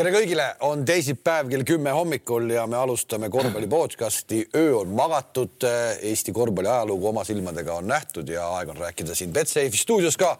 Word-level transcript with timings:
tere 0.00 0.14
kõigile, 0.14 0.44
on 0.64 0.80
teisipäev 0.88 1.50
kell 1.50 1.64
kümme 1.68 1.92
hommikul 1.92 2.46
ja 2.54 2.62
me 2.70 2.78
alustame 2.78 3.28
korvpalli 3.28 3.66
podcasti. 3.68 4.38
öö 4.56 4.78
on 4.78 4.94
magatud, 4.96 5.66
Eesti 6.00 6.32
korvpalli 6.32 6.68
ajalugu 6.68 7.08
oma 7.08 7.24
silmadega 7.24 7.74
on 7.74 7.88
nähtud 7.90 8.28
ja 8.32 8.46
aeg 8.56 8.70
on 8.72 8.80
rääkida 8.80 9.14
siin 9.14 9.32
Betsafe'i 9.32 9.76
stuudios 9.76 10.16
ka 10.16 10.38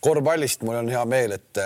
korvpallist. 0.00 0.62
mul 0.62 0.74
on 0.74 0.88
hea 0.88 1.04
meel, 1.04 1.36
et 1.38 1.60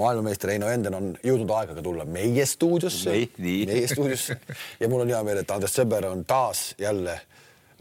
maailmameister 0.00 0.50
Heino 0.54 0.70
Enden 0.72 0.94
on 0.94 1.10
jõudnud 1.24 1.52
aegaga 1.58 1.82
tulla 1.82 2.06
meie 2.08 2.46
stuudiosse, 2.46 3.18
meie 3.36 3.84
stuudiosse 3.88 4.38
ja 4.80 4.88
mul 4.88 5.04
on 5.04 5.12
hea 5.12 5.20
meel, 5.28 5.42
et 5.42 5.50
Andres 5.50 5.76
Sõber 5.76 6.08
on 6.08 6.24
taas 6.24 6.72
jälle 6.78 7.20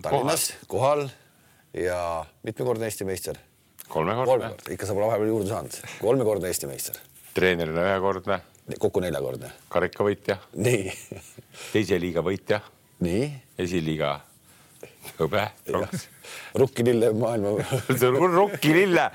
Tallinnas 0.02 0.50
kohal, 0.68 1.08
kohal 1.08 1.86
ja 1.86 2.26
mitmekordne 2.44 2.92
Eesti 2.92 3.08
meister 3.08 3.40
kolmekordne. 3.88 4.52
ikka 4.70 4.86
sa 4.86 4.94
pole 4.94 5.08
vahepeal 5.14 5.32
juurde 5.32 5.50
saanud, 5.56 5.82
kolmekordne 6.02 6.52
Eesti 6.52 6.68
meister. 6.68 7.00
treenerina 7.34 7.88
ühekordne. 7.88 8.42
Kokku 8.80 9.00
neljakordne. 9.04 9.52
karikavõitja. 9.70 10.38
nii 10.56 10.92
teise 11.72 12.00
liiga 12.02 12.24
võitja. 12.26 12.62
nii. 13.06 13.30
esiliiga 13.60 14.20
hõbe. 15.20 15.48
rukkilille 16.56 17.12
maailma 17.14 17.56
rukkilille 18.40 19.12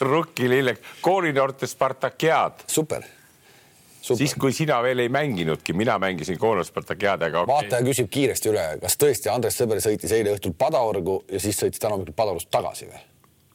rukkilille, 0.00 0.76
koolinoorte 1.00 1.66
Spartakiaad. 1.66 2.66
super 2.66 3.02
Super. 4.00 4.26
siis, 4.26 4.34
kui 4.40 4.52
sina 4.52 4.78
veel 4.82 4.98
ei 4.98 5.08
mänginudki, 5.12 5.74
mina 5.76 5.98
mängisin 5.98 6.38
koolil 6.38 6.64
Spartakiadega 6.64 7.42
okay.. 7.42 7.54
vaataja 7.54 7.84
küsib 7.84 8.08
kiiresti 8.10 8.48
üle, 8.48 8.62
kas 8.80 8.96
tõesti 8.96 9.28
Andres 9.28 9.58
Sõber 9.60 9.82
sõitis 9.84 10.14
eile 10.16 10.32
õhtul 10.32 10.54
Padaorgu 10.58 11.18
ja 11.28 11.40
siis 11.42 11.60
sõitis 11.60 11.82
täna 11.82 11.98
hommikul 11.98 12.16
Padaorust 12.16 12.48
tagasi 12.50 12.88
või? 12.88 13.02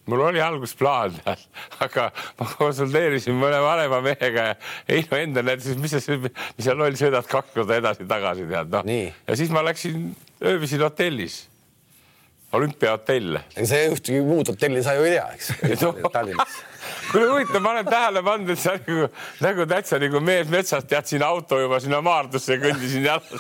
Mul 0.06 0.26
oli 0.28 0.42
alguses 0.42 0.76
plaan, 0.78 1.16
aga 1.86 2.10
ma 2.40 2.50
konsulteerisin 2.58 3.38
mõne 3.40 3.62
vanema 3.64 4.02
mehega 4.06 4.52
ja 4.52 4.56
Heino 4.90 5.22
enda 5.22 5.46
näitas, 5.46 5.78
mis 5.82 5.98
sa, 5.98 6.20
mis 6.20 6.68
sa 6.68 6.78
loll 6.78 7.00
sõidad 7.00 7.28
kaks 7.30 7.56
korda 7.56 7.80
edasi-tagasi 7.82 8.48
tead 8.52 8.72
noh. 8.76 8.96
ja 9.28 9.38
siis 9.40 9.54
ma 9.54 9.66
läksin, 9.66 10.10
ööbisin 10.44 10.86
hotellis 10.86 11.44
olümpiahotell. 12.56 13.40
sa 13.66 13.82
ühtegi 13.90 14.22
muud 14.24 14.48
hotelli 14.54 14.84
sa 14.84 14.96
ju 14.96 15.04
ei 15.08 15.18
tea, 15.18 15.28
eks 15.36 15.52
no. 15.84 15.94
Tallinnas 16.14 16.62
kuule 17.12 17.28
huvitav, 17.32 17.62
ma 17.64 17.72
olen 17.74 17.86
tähele 17.90 18.22
pannud, 18.26 18.52
et 18.54 18.62
sa 18.62 18.76
nagu, 18.78 19.10
nagu 19.44 19.66
täitsa 19.70 20.00
nagu 20.02 20.22
mees 20.24 20.50
metsast 20.52 20.90
tead 20.92 21.10
siin 21.10 21.26
auto 21.26 21.60
juba 21.60 21.80
sinna 21.84 22.02
maardusse 22.06 22.60
kõndisin 22.62 23.08
jalast 23.08 23.34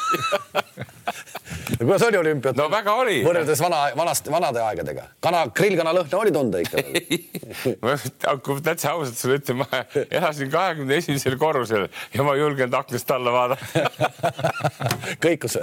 kuidas 1.77 2.05
oli 2.08 2.17
olümpiat? 2.17 2.58
no 2.59 2.67
väga 2.71 2.95
oli. 3.02 3.19
võrreldes 3.25 3.61
vana, 3.63 3.81
vanast, 3.97 4.30
vanade 4.31 4.63
aegadega. 4.63 5.08
kana, 5.23 5.45
grillkana 5.55 5.94
lõhna 5.95 6.21
oli 6.21 6.33
tunda 6.35 6.61
ikka 6.63 6.83
kui 8.45 8.61
täitsa 8.66 8.95
ausalt 8.95 9.19
sulle 9.19 9.39
ütlen, 9.41 9.61
ma 9.63 9.83
elasin 10.05 10.52
kahekümne 10.53 10.99
esimesel 11.02 11.38
korrusel 11.41 11.88
ja 12.13 12.25
ma 12.25 12.36
ei 12.36 12.43
julgenud 12.43 12.80
aknast 12.81 13.16
alla 13.16 13.33
vaadata 13.36 13.86
kõikus 15.25 15.59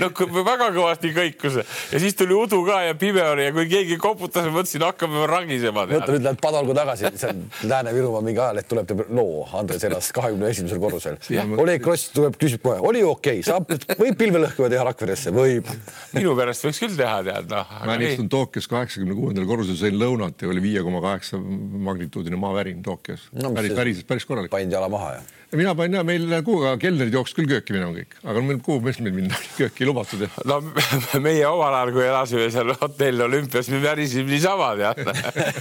no 0.00 0.12
väga 0.42 0.70
kõvasti 0.74 1.12
kõikus 1.16 1.60
ja 1.62 2.02
siis 2.02 2.16
tuli 2.18 2.36
udu 2.36 2.62
ka 2.66 2.82
ja 2.88 2.96
pime 2.98 3.24
oli 3.32 3.46
ja 3.46 3.54
kui 3.54 3.68
keegi 3.70 3.98
koputas, 4.00 4.46
ma 4.48 4.56
mõtlesin, 4.58 4.84
hakkame 4.86 5.26
ragisema. 5.30 5.84
mõtle 5.90 6.16
nüüd 6.16 6.26
lähed 6.26 6.40
Padalgu 6.42 6.74
tagasi, 6.76 7.10
seal 7.20 7.42
Lääne-Virumaa 7.68 8.22
mingi 8.24 8.40
ajaleht 8.42 8.68
tuleb, 8.70 8.88
teeb 8.88 9.04
loo, 9.14 9.46
Andres 9.58 9.84
elas 9.86 10.10
kahekümne 10.14 10.50
esimesel 10.52 10.80
korrusel. 10.82 11.18
Oleg 11.62 11.82
Kross 11.84 12.10
tuleb, 12.14 12.36
küsib 12.40 12.62
kohe, 12.64 12.80
oli 12.82 13.02
okei 13.06 13.40
okay., 13.40 13.46
saab, 13.46 13.70
võib 13.98 14.18
pilvelõhkuja 14.20 14.70
teha 14.72 14.86
Rakveresse, 14.90 15.32
võib. 15.42 15.68
minu 16.16 16.34
pärast 16.38 16.66
võiks 16.66 16.80
küll 16.82 16.96
teha, 16.98 17.20
tead 17.26 17.52
noh. 17.52 17.76
ma 17.88 17.98
istun 18.06 18.30
Tokyos 18.32 18.70
kaheksakümne 18.70 19.16
kuuendal 19.18 19.46
korrusel, 19.48 19.78
sõin 19.78 19.98
lõunat 20.00 20.42
ja 20.42 20.50
oli 20.52 20.64
viie 20.64 20.82
koma 20.86 21.02
kaheksa 21.04 21.40
magnituudine 21.42 22.40
maavärin 22.40 22.82
Tokyos 22.86 23.28
no,. 23.36 23.52
päris, 23.56 23.76
päris, 23.78 24.02
päris 24.08 24.28
korralik. 24.28 24.52
pandi 24.54 24.78
jala 24.78 24.90
maha 24.92 25.16
ja 25.18 25.22
mina 25.56 25.74
panin 25.76 25.98
ja 25.98 26.02
meil 26.06 26.24
kuhuga 26.44 26.72
kelnerid 26.80 27.14
jooksid 27.14 27.40
küll 27.40 27.50
kööki 27.50 27.74
minema 27.74 27.92
kõik, 27.96 28.14
aga 28.24 28.42
meil 28.44 28.60
kuhu 28.64 28.80
meil 28.84 29.14
minna, 29.14 29.38
kööki 29.58 29.86
lubatud. 29.88 30.24
no 30.48 30.58
meie 31.26 31.44
omal 31.48 31.76
ajal, 31.76 31.92
kui 31.96 32.04
elasime 32.06 32.48
seal 32.54 32.72
hotell 32.80 33.26
Olümpias, 33.26 33.68
me 33.72 33.82
värisime 33.82 34.30
niisama 34.32 34.72
tead. 34.80 35.02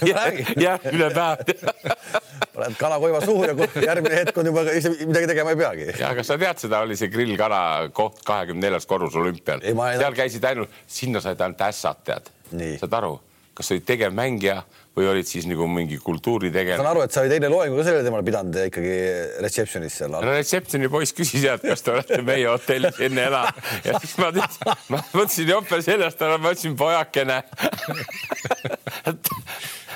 järgmine 0.65 1.09
päev. 1.15 1.43
paned 2.51 2.77
kanakoiva 2.79 3.23
suhu 3.25 3.47
ja 3.49 3.55
järgmine 3.87 4.21
hetk 4.21 4.37
on 4.37 4.51
juba 4.51 4.63
ise 4.75 4.93
midagi 5.01 5.31
tegema 5.33 5.55
ei 5.55 5.59
peagi. 5.63 5.89
ja 5.99 6.13
kas 6.15 6.31
sa 6.31 6.39
tead, 6.39 6.61
seda 6.63 6.83
oli 6.85 6.99
see 6.99 7.11
grillkana 7.11 7.63
koht 7.95 8.23
kahekümne 8.27 8.67
neljas 8.67 8.87
korrus 8.87 9.17
olümpial. 9.19 9.63
seal 9.63 10.15
käisid 10.15 10.47
ainult, 10.47 10.71
sinna 10.87 11.23
said 11.23 11.41
ainult 11.41 11.67
ässad 11.67 12.05
tead. 12.07 12.31
saad 12.79 12.99
aru, 13.01 13.17
kas 13.57 13.75
olid 13.75 13.87
tegevmängija 13.87 14.61
või 14.97 15.07
olid 15.07 15.27
siis 15.27 15.45
nagu 15.47 15.67
mingi 15.71 15.97
kultuuritegelane? 16.03 16.81
saan 16.81 16.91
aru, 16.91 17.03
et 17.05 17.15
sa 17.15 17.23
olid 17.23 17.35
eile 17.37 17.49
loengu 17.51 17.79
ka 17.79 17.85
sellel 17.87 18.03
teemal 18.05 18.23
pidanud 18.27 18.57
ikkagi 18.65 18.95
reception'is 19.45 19.99
seal. 20.01 20.17
Reception'i 20.25 20.91
poiss 20.91 21.15
küsis 21.15 21.45
jah, 21.47 21.59
et 21.59 21.67
kas 21.71 21.85
te 21.85 21.93
olete 21.95 22.21
meie 22.27 22.47
hotellis 22.51 22.99
enne 23.07 23.27
elanud 23.29 23.87
ja 23.87 24.01
siis 24.03 24.17
ma 24.21 24.31
teadsin, 24.35 24.73
ma 24.91 25.03
mõtlesin 25.13 25.53
jope 25.53 25.81
seljast 25.85 26.25
ära, 26.27 26.39
ma 26.41 26.51
ütlesin 26.55 26.75
pojakene 26.79 27.39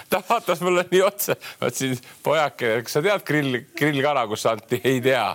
ta 0.10 0.22
vaatas 0.30 0.62
mulle 0.64 0.86
nii 0.92 1.04
otsa, 1.04 1.36
ma 1.60 1.72
ütlesin 1.72 2.00
pojakene, 2.24 2.84
kas 2.86 2.96
sa 2.96 3.04
tead 3.04 3.26
grill, 3.28 3.62
grillkala, 3.76 4.24
kus 4.32 4.46
anti, 4.48 4.80
ei 4.80 5.02
tea. 5.04 5.28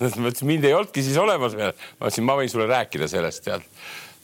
ma 0.00 0.10
ütlesin, 0.10 0.50
mind 0.50 0.68
ei 0.68 0.76
olnudki 0.76 1.04
siis 1.06 1.16
olemas 1.22 1.56
veel. 1.56 1.72
ma 1.96 2.10
ütlesin, 2.10 2.28
ma 2.28 2.36
võin 2.36 2.52
sulle 2.52 2.68
rääkida 2.68 3.08
sellest 3.16 3.46
tead 3.48 3.64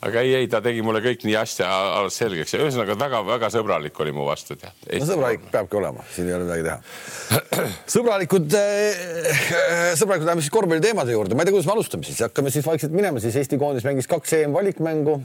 aga 0.03 0.23
ei, 0.25 0.35
ei, 0.41 0.49
ta 0.51 0.59
tegi 0.65 0.83
mulle 0.85 1.03
kõik 1.05 1.23
nii 1.27 1.37
asja 1.39 1.69
alles 1.99 2.17
selgeks 2.19 2.57
ja 2.57 2.61
ühesõnaga 2.65 2.97
väga-väga 2.99 3.51
sõbralik 3.55 3.99
oli 4.03 4.15
mu 4.15 4.27
vastu. 4.27 4.57
no 4.59 5.07
sõbralik 5.09 5.45
peabki 5.53 5.79
olema, 5.79 6.07
siin 6.15 6.31
ei 6.31 6.37
ole 6.37 6.49
midagi 6.49 6.67
teha. 6.67 7.69
sõbralikud 7.95 8.57
äh,, 8.59 9.93
sõbralikud, 10.01 10.27
läheme 10.27 10.43
siis 10.43 10.55
korvpalliteemade 10.55 11.15
juurde, 11.15 11.39
ma 11.39 11.45
ei 11.45 11.51
tea, 11.51 11.57
kuidas 11.57 11.71
me 11.71 11.77
alustame 11.77 12.09
siis, 12.09 12.19
hakkame 12.27 12.55
siis 12.55 12.67
vaikselt 12.67 12.97
minema, 12.97 13.23
siis 13.23 13.39
Eesti 13.39 13.61
koondis 13.63 13.87
mängis 13.87 14.11
kaks 14.11 14.41
EM-valikmängu. 14.41 15.21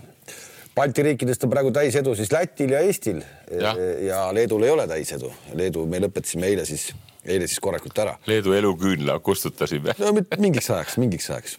Balti 0.78 1.02
riikidest 1.02 1.42
on 1.42 1.50
praegu 1.50 1.72
täisedu 1.74 2.12
siis 2.14 2.30
Lätil 2.30 2.76
ja 2.76 2.84
Eestil 2.86 3.24
ja, 3.50 3.72
ja 4.06 4.20
Leedul 4.30 4.62
ei 4.68 4.70
ole 4.70 4.86
täisedu. 4.86 5.32
Leedu 5.58 5.88
me 5.90 6.04
lõpetasime 6.04 6.52
eile 6.52 6.68
siis, 6.70 6.92
eile 7.26 7.50
siis 7.50 7.58
korralikult 7.66 7.98
ära. 8.04 8.14
Leedu 8.30 8.54
eluküünla 8.54 9.18
kustutasime. 9.26 9.98
no 9.98 10.14
mingiks 10.38 10.70
ajaks, 10.70 11.00
mingiks 11.02 11.32
ajaks 11.34 11.58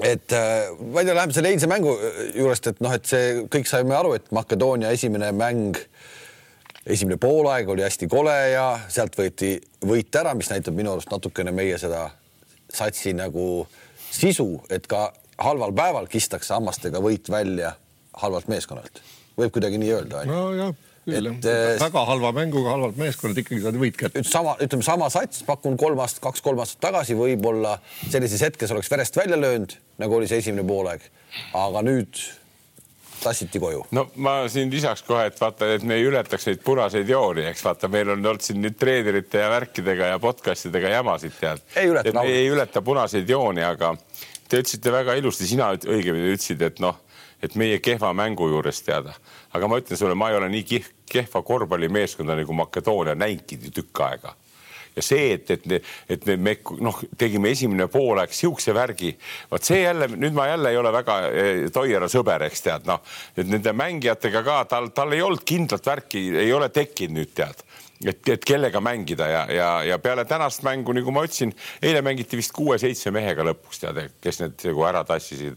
et 0.00 0.32
äh, 0.32 0.70
ma 0.80 1.02
ei 1.02 1.08
tea, 1.08 1.14
läheme 1.16 1.36
selle 1.36 1.52
eilse 1.52 1.68
mängu 1.70 1.92
äh, 1.98 2.20
juurest, 2.38 2.70
et 2.72 2.82
noh, 2.84 2.94
et 2.96 3.08
see 3.08 3.42
kõik 3.52 3.68
saime 3.68 3.96
aru, 3.96 4.14
et 4.16 4.30
Makedoonia 4.32 4.92
esimene 4.94 5.32
mäng, 5.36 5.78
esimene 6.86 7.18
poolaeg 7.20 7.68
oli 7.68 7.84
hästi 7.84 8.08
kole 8.10 8.36
ja 8.54 8.66
sealt 8.92 9.18
võeti 9.18 9.54
võit 9.84 10.14
ära, 10.18 10.34
mis 10.38 10.50
näitab 10.52 10.76
minu 10.78 10.94
arust 10.94 11.12
natukene 11.12 11.52
meie 11.54 11.78
seda 11.80 12.06
satsi 12.72 13.12
nagu 13.16 13.66
sisu, 14.12 14.62
et 14.72 14.88
ka 14.88 15.10
halval 15.42 15.74
päeval 15.76 16.08
kistakse 16.10 16.54
hammastega 16.54 17.02
võit 17.02 17.28
välja 17.32 17.74
halvalt 18.22 18.48
meeskonnalt. 18.48 19.02
võib 19.36 19.52
kuidagi 19.52 19.78
nii 19.80 19.92
öelda. 19.92 20.24
nojah 20.28 20.72
et 21.10 21.46
äh, 21.50 21.80
väga 21.82 22.04
halva 22.06 22.30
mänguga 22.36 22.76
halvalt 22.76 22.98
meeskonnad 23.00 23.40
ikkagi 23.42 23.62
saad 23.64 23.78
võit 23.80 23.96
kätte. 23.98 24.22
sama, 24.26 24.54
ütleme 24.62 24.86
sama 24.86 25.08
sats, 25.10 25.42
pakun 25.46 25.74
kolm 25.80 25.98
aastat, 26.04 26.22
kaks-kolm 26.28 26.62
aastat 26.62 26.82
tagasi 26.84 27.16
võib-olla 27.18 27.78
sellises 28.04 28.44
hetkes 28.46 28.70
oleks 28.74 28.90
verest 28.92 29.18
välja 29.18 29.40
löönud, 29.40 29.74
nagu 30.02 30.16
oli 30.20 30.30
see 30.30 30.38
esimene 30.44 30.66
poolaeg, 30.68 31.02
aga 31.58 31.82
nüüd 31.86 32.22
tassiti 33.22 33.60
koju. 33.62 33.84
no 33.90 34.06
ma 34.22 34.36
siin 34.52 34.70
lisaks 34.70 35.02
kohe, 35.06 35.26
et 35.30 35.40
vaata, 35.40 35.72
et 35.74 35.86
me 35.86 35.98
ei 35.98 36.06
ületaks 36.06 36.46
neid 36.48 36.62
punaseid 36.64 37.10
jooni, 37.10 37.46
eks 37.50 37.64
vaata, 37.66 37.90
meil 37.90 38.14
on 38.14 38.22
olnud 38.22 38.44
siin 38.44 38.62
nüüd 38.62 38.78
treenerite 38.78 39.42
ja 39.42 39.50
värkidega 39.52 40.12
ja 40.14 40.22
podcast 40.22 40.70
idega 40.70 40.94
jamasid 40.96 41.38
tead. 41.40 41.62
et 41.74 42.14
me 42.14 42.26
ei 42.30 42.46
ületa 42.50 42.82
punaseid 42.82 43.30
jooni, 43.30 43.64
aga 43.66 43.96
te 44.46 44.62
ütlesite 44.62 44.92
väga 44.94 45.18
ilusti, 45.18 45.50
sina 45.50 45.72
õigemini 45.74 46.36
ütlesid, 46.36 46.62
et 46.62 46.82
noh 46.82 46.98
et 47.42 47.56
meie 47.58 47.80
kehva 47.82 48.12
mängu 48.14 48.48
juures 48.48 48.82
teada. 48.86 49.14
aga 49.52 49.68
ma 49.68 49.78
ütlen 49.80 49.98
sulle, 49.98 50.14
ma 50.14 50.30
ei 50.30 50.36
ole 50.36 50.48
nii 50.52 50.82
kehva 51.12 51.42
korvpallimeeskonda 51.42 52.36
nagu 52.38 52.52
Makedoonia 52.56 53.14
näinudki 53.14 53.58
tükk 53.70 54.00
aega. 54.06 54.36
Ja 54.96 55.02
see, 55.02 55.32
et, 55.32 55.50
et, 55.50 55.84
et 56.12 56.26
me 56.36 56.54
noh, 56.84 56.98
tegime 57.18 57.52
esimene 57.54 57.86
poolaeg 57.92 58.32
siukse 58.36 58.74
värgi, 58.76 59.14
vot 59.50 59.64
see 59.64 59.80
jälle 59.86 60.10
nüüd 60.12 60.36
ma 60.36 60.50
jälle 60.50 60.72
ei 60.72 60.76
ole 60.76 60.92
väga 60.92 61.14
eh, 61.30 61.60
Toiera 61.72 62.10
sõber, 62.12 62.44
eks 62.48 62.66
tead, 62.66 62.84
noh, 62.88 63.00
et 63.32 63.48
nende 63.48 63.72
mängijatega 63.72 64.42
ka 64.44 64.58
tal, 64.68 64.90
tal 64.92 65.16
ei 65.16 65.24
olnud 65.24 65.46
kindlat 65.48 65.88
värki, 65.88 66.26
ei 66.44 66.52
ole 66.52 66.68
tekkinud 66.68 67.22
nüüd 67.22 67.32
tead. 67.36 67.64
Et, 68.02 68.18
et 68.34 68.44
kellega 68.44 68.80
mängida 68.82 69.28
ja, 69.30 69.42
ja, 69.54 69.70
ja 69.86 69.98
peale 70.02 70.26
tänast 70.28 70.64
mängu, 70.66 70.92
nagu 70.92 71.14
ma 71.14 71.22
ütlesin, 71.24 71.54
eile 71.80 72.02
mängiti 72.04 72.36
vist 72.36 72.52
kuue-seitsme 72.56 73.14
mehega 73.14 73.46
lõpuks 73.46 73.80
tead, 73.84 74.00
kes 74.20 74.42
need 74.42 74.64
nagu 74.66 74.88
ära 74.90 75.04
tassisid 75.08 75.56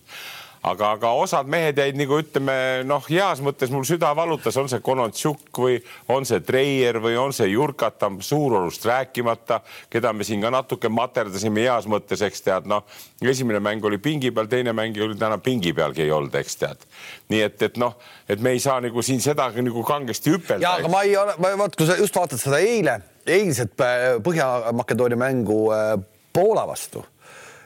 aga, 0.65 0.91
aga 0.95 1.11
osad 1.19 1.49
mehed 1.51 1.77
jäid 1.79 1.97
nagu 1.99 2.17
ütleme 2.21 2.55
noh, 2.87 3.03
heas 3.09 3.41
mõttes 3.43 3.71
mul 3.73 3.85
süda 3.87 4.11
valutas, 4.17 4.57
on 4.59 4.69
see 4.71 4.81
Konontšuk 4.85 5.61
või 5.61 5.77
on 6.11 6.25
see 6.27 6.41
Treier 6.45 6.99
või 7.03 7.17
on 7.19 7.33
see 7.35 7.51
Jurkata, 7.51 8.09
Suurolust 8.25 8.85
rääkimata, 8.87 9.61
keda 9.91 10.13
me 10.13 10.25
siin 10.27 10.43
ka 10.43 10.51
natuke 10.53 10.89
materdasime 10.89 11.65
heas 11.65 11.89
mõttes, 11.91 12.23
eks 12.25 12.45
tead, 12.45 12.69
noh, 12.69 12.85
esimene 13.21 13.61
mäng 13.63 13.85
oli 13.85 13.99
pingi 14.01 14.33
peal, 14.35 14.49
teine 14.51 14.73
mäng 14.75 14.97
oli 15.05 15.17
täna 15.19 15.37
pingi 15.43 15.73
pealgi 15.75 16.05
ei 16.05 16.13
olnud, 16.15 16.35
eks 16.41 16.61
tead. 16.61 16.87
nii 17.29 17.41
et, 17.45 17.61
et 17.69 17.77
noh, 17.81 17.97
et 18.29 18.41
me 18.41 18.55
ei 18.55 18.61
saa 18.63 18.79
nagu 18.83 19.01
siin 19.05 19.21
seda 19.23 19.49
nagu 19.55 19.83
kangesti 19.85 20.33
hüpelda. 20.33 20.63
ja, 20.63 20.75
aga 20.79 20.91
ma 20.91 21.03
ei 21.05 21.17
ole, 21.17 21.37
vaat 21.39 21.77
kui 21.77 21.89
sa 21.89 21.97
just 21.99 22.15
vaatad 22.15 22.41
seda 22.41 22.61
eile, 22.63 22.99
eilset 23.25 23.81
äh, 23.81 24.07
Põhja-Makedoonia 24.25 25.19
mängu 25.19 25.59
äh, 25.73 25.95
Poola 26.35 26.65
vastu, 26.67 27.05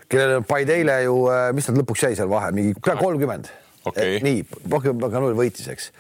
kellel 0.10 0.46
panid 0.48 0.74
eile 0.74 1.02
ju, 1.06 1.20
mis 1.58 1.70
nad 1.70 1.82
lõpuks 1.82 2.08
jäi 2.08 2.16
seal 2.18 2.32
vahe, 2.32 2.52
mingi 2.56 2.76
kolmkümmend 2.82 3.52
okay.. 3.90 4.18
nii, 4.26 4.44
Pohjois 4.70 5.38
võitis, 5.38 5.70
eks 5.72 5.92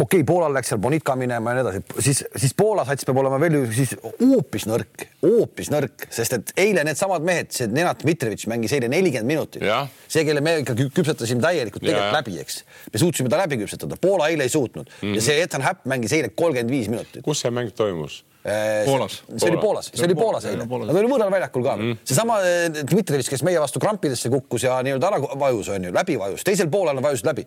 okei 0.00 0.20
okay,, 0.20 0.26
Poolal 0.26 0.54
läks 0.54 0.70
seal 0.72 0.80
Bonitka 0.82 1.14
minema 1.18 1.52
ja 1.52 1.58
nii 1.58 1.64
edasi, 1.64 1.82
siis, 2.04 2.22
siis 2.42 2.54
Poola 2.56 2.84
sats 2.88 3.06
peab 3.08 3.20
olema 3.20 3.40
veel 3.42 3.58
ju 3.58 3.62
siis 3.74 3.92
hoopis 4.04 4.66
nõrk, 4.68 5.06
hoopis 5.24 5.70
nõrk, 5.72 6.06
sest 6.12 6.36
et 6.36 6.54
eile 6.64 6.84
needsamad 6.86 7.24
mehed, 7.26 7.50
see 7.56 7.68
Nenad 7.72 8.00
Dmitrovitš 8.02 8.48
mängis 8.50 8.74
eile 8.76 8.90
nelikümmend 8.92 9.28
minutit. 9.28 9.66
see, 10.06 10.24
kelle 10.28 10.42
me 10.44 10.58
ikka 10.62 10.76
küpsetasime 10.80 11.44
täielikult 11.44 11.84
tegelikult 11.84 12.16
läbi, 12.16 12.38
eks. 12.44 12.62
me 12.92 13.04
suutsime 13.04 13.32
ta 13.32 13.40
läbi 13.42 13.60
küpsetada, 13.62 14.00
Poola 14.00 14.30
eile 14.32 14.48
ei 14.48 14.52
suutnud 14.52 14.88
mm 14.88 15.08
-hmm. 15.08 15.20
ja 15.20 15.26
see 15.28 15.40
Ethan 15.42 15.66
Happ 15.66 15.86
mängis 15.86 16.16
eile 16.16 16.32
kolmkümmend 16.34 16.70
viis 16.70 16.88
minutit. 16.88 17.22
kus 17.24 17.40
see 17.40 17.50
mäng 17.50 17.72
toimus? 17.76 18.24
Äh, 18.44 18.86
Poolas. 18.86 19.22
see 19.36 19.50
oli 19.50 19.60
Poolas, 19.60 19.90
see 19.92 20.06
oli 20.06 20.14
Poolas 20.16 20.46
eile, 20.48 20.64
nad 20.64 20.96
olid 20.96 21.10
võõral 21.12 21.28
väljakul 21.34 21.64
ka. 21.66 21.74
Mm.. 21.76 21.98
seesama 22.08 22.38
äh, 22.40 22.78
Dmitrovitš, 22.88 23.28
kes 23.34 23.44
meie 23.44 23.60
vastu 23.60 23.82
krampidesse 23.82 24.30
kukkus 24.32 24.64
ja 24.64 24.78
nii-öelda 24.86 25.10
ära 25.10 25.18
vajus, 25.42 25.68
onju, 25.74 25.92
läbi 25.92 26.16
vajus, 26.20 26.46
teisel 26.48 26.70
poolel 26.72 26.96
nad 26.96 27.04
vajusid 27.04 27.28
läbi. 27.28 27.44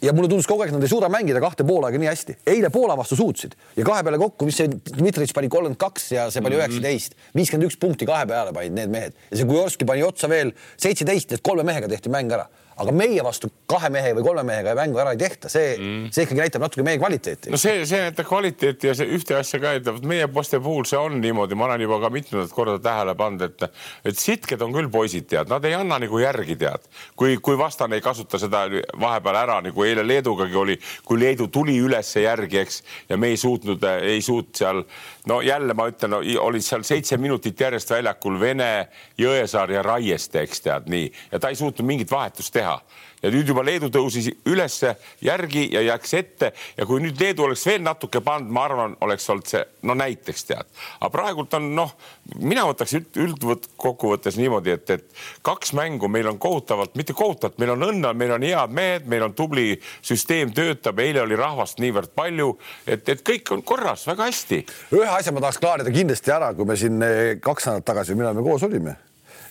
Ja 0.00 0.14
mulle 0.16 0.30
tundus 0.32 0.46
kogu 0.48 0.64
aeg, 0.64 0.72
nad 0.72 0.80
ei 0.80 0.88
suuda 0.88 1.10
mängida 1.12 1.42
kahte 1.44 1.66
poolaega 1.68 2.00
nii 2.00 2.08
hästi. 2.08 2.38
eile 2.48 2.70
Poola 2.72 2.96
vastu 2.96 3.18
suutsid. 3.20 3.52
Ja 3.76 3.84
kahe 3.84 4.00
peale 4.06 4.16
kokku, 4.22 4.48
mis 4.48 4.56
see 4.56 4.70
Dmitritš 4.70 5.36
pani 5.36 5.50
kolmkümmend 5.52 5.76
kaks 5.82 6.08
ja 6.14 6.24
see 6.32 6.40
pani 6.40 6.56
mhm. 6.56 6.62
üheksateist. 6.62 7.12
Mm 7.12 7.20
-hmm., 7.20 7.36
viiskümmend 7.42 7.68
üks 7.68 7.76
punkti 7.82 8.08
kahe 8.08 8.24
peale 8.30 8.56
panid 8.56 8.78
need 8.80 8.96
mehed. 8.96 9.20
Ja 9.28 9.42
see 9.42 9.50
Kujorski 9.50 9.84
pani 9.84 10.06
otsa 10.06 10.32
veel 10.32 10.54
seitseteist, 10.80 11.36
et 11.36 11.44
kolme 11.44 11.68
mehega 11.68 11.92
tehti 11.92 12.08
mäng 12.08 12.32
ära 12.32 12.48
aga 12.80 12.94
meie 12.96 13.24
vastu 13.24 13.50
kahe 13.70 13.90
mehe 13.92 14.12
või 14.16 14.24
kolme 14.24 14.44
mehega 14.48 14.74
mängu 14.78 15.00
ära 15.02 15.12
ei 15.14 15.20
tehta, 15.20 15.50
see 15.52 15.74
mm., 15.76 16.10
see 16.14 16.24
ikkagi 16.26 16.40
näitab 16.40 16.64
natuke 16.64 16.84
meie 16.86 16.98
kvaliteeti. 17.00 17.52
no 17.52 17.60
see, 17.60 17.84
see 17.88 18.00
näitab 18.06 18.28
kvaliteeti 18.28 18.88
ja 18.88 18.94
see 18.96 19.10
ühte 19.16 19.36
asja 19.36 19.60
ka 19.62 19.74
ütleb, 19.76 20.00
meie 20.08 20.28
poiste 20.32 20.60
puhul 20.62 20.88
see 20.88 20.98
on 20.98 21.18
niimoodi, 21.20 21.58
ma 21.58 21.68
olen 21.68 21.84
juba 21.84 22.00
ka 22.04 22.10
mitmendat 22.14 22.54
korda 22.56 22.78
tähele 22.82 23.14
pannud, 23.18 23.44
et, 23.50 23.82
et 24.08 24.18
sitked 24.18 24.64
on 24.64 24.72
küll 24.76 24.90
poisid, 24.92 25.28
tead, 25.30 25.50
nad 25.52 25.64
ei 25.68 25.76
anna 25.76 26.00
nagu 26.00 26.22
järgi, 26.22 26.56
tead. 26.60 26.88
kui, 27.20 27.36
kui 27.44 27.58
vastane 27.60 28.00
ei 28.00 28.04
kasuta 28.04 28.40
seda 28.40 28.64
vahepeal 29.00 29.40
ära, 29.42 29.60
nagu 29.68 29.86
eile 29.86 30.06
Leedugagi 30.06 30.56
oli, 30.56 30.78
kui 31.04 31.20
Leedu 31.20 31.50
tuli 31.52 31.76
üles 31.82 32.14
järgi, 32.16 32.62
eks, 32.64 32.82
ja 33.12 33.20
me 33.20 33.32
ei 33.34 33.40
suutnud, 33.40 33.84
ei 34.00 34.22
suutnud 34.24 34.56
seal, 34.56 34.82
no 35.28 35.40
jälle 35.44 35.76
ma 35.76 35.88
ütlen 35.90 36.14
no,, 36.16 36.22
olid 36.46 36.64
seal 36.64 36.86
seitse 36.86 37.20
minutit 37.20 37.60
järjest 37.60 37.92
väljakul 37.92 38.40
Vene, 38.40 38.88
Jõesaar 39.20 39.76
ja 39.76 39.84
Raieste, 39.84 40.46
eks 40.46 40.64
tead 40.64 40.88
nii, 40.90 41.10
ja 41.32 41.42
ta 41.42 41.52
ei 41.52 41.58
suutnud 41.60 41.86
mingit 41.86 42.10
vahetust 42.10 42.54
teha 42.56 42.69
teha. 42.70 43.06
Ja 43.20 43.28
nüüd 43.28 43.50
juba 43.50 43.60
Leedu 43.60 43.90
tõusis 43.92 44.30
ülesse 44.48 44.94
järgi 45.20 45.66
ja 45.74 45.82
jääks 45.84 46.14
ette. 46.16 46.52
Ja 46.78 46.86
kui 46.88 47.02
nüüd 47.04 47.20
Leedu 47.20 47.44
oleks 47.44 47.66
veel 47.68 47.82
natuke 47.84 48.22
pannud, 48.24 48.48
ma 48.48 48.62
arvan, 48.64 48.94
oleks 49.04 49.28
olnud 49.28 49.48
see 49.50 49.60
no 49.84 49.96
näiteks 49.98 50.46
tead, 50.48 50.70
aga 51.00 51.10
praegult 51.12 51.52
on 51.58 51.66
noh, 51.76 51.92
mina 52.40 52.64
võtaks 52.68 52.96
üld, 52.96 53.18
üldkokkuvõttes 53.20 54.38
niimoodi, 54.40 54.72
et, 54.72 54.94
et 54.96 55.20
kaks 55.44 55.74
mängu 55.76 56.08
meil 56.08 56.30
on 56.32 56.40
kohutavalt, 56.40 56.96
mitte 56.96 57.16
kohutavalt, 57.16 57.60
meil 57.60 57.74
on 57.74 57.84
õnne, 57.90 58.14
meil 58.16 58.32
on 58.38 58.48
head 58.48 58.72
mehed, 58.76 59.10
meil 59.12 59.26
on 59.28 59.36
tubli 59.36 59.74
süsteem 60.00 60.54
töötab, 60.56 61.04
eile 61.04 61.20
oli 61.26 61.36
rahvast 61.36 61.80
niivõrd 61.84 62.14
palju, 62.16 62.54
et, 62.86 63.04
et 63.04 63.20
kõik 63.26 63.52
on 63.52 63.66
korras 63.68 64.06
väga 64.08 64.30
hästi. 64.30 64.64
ühe 64.96 65.12
asja 65.12 65.36
ma 65.36 65.44
tahaks 65.44 65.60
klaarida 65.60 65.92
kindlasti 65.92 66.32
ära, 66.32 66.54
kui 66.56 66.68
me 66.68 66.80
siin 66.80 67.04
eh, 67.04 67.36
kaks 67.44 67.68
nädalat 67.68 67.88
tagasi, 67.92 68.16
millal 68.16 68.40
me 68.40 68.48
koos 68.48 68.64
olime 68.64 68.96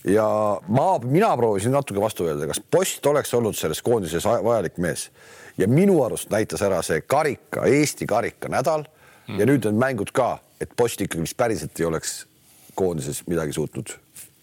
ja 0.08 0.28
ma, 0.68 0.88
mina 1.04 1.32
proovisin 1.38 1.74
natuke 1.76 2.02
vastu 2.02 2.28
öelda, 2.28 2.48
kas 2.48 2.62
Post 2.72 3.06
oleks 3.06 3.34
olnud 3.34 3.58
selles 3.58 3.82
koondises 3.86 4.26
vajalik 4.26 4.78
mees 4.78 5.10
ja 5.58 5.68
minu 5.68 6.00
arust 6.06 6.32
näitas 6.32 6.64
ära 6.66 6.82
see 6.86 7.02
karika, 7.02 7.66
Eesti 7.68 8.08
karika 8.08 8.52
nädal 8.52 8.86
mm. 9.28 9.40
ja 9.40 9.48
nüüd 9.50 9.68
need 9.68 9.82
mängud 9.82 10.14
ka, 10.16 10.38
et 10.62 10.76
Post 10.78 11.02
ikkagi 11.04 11.26
vist 11.26 11.38
päriselt 11.40 11.80
ei 11.80 11.90
oleks 11.90 12.22
koondises 12.80 13.26
midagi 13.28 13.54
suutnud 13.56 13.92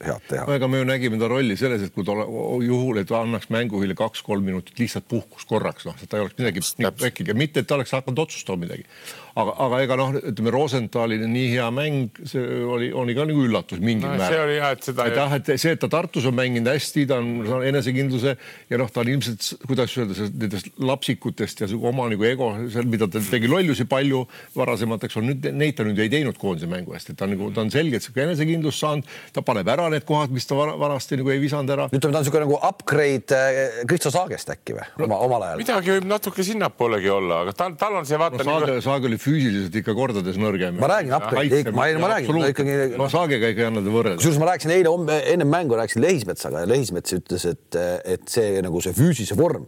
head 0.05 0.25
teha. 0.29 0.45
no 0.45 0.57
ega 0.57 0.69
me 0.69 0.83
ju 0.83 0.89
nägime 0.89 1.19
ta 1.21 1.29
rolli 1.33 1.57
selles, 1.57 1.87
et 1.87 1.95
kui 1.95 2.05
ta 2.05 2.17
juhul, 2.65 3.01
et 3.01 3.13
annaks 3.17 3.49
mänguhile 3.55 3.97
kaks-kolm 3.97 4.45
minutit 4.45 4.79
lihtsalt 4.81 5.07
puhkus 5.09 5.49
korraks, 5.49 5.87
noh, 5.89 5.97
et 6.03 6.11
ta 6.11 6.19
ei 6.19 6.27
oleks 6.27 6.37
midagi 6.41 6.65
äkki, 7.09 7.31
mitte 7.37 7.63
et 7.63 7.71
ta 7.71 7.79
oleks 7.79 7.95
hakanud 7.97 8.27
otsustama 8.27 8.67
midagi 8.67 8.85
aga, 9.37 9.55
aga 9.67 9.81
ega 9.85 9.97
noh, 10.01 10.15
ütleme 10.31 10.53
Rosenthali 10.55 11.19
nii 11.21 11.49
hea 11.53 11.67
mäng, 11.75 12.21
see 12.29 12.43
oli, 12.65 12.89
oli 12.97 13.17
ka 13.17 13.27
nagu 13.29 13.43
üllatus 13.45 13.83
mingil 13.83 14.09
no, 14.09 14.15
määral. 14.17 14.33
see 14.33 14.45
oli 14.45 14.57
jah, 14.57 14.73
et 14.73 14.89
seda. 14.89 15.07
et 15.11 15.19
jah, 15.21 15.35
et 15.37 15.51
see, 15.61 15.75
et 15.77 15.83
ta 15.83 15.91
Tartus 15.93 16.29
on 16.31 16.37
mänginud 16.39 16.71
hästi, 16.73 17.05
ta 17.11 17.19
on, 17.21 17.29
on 17.59 17.67
enesekindluse 17.69 18.37
ja 18.71 18.81
noh, 18.81 18.91
ta 18.93 19.03
on 19.03 19.11
ilmselt, 19.13 19.49
kuidas 19.67 19.97
öelda, 20.01 20.29
nendest 20.33 20.71
lapsikutest 20.81 21.65
ja 21.65 21.69
oma 21.77 22.09
nagu 22.13 22.29
ego, 22.29 22.49
seal, 22.73 22.89
mida 22.89 23.09
ta 23.13 23.21
tegi 23.21 23.51
lollusi 23.51 23.87
palju 23.91 24.23
varasemalt, 24.57 25.05
eks 25.09 25.21
ole, 25.21 25.35
nüüd 25.35 25.51
neid 25.57 25.77
ta 25.77 25.87
nüüd 25.87 26.01
ei 26.01 26.13
teinud 26.13 26.41
koondise 26.41 26.71
mängu 26.71 26.97
eest, 26.97 27.13
et 27.13 27.21
ta 27.21 27.29
nagu, 27.29 27.51
ta 27.53 27.65
on 27.67 27.73
selgelt 27.75 28.07
sihuke 28.07 28.25
enesekindlust 28.25 28.85
saanud, 28.87 29.13
ta 29.37 29.45
paneb 29.45 29.69
ära 29.77 29.91
need 29.93 30.09
kohad, 30.09 30.33
mis 30.33 30.49
ta 30.49 30.57
vanasti 30.57 31.21
nagu 31.21 31.35
ei 31.35 31.43
visanud 31.43 31.77
ära. 31.77 31.91
ütleme, 31.91 32.01
ta 32.09 32.23
on 32.23 32.25
niisugune 32.25 32.47
nagu 32.47 32.59
upgrade 32.71 33.37
äh, 33.37 33.85
Kristo 33.89 34.13
Saagest 34.15 34.55
äkki 34.57 34.79
või 34.79 34.89
no, 35.03 35.11
oma, 35.11 35.21
omal 35.29 35.47
ajal? 35.51 35.61
midagi 35.61 35.95
võib 35.99 36.09
natuke 36.09 36.47
sinnapoolegi 36.47 37.13
olla, 37.13 37.43
aga 37.45 37.57
tal, 37.57 37.77
tal 37.77 38.01
on 38.01 38.09
see 38.09 38.21
vaata 38.21 38.41
no,. 38.41 38.49
Saage, 38.57 38.81
Saage 38.85 39.11
oli 39.11 39.21
füüsiliselt 39.27 39.79
ikka 39.83 39.95
kordades 39.97 40.39
nõrgem. 40.41 40.79
ma 40.81 40.91
räägin, 40.91 41.13
ma, 41.13 41.89
ma 42.01 42.11
räägin, 42.15 42.41
ta 42.41 42.51
ikkagi. 42.53 42.77
no 42.97 43.09
Saagega 43.13 43.51
ikka 43.53 43.65
ei 43.65 43.71
anna 43.71 43.83
ta 43.85 43.95
võrrelda. 43.95 44.21
kusjuures 44.23 44.41
ma 44.43 44.51
rääkisin 44.53 44.75
eile 44.77 45.19
enne 45.35 45.49
mängu 45.49 45.79
rääkisin 45.79 46.05
Lehismetsaga 46.05 46.65
ja 46.65 46.71
Lehismets 46.71 47.17
ütles, 47.19 47.49
et, 47.51 47.81
et 48.05 48.31
see 48.31 48.63
nagu 48.65 48.83
see 48.85 48.97
füüsilise 48.97 49.37
vorm, 49.39 49.67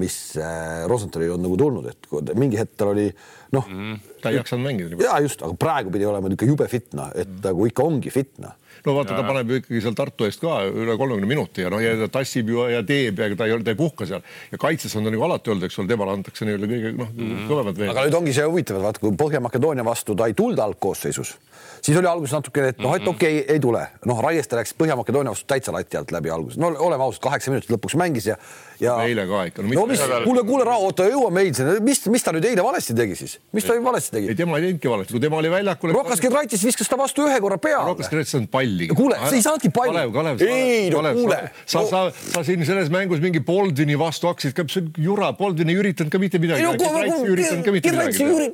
mis 0.00 0.16
äh, 0.40 0.86
Rosenthalil 0.88 1.34
on 1.34 1.44
nagu 1.44 1.58
tulnud, 1.60 1.90
et 1.90 2.34
mingi 2.38 2.56
hetk 2.60 2.78
tal 2.80 2.94
oli 2.94 3.10
noh 3.52 3.68
mm,. 3.68 4.00
ta 4.22 4.32
ei 4.32 4.38
jaksanud 4.40 4.64
mängida. 4.64 5.00
ja 5.04 5.18
just, 5.24 5.44
aga 5.44 5.56
praegu 5.60 5.92
pidi 5.92 6.08
olema 6.08 6.30
niisugune 6.32 6.54
jube 6.54 6.68
fitna, 6.72 7.10
et 7.12 7.28
mm. 7.28 7.44
nagu 7.50 7.68
ikka 7.68 7.84
ongi 7.84 8.12
fitna 8.14 8.54
no 8.86 8.94
vaata, 8.96 9.16
ta 9.16 9.26
paneb 9.26 9.52
ju 9.52 9.60
ikkagi 9.60 9.82
seal 9.84 9.96
Tartu 9.98 10.26
eest 10.28 10.42
ka 10.42 10.58
üle 10.66 10.96
kolmekümne 10.98 11.28
minuti 11.28 11.64
ja 11.64 11.70
noh, 11.72 11.82
ja 11.82 11.94
ta 12.04 12.08
tassib 12.18 12.50
ju 12.52 12.66
ja 12.72 12.82
teeb 12.86 13.20
ja 13.22 13.30
ta 13.38 13.48
ei 13.48 13.56
ole, 13.56 13.66
ta 13.66 13.74
ei 13.74 13.78
puhka 13.78 14.08
seal 14.08 14.24
ja 14.52 14.60
kaitses 14.60 14.96
on 14.98 15.06
ta 15.06 15.14
nagu 15.14 15.26
alati 15.28 15.54
olnud, 15.54 15.68
eks 15.68 15.78
ole, 15.82 15.90
temale 15.92 16.16
antakse 16.16 16.48
nii-öelda 16.48 16.70
kõige 16.72 16.94
noh 16.98 17.12
mm., 17.12 17.46
kõvemad 17.50 17.80
veel. 17.82 17.94
aga 17.94 18.06
nüüd 18.08 18.18
ongi 18.22 18.36
see 18.36 18.48
huvitav, 18.48 18.80
et 18.80 18.88
vaata, 18.88 19.04
kui 19.04 19.16
Põhja-Makedoonia 19.22 19.86
vastu 19.86 20.18
ta 20.18 20.30
ei 20.30 20.38
tulnud 20.38 20.62
algkoosseisus 20.66 21.36
siis 21.82 21.98
oli 21.98 22.06
alguses 22.06 22.34
natukene, 22.36 22.72
et 22.72 22.78
noh, 22.82 22.94
et 22.94 23.02
mhm. 23.02 23.14
okei 23.14 23.38
okay,, 23.40 23.54
ei 23.54 23.60
tule. 23.60 23.82
noh, 24.08 24.20
Raieste 24.22 24.56
läks 24.58 24.74
Põhja-Makedoonia 24.78 25.34
vastu 25.34 25.48
täitsa 25.50 25.74
lati 25.74 25.98
alt 25.98 26.12
läbi 26.14 26.30
alguses. 26.30 26.58
no 26.60 26.70
oleme 26.86 27.04
ausad, 27.04 27.22
kaheksa 27.24 27.50
minutit 27.50 27.72
lõpuks 27.72 27.96
mängis 27.98 28.28
ja, 28.30 28.36
ja. 28.80 28.96
eile 29.06 29.26
ka 29.30 29.44
ikka. 29.50 29.64
no 29.66 29.86
mis, 29.90 30.02
kuule, 30.24 30.44
kuule, 30.46 30.66
Rao, 30.68 30.86
oota, 30.88 31.06
jõuame 31.10 31.44
eilseni, 31.46 31.78
mis, 31.84 32.04
mis 32.12 32.26
ta 32.26 32.34
nüüd 32.34 32.46
eile 32.52 32.64
valesti 32.64 32.96
tegi 32.98 33.18
siis? 33.18 33.38
mis 33.56 33.66
ta 33.66 33.76
valesti 33.82 34.16
tegi? 34.16 34.30
ei, 34.32 34.38
tema 34.38 34.58
ei 34.60 34.68
teinudki 34.68 34.92
valesti, 34.92 35.16
kui 35.16 35.24
tema 35.24 35.40
oli 35.42 35.50
väljakul. 35.52 35.94
Rokas 35.96 36.22
Gedraitis 36.22 36.64
viskas 36.66 36.90
ta 36.90 36.98
vastu 37.00 37.26
ühe 37.26 37.40
korra 37.42 37.58
peale. 37.62 37.86
Rokas 37.90 38.10
Gedraitis 38.12 38.38
on 38.38 38.46
palli. 38.72 38.88
kuule, 38.88 39.16
sa 39.16 39.34
ei 39.34 39.42
saanudki 39.42 39.70
palli. 39.70 39.92
Kalev, 39.92 40.12
Kalev. 40.12 40.40
ei 40.40 40.90
no 40.90 41.02
kuule. 41.12 41.38
sa, 41.66 41.84
sa, 41.86 42.02
sa 42.32 42.44
siin 42.44 42.64
selles 42.66 42.90
mängus 42.90 43.20
mingi 43.20 43.40
Boldvini 43.40 43.98
vastu 43.98 44.28
hakkasid 44.30 44.54
ka, 44.56 44.64
jura, 44.98 45.32
Boldvin 45.38 45.70
ei 45.72 45.78
üritanud 45.78 46.12
ka 46.12 46.20
mitte 46.20 46.40
midagi. 46.42 46.64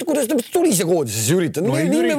kuidas 0.04 0.28
ta 0.28 0.38
tuli 0.52 0.74
see 0.76 0.86
koondises 0.88 1.30
ei 1.30 1.36
üritanud? 1.36 1.78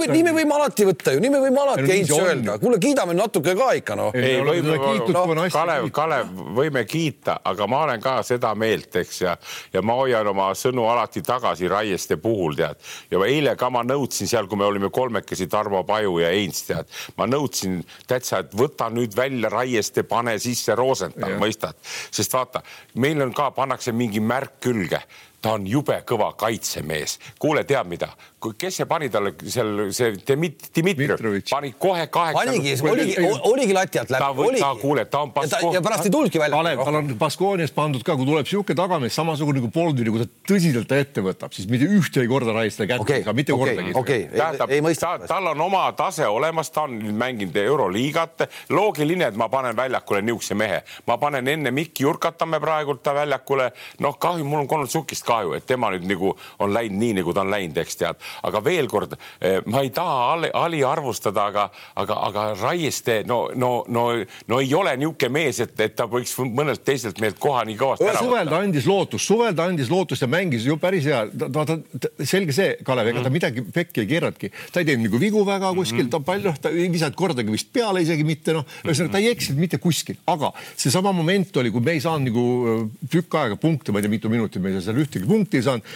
nii 0.10 0.24
me 0.26 0.34
võime 0.36 0.58
alati 0.58 0.88
võtta 0.90 1.16
ju, 1.16 1.24
nii 1.24 1.34
me 1.34 1.44
võime 1.46 1.64
alati 1.64 1.88
Heinz 1.90 2.14
öelda, 2.16 2.58
kuule, 2.62 2.80
kiidame 2.82 3.16
natuke 3.18 3.56
ka 3.58 3.72
ikka 3.80 3.98
noh. 4.00 4.16
ei, 4.18 4.40
võime, 4.46 4.78
no, 5.14 5.48
Kalev, 5.54 5.90
Kalev, 5.96 6.32
võime 6.58 6.86
kiita, 6.90 7.40
aga 7.50 7.70
ma 7.70 7.84
olen 7.88 8.04
ka 8.04 8.20
seda 8.28 8.54
meelt, 8.60 8.94
eks 9.02 9.22
ja, 9.26 9.36
ja 9.74 9.84
ma 9.86 9.98
hoian 10.00 10.28
oma 10.32 10.52
sõnu 10.58 10.88
alati 10.90 11.24
tagasi 11.26 11.70
Raieste 11.70 12.20
puhul 12.22 12.58
tead. 12.60 12.80
ja 13.12 13.22
eile 13.28 13.56
ka 13.60 13.70
ma 13.74 13.84
nõudsin 13.86 14.30
seal, 14.30 14.48
kui 14.50 14.60
me 14.60 14.68
olime 14.68 14.92
kolmekesi, 14.94 15.50
Tarmo 15.50 15.84
Paju 15.88 16.20
ja 16.22 16.32
Heinz 16.34 16.64
tead, 16.68 16.90
ma 17.18 17.28
nõudsin 17.30 17.80
täitsa, 18.08 18.44
et 18.44 18.54
võta 18.58 18.90
nüüd 18.94 19.16
välja 19.16 19.50
Raieste, 19.50 20.04
pane 20.04 20.38
sisse 20.40 20.76
Rosenthal, 20.76 21.38
mõistad, 21.42 21.78
sest 22.12 22.34
vaata, 22.34 22.64
meil 22.96 23.22
on 23.22 23.34
ka, 23.34 23.52
pannakse 23.56 23.92
mingi 23.92 24.20
märk 24.20 24.60
külge. 24.64 25.02
Ta 25.40 25.54
on 25.56 25.68
jube 25.68 26.02
kõva 26.04 26.34
kaitsemees. 26.36 27.20
kuule, 27.40 27.64
tead 27.64 27.88
mida, 27.88 28.10
kes 28.40 28.78
see 28.80 28.88
pani 28.88 29.10
talle 29.12 29.34
seal 29.44 29.90
see 29.96 30.14
Dmit-, 30.24 30.70
Dmitrijev 30.76 31.20
pani 31.50 31.74
kohe 31.80 32.06
kaheksa. 32.08 32.40
panigi, 32.40 32.76
oligi, 32.92 33.16
oligi 33.52 33.74
lati 33.76 34.00
alt 34.00 34.14
läbi. 34.16 34.60
ta, 34.60 34.70
kuule, 34.82 35.06
ta 35.06 35.24
on 35.26 35.34
Basko-. 35.36 35.74
ja 35.74 35.82
pärast 35.82 36.06
ei 36.06 36.12
tulnudki 36.12 36.40
välja. 36.40 36.56
Kalev, 36.56 36.84
tal 36.86 37.00
on 37.02 37.12
Baskoonias 37.20 37.74
pandud 37.76 38.04
ka, 38.06 38.16
kui 38.16 38.28
tuleb 38.30 38.48
niisugune 38.48 38.78
tagamees, 38.80 39.16
samasugune 39.16 39.60
nagu 39.60 39.72
Boldvini, 39.74 40.14
kui 40.14 40.24
ta 40.24 40.30
tõsiselt 40.54 40.88
ta 40.90 41.00
ette 41.02 41.24
võtab, 41.26 41.54
siis 41.56 41.68
mitte 41.72 41.90
ühtegi 41.90 42.32
korda 42.32 42.56
Raiste 42.56 42.88
kätte 42.88 43.04
okay, 43.04 43.26
saa, 43.28 43.36
mitte 43.36 43.56
okay, 43.56 43.76
kordagi. 43.76 43.96
okei 44.00 44.24
okay., 44.28 44.40
tähendab, 44.40 44.74
ei 44.76 44.84
mõista. 44.86 45.12
tal 45.28 45.52
on 45.52 45.66
oma 45.68 45.84
tase 46.00 46.28
olemas, 46.28 46.72
ta 46.72 46.86
on 46.88 46.96
mänginud 47.20 47.60
Euroliigat, 47.60 48.48
loogiline, 48.72 49.28
et 49.34 49.40
ma 49.40 49.50
panen 49.52 49.76
väljakule 49.78 50.24
niisuguse 50.24 50.56
mehe, 50.60 50.82
ma 51.08 51.20
panen 51.22 51.48
enne 51.56 51.74
Mikki 51.76 52.08
Jurkatamme 52.08 52.62
praegult 52.64 53.04
ta 53.04 53.14
väljakule, 53.18 53.70
noh, 54.00 54.16
kahju, 54.20 54.48
mul 54.48 54.64
on 54.64 54.72
olnud 54.80 54.92
sihukest 54.92 55.28
ka 55.28 55.42
ju, 55.44 55.56
et 55.58 55.68
tema 55.68 55.92
nüüd 55.94 56.08
nagu 56.10 56.34
on 56.60 56.74
läinud 56.74 57.00
nii, 57.04 57.14
nagu 57.22 57.36
ta 57.36 57.44
on 57.44 57.52
läinud, 57.52 57.78
eks 57.84 58.00
tead. 58.00 58.29
Aga 58.44 58.62
veel 58.64 58.88
kord, 58.92 59.16
eh, 59.42 59.60
ma 59.66 59.84
ei 59.86 59.92
taha 59.96 60.18
ali, 60.34 60.52
aliarvustada, 60.54 61.48
aga, 61.52 61.68
aga, 62.00 62.20
aga 62.30 62.46
Raieste, 62.60 63.22
no, 63.28 63.42
no, 63.56 63.72
no, 63.88 64.06
no 64.48 64.60
ei 64.60 64.74
ole 64.76 64.96
niisugune 64.98 65.32
mees, 65.34 65.60
et, 65.64 65.76
et 65.80 65.96
ta 65.98 66.08
võiks 66.10 66.36
mõnelt 66.40 66.84
teiselt 66.86 67.20
meilt 67.24 67.40
koha 67.42 67.64
nii 67.68 67.78
kõvasti 67.80 68.06
ära 68.06 68.18
võtta. 68.18 68.26
suvel 68.26 68.52
ta 68.52 68.62
andis 68.64 68.88
lootust, 68.90 69.26
suvel 69.26 69.56
ta 69.58 69.68
andis 69.70 69.92
lootust 69.92 70.26
ja 70.26 70.30
mängis 70.32 70.68
ju 70.68 70.78
päris 70.82 71.08
hea. 71.10 71.24
ta, 71.30 71.50
ta, 71.56 71.78
ta, 71.78 72.12
selge 72.24 72.56
see, 72.56 72.76
Kalev, 72.86 73.12
ega 73.12 73.24
ta 73.24 73.30
mm. 73.30 73.38
midagi 73.40 73.66
pekki 73.76 74.04
ei 74.04 74.12
keeranudki, 74.14 74.52
ta 74.74 74.84
ei 74.84 74.90
teinud 74.90 75.08
nagu 75.08 75.22
vigu 75.22 75.44
väga 75.48 75.72
kuskil 75.76 76.04
mm, 76.04 76.08
-hmm. 76.08 76.14
ta 76.16 76.32
palju, 76.32 76.54
ta 76.62 76.74
ei 76.74 76.90
visanud 76.92 77.18
kordagi 77.20 77.54
vist 77.54 77.72
peale 77.74 78.04
isegi 78.06 78.26
mitte 78.28 78.56
noh, 78.56 78.68
ühesõnaga 78.86 79.18
ta 79.18 79.24
ei 79.24 79.32
eksinud 79.34 79.62
mitte 79.62 79.82
kuskil, 79.82 80.20
aga 80.30 80.52
seesama 80.76 81.14
moment 81.16 81.58
oli, 81.62 81.72
kui 81.74 81.84
me 81.84 81.98
ei 81.98 82.04
saanud 82.04 82.30
nagu 82.30 82.46
äh, 82.74 82.86
tükk 83.10 83.40
aega 83.42 83.60
punkte, 83.60 83.92
ma 83.92 84.00
ei 84.00 84.08
tea, 84.08 84.16
mitu 84.16 84.32
minutit 84.32 84.62
me 84.64 84.76
seal 84.80 85.00
ühtegi 85.02 85.28
punkti 85.30 85.60
ei 85.60 85.68
saanud 85.68 85.94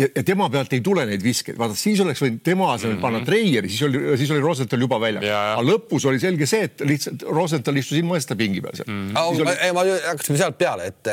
ja 0.00 0.22
tema 0.26 0.48
pealt 0.50 0.72
ei 0.76 0.80
tule 0.84 1.04
neid 1.08 1.22
viskeid, 1.24 1.58
vaata 1.58 1.76
siis 1.78 2.00
oleks 2.04 2.22
võinud 2.24 2.42
tema 2.46 2.72
asemel 2.74 2.94
mm 2.94 2.98
-hmm. 2.98 3.02
panna 3.02 3.20
Treieri, 3.26 3.68
siis 3.68 3.82
oli, 3.86 4.02
siis 4.20 4.30
oli 4.34 4.40
Rosenthal 4.44 4.80
juba 4.86 5.00
väljas. 5.00 5.24
aga 5.24 5.62
lõpus 5.66 6.06
oli 6.08 6.20
selge 6.20 6.46
see, 6.46 6.68
et 6.68 6.84
lihtsalt 6.86 7.22
Rosenthal 7.28 7.76
istus 7.76 7.98
ilmaasjata 7.98 8.36
pingi 8.36 8.60
peal 8.60 8.76
seal 8.76 8.88
mm. 8.88 9.08
-hmm. 9.08 9.40
Oli... 9.40 9.72
ma 9.72 9.84
hakkasime 10.08 10.38
sealt 10.38 10.58
peale, 10.58 10.86
et, 10.86 11.08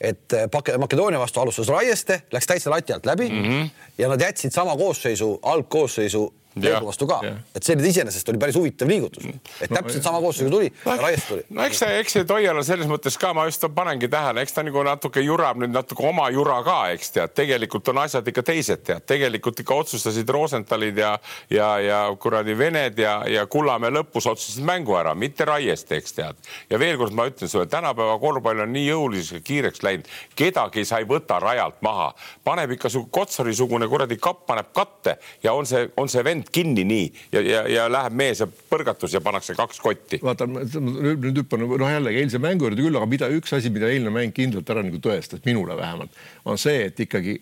et 0.00 0.38
Makedoonia 0.78 1.18
vastu 1.18 1.40
alustas 1.40 1.68
Raieste, 1.68 2.22
läks 2.32 2.46
täitsa 2.46 2.70
lati 2.70 2.92
alt 2.92 3.06
läbi 3.06 3.28
mm 3.28 3.44
-hmm. 3.44 3.70
ja 3.98 4.08
nad 4.08 4.20
jätsid 4.20 4.52
sama 4.52 4.76
koosseisu, 4.76 5.38
algkoosseisu 5.42 6.34
Leedu 6.56 6.86
vastu 6.88 7.06
ka, 7.08 7.18
et 7.54 7.64
see 7.64 7.76
nüüd 7.76 7.88
iseenesest 7.90 8.28
oli 8.32 8.40
päris 8.40 8.56
huvitav 8.58 8.88
liigutus, 8.90 9.26
et 9.60 9.70
täpselt 9.70 10.00
no, 10.00 10.04
sama 10.06 10.20
koosseis 10.22 10.50
tuli 10.50 10.70
no,, 10.72 10.94
Raiest 10.98 11.28
tuli. 11.28 11.44
no 11.54 11.64
eks 11.66 11.82
see, 11.82 11.98
eks 12.00 12.16
see 12.16 12.26
Toiala 12.28 12.64
selles 12.66 12.88
mõttes 12.90 13.18
ka, 13.20 13.32
ma 13.36 13.44
just 13.48 13.66
panengi 13.74 14.08
tähele, 14.10 14.42
eks 14.42 14.56
ta 14.56 14.64
nagu 14.66 14.82
natuke 14.86 15.22
jurab 15.22 15.60
nüüd 15.60 15.74
natuke 15.74 16.06
oma 16.08 16.28
jura 16.34 16.58
ka, 16.66 16.78
eks 16.94 17.12
tead, 17.14 17.34
tegelikult 17.38 17.90
on 17.92 18.02
asjad 18.04 18.30
ikka 18.32 18.44
teised 18.48 18.84
tead, 18.86 19.04
tegelikult 19.08 19.62
ikka 19.62 19.76
otsustasid 19.84 20.32
Rosenthalid 20.34 20.98
ja, 20.98 21.12
ja, 21.52 21.68
ja 21.84 22.00
kuradi 22.20 22.56
Vened 22.58 22.98
ja, 23.02 23.20
ja 23.28 23.46
Kullamäe 23.50 23.92
lõpus 23.98 24.26
otsustasid 24.32 24.66
mängu 24.66 24.96
ära, 24.98 25.14
mitte 25.14 25.46
Raiest, 25.48 25.92
eks 25.94 26.16
tead. 26.16 26.50
ja 26.70 26.80
veel 26.80 26.98
kord 27.00 27.16
ma 27.16 27.28
ütlen 27.30 27.50
sulle, 27.50 27.68
tänapäeva 27.70 28.18
korvpall 28.22 28.64
on 28.64 28.74
nii 28.74 28.88
jõuliseks 28.88 29.38
ja 29.38 29.44
kiireks 29.44 29.84
läinud, 29.86 30.10
kedagi 30.38 30.86
sa 30.88 31.02
ei 31.02 31.08
võta 31.08 31.38
rajalt 31.42 31.82
maha, 31.86 32.10
paneb 32.44 32.74
ikka 32.78 32.90
su 32.92 33.06
Kotsari-sugune 33.12 33.88
kuradi 33.90 34.18
kapp 34.20 34.46
paneb 34.48 34.72
katte 34.74 35.18
ja 35.44 35.54
on 35.54 35.68
see, 35.68 35.86
on 36.00 36.10
see 36.10 36.24
vend 36.24 36.37
kinni 36.52 36.84
nii 36.88 37.06
ja, 37.32 37.42
ja, 37.42 37.62
ja 37.68 37.88
läheb 37.92 38.16
mees 38.18 38.42
ja 38.42 38.48
põrgatus 38.48 39.14
ja 39.16 39.22
pannakse 39.24 39.56
kaks 39.58 39.82
kotti. 39.84 40.20
vaata 40.22 40.48
nüüd, 40.48 41.42
hüppan 41.42 41.66
noh, 41.66 41.90
jällegi 41.90 42.22
eilse 42.22 42.42
mängu 42.42 42.68
juurde 42.68 42.84
küll, 42.84 42.96
aga 43.00 43.10
mida 43.10 43.30
üks 43.34 43.54
asi, 43.56 43.72
mida 43.74 43.90
eilne 43.90 44.12
mäng 44.14 44.34
kindlalt 44.36 44.70
ära 44.70 44.84
nagu 44.86 45.00
tõestas, 45.02 45.44
minule 45.46 45.76
vähemalt, 45.78 46.18
on 46.48 46.60
see, 46.60 46.88
et 46.88 47.06
ikkagi 47.06 47.40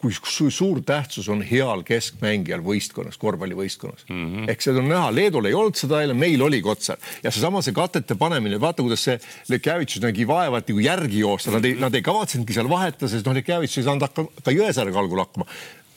kui 0.00 0.12
suur 0.52 0.80
tähtsus 0.84 1.28
on 1.32 1.42
heal 1.44 1.82
keskmängijal 1.86 2.62
võistkonnas, 2.64 3.18
korvpallivõistkonnas 3.20 4.06
mm. 4.08 4.24
-hmm. 4.24 4.50
ehk 4.50 4.64
seda 4.64 4.80
on 4.80 4.88
näha, 4.88 5.10
Leedul 5.14 5.48
ei 5.48 5.54
olnud 5.54 5.76
seda 5.78 6.00
eile, 6.02 6.16
meil 6.16 6.42
oli 6.42 6.62
Kotsar 6.64 6.98
ja 7.22 7.30
seesama 7.30 7.62
see 7.62 7.76
katete 7.76 8.16
panemine, 8.18 8.60
vaata, 8.60 8.82
kuidas 8.82 9.04
see 9.04 9.18
Lekjavitšus 9.52 10.02
nägi 10.06 10.26
vaeva, 10.28 10.58
et 10.58 10.72
nagu 10.72 10.84
järgi 10.84 11.20
joosta, 11.20 11.52
nad 11.54 11.64
ei, 11.68 11.76
nad 11.80 11.94
ei 11.94 12.02
kavatsenudki 12.02 12.56
seal 12.56 12.68
vahetada, 12.68 13.12
sest 13.12 13.28
noh, 13.28 13.36
Lekjavitšus 13.36 13.82
ei 13.82 13.88
saanud 13.90 14.08
hakka 14.08 14.26
ka 14.44 14.56
Jõesaarega 14.56 15.04
algul 15.04 15.20
hakkama 15.20 15.48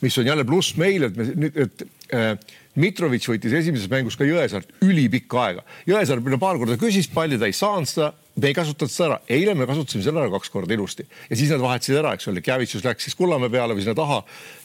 mis 0.04 0.18
on 0.20 0.26
jälle 0.26 0.44
pluss 0.46 0.76
meile, 0.78 1.10
et 1.10 1.16
me 1.18 1.26
nüüd, 1.32 1.58
et 1.58 1.84
äh, 2.14 2.32
Mitrovic 2.78 3.26
võttis 3.26 3.54
esimeses 3.58 3.90
mängus 3.90 4.16
ka 4.18 4.26
Jõesaart 4.28 4.70
ülipikka 4.86 5.42
aega. 5.42 5.64
Jõesaar 5.88 6.22
paar 6.38 6.60
korda 6.60 6.78
küsis 6.80 7.10
palli, 7.10 7.38
ta 7.40 7.48
ei 7.48 7.56
saanud 7.56 7.90
seda 7.90 8.12
me 8.38 8.50
ei 8.50 8.54
kasutanud 8.56 8.92
seda 8.92 9.08
ära, 9.08 9.18
eile 9.34 9.54
me 9.58 9.66
kasutasime 9.68 10.04
selle 10.04 10.22
ära 10.22 10.30
kaks 10.32 10.52
korda 10.54 10.74
ilusti. 10.76 11.06
Ja 11.30 11.38
siis 11.38 11.50
nad 11.52 11.62
vahetasid 11.62 11.98
ära, 12.00 12.14
eks 12.16 12.30
ole, 12.30 12.42
Kjavitsus 12.44 12.84
läks 12.86 13.08
siis 13.08 13.18
Kullamäe 13.18 13.50
peale 13.52 13.76
või 13.76 13.84
sinna 13.84 13.96
taha. 13.98 14.20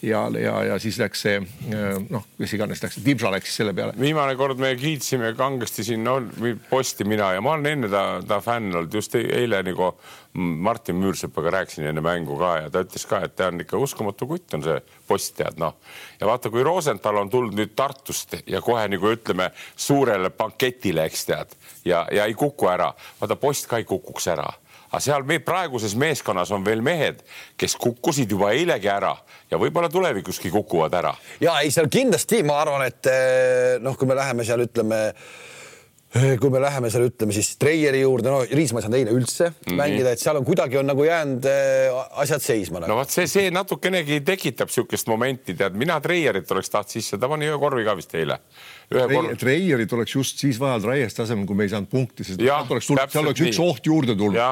Ja, 0.06 0.24
ja, 0.38 0.56
ja 0.70 0.78
siis 0.82 0.98
läks 1.02 1.24
see 1.26 1.40
noh, 2.08 2.26
kes 2.38 2.56
iganes 2.56 2.82
läks, 2.84 3.00
Dibža 3.04 3.32
läks 3.34 3.50
siis 3.50 3.62
selle 3.62 3.74
peale. 3.76 3.96
viimane 3.98 4.36
kord 4.38 4.60
me 4.62 4.74
kiitsime 4.78 5.34
kangesti 5.38 5.86
siin 5.90 6.04
no, 6.06 6.20
posti 6.70 7.06
mina. 7.08 7.32
Ja 7.34 7.42
ma 7.44 7.56
olen 7.56 7.72
enne 7.72 7.90
ta, 7.92 8.04
ta 8.28 8.40
fänn 8.44 8.70
olnud. 8.74 8.94
Just 8.94 9.18
eile 9.18 9.62
nagu 9.66 9.92
Martin 10.34 10.96
Müürsepaga 10.96 11.50
rääkisin 11.50 11.86
enne 11.86 12.00
mängu 12.02 12.34
ka 12.38 12.56
ja 12.58 12.70
ta 12.70 12.80
ütles 12.82 13.04
ka, 13.06 13.20
et 13.22 13.36
ta 13.38 13.52
on 13.52 13.62
ikka 13.62 13.78
uskumatu 13.78 14.26
kutt 14.26 14.56
on 14.56 14.64
see 14.66 14.80
post 15.06 15.36
tead 15.38 15.60
noh. 15.62 15.76
ja 16.18 16.26
vaata, 16.26 16.50
kui 16.50 16.64
Rosenthal 16.66 17.20
on 17.20 17.30
tulnud 17.30 17.54
nüüd 17.54 17.76
Tartust 17.78 18.34
ja 18.50 18.58
kohe 18.64 18.82
nagu 18.90 19.12
ütleme 19.14 19.52
suurele 19.76 20.32
banketile, 20.34 21.06
eks 21.06 21.22
tead 21.28 21.54
ja, 21.86 22.02
ja 22.10 22.26
ei 22.26 22.34
kuku 22.34 22.66
ära, 22.66 22.90
vaata 23.20 23.36
post 23.38 23.63
ka 23.70 23.80
ei 23.80 23.88
kukuks 23.88 24.28
ära 24.34 24.50
aga 24.94 25.02
seal 25.02 25.24
me 25.26 25.40
praeguses 25.42 25.96
meeskonnas 25.98 26.52
on 26.54 26.64
veel 26.66 26.82
mehed, 26.84 27.22
kes 27.58 27.76
kukkusid 27.80 28.30
juba 28.30 28.52
eilegi 28.54 28.90
ära 28.90 29.14
ja 29.50 29.60
võib-olla 29.60 29.90
tulevikuski 29.92 30.52
kukuvad 30.54 31.00
ära. 31.00 31.14
ja 31.42 31.58
ei, 31.62 31.72
seal 31.74 31.90
kindlasti 31.92 32.44
ma 32.46 32.60
arvan, 32.62 32.86
et 32.86 33.10
eh, 33.10 33.80
noh, 33.82 33.98
kui 33.98 34.08
me 34.10 34.16
läheme 34.18 34.46
seal, 34.46 34.62
ütleme 34.66 35.00
eh, 35.10 36.36
kui 36.40 36.52
me 36.52 36.62
läheme 36.62 36.90
seal, 36.94 37.08
ütleme 37.10 37.34
siis 37.34 37.54
Treieri 37.58 38.04
juurde, 38.04 38.30
no 38.30 38.44
Riismaa 38.44 38.82
ei 38.82 38.86
saanud 38.86 38.98
eile 39.00 39.16
üldse 39.16 39.50
mm 39.50 39.56
-hmm. 39.56 39.80
mängida, 39.80 40.14
et 40.14 40.22
seal 40.22 40.38
on 40.38 40.46
kuidagi 40.46 40.78
on 40.78 40.86
nagu 40.86 41.04
jäänud 41.04 41.48
äh, 41.50 42.06
asjad 42.22 42.42
seisma 42.42 42.80
nagu.. 42.80 42.92
no 42.92 43.00
vot 43.02 43.10
see, 43.10 43.26
see 43.26 43.50
natukenegi 43.50 44.20
tekitab 44.20 44.70
niisugust 44.70 45.10
momenti, 45.10 45.54
tead, 45.58 45.74
mina 45.74 46.00
Treierit 46.00 46.50
oleks 46.50 46.70
tahtnud 46.70 46.98
sisse, 46.98 47.18
ta 47.18 47.28
pani 47.28 47.50
ühe 47.50 47.58
korvi 47.58 47.84
ka 47.84 47.96
vist 47.96 48.14
eile 48.14 48.38
Trei, 48.92 49.36
Treierit 49.40 49.92
oleks 49.96 50.14
just 50.14 50.40
siis 50.42 50.58
vaja 50.60 50.76
Raiest 50.84 51.20
asemel, 51.24 51.46
kui 51.48 51.56
me 51.56 51.66
ei 51.66 51.72
saanud 51.72 51.88
punkti, 51.90 52.26
sest 52.26 52.42
ja, 52.44 52.58
oleks 52.68 52.88
tulnud, 52.88 53.12
seal 53.12 53.24
oleks 53.24 53.40
nii. 53.40 53.52
üks 53.52 53.60
oht 53.64 53.88
juurde 53.88 54.16
tulnud. 54.18 54.36
ja, 54.36 54.50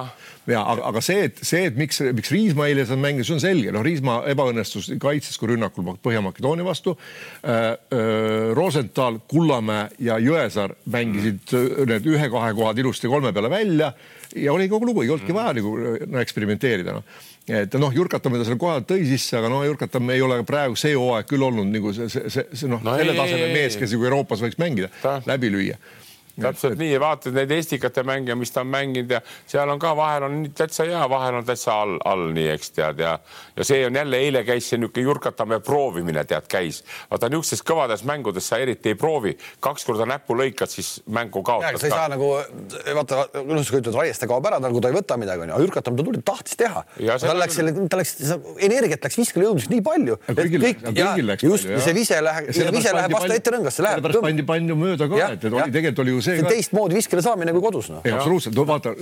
ja, 0.48 0.62
aga, 0.62 0.86
aga 0.88 1.02
see, 1.04 1.26
et 1.28 1.42
see, 1.44 1.66
et 1.68 1.76
miks, 1.78 2.00
miks 2.16 2.32
Riismaa 2.32 2.70
eile 2.72 2.86
seal 2.88 3.00
mängis, 3.02 3.28
see 3.28 3.36
on 3.36 3.42
selge, 3.44 3.74
noh, 3.74 3.84
Riismaa 3.84 4.22
ebaõnnestus 4.32 4.88
kaitses 5.02 5.36
kui 5.40 5.52
rünnakul 5.52 5.92
Põhja-Makedoonia 6.02 6.66
vastu 6.66 6.96
äh,. 6.96 7.60
Äh, 7.92 8.50
Rosenthal, 8.56 9.18
Kullamäe 9.28 9.86
ja 10.02 10.16
Jõesaar 10.22 10.74
mängisid 10.92 11.52
mm. 11.52 11.86
need 11.90 12.08
ühe-kahe 12.08 12.52
kohad 12.56 12.80
ilusti 12.80 13.10
kolme 13.10 13.32
peale 13.34 13.50
välja 13.52 13.92
ja 14.36 14.52
oli 14.52 14.68
kogu 14.72 14.88
lugu, 14.88 15.04
ei 15.04 15.12
olnudki 15.12 15.34
vaja 15.36 15.52
nagu 15.58 15.74
no, 15.76 16.20
eksperimenteerida 16.22 16.96
no 16.96 17.04
et 17.48 17.74
noh, 17.80 17.94
Jurkatamme 17.94 18.38
ta 18.38 18.46
seal 18.46 18.58
kohal 18.60 18.84
tõi 18.86 19.06
sisse, 19.08 19.34
aga 19.38 19.50
no 19.50 19.62
Jurkatamme 19.66 20.14
ei 20.14 20.22
ole 20.22 20.42
praegu 20.46 20.78
see 20.78 20.94
hooaeg 20.94 21.26
küll 21.30 21.42
olnud 21.42 21.66
nagu 21.72 21.94
see, 21.96 22.08
see, 22.12 22.46
see, 22.52 22.70
noh 22.70 22.82
no, 22.84 22.94
selle 23.00 23.16
taseme 23.18 23.50
mees, 23.54 23.78
kes 23.80 23.96
nagu 23.96 24.06
Euroopas 24.10 24.44
võiks 24.44 24.60
mängida, 24.62 24.92
läbi 25.26 25.50
lüüa 25.54 25.80
täpselt 26.40 26.76
et... 26.76 26.82
nii, 26.82 26.98
vaatad 27.02 27.36
neid 27.36 27.50
Estikate 27.56 28.04
mänge, 28.06 28.34
mis 28.38 28.52
ta 28.54 28.62
on 28.64 28.70
mänginud 28.72 29.10
ja 29.16 29.20
seal 29.46 29.70
on 29.72 29.80
ka 29.82 29.92
vahel 29.96 30.26
on 30.28 30.38
täitsa 30.56 30.86
hea, 30.88 31.02
vahel 31.10 31.40
on 31.40 31.46
täitsa 31.48 31.74
all, 31.82 31.98
all 32.08 32.30
nii, 32.32 32.48
eks 32.54 32.72
tead 32.76 33.02
ja 33.02 33.18
ja 33.56 33.66
see 33.68 33.84
on 33.86 33.96
jälle, 33.96 34.16
eile 34.16 34.44
käis 34.48 34.70
see 34.70 34.80
niisugune 34.80 35.04
Jurkatamäe 35.04 35.60
proovimine, 35.60 36.24
tead, 36.28 36.48
käis. 36.50 36.82
vaata 37.10 37.28
niisugustes 37.32 37.64
kõvades 37.68 38.04
mängudes 38.08 38.48
sa 38.48 38.58
eriti 38.62 38.92
ei 38.92 38.98
proovi, 38.98 39.34
kaks 39.60 39.84
korda 39.88 40.06
näppu 40.08 40.36
lõikad, 40.38 40.72
siis 40.72 41.02
mängu 41.06 41.42
kaotad. 41.44 41.78
sa 41.80 41.88
ei 41.88 41.94
saa 41.94 42.08
nagu 42.12 42.30
vaata, 42.96 43.26
noh, 43.42 43.62
sa 43.62 43.78
ütled, 43.78 43.92
Raieste 43.96 44.28
kaob 44.30 44.46
ära, 44.48 44.60
nagu 44.62 44.80
ta 44.80 44.92
ei 44.92 44.96
võta 44.96 45.18
midagi, 45.20 45.44
onju, 45.44 45.56
aga 45.56 45.66
Jurkatamäe 45.66 46.00
ta 46.00 46.08
tuli, 46.08 46.22
tahtis 46.32 46.58
teha. 46.60 46.84
tal 47.26 47.40
läks 47.42 47.58
selle, 47.60 47.74
tal 47.92 48.02
läks, 48.02 48.16
energiat 48.68 49.04
läks 49.08 49.20
viskele 49.20 49.48
jõudmiseks 49.48 49.72
nii 49.74 49.84
palju. 49.90 50.18
kõik, 50.32 50.86
ja 50.96 51.12
just 51.42 51.68
see 51.68 51.96
vise 51.96 52.20
läheb, 52.24 52.50
vise 52.78 52.96
läheb 52.96 53.16
vastu 53.18 53.36
etterõngasse, 53.36 53.84
läheb. 53.84 54.00
sellepärast 54.00 54.26
pandi 54.26 54.46
palju 54.48 54.78
mööda 54.78 55.08
ka, 55.10 55.28
et 55.36 55.46
oli 55.50 55.68
tegelikult 55.74 56.02
oli 56.04 56.16
ju 56.16 56.22
see, 56.24 56.31
see 56.36 56.46
on 56.46 56.50
teistmoodi 56.52 56.98
viskele 56.98 57.24
saamine 57.24 57.54
kui 57.56 57.64
kodus 57.64 57.90
noh. 57.92 58.04
absoluutselt, 58.04 58.56
no 58.58 58.66
vaata 58.68 58.94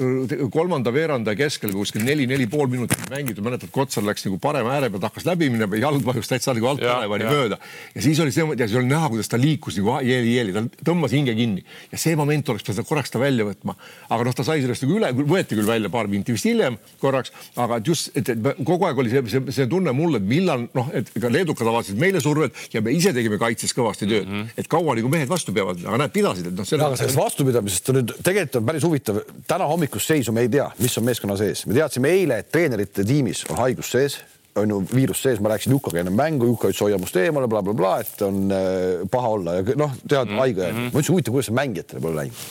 kolmanda 0.53 0.93
veeranda 0.95 1.35
keskel 1.39 1.75
kuskil 1.77 2.05
neli-neli 2.07 2.47
pool 2.51 2.71
minutit 2.71 3.01
mängitud, 3.11 3.45
mäletad, 3.45 3.71
Kotsar 3.75 4.05
läks 4.07 4.25
nagu 4.27 4.39
parema 4.43 4.75
ääre 4.77 4.91
pealt, 4.91 5.05
hakkas 5.09 5.27
läbi 5.29 5.51
minema, 5.53 5.79
jalg 5.81 6.05
vajus 6.07 6.31
täitsa 6.31 6.55
nagu 6.57 6.69
alt 6.71 6.83
ära, 6.85 7.09
pani 7.11 7.27
mööda. 7.29 7.59
Ja 7.95 8.05
siis 8.05 8.21
oli 8.23 8.35
see 8.35 8.47
ja 8.47 8.67
siis 8.67 8.79
oli 8.81 8.91
näha, 8.91 9.11
kuidas 9.13 9.31
ta 9.31 9.39
liikus 9.41 9.79
nagu 9.81 9.97
jeeli-jeeli, 10.07 10.55
ta 10.55 10.91
tõmbas 10.91 11.15
hinge 11.15 11.35
kinni. 11.39 11.65
Ja 11.93 12.01
see 12.01 12.17
moment 12.19 12.49
oleks 12.53 12.67
pidanud 12.67 12.89
korraks 12.89 13.13
ta 13.13 13.23
välja 13.23 13.47
võtma, 13.49 13.77
aga 14.09 14.27
noh, 14.29 14.37
ta 14.37 14.47
sai 14.47 14.63
sellest 14.65 14.87
nagu 14.87 14.99
üle, 14.99 15.11
võeti 15.19 15.59
küll 15.59 15.69
välja 15.69 15.91
paar 15.93 16.11
minti 16.11 16.35
vist 16.37 16.49
hiljem 16.49 16.79
korraks, 17.03 17.35
aga 17.61 17.81
et 17.81 17.91
just, 17.91 18.11
et, 18.19 18.31
kogu 18.65 18.89
aeg 18.89 19.03
oli 19.03 19.13
see, 19.13 19.25
see, 19.33 19.57
see 19.61 19.69
tunne 19.71 19.95
mul, 19.97 20.19
et 20.21 20.27
millal 20.27 20.67
noh, 20.77 20.91
et 20.97 21.11
ka 21.15 21.33
leedukad 21.33 21.69
avaldasid 21.69 22.01
meile 22.01 22.23
survet 22.23 22.57
ja 22.75 22.83
me 22.85 22.95
ise 22.97 23.15
tegime 23.17 23.41
kaitses 23.41 23.75
kõvasti 23.77 24.07
tööd. 24.07 24.29
Mm, 24.29 24.43
-hmm. 24.43 24.63
et 24.63 24.71
kaua 24.71 24.97
nagu 24.99 25.13
mehed 25.13 25.31
vastu 25.31 25.55
peavad, 25.57 25.83
aga 25.85 26.05
näed, 26.05 26.15
pidasid, 26.15 26.51
et 26.53 26.57
noh, 26.57 26.69
selle 26.69 26.91
vastu 27.17 27.45
vastupidamisest 27.45 27.89
on 27.93 27.99
nüüd 28.01 28.13
tegelikult 28.23 28.61
on 28.61 28.67
päris 28.67 28.85
huvitav. 28.85 29.21
täna 29.49 29.67
hommikust 29.71 30.13
seisu 30.13 30.33
me 30.33 30.45
ei 30.47 30.49
tea, 30.53 30.71
mis 30.79 30.99
on 30.99 31.05
meeskonna 31.05 31.37
sees, 31.37 31.65
me 31.67 31.75
teadsime 31.75 32.13
eile, 32.15 32.41
et 32.43 32.51
treenerite 32.53 33.05
tiimis 33.07 33.45
on 33.51 33.61
haigus 33.61 33.91
sees, 33.95 34.19
on 34.59 34.71
ju 34.71 34.81
viirus 34.95 35.23
sees, 35.23 35.41
ma 35.41 35.53
rääkisin 35.53 35.77
Jukaga 35.77 36.01
enne 36.03 36.15
mängu, 36.15 36.49
Juka 36.51 36.71
ütles 36.71 36.83
hoia 36.85 36.99
must 36.99 37.17
eemale 37.17 37.49
bla,, 37.49 37.63
blablabla, 37.63 38.01
et 38.03 38.25
on 38.27 38.41
äh, 38.55 39.05
paha 39.11 39.37
olla 39.37 39.61
ja 39.61 39.77
noh, 39.77 39.95
tead 40.07 40.27
mm 40.27 40.35
-hmm. 40.35 40.43
haige 40.45 40.67
ja 40.67 40.75
ma 40.75 40.89
ütlesin, 40.89 41.13
huvitav, 41.15 41.37
kuidas 41.37 41.51
see 41.51 41.61
mängijatele 41.61 42.01
pole 42.01 42.17
läinud. 42.17 42.43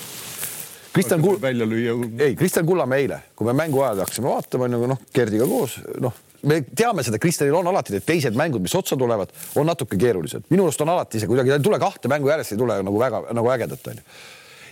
Kristjan 0.94 1.22
Kull-, 1.22 1.42
välja 1.42 1.66
lüüa. 1.66 1.94
ei, 2.20 2.36
Kristjan 2.36 2.66
Kullamäe 2.66 3.00
eile, 3.00 3.20
kui 3.36 3.46
me 3.46 3.54
mängu 3.54 3.82
ajal 3.82 4.00
hakkasime 4.06 4.28
vaatama, 4.28 4.66
on 4.66 4.72
ju 4.72 4.88
noh, 4.88 5.00
Gerdiga 5.14 5.46
koos, 5.46 5.80
noh 6.00 6.14
me 6.42 6.62
teame 6.76 7.04
seda, 7.04 7.20
Kristjanil 7.20 7.56
on 7.56 7.68
alati 7.68 7.94
need 7.94 8.06
teised 8.08 8.36
mängud, 8.36 8.62
mis 8.64 8.76
otsa 8.76 8.98
tulevad, 8.98 9.32
on 9.56 9.66
natuke 9.66 9.98
keerulised. 9.98 10.44
minu 10.50 10.64
arust 10.64 10.82
on 10.82 10.90
alati 10.90 11.20
see 11.20 11.28
kuidagi, 11.28 11.52
ei 11.52 11.60
tule 11.60 11.80
kahte 11.80 12.08
mängu 12.08 12.30
järjest, 12.30 12.56
ei 12.56 12.58
tule 12.58 12.78
nagu 12.84 13.00
väga 13.00 13.24
nagu 13.34 13.52
ägedat 13.52 13.88
onju 13.88 14.02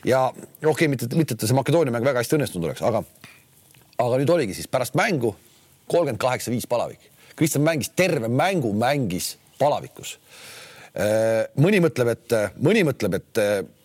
ja 0.05 0.27
okei 0.29 0.69
okay,, 0.71 0.87
mitte, 0.93 1.09
mitte 1.15 1.37
et 1.37 1.45
see 1.47 1.57
Makedoonia 1.57 1.93
mäng 1.95 2.05
väga 2.05 2.21
hästi 2.21 2.37
õnnestunud 2.37 2.69
oleks, 2.69 2.83
aga, 2.85 3.03
aga 3.97 4.17
nüüd 4.21 4.33
oligi 4.33 4.57
siis 4.57 4.69
pärast 4.71 4.97
mängu 4.99 5.35
kolmkümmend 5.87 6.21
kaheksa, 6.21 6.51
viis 6.51 6.67
palavik 6.69 7.11
Kristjan 7.37 7.63
mängis 7.63 7.91
terve 7.95 8.27
mängu, 8.27 8.73
mängis 8.73 9.35
palavikus. 9.59 10.15
Äh, 10.97 11.45
mõni 11.61 11.77
mõtleb, 11.83 12.09
et 12.09 12.33
mõni 12.65 12.81
mõtleb, 12.87 13.19
et, 13.19 13.41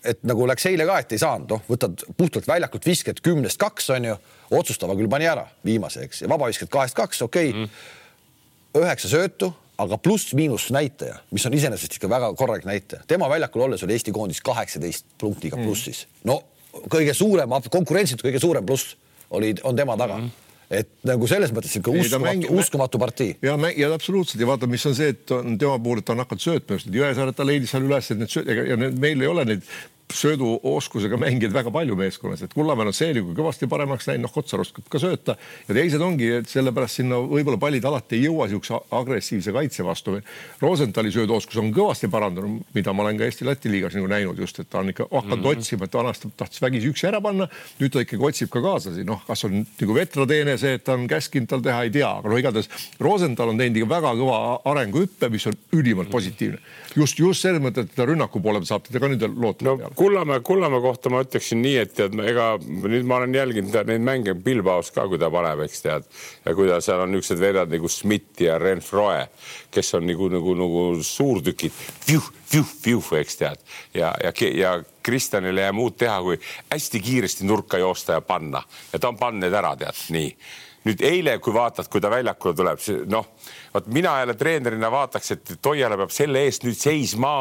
et 0.08 0.22
nagu 0.24 0.46
läks 0.48 0.64
eile 0.70 0.86
ka, 0.88 0.96
et 1.02 1.12
ei 1.12 1.20
saanud, 1.20 1.52
noh, 1.52 1.66
võtad 1.68 2.04
puhtalt 2.16 2.48
väljakult 2.48 2.88
visked 2.88 3.20
kümnest 3.24 3.60
kaks 3.60 3.90
on 3.92 4.08
ju, 4.08 4.14
otsustava 4.56 4.96
küll 4.96 5.10
pani 5.12 5.28
ära 5.28 5.44
viimase, 5.68 6.06
eks, 6.08 6.22
ja 6.24 6.30
vabavisked 6.32 6.72
kahest 6.72 6.96
kaks, 6.96 7.20
okei 7.28 7.52
okay. 7.52 7.66
mm.. 7.66 8.80
üheksa 8.80 9.12
söötu, 9.12 9.52
aga 9.82 9.98
pluss-miinus 10.02 10.70
näitaja, 10.74 11.18
mis 11.34 11.46
on 11.46 11.54
iseenesest 11.56 11.98
ikka 11.98 12.10
väga 12.10 12.32
korralik 12.38 12.66
näitaja, 12.68 13.04
tema 13.08 13.28
väljakul 13.30 13.66
olles 13.66 13.82
oli 13.86 13.96
Eesti 13.96 14.14
koondis 14.14 14.40
kaheksateist 14.44 15.06
punktiga 15.20 15.58
mm. 15.58 15.68
plussis. 15.68 16.06
no 16.28 16.40
kõige 16.92 17.14
suurem, 17.16 17.52
konkurentsilt 17.70 18.24
kõige 18.24 18.40
suurem 18.42 18.66
pluss 18.66 18.96
oli, 19.32 19.54
on 19.64 19.76
tema 19.76 19.96
taga 19.96 20.18
mm. 20.18 20.30
-hmm 20.30 20.50
et 20.72 20.88
nagu 21.04 21.28
selles 21.28 21.52
mõttes 21.54 21.74
ikka 21.78 21.92
uskumatu, 21.92 22.24
mängi, 22.24 22.48
uskumatu 22.48 23.00
partii. 23.02 23.34
ja, 23.44 23.56
ja 23.76 23.90
absoluutselt 23.94 24.40
ja 24.40 24.48
vaata, 24.48 24.68
mis 24.70 24.84
on 24.88 24.94
see, 24.96 25.12
et 25.12 25.34
on 25.34 25.58
tema 25.60 25.78
puhul, 25.82 26.00
et 26.00 26.08
ta 26.08 26.14
on 26.14 26.22
hakanud 26.24 26.44
söötma 26.44 26.78
just, 26.78 26.88
et 26.88 26.96
Jõesaare 26.96 27.34
ta 27.36 27.46
leidis 27.46 27.74
seal 27.74 27.84
üles, 27.88 28.08
et 28.08 28.20
need 28.22 28.32
sööd 28.32 28.48
ja 28.48 28.78
need, 28.80 28.96
meil 29.02 29.24
ei 29.24 29.30
ole 29.30 29.44
neid 29.50 29.66
sööduoskusega 30.16 31.18
mängijaid 31.20 31.54
väga 31.54 31.72
palju 31.74 31.96
meeskonnas, 31.98 32.42
et 32.44 32.54
Kullamäel 32.54 32.90
on 32.90 32.96
see 32.96 33.12
nagu 33.16 33.34
kõvasti 33.36 33.68
paremaks 33.70 34.08
läinud, 34.08 34.26
noh, 34.26 34.32
Kotsar 34.32 34.62
oskab 34.62 34.86
ka 34.92 35.00
sööta 35.02 35.36
ja 35.68 35.76
teised 35.76 36.02
ongi, 36.02 36.28
et 36.38 36.50
sellepärast 36.50 37.00
sinna 37.00 37.18
võib-olla 37.20 37.60
pallid 37.60 37.84
alati 37.88 38.18
ei 38.18 38.26
jõua 38.26 38.48
niisuguse 38.48 38.80
agressiivse 38.98 39.54
kaitse 39.54 39.86
vastu. 39.86 40.18
Rosenthali 40.62 41.12
sööduoskus 41.14 41.58
on 41.62 41.72
kõvasti 41.74 42.10
parandunud, 42.12 42.62
mida 42.74 42.92
ma 42.92 43.06
olen 43.06 43.20
ka 43.20 43.26
Eesti-Läti 43.28 43.72
liigas 43.72 43.96
nagu 43.98 44.10
näinud 44.10 44.38
just, 44.38 44.60
et 44.62 44.70
ta 44.70 44.80
on 44.82 44.92
ikka 44.92 45.08
hakanud 45.10 45.38
mm 45.38 45.44
-hmm. 45.44 45.58
otsima, 45.58 45.84
et 45.84 45.94
vanasti 45.94 46.32
tahtis 46.36 46.62
vägisi 46.62 46.90
üksi 46.92 47.08
ära 47.08 47.20
panna, 47.20 47.48
nüüd 47.80 47.92
ta 47.92 48.00
ikkagi 48.04 48.24
otsib 48.28 48.50
ka 48.50 48.62
kaaslasi, 48.62 49.04
noh, 49.04 49.22
kas 49.26 49.44
on 49.44 49.66
nagu 49.80 49.94
vetrateene 49.94 50.58
see, 50.58 50.74
et 50.74 50.84
ta 50.84 50.94
on 50.94 51.08
käskinud 51.08 51.48
tal 51.48 51.62
teha, 51.62 51.82
ei 51.82 51.90
tea, 51.90 52.10
aga 52.18 52.28
no 52.28 52.38
igatahes 52.38 52.68
Rosenthal 53.00 53.48
on 53.48 53.58
teinud 53.58 53.76
ikka 53.76 53.88
väga 53.94 54.14
kõva 54.20 54.38
arenguhüppe, 54.64 55.28
mis 55.28 55.46
on 55.46 55.58
ülimalt 55.72 56.10
positiivne. 56.10 56.58
just, 56.96 57.18
just 57.18 57.40
selles 57.40 57.62
mõttes, 57.62 57.88
et 57.88 57.94
ta 57.96 58.04
rünnaku 58.04 58.40
poole 58.40 58.64
saab 58.64 58.84
teda 58.86 59.00
ka 59.00 59.08
nüüd 59.08 59.24
loota 59.36 59.64
no, 59.64 59.76
peale 59.76 59.94
Kullamäe, 60.02 60.40
Kullamäe 60.40 60.80
kohta 60.80 61.10
ma 61.10 61.20
ütleksin 61.22 61.60
nii, 61.62 61.76
et 61.78 61.92
tead, 61.94 62.16
ega 62.26 62.46
nüüd 62.58 63.04
ma 63.06 63.20
olen 63.20 63.36
jälginud 63.36 63.76
neid 63.86 64.02
mänge 64.02 64.32
Bilbaos 64.34 64.88
ka, 64.90 65.04
kui 65.06 65.20
ta 65.22 65.28
paneb, 65.30 65.62
eks 65.62 65.84
tead. 65.84 66.08
ja 66.42 66.54
kui 66.58 66.66
ta 66.66 66.80
seal 66.82 67.04
on 67.04 67.12
niisugused 67.14 67.38
vennad 67.38 67.70
nagu 67.70 67.86
Schmidt 67.86 68.42
ja 68.42 68.56
Renfroe, 68.58 69.20
kes 69.70 69.94
on 69.94 70.08
nagu, 70.10 70.26
nagu, 70.32 70.56
nagu 70.58 70.82
suurtükid, 71.06 71.78
eks 73.20 73.38
tead. 73.44 73.62
ja, 73.94 74.10
ja, 74.24 74.34
ja 74.58 74.74
Kristjanile 75.06 75.62
ei 75.62 75.70
jää 75.70 75.78
muud 75.78 75.94
teha, 76.02 76.18
kui 76.26 76.40
hästi 76.72 77.00
kiiresti 77.00 77.46
nurka 77.46 77.78
joosta 77.78 78.18
ja 78.18 78.26
panna 78.26 78.62
ja 78.92 78.98
ta 78.98 79.14
on 79.14 79.22
pannud 79.22 79.46
need 79.46 79.54
ära, 79.54 79.76
tead, 79.78 80.02
nii. 80.18 80.34
nüüd 80.90 81.06
eile, 81.06 81.38
kui 81.38 81.54
vaatad, 81.54 81.86
kui 81.86 82.02
ta 82.02 82.10
väljakule 82.10 82.58
tuleb, 82.58 82.82
noh 83.06 83.30
vot 83.74 83.86
mina 83.86 84.18
jälle 84.18 84.34
treenerina 84.34 84.90
vaataks, 84.90 85.30
et 85.30 85.52
Toiala 85.62 85.96
peab 85.96 86.12
selle 86.12 86.44
eest 86.46 86.64
nüüd 86.66 86.76
seisma. 86.78 87.32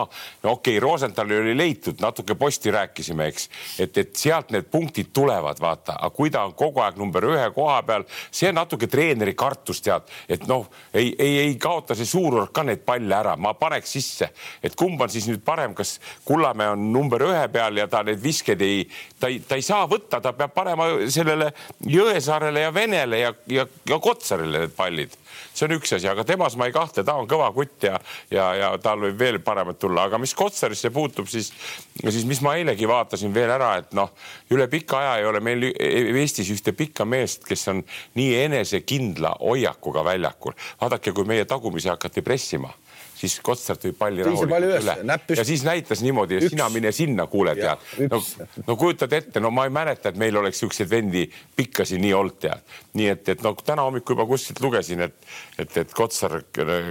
no 0.44 0.52
okei 0.52 0.78
okay,, 0.78 0.80
Rosenthali 0.80 1.38
oli 1.38 1.58
leitud, 1.58 2.00
natuke 2.02 2.36
posti 2.36 2.72
rääkisime, 2.72 3.28
eks, 3.28 3.50
et, 3.80 3.98
et 3.98 4.16
sealt 4.16 4.52
need 4.52 4.70
punktid 4.72 5.12
tulevad, 5.14 5.60
vaata, 5.62 5.98
aga 6.00 6.10
kui 6.16 6.32
ta 6.32 6.46
on 6.48 6.54
kogu 6.58 6.82
aeg 6.84 6.98
number 7.00 7.26
ühe 7.32 7.50
koha 7.56 7.82
peal, 7.88 8.06
see 8.32 8.50
on 8.50 8.60
natuke 8.62 8.88
treeneri 8.88 9.34
kartus, 9.38 9.82
tead, 9.82 10.08
et 10.30 10.48
noh, 10.48 10.68
ei, 10.94 11.14
ei, 11.20 11.38
ei 11.46 11.56
kaota 11.62 11.96
see 11.98 12.08
suururk 12.08 12.54
ka 12.56 12.64
neid 12.68 12.86
palle 12.88 13.16
ära, 13.16 13.36
ma 13.38 13.54
paneks 13.58 13.96
sisse, 13.98 14.32
et 14.64 14.76
kumb 14.80 15.02
on 15.02 15.12
siis 15.12 15.28
nüüd 15.30 15.44
parem, 15.46 15.76
kas 15.76 16.00
Kullamäe 16.26 16.72
on 16.74 16.92
number 16.94 17.24
ühe 17.26 17.48
peal 17.52 17.78
ja 17.78 17.88
ta 17.92 18.04
neid 18.08 18.22
viskeid 18.24 18.62
ei, 18.66 18.86
ta 19.20 19.30
ei, 19.32 19.42
ta 19.48 19.60
ei 19.60 19.66
saa 19.66 19.88
võtta, 19.90 20.22
ta 20.22 20.34
peab 20.38 20.54
panema 20.56 20.88
sellele 21.12 21.52
Jõesaarele 21.92 22.66
ja 22.66 22.74
Venele 22.74 23.20
ja, 23.20 23.34
ja, 23.52 23.66
ja 23.90 24.00
Kotsarile 24.02 24.66
need 24.66 24.76
pallid 24.78 25.18
see 25.54 25.68
on 25.68 25.76
üks 25.78 25.96
asi, 25.98 26.10
aga 26.12 26.26
temas 26.28 26.56
ma 26.60 26.68
ei 26.70 26.76
kahtle, 26.76 27.04
ta 27.08 27.16
on 27.20 27.30
kõva 27.30 27.50
kutt 27.56 27.88
ja, 27.88 28.00
ja, 28.32 28.48
ja 28.58 28.72
tal 28.82 29.02
võib 29.06 29.18
veel 29.20 29.40
paremat 29.44 29.80
tulla, 29.82 30.08
aga 30.10 30.20
mis 30.22 30.34
Kotsarisse 30.38 30.92
puutub, 30.94 31.30
siis, 31.32 31.52
siis 32.02 32.28
mis 32.30 32.42
ma 32.46 32.56
eilegi 32.60 32.90
vaatasin 32.90 33.34
veel 33.36 33.52
ära, 33.54 33.74
et 33.82 33.96
noh, 33.98 34.14
üle 34.52 34.68
pika 34.72 35.02
aja 35.02 35.18
ei 35.22 35.30
ole 35.30 35.44
meil 35.44 35.70
Eestis 35.72 36.52
ühte 36.54 36.76
pikka 36.78 37.06
meest, 37.06 37.46
kes 37.48 37.68
on 37.72 37.84
nii 38.20 38.38
enesekindla 38.46 39.36
hoiakuga 39.42 40.06
väljakul. 40.06 40.56
vaadake, 40.82 41.14
kui 41.16 41.28
meie 41.28 41.46
tagumisi 41.46 41.90
hakati 41.92 42.22
pressima 42.26 42.72
siis 43.22 43.38
Kotsart 43.46 43.86
võib 43.86 43.98
palli 44.00 44.26
rahulikult 44.26 44.66
üle. 44.82 45.18
ja 45.38 45.46
siis 45.46 45.64
näitas 45.66 46.02
niimoodi, 46.02 46.40
et 46.40 46.54
sina 46.54 46.68
mine 46.74 46.92
sinna, 46.96 47.28
kuule 47.30 47.54
tead. 47.58 47.84
no, 48.10 48.22
no 48.68 48.78
kujutad 48.80 49.14
ette, 49.14 49.44
no 49.44 49.52
ma 49.54 49.68
ei 49.68 49.74
mäleta, 49.74 50.10
et 50.10 50.20
meil 50.22 50.38
oleks 50.42 50.62
siukseid 50.64 50.90
vendi 50.90 51.26
pikkasi 51.56 52.00
nii 52.02 52.14
olnud 52.18 52.40
tead. 52.42 52.66
nii 52.98 53.10
et, 53.14 53.30
et 53.36 53.44
no 53.46 53.54
täna 53.58 53.86
hommikul 53.88 54.16
juba 54.16 54.26
kuskilt 54.30 54.62
lugesin, 54.64 55.06
et, 55.08 55.18
et, 55.62 55.78
et 55.84 55.94
Kotsar 55.96 56.40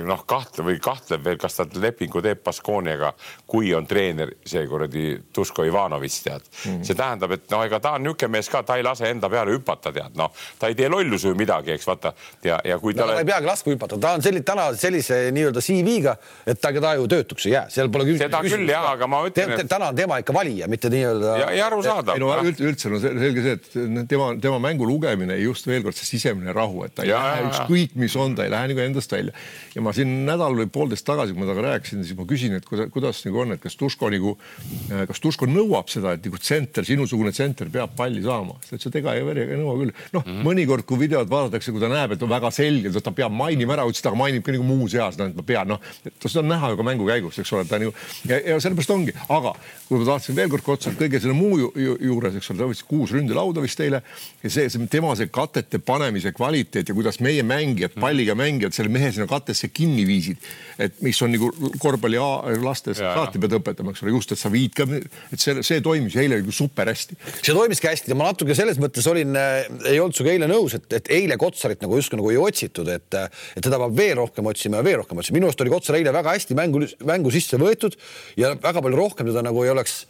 noh, 0.07 0.25
kahtleb 0.27 0.71
või 0.71 0.79
kahtleb 0.83 1.25
veel, 1.27 1.40
kas 1.40 1.59
ta 1.59 1.66
lepingu 1.75 2.23
teeb 2.25 2.45
Baskooniaga, 2.47 3.12
kui 3.51 3.75
on 3.75 3.88
treener 3.90 4.37
see 4.47 4.62
kuradi 4.71 5.07
Duško 5.37 5.66
Ivanovitš 5.66 6.21
tead. 6.27 6.47
Mm.. 6.64 6.85
see 6.87 6.97
tähendab, 6.99 7.35
et 7.37 7.51
no 7.51 7.62
ega 7.66 7.81
ta 7.83 7.97
on 7.99 8.07
niisugune 8.07 8.37
mees 8.37 8.49
ka, 8.53 8.62
ta 8.66 8.79
ei 8.79 8.87
lase 8.87 9.11
enda 9.11 9.29
peale 9.33 9.55
hüpata, 9.57 9.93
tead. 9.95 10.14
Noh, 10.19 10.31
ta 10.59 10.71
ei 10.71 10.79
tee 10.79 10.88
lollusi 10.93 11.31
või 11.33 11.43
midagi, 11.43 11.75
eks 11.75 11.87
vaata. 11.88 12.14
Ja, 12.47 12.61
ja 12.64 12.79
kui 12.83 12.95
ta 12.95 13.05
no, 13.05 13.14
ole... 13.14 13.25
ei 13.25 13.29
peagi 13.29 13.49
laskma 13.49 13.75
hüpata, 13.75 13.99
ta 14.01 14.14
on 14.19 14.25
selline 14.25 14.47
täna 14.47 14.71
sellise 14.79 15.21
nii-öelda 15.35 15.62
CV-ga 15.64 16.16
et 16.47 16.61
ta, 16.61 16.73
ta 16.73 16.95
ju 16.99 17.07
töötuks 17.11 17.47
ei 17.49 17.55
jää, 17.55 17.65
seal 17.73 17.91
pole 17.93 18.07
küsimust. 18.09 18.27
seda 18.27 18.43
küll 18.45 18.71
jah, 18.71 18.89
aga 18.95 19.09
ma 19.11 19.23
ütlen 19.29 19.55
et.... 19.57 19.67
täna 19.71 19.91
on 19.93 19.99
tema 19.99 20.21
ikka 20.23 20.35
valija, 20.37 20.69
mitte 20.71 20.91
nii-öelda. 20.93 21.37
ja, 21.43 21.51
ja 21.59 21.67
arusaadav. 21.71 22.17
ei 22.17 22.23
no 22.23 22.33
üldse, 22.45 22.67
üldse 22.71 22.93
no 22.93 23.01
selge 23.03 23.45
see, 23.47 23.57
et 23.59 24.11
tema, 24.11 24.31
tema 24.43 24.61
mängu 24.63 24.89
lugemine 24.89 25.37
just 25.41 25.69
veel 25.71 25.85
kord 25.87 25.99
see 25.99 26.09
sisemine 26.09 26.55
rahu, 26.57 26.85
et 26.87 26.95
ta 26.97 27.07
ei 27.07 27.13
ja, 27.13 27.21
lähe 27.27 27.49
ükskõik, 27.51 27.97
mis 28.01 28.17
on, 28.21 28.37
ta 28.39 28.47
ei 28.47 28.53
lähe 28.53 28.73
nagu 28.73 28.85
endast 28.85 29.13
välja. 29.15 29.35
ja 29.75 29.85
ma 29.85 29.95
siin 29.97 30.15
nädal 30.29 30.59
või 30.59 30.69
poolteist 30.73 31.07
tagasi, 31.09 31.35
kui 31.35 31.45
ma 31.45 31.51
temaga 31.51 31.67
rääkisin, 31.75 32.05
siis 32.07 32.19
ma 32.19 32.27
küsin, 32.29 32.57
et 32.59 32.67
kuidas, 32.69 32.91
kuidas 32.95 33.23
nagu 33.27 33.45
on, 33.45 33.55
et 33.57 33.63
kas 33.63 33.77
Tuško 33.81 34.11
nagu, 34.13 34.37
kas 35.11 35.23
Tuško 35.23 35.49
nõuab 35.51 35.91
seda, 35.93 36.15
et 36.17 36.27
nagu 36.27 36.41
tsenter, 36.41 36.87
sinusugune 36.89 37.33
tsenter 37.35 37.71
peab 37.73 37.95
palli 37.99 38.23
saama, 38.25 38.59
ta 38.65 38.77
ütles, 38.77 38.89
et 38.91 39.01
ega 39.01 39.15
ei, 39.19 39.27
ei 39.45 39.59
nõua 39.61 39.77
küll. 39.81 39.95
noh 40.15 40.25
mm 40.25 40.33
-hmm., 40.33 40.47
mõnikord, 40.47 40.87
kui 40.89 41.01
videot 41.05 41.31
vaadatakse, 41.31 41.73
kui 41.73 41.83
ta 41.83 41.91
näeb, 41.93 42.17
et 42.17 42.23
on 42.23 42.31
väga 42.31 42.51
selgelt, 42.55 42.97
et 42.97 43.05
ta 43.05 43.13
peab 43.15 43.33
mainima 43.33 43.77
ära, 43.77 43.87
ütles, 43.89 44.03
et 44.03 44.11
aga 44.11 44.19
mainib 44.19 44.45
ka 44.45 44.53
nagu 44.53 44.67
muus 44.67 44.95
eas, 44.95 45.19
noh, 45.19 45.31
et 45.31 45.37
ma 45.37 45.47
pean, 45.47 45.69
noh, 45.69 45.81
seda 46.23 46.42
on 46.42 46.51
näha 46.51 46.73
ju 46.73 46.81
ka 46.81 46.87
mängu 46.87 47.07
käigus, 47.09 47.38
eks 47.42 47.53
ole, 47.57 47.66
ta 47.68 47.79
on 47.79 47.88
ju 47.88 47.92
ja, 48.29 48.38
ja 48.53 48.59
sellepärast 48.62 48.94
ongi, 48.94 49.14
aga 49.29 49.55
kui 49.88 49.99
ma 49.99 50.07
tahtsin 50.12 50.37
veel 50.38 50.51
kord 50.53 50.64
Kotsalt 50.66 50.99
kõige 50.99 51.20
selle 51.23 51.35
muu 51.35 51.59
ju, 51.59 51.70
ju, 51.75 51.96
juures, 52.11 52.37
eks 52.38 52.51
ole, 52.53 52.61
ta 52.61 52.68
võttis 52.70 52.87
kuus 52.87 53.14
ründelauda 53.14 53.62
vist 53.64 53.81
eile 53.83 54.03
ja 54.42 54.53
see, 54.53 54.68
see 54.70 54.90
tema 54.90 55.12
see 55.18 55.31
katete 55.33 55.81
panemise 55.83 56.33
kvaliteet 56.37 56.90
ja 56.90 56.96
kuidas 56.96 57.20
meie 57.25 57.42
mängijad, 57.46 57.96
palliga 58.01 58.37
mängijad 58.38 58.77
selle 58.77 58.92
mehe 58.92 59.11
sinna 59.14 59.27
katesse 59.31 59.70
kinni 59.75 60.05
viisid, 60.09 60.42
et 60.79 61.01
mis 61.05 61.18
on 61.25 61.35
nagu 61.35 61.51
korvpalli 61.83 62.20
lastes 62.62 63.01
saati 63.01 63.40
pead 63.42 63.57
õpetama, 63.59 63.94
eks 63.94 64.05
ole, 64.05 64.14
just, 64.14 64.35
et 64.35 64.40
sa 64.40 64.53
viid 64.53 64.75
ka, 64.77 64.87
et 65.31 65.42
see, 65.42 65.59
see 65.66 65.83
toimis 65.85 66.16
eile 66.20 66.40
nagu 66.40 66.55
super 66.55 66.90
hästi. 66.90 67.18
see 67.40 67.55
toimiski 67.57 67.90
hästi 67.90 68.12
ja 68.12 68.18
ma 68.18 68.31
natuke 68.31 68.57
selles 68.59 68.81
mõttes 68.83 69.07
olin, 69.11 69.35
äh, 69.38 69.66
ei 69.90 70.01
olnud 70.03 70.16
sinuga 70.16 70.35
eile 70.35 70.51
nõus, 70.51 70.77
et, 70.79 70.87
et 71.01 71.12
eile 71.20 71.38
Kotsarit 71.40 71.83
nagu 71.85 71.99
justkui 71.99 72.20
nagu 72.20 72.33
ei 72.33 72.40
otsitud, 72.40 72.88
et, 72.92 73.18
et 73.57 73.62
teda 73.64 73.79
peab 73.81 73.96
veel 73.96 74.16
rohkem 74.20 74.51
otsima 74.51 74.81
ja 74.81 74.87
veel 74.87 75.01
rohkem 75.03 75.20
otsima. 75.23 75.38
minu 75.38 75.51
arust 75.51 75.64
oli 75.64 75.73
Kotsar 75.73 76.00
eile 76.01 76.15
väga 76.17 76.35
hästi 76.37 76.57
mängu, 76.59 76.83
mängu 77.07 77.33
sisse 77.35 77.61
võetud 77.61 77.97
ja 78.41 78.55
väga 78.57 78.83
palju 78.83 78.99
rohkem 78.99 79.31
teda 79.31 79.45
nagu 79.47 79.65
ei 79.65 79.73
oleks 79.75 80.03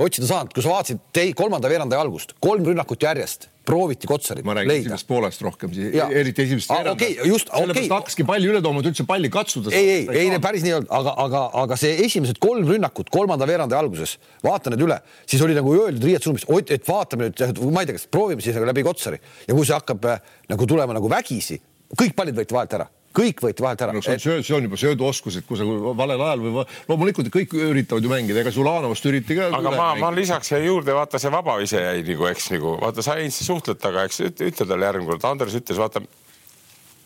otsida 0.00 0.28
saanud, 0.28 0.52
kui 0.54 0.64
sa 0.64 0.72
vaatasid 0.72 1.00
tei, 1.14 1.32
kolmanda 1.36 1.70
veerandi 1.70 1.96
algust, 1.96 2.34
kolm 2.42 2.64
rünnakut 2.66 3.02
järjest, 3.04 3.48
prooviti 3.68 4.08
Kotsarit 4.10 4.46
ma 4.46 4.54
räägin 4.56 4.72
esimesest 4.74 5.06
poolest 5.06 5.42
rohkem, 5.44 5.72
eriti 5.72 6.46
esimesest 6.46 6.72
veerandist 6.72 7.12
okay,. 7.12 7.28
just, 7.28 7.50
okei. 7.52 7.68
okay.. 7.70 7.88
hakkaski 7.92 8.26
palli 8.26 8.48
üle 8.50 8.62
tooma, 8.64 8.82
et 8.82 8.88
üldse 8.90 9.06
palli 9.08 9.30
katsuda. 9.32 9.72
ei, 9.76 9.90
ei, 9.98 10.06
ei, 10.08 10.30
ei 10.32 10.40
päris 10.42 10.64
nii 10.64 10.72
ei 10.72 10.78
olnud, 10.78 10.90
aga, 10.98 11.14
aga, 11.26 11.42
aga 11.64 11.78
see 11.80 11.92
esimesed 12.06 12.40
kolm 12.42 12.64
rünnakut 12.68 13.12
kolmanda 13.14 13.46
veerandi 13.48 13.78
alguses, 13.78 14.16
vaata 14.44 14.72
need 14.72 14.86
üle, 14.88 14.98
siis 15.28 15.44
oli 15.44 15.58
nagu 15.58 15.76
öeldud 15.76 16.08
riietusruumis, 16.08 16.48
et 16.72 16.88
vaatame 16.88 17.30
nüüd, 17.30 17.62
ma 17.68 17.84
ei 17.84 17.92
tea, 17.92 18.00
kas 18.00 18.08
proovime 18.10 18.44
siis 18.44 18.56
nagu 18.58 18.70
läbi 18.72 18.86
Kotsari. 18.86 19.20
Ja 19.46 19.54
kui 19.54 19.68
see 19.68 19.76
hakkab 19.76 20.10
äh, 20.10 20.34
nagu 20.50 20.66
tulema 20.68 20.96
nagu 20.96 21.12
vägisi, 21.12 21.60
kõik 21.92 22.16
pallid 22.18 22.38
võeti 22.38 22.56
vahelt 22.56 22.80
ära 22.80 22.88
kõik 23.16 23.42
võeti 23.46 23.64
vahelt 23.64 23.84
ära 23.84 23.94
no,. 23.96 24.02
see 24.04 24.16
on 24.16 24.44
see 24.44 24.56
on 24.56 24.68
juba 24.68 24.78
sööduoskused, 24.80 25.46
kui 25.48 25.60
sa 25.60 25.66
valel 25.98 26.24
ajal 26.26 26.44
või 26.44 26.66
loomulikult 26.90 27.30
kõik 27.34 27.56
üritavad 27.56 28.04
ju 28.04 28.12
mängida, 28.12 28.42
ega 28.42 28.52
Zulanovast 28.54 29.08
üriti 29.10 29.38
ka. 29.38 29.50
aga 29.58 29.74
ma, 29.76 29.88
ma 30.00 30.12
lisaks 30.16 30.52
siia 30.52 30.62
juurde, 30.64 30.94
vaata 30.96 31.20
see 31.22 31.32
vabavise 31.32 31.82
jäi 31.82 32.04
nagu, 32.08 32.28
eks 32.30 32.50
nagu 32.54 32.76
vaata, 32.82 33.04
sa 33.04 33.18
Heinz 33.18 33.40
suhtled 33.44 33.80
temaga, 33.82 34.06
eks 34.08 34.22
ütle 34.28 34.66
talle 34.66 34.88
järgmine 34.88 35.12
kord, 35.12 35.26
Andres 35.32 35.58
ütles, 35.58 35.80
vaata 35.80 36.04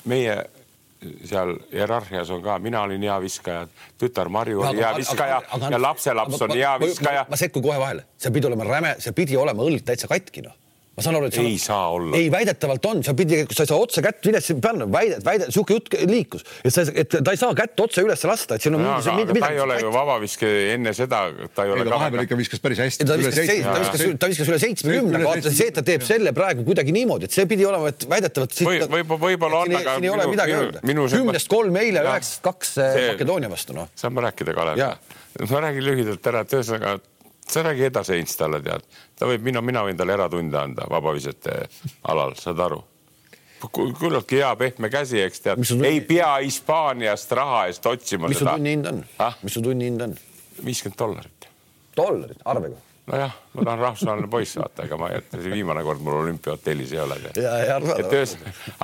meie 0.07 0.37
seal 1.29 1.57
hierarhias 1.73 2.31
on 2.33 2.42
ka, 2.42 2.59
mina 2.62 2.83
olin 2.87 3.03
hea 3.05 3.16
viskaja, 3.23 3.66
tütar 4.01 4.31
Marju 4.33 4.62
oli 4.64 4.81
hea 4.81 4.92
viskaja 4.97 5.40
aga, 5.42 5.59
aga, 5.59 5.73
ja 5.75 5.81
lapselaps 5.83 6.47
on 6.47 6.55
hea 6.57 6.77
viskaja. 6.81 7.27
ma 7.31 7.38
sekkun 7.38 7.64
kohe 7.66 7.81
vahele, 7.81 8.07
see 8.21 8.33
pidi 8.35 8.49
olema 8.49 8.69
räme, 8.69 8.95
see 9.03 9.12
pidi 9.16 9.37
olema 9.37 9.66
õld 9.66 9.85
täitsa 9.87 10.09
katki 10.11 10.47
noh 10.47 10.57
ma 10.96 11.04
saan 11.04 11.18
aru, 11.18 11.28
et 11.28 11.37
ei 11.42 11.56
saa 11.61 11.90
olla. 11.92 12.16
ei, 12.16 12.30
väidetavalt 12.32 12.87
on, 12.88 13.02
sa 13.04 13.12
pidi, 13.16 13.42
sa 13.52 13.66
ei 13.66 13.68
saa 13.68 13.80
otse 13.85 14.00
kätt 14.04 14.24
üles 14.30 14.46
panna, 14.64 14.87
väide, 14.88 15.18
väide, 15.24 15.48
sihuke 15.52 15.76
jutt 15.76 15.96
liikus, 16.09 16.44
et 16.64 16.72
sa, 16.72 16.87
et 16.88 17.16
ta 17.18 17.35
ei 17.35 17.40
saa 17.40 17.52
kätt 17.59 17.82
otse 17.85 18.04
üles 18.04 18.22
lasta, 18.28 18.56
et 18.56 18.64
siin 18.64 18.78
on 18.78 18.80
no, 18.80 18.94
mingi, 19.04 19.26
mingi, 19.28 19.42
ta 19.44 19.50
ei 19.52 19.61
ole 19.61 19.76
ju 19.82 19.90
vabaviske 19.92 20.52
enne 20.72 20.94
seda, 20.96 21.20
ta 21.52 21.66
ei 21.66 21.74
ole. 21.74 21.85
vahepeal 21.90 22.24
ikka 22.24 22.38
viskas 22.40 22.64
päris 22.64 22.80
hästi. 22.80 23.09
ta 23.09 23.18
viskas, 23.20 23.37
ta 23.66 23.80
viskas, 23.82 24.04
ta 24.22 24.30
viskas 24.32 24.52
üle 24.52 24.61
seitsmekümne, 24.62 25.20
vaata 25.26 25.52
see, 25.52 25.68
et 25.68 25.76
ta 25.76 25.85
teeb 25.85 26.06
selle 26.06 26.32
praegu 26.37 26.64
kuidagi 26.64 26.94
niimoodi, 26.96 27.28
et 27.28 27.37
see 27.37 27.44
pidi 27.50 27.68
olema, 27.68 27.92
et 27.92 28.06
väidetavalt. 28.09 28.56
võib-olla, 28.70 29.20
võib-olla 29.26 29.61
on, 29.66 29.74
aga. 29.82 29.98
siin 29.98 30.09
ei 30.09 30.14
ole 30.14 30.30
midagi 30.32 30.56
öelda. 30.56 30.87
kümnest 31.12 31.52
kolm 31.52 31.76
eile, 31.82 32.06
üheksast 32.09 32.40
kaks 32.46 32.72
Makedoonia 32.80 33.52
vastu, 33.52 33.76
noh. 33.76 33.92
saame 34.00 34.24
rääkida, 34.24 34.56
Kalev. 34.56 34.80
ma 35.52 35.62
räägin 35.68 35.87
lühidalt 35.90 36.32
ära, 36.32 36.46
et 36.46 36.56
ühesõnaga 36.56 36.96
sa 37.48 37.62
räägi 37.62 37.85
edasi 37.85 38.12
Heinz 38.12 38.37
talle 38.37 38.61
tead, 38.62 38.85
ta 39.18 39.28
võib, 39.30 39.44
mina, 39.46 39.62
mina 39.64 39.85
võin 39.87 39.98
talle 39.98 40.16
eratunde 40.16 40.59
anda 40.59 40.87
vabavisete 40.90 41.62
alal, 42.11 42.37
saad 42.40 42.61
aru? 42.66 42.82
küllaltki 43.72 44.37
hea 44.42 44.50
pehme 44.61 44.90
käsi, 44.92 45.20
eks 45.24 45.40
tead, 45.42 45.62
ei 45.88 46.00
pea 46.04 46.37
Hispaaniast 46.42 47.32
raha 47.32 47.66
eest 47.70 47.87
otsima. 47.87 48.28
mis 48.28 48.38
su 48.42 48.46
tunni 48.46 48.74
hind 48.74 48.90
on 48.90 49.00
ah?, 49.22 49.38
mis 49.42 49.56
su 49.56 49.62
tunni 49.64 49.88
hind 49.88 50.04
on? 50.04 50.16
viiskümmend 50.64 50.98
dollarit. 50.98 51.48
dollarit, 51.96 52.42
arvega? 52.44 52.76
nojah, 53.11 53.38
ma 53.57 53.64
tahan 53.64 53.83
rahvusvaheline 53.83 54.31
poiss 54.31 54.59
vaata, 54.61 54.85
ega 54.87 54.99
ma 55.01 55.09
ei 55.11 55.16
jäta, 55.19 55.40
see 55.40 55.53
viimane 55.55 55.83
kord 55.87 56.03
mul 56.05 56.19
olümpiahotellis 56.21 56.92
ei 56.95 57.01
ole. 57.03 57.19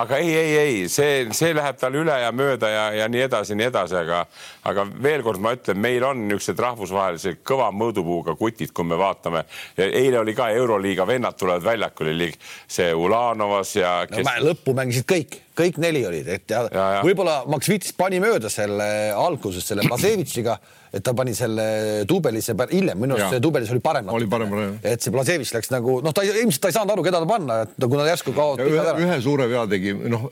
aga 0.02 0.20
ei, 0.22 0.32
ei, 0.38 0.56
ei, 0.62 0.88
see, 0.92 1.28
see 1.36 1.52
läheb 1.56 1.78
tal 1.80 1.96
üle 1.98 2.16
ja 2.22 2.32
mööda 2.36 2.70
ja, 2.72 2.86
ja 3.02 3.08
nii 3.12 3.24
edasi, 3.26 3.56
nii 3.58 3.68
edasi, 3.68 3.98
aga, 4.02 4.24
aga 4.70 4.86
veel 5.04 5.24
kord 5.26 5.42
ma 5.44 5.54
ütlen, 5.56 5.80
meil 5.82 6.06
on 6.08 6.26
niisugused 6.26 6.64
rahvusvahelised 6.66 7.40
kõva 7.46 7.70
mõõdupuuga 7.76 8.36
kutid, 8.40 8.72
kui 8.74 8.88
me 8.88 8.98
vaatame. 9.00 9.44
eile 9.76 10.20
oli 10.22 10.34
ka 10.36 10.50
Euroliiga 10.56 11.06
vennad 11.06 11.38
tulevad 11.38 11.64
väljakule, 11.66 12.32
see 12.68 12.92
Ulanovas 12.94 13.76
ja 13.76 14.02
kes... 14.10 14.24
no,. 14.26 14.36
lõppu 14.50 14.76
mängisid 14.76 15.08
kõik 15.08 15.40
kõik 15.52 15.76
neli 15.82 16.00
olid, 16.08 16.28
et 16.32 16.48
ja, 16.48 16.62
ja, 16.72 16.84
ja. 16.96 17.00
võib-olla 17.04 17.42
Maksvits 17.52 17.92
pani 17.96 18.22
mööda 18.24 18.48
selle 18.48 18.86
alguses 19.12 19.66
selle 19.68 19.84
Blasevitšiga 19.84 20.56
et 20.92 21.00
ta 21.04 21.14
pani 21.16 21.32
selle 21.36 21.64
duubelisse 22.08 22.54
hiljem, 22.70 22.98
minu 23.00 23.16
arust 23.16 23.32
see 23.32 23.42
duubelis 23.42 23.70
oli 23.72 23.80
parem. 23.84 24.08
oli 24.12 24.28
parem. 24.28 24.52
Et 24.82 25.04
see 25.04 25.14
Blazevitš 25.14 25.54
läks 25.56 25.72
nagu 25.72 26.00
noh, 26.04 26.14
ta 26.14 26.24
ilmselt 26.26 26.62
ta 26.62 26.72
ei 26.72 26.76
saanud 26.76 26.94
aru, 26.94 27.06
keda 27.06 27.22
ta 27.22 27.28
panna, 27.28 27.62
et 27.66 27.86
kuna 27.86 28.06
järsku 28.08 28.34
kaotas. 28.36 28.68
ühe, 28.68 28.94
ühe 29.04 29.18
suure 29.24 29.48
vea 29.50 29.64
tegi, 29.70 29.94
noh, 30.12 30.28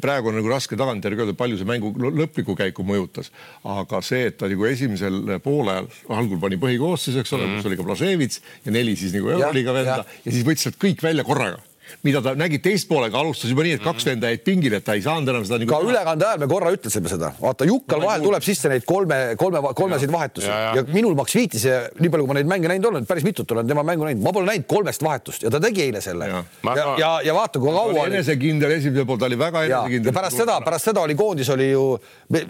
praegu 0.00 0.30
on 0.30 0.38
nagu 0.38 0.50
raske 0.52 0.78
tagantjärgi 0.80 1.24
öelda, 1.24 1.36
palju 1.38 1.58
see 1.60 1.68
mängu 1.68 1.92
lõplikku 1.94 2.56
käiku 2.58 2.86
mõjutas, 2.86 3.30
aga 3.76 4.00
see, 4.04 4.30
et 4.30 4.38
ta 4.40 4.48
nagu 4.50 4.68
esimesel 4.70 5.36
poolajal 5.44 5.90
algul 6.14 6.40
pani 6.42 6.60
põhikoosseisu, 6.62 7.20
eks 7.20 7.36
ole 7.36 7.44
mm, 7.44 7.52
-hmm. 7.52 7.62
kus 7.62 7.70
oli 7.70 7.80
ka 7.80 7.88
Blaževitš 7.90 8.40
ja 8.64 8.74
neli 8.74 8.96
siis 8.96 9.14
nagu 9.16 9.34
Euroliiga 9.36 9.76
venda 9.76 10.00
ja. 10.02 10.20
ja 10.24 10.32
siis 10.32 10.46
võttis 10.46 10.68
sealt 10.68 10.80
kõik 10.80 11.04
välja 11.04 11.26
korraga 11.26 11.60
mida 12.06 12.22
ta 12.24 12.34
nägi 12.38 12.60
teist 12.64 12.88
poolega, 12.88 13.18
alustas 13.20 13.50
juba 13.52 13.64
nii, 13.66 13.78
et 13.78 13.84
kaks 13.84 14.04
mhm. 14.04 14.10
venda 14.12 14.32
jäid 14.32 14.44
pingile, 14.46 14.80
et 14.80 14.86
ta 14.86 14.96
ei 14.96 15.02
saanud 15.04 15.30
enam 15.32 15.46
seda 15.46 15.60
nagu.... 15.62 15.70
ka 15.72 15.80
ülekande 15.84 16.28
ajal 16.28 16.42
me 16.42 16.48
korra 16.50 16.72
ütlesime 16.74 17.10
seda, 17.12 17.32
vaata 17.40 17.68
Jukkal 17.68 18.02
vahel 18.02 18.22
nagu... 18.22 18.30
tuleb 18.30 18.46
sisse 18.46 18.70
neid 18.72 18.86
kolme, 18.88 19.18
kolme, 19.40 19.62
kolmesid 19.76 20.12
vahetusi 20.12 20.48
ja, 20.50 20.58
ja. 20.68 20.74
ja 20.80 20.86
minul 20.94 21.16
Max 21.18 21.36
Viitis 21.36 21.66
ja 21.68 21.80
nii 21.98 22.12
palju, 22.12 22.26
kui 22.26 22.32
ma 22.32 22.38
neid 22.38 22.50
mänge 22.50 22.70
näinud 22.72 22.90
olen, 22.90 23.08
päris 23.08 23.26
mitut 23.26 23.50
olen 23.56 23.68
tema 23.68 23.84
mängu 23.86 24.08
näinud, 24.08 24.24
ma 24.24 24.32
pole 24.34 24.48
näinud 24.48 24.68
kolmest 24.70 25.04
vahetust 25.04 25.46
ja 25.46 25.52
ta 25.52 25.60
tegi 25.62 25.86
eile 25.86 26.02
selle. 26.04 26.28
ja, 26.30 26.42
ja, 26.64 26.86
ja, 27.00 27.10
ja 27.30 27.36
vaata, 27.36 27.62
kui 27.62 27.72
kaua. 27.74 28.06
enesekindel 28.10 28.76
esimesel 28.78 29.08
pool, 29.08 29.20
ta 29.20 29.28
oli 29.28 29.38
väga 29.40 29.64
enesekindel. 29.68 30.12
ja 30.12 30.16
pärast 30.18 30.40
seda, 30.40 30.58
pärast 30.64 30.90
seda 30.90 31.04
oli 31.04 31.16
koondis 31.18 31.50
oli 31.54 31.70
ju, 31.70 31.84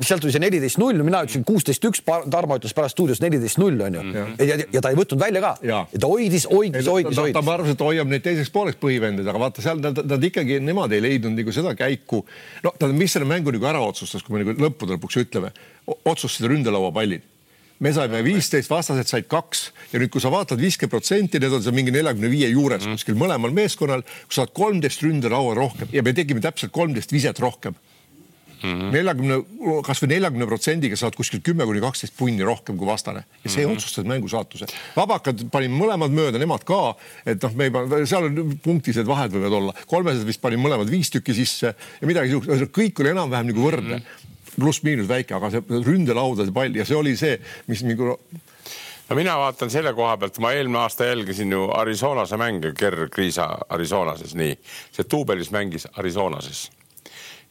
sealt 0.00 0.24
tuli 0.24 0.34
see 0.34 0.42
neliteist 0.44 0.80
null, 0.82 1.02
mina 1.06 1.24
ütlesin 1.26 1.46
kuusteist 1.46 1.90
üks, 1.90 2.02
Tarmo 2.04 2.58
ütles 2.60 2.74
pärast 2.76 2.96
stuudios 2.96 3.20
neliteist 3.22 3.58
null 3.62 3.80
on 3.86 3.98
ju. 3.98 4.24
ja, 4.44 4.58
ja 4.72 4.82
ta 4.84 4.92
ei 4.92 4.98
võtnud 4.98 5.20
välja 5.20 5.42
ka. 5.44 5.54
ta 5.62 6.10
hoidis, 6.10 6.48
hoidis, 6.50 6.88
hoidis, 6.88 7.18
hoidis. 7.18 7.36
ta 7.36 7.44
arvas, 7.54 7.72
et 7.74 7.84
hoiab 7.84 8.10
neid 8.10 8.24
teiseks 8.24 8.52
pooleks 8.54 8.80
põhivendid, 9.24 9.30
aga 9.30 9.40
vaata 9.40 9.64
seal 9.64 9.80
ta 9.82 10.04
nad 10.04 10.24
ikkagi, 10.24 10.60
nemad 10.62 10.92
ei 10.92 11.02
leidnud 11.02 11.34
nagu 11.36 11.52
seda 11.52 11.74
käiku. 11.74 12.24
no 12.62 12.72
tähendab, 12.76 12.98
mis 12.98 13.12
selle 13.12 13.26
mängu 13.26 13.52
nagu 13.52 13.66
ära 13.66 13.80
otsustas, 13.80 14.22
kui 14.22 14.36
me 14.36 14.44
nagu 14.44 14.56
lõppude 14.60 14.96
lõpuks 14.96 15.20
ütleme, 15.24 15.52
otsustasid 15.86 16.50
ründelauapallid 16.50 17.22
me 17.80 17.90
saime 17.92 18.22
viisteist, 18.22 18.70
vastased 18.70 19.08
said 19.10 19.26
kaks 19.28 19.72
ja 19.92 19.98
nüüd, 19.98 20.12
kui 20.12 20.22
sa 20.22 20.30
vaatad 20.30 20.60
viiskümmend 20.60 20.92
protsenti, 20.92 21.40
need 21.42 21.52
on 21.52 21.62
seal 21.62 21.74
mingi 21.74 21.92
neljakümne 21.92 22.30
viie 22.30 22.48
juures 22.52 22.84
mm. 22.86 22.94
kuskil 22.94 23.18
mõlemal 23.18 23.52
meeskonnal, 23.52 24.04
kui 24.04 24.36
sa 24.36 24.44
oled 24.44 24.54
kolmteist 24.54 25.02
ründelaua 25.02 25.56
rohkem 25.58 25.90
ja 25.92 26.04
me 26.06 26.14
tegime 26.14 26.40
täpselt 26.40 26.72
kolmteist 26.72 27.12
viset 27.12 27.40
rohkem. 27.42 27.74
Neljakümne 28.64 29.36
mm 29.36 29.44
-hmm., 29.44 29.82
kasvõi 29.86 30.08
neljakümne 30.14 30.46
protsendiga 30.48 30.96
saad 30.96 31.16
kuskil 31.18 31.42
kümme 31.44 31.66
kuni 31.68 31.82
kaksteist 31.84 32.16
punni 32.16 32.44
rohkem 32.46 32.78
kui 32.80 32.86
vastane 32.88 33.24
ja 33.24 33.50
see 33.50 33.64
mm 33.64 33.70
-hmm. 33.70 33.76
otsustas 33.76 34.04
mängu 34.04 34.28
saatuse. 34.28 34.66
vabakad 34.96 35.46
panime 35.50 35.76
mõlemad 35.78 36.10
mööda, 36.10 36.38
nemad 36.38 36.64
ka, 36.64 36.96
et 37.26 37.42
noh, 37.42 37.54
me 37.54 37.64
ei 37.64 37.70
pane, 37.70 38.06
seal 38.06 38.24
on 38.24 38.58
punktised 38.62 39.06
vahed 39.06 39.32
võivad 39.32 39.52
olla, 39.52 39.74
kolmesed 39.86 40.26
vist 40.26 40.40
panime 40.40 40.68
mõlemad 40.68 40.90
viis 40.90 41.10
tükki 41.10 41.34
sisse 41.34 41.74
ja 42.00 42.06
midagi 42.06 42.30
siukest, 42.30 42.70
kõik 42.72 43.00
oli 43.00 43.10
enam-vähem 43.10 43.52
nagu 43.52 43.60
võrdne 43.60 43.96
mm 43.96 44.02
-hmm. 44.02 44.60
pluss-miinus 44.60 45.08
väike, 45.08 45.34
aga 45.34 45.50
see 45.50 45.62
ründelaudade 45.68 46.52
pall 46.52 46.76
ja 46.76 46.84
see 46.84 46.96
oli 46.96 47.16
see, 47.16 47.38
mis 47.66 47.82
nagu 47.82 48.16
no 49.08 49.16
mina 49.16 49.36
vaatan 49.38 49.70
selle 49.70 49.92
koha 49.92 50.16
pealt, 50.16 50.38
ma 50.38 50.52
eelmine 50.52 50.78
aasta 50.78 51.04
jälgisin 51.04 51.52
ju 51.52 51.68
Arizonase 51.74 52.36
mänge, 52.36 52.72
Ger 52.72 53.08
Kriisa 53.10 53.58
Arizonases, 53.68 54.34
nii. 54.34 54.58
see 54.92 55.04
Tuubelis 55.04 55.50
mängis 55.50 55.86
Arizonases 55.92 56.70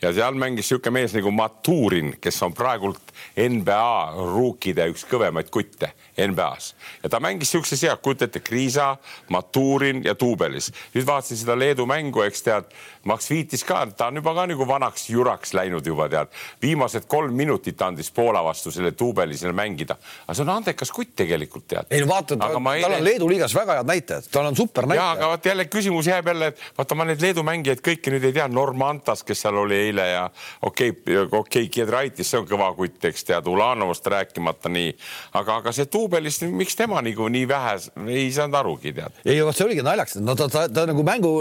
ja 0.04 0.12
seal 0.14 0.36
mängis 0.36 0.68
niisugune 0.68 1.00
mees 1.00 1.14
nagu 1.16 1.32
Maturin, 1.32 2.16
kes 2.22 2.42
on 2.44 2.54
praegult 2.56 3.14
NBA 3.40 3.94
ruukide 4.34 4.90
üks 4.92 5.06
kõvemaid 5.10 5.52
kutte 5.54 5.94
NBA-s 6.18 6.76
ja 7.04 7.10
ta 7.10 7.20
mängis 7.20 7.52
siukses 7.52 7.84
ja 7.84 7.98
kujutate 7.98 8.40
Kriisa, 8.40 8.98
Maturin 9.30 10.04
ja 10.04 10.16
Tuubelis. 10.16 10.72
nüüd 10.94 11.06
vaatasin 11.06 11.38
seda 11.38 11.60
Leedu 11.60 11.86
mängu, 11.86 12.22
eks 12.22 12.44
tead, 12.44 12.70
Max 13.04 13.30
Viitis 13.30 13.64
ka, 13.64 13.86
ta 13.98 14.08
on 14.08 14.16
juba 14.22 14.34
ka 14.36 14.46
nagu 14.48 14.68
vanaks 14.68 15.10
juraks 15.10 15.54
läinud 15.54 15.86
juba 15.86 16.10
tead. 16.10 16.28
viimased 16.62 17.08
kolm 17.08 17.34
minutit 17.34 17.82
andis 17.82 18.12
Poola 18.12 18.44
vastu 18.44 18.72
selle 18.72 18.92
Tuubelisele 18.92 19.54
mängida, 19.54 19.98
aga 20.28 20.34
see 20.34 20.46
on 20.46 20.54
andekas 20.56 20.92
kutt 20.92 21.16
tegelikult 21.16 21.68
tead. 21.68 21.90
ei 21.90 22.02
no 22.02 22.08
vaata, 22.08 22.38
tal 22.38 22.58
eile... 22.74 22.96
on 22.98 23.04
Leedu 23.04 23.30
liigas 23.30 23.56
väga 23.56 23.80
head 23.80 23.90
näitajad, 23.90 24.30
tal 24.32 24.46
on 24.52 24.56
super 24.56 24.88
näitaja. 24.88 25.08
ja, 25.08 25.12
aga 25.18 25.30
vot 25.34 25.46
jälle 25.46 25.66
küsimus 25.66 26.08
jääb 26.08 26.28
jälle, 26.28 26.48
et 26.54 26.62
vaata, 26.78 26.96
ma 26.96 27.08
neid 27.10 27.22
Leedu 27.22 27.44
mängijaid 27.44 27.84
kõiki 27.86 28.14
nüüd 28.14 28.28
ei 28.30 28.36
tea, 28.38 28.48
Norm 28.48 28.82
Antas, 28.82 29.24
kes 29.24 29.42
seal 29.46 29.58
oli 29.58 29.80
eile 29.88 30.08
ja 30.10 30.24
okei 30.62 30.90
okay,, 30.90 31.18
okei 31.26 31.40
okay,, 31.40 31.68
Kiedraitis, 31.74 32.30
see 32.30 32.40
on 32.40 32.48
kõva 32.48 32.70
kutt, 32.78 33.04
eks 33.10 33.28
tead, 33.28 33.48
Ulanovast 33.50 34.08
rääkimata 34.14 34.72
nii, 34.72 34.94
aga, 35.40 35.60
aga 35.62 35.74
see 35.76 35.90
Tuubelist, 36.04 36.44
miks 36.52 36.76
tema 36.76 37.00
nagu 37.04 37.30
nii 37.32 37.46
vähe 37.48 37.74
ei 38.12 38.28
saanud 38.36 38.58
arugi 38.60 38.92
tead? 38.96 39.20
ei, 39.24 39.38
vot 39.46 39.56
see 39.56 39.64
oligi 39.64 39.84
naljakas, 39.86 40.18
no 40.20 40.36
ta, 40.36 40.50
ta, 40.52 40.66
ta 40.68 40.84
nagu 40.90 41.04
mängu, 41.08 41.32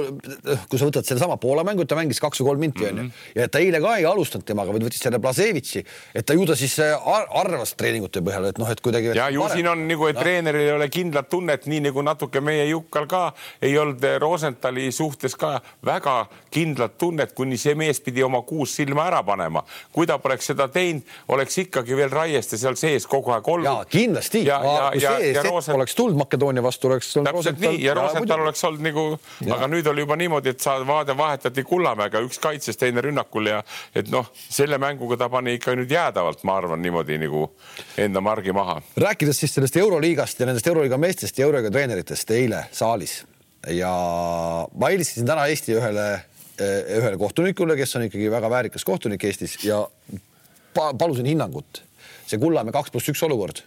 kui 0.71 0.79
sa 0.79 0.87
võtad 0.87 1.07
sedasama 1.09 1.37
Poola 1.43 1.65
mängu, 1.67 1.87
ta 1.89 1.99
mängis 1.99 2.21
kaks 2.23 2.43
või 2.43 2.53
kolm 2.53 2.63
minti 2.63 2.87
onju 2.87 3.03
mm 3.03 3.09
-hmm. 3.09 3.41
ja 3.41 3.49
ta 3.51 3.59
eile 3.59 3.81
ka 3.83 3.97
ei 3.99 4.07
alustanud 4.07 4.47
temaga, 4.47 4.75
vaid 4.75 4.87
võttis 4.87 5.03
selle 5.03 5.19
Blasevitši, 5.19 5.83
et 6.15 6.27
ta 6.27 6.37
ju 6.39 6.47
ta 6.47 6.57
siis 6.57 6.79
äh, 6.79 7.09
ar 7.15 7.27
arvas 7.43 7.75
treeningute 7.75 8.23
põhjal, 8.23 8.47
et 8.53 8.59
noh, 8.63 8.71
et 8.71 8.81
kuidagi. 8.81 9.17
ja 9.19 9.29
ju 9.31 9.49
siin 9.53 9.69
on 9.69 9.83
nagu, 9.89 10.07
et 10.07 10.17
no. 10.17 10.23
treeneril 10.23 10.69
ei 10.69 10.73
ole 10.77 10.89
kindlat 10.89 11.29
tunnet, 11.29 11.67
nii 11.67 11.81
nagu 11.89 12.03
natuke 12.03 12.41
meie 12.41 12.69
Jukkal 12.69 13.07
ka 13.07 13.23
ei 13.63 13.75
olnud 13.79 14.07
Rosenthali 14.19 14.93
suhtes 14.93 15.35
ka 15.35 15.61
väga 15.85 16.27
kindlat 16.51 16.99
tunnet, 16.99 17.33
kuni 17.35 17.59
see 17.59 17.75
mees 17.75 18.01
pidi 18.01 18.23
oma 18.23 18.43
kuus 18.43 18.77
silma 18.77 19.09
ära 19.11 19.23
panema. 19.23 19.65
kui 19.93 20.07
ta 20.07 20.19
poleks 20.19 20.47
seda 20.53 20.69
teinud, 20.69 21.03
oleks 21.29 21.59
ikkagi 21.59 21.97
veel 21.97 22.11
Raieste 22.11 22.59
seal 22.59 22.77
sees 22.77 23.07
kogu 23.07 23.33
aeg 23.35 23.49
olnud. 23.49 23.67
ja 23.67 23.85
kindlasti. 23.89 24.47
Ja, 24.53 24.61
ja, 24.65 24.91
ja, 25.01 25.13
ja 25.19 25.35
sett 25.41 25.49
Roosent... 25.49 25.77
oleks 25.77 25.95
tulnud 25.99 26.19
Makedoonia 26.21 26.63
vastu, 26.63 26.91
oleks. 26.91 27.13
täpselt 27.25 27.61
nii 27.63 27.81
ja 27.85 27.95
Rosenthal 27.99 28.45
oleks 28.45 28.65
olnud 28.69 28.87
nagu, 28.87 29.07
aga 29.57 29.69
nüüd 29.73 29.89
oli 29.93 30.05
juba 30.05 30.19
niimoodi, 30.21 30.53
et 30.55 30.65
sa 30.65 30.79
vaade 30.87 31.17
vahetati 31.19 31.65
Kullamäega, 31.67 32.23
üks 32.27 32.41
kaitses, 32.43 32.79
teine 32.81 33.05
rünnakul 33.05 33.51
ja 33.51 33.63
et 33.95 34.11
noh, 34.13 34.31
selle 34.43 34.79
mänguga 34.83 35.19
ta 35.25 35.31
pani 35.33 35.57
ikka 35.59 35.77
nüüd 35.79 35.93
jäädavalt, 35.93 36.45
ma 36.49 36.59
arvan 36.61 36.83
niimoodi 36.85 37.19
nagu 37.23 37.49
enda 38.01 38.23
margi 38.25 38.55
maha. 38.57 38.81
rääkides 39.01 39.45
siis 39.45 39.55
sellest 39.59 39.77
Euroliigast 39.77 40.41
ja 40.41 40.49
nendest 40.49 40.67
Euroliiga 40.67 40.99
meestest 41.01 41.39
ja 41.39 41.49
Euroliiga 41.49 41.73
treeneritest 41.75 42.31
eile 42.37 42.67
saalis 42.73 43.23
ja 43.71 43.93
ma 44.75 44.91
helistasin 44.91 45.27
täna 45.27 45.47
Eesti 45.51 45.77
ühele, 45.79 46.07
ühele 46.99 47.19
kohtunikule, 47.19 47.77
kes 47.79 47.97
on 47.97 48.07
ikkagi 48.09 48.31
väga 48.31 48.51
väärikas 48.51 48.85
kohtunik 48.85 49.25
Eestis 49.25 49.59
ja 49.65 49.85
palusin 50.75 51.27
hinnangut. 51.27 51.83
see 52.27 52.39
Kullamäe 52.41 52.73
kaks 52.73 52.91
pluss 52.91 53.11
üks 53.13 53.21
olukord, 53.27 53.61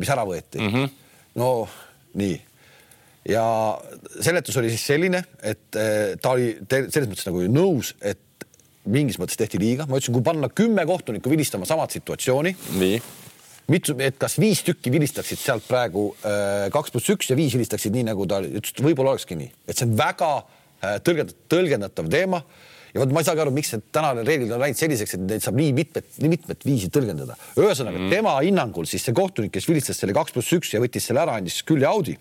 mis 0.00 0.10
ära 0.12 0.26
võeti 0.28 0.60
mm. 0.60 0.72
-hmm. 0.72 0.90
no 1.40 1.48
nii. 2.20 2.36
ja 3.28 3.44
seletus 4.20 4.56
oli 4.60 4.70
siis 4.72 4.86
selline, 4.86 5.24
et 5.42 5.78
äh, 5.80 6.14
ta 6.20 6.34
oli 6.36 6.54
selles 6.70 7.10
mõttes 7.10 7.26
nagu 7.28 7.44
nõus, 7.50 7.94
et 8.00 8.20
mingis 8.84 9.18
mõttes 9.18 9.38
tehti 9.40 9.58
liiga, 9.58 9.86
ma 9.88 9.96
ütlesin, 9.96 10.14
kui 10.14 10.24
panna 10.24 10.50
kümme 10.52 10.84
kohtunikku 10.86 11.30
vilistama 11.32 11.66
samat 11.68 11.96
situatsiooni. 11.96 12.56
nii 12.80 13.02
mitu, 13.72 13.94
et 14.04 14.18
kas 14.20 14.36
viis 14.36 14.60
tükki 14.60 14.92
vilistaksid 14.92 15.40
sealt 15.40 15.64
praegu 15.64 16.10
äh, 16.20 16.66
kaks 16.72 16.92
pluss 16.92 17.08
üks 17.14 17.30
ja 17.30 17.36
viis 17.38 17.54
vilistaksid 17.56 17.94
nii, 17.96 18.04
nagu 18.10 18.26
ta 18.28 18.42
ütles, 18.44 18.74
et 18.74 18.84
võib-olla 18.84 19.14
olekski 19.14 19.38
nii, 19.40 19.50
et 19.68 19.78
see 19.78 19.88
on 19.88 19.96
väga 19.96 20.34
tõlgendatav, 20.84 21.40
tõlgendatav 21.48 22.08
teema 22.12 22.42
ja 22.94 23.02
vot 23.02 23.14
ma 23.14 23.22
ei 23.22 23.26
saagi 23.26 23.42
aru, 23.42 23.54
miks 23.54 23.72
need 23.74 23.88
tänane 23.94 24.22
reeglid 24.26 24.52
on 24.54 24.62
läinud 24.62 24.78
selliseks, 24.78 25.16
et 25.16 25.24
neid 25.26 25.42
saab 25.42 25.58
nii 25.58 25.72
mitmed, 25.76 26.06
nii 26.22 26.30
mitmed 26.36 26.66
viisi 26.66 26.90
tõlgendada. 26.94 27.36
ühesõnaga 27.58 27.98
mm. 27.98 28.12
tema 28.14 28.36
hinnangul 28.38 28.86
siis 28.90 29.02
see 29.06 29.16
kohtunik, 29.16 29.52
kes 29.56 29.66
vilistas 29.68 29.98
selle 30.00 30.14
kaks 30.16 30.36
pluss 30.36 30.54
üks 30.54 30.74
ja 30.76 30.82
võttis 30.82 31.10
selle 31.10 31.24
ära, 31.24 31.36
andis 31.40 31.60
külje 31.66 31.90
Audi 31.90 32.16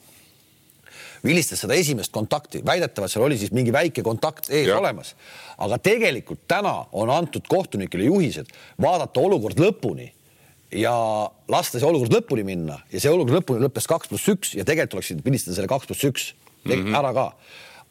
vilistas 1.24 1.62
seda 1.64 1.78
esimest 1.80 2.12
kontakti, 2.12 2.60
väidetavalt 2.66 3.12
seal 3.14 3.24
oli 3.24 3.38
siis 3.40 3.54
mingi 3.56 3.72
väike 3.74 4.04
kontakt 4.04 4.50
ees 4.50 4.68
ja. 4.68 4.80
olemas. 4.80 5.14
aga 5.64 5.78
tegelikult 5.80 6.44
täna 6.52 6.74
on 6.92 7.12
antud 7.14 7.48
kohtunikele 7.48 8.10
juhised 8.10 8.52
vaadata 8.82 9.22
olukord 9.24 9.62
lõpuni 9.62 10.10
ja 10.74 10.94
lasta 11.48 11.80
see 11.80 11.88
olukord 11.88 12.14
lõpuni 12.18 12.44
minna 12.48 12.80
ja 12.92 13.00
see 13.00 13.14
olukord 13.14 13.40
lõpuni 13.40 13.64
lõppes 13.64 13.88
kaks 13.88 14.12
pluss 14.12 14.32
üks 14.34 14.56
ja 14.58 14.66
tegelikult 14.68 15.00
oleksid 15.00 15.22
vilistada 15.26 15.56
selle 15.60 15.72
kaks 15.72 15.88
pluss 15.92 16.10
üks 16.10 16.32
-hmm. 16.66 16.98
ära 16.98 17.14
ka 17.14 17.28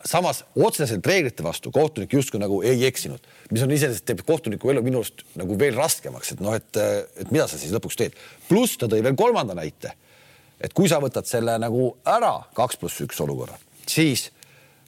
samas 0.09 0.43
otseselt 0.57 1.07
reeglite 1.07 1.45
vastu 1.45 1.71
kohtunik 1.75 2.13
justkui 2.13 2.41
nagu 2.43 2.61
ei 2.67 2.85
eksinud, 2.87 3.23
mis 3.51 3.65
on 3.65 3.73
iseenesest 3.75 4.07
teeb 4.09 4.23
kohtuniku 4.27 4.73
elu 4.73 4.83
minu 4.85 5.03
arust 5.03 5.25
nagu 5.39 5.57
veel 5.59 5.77
raskemaks, 5.79 6.35
et 6.35 6.43
noh, 6.45 6.55
et, 6.59 6.81
et 7.23 7.35
mida 7.35 7.47
sa 7.51 7.61
siis 7.61 7.75
lõpuks 7.75 7.99
teed. 7.99 8.17
pluss 8.49 8.79
ta 8.81 8.91
tõi 8.91 9.03
veel 9.05 9.19
kolmanda 9.19 9.57
näite. 9.59 9.95
et 10.61 10.73
kui 10.73 10.89
sa 10.89 11.01
võtad 11.03 11.27
selle 11.27 11.59
nagu 11.59 11.97
ära 12.07 12.37
kaks 12.55 12.79
pluss 12.79 13.03
üks 13.03 13.21
olukorra, 13.23 13.59
siis 13.87 14.31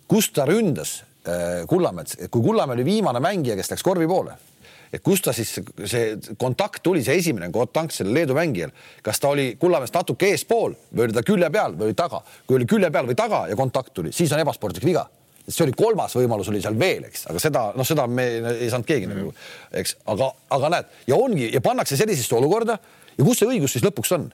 kus 0.08 0.30
ta 0.30 0.46
ründas 0.46 1.02
äh, 1.26 1.64
Kullamäed, 1.66 2.16
kui 2.30 2.42
Kullamäe 2.42 2.78
oli 2.78 2.84
viimane 2.84 3.20
mängija, 3.20 3.56
kes 3.56 3.70
läks 3.74 3.86
korvi 3.86 4.06
poole 4.06 4.36
et 4.94 5.02
kust 5.02 5.26
ta 5.26 5.34
siis 5.34 5.50
see 5.90 6.36
kontakt 6.40 6.82
tuli, 6.84 7.02
see 7.04 7.18
esimene 7.18 7.50
kontakt 7.54 7.96
sellel 7.96 8.14
Leedu 8.20 8.36
mängijal, 8.36 8.72
kas 9.04 9.20
ta 9.20 9.32
oli 9.34 9.54
Kullamäest 9.60 9.96
natuke 9.96 10.30
eespool 10.30 10.76
või 10.92 11.08
oli 11.08 11.16
ta 11.16 11.24
külje 11.26 11.50
peal 11.54 11.74
või 11.74 11.90
oli 11.90 11.98
taga, 11.98 12.22
kui 12.46 12.58
oli 12.60 12.68
külje 12.70 12.90
peal 12.94 13.10
või 13.10 13.18
taga 13.18 13.44
ja 13.50 13.58
kontakt 13.58 13.94
tuli, 13.96 14.14
siis 14.14 14.32
on 14.32 14.42
ebasportlik 14.44 14.86
viga. 14.86 15.06
See 15.44 15.60
oli 15.66 15.74
kolmas 15.76 16.14
võimalus 16.16 16.48
oli 16.48 16.62
seal 16.64 16.78
veel, 16.80 17.04
eks, 17.10 17.26
aga 17.28 17.42
seda 17.42 17.66
noh, 17.76 17.84
seda 17.84 18.06
me 18.08 18.24
ei 18.54 18.70
saanud 18.72 18.88
keegi 18.88 19.10
mm. 19.10 19.18
nagu, 19.18 19.34
eks, 19.82 19.98
aga, 20.14 20.30
aga 20.56 20.70
näed 20.72 20.96
ja 21.10 21.18
ongi 21.20 21.50
ja 21.52 21.60
pannakse 21.64 21.98
sellisesse 22.00 22.38
olukorda 22.38 22.78
ja 23.18 23.26
kus 23.26 23.42
see 23.42 23.50
õigus 23.50 23.76
siis 23.76 23.84
lõpuks 23.84 24.14
on? 24.16 24.30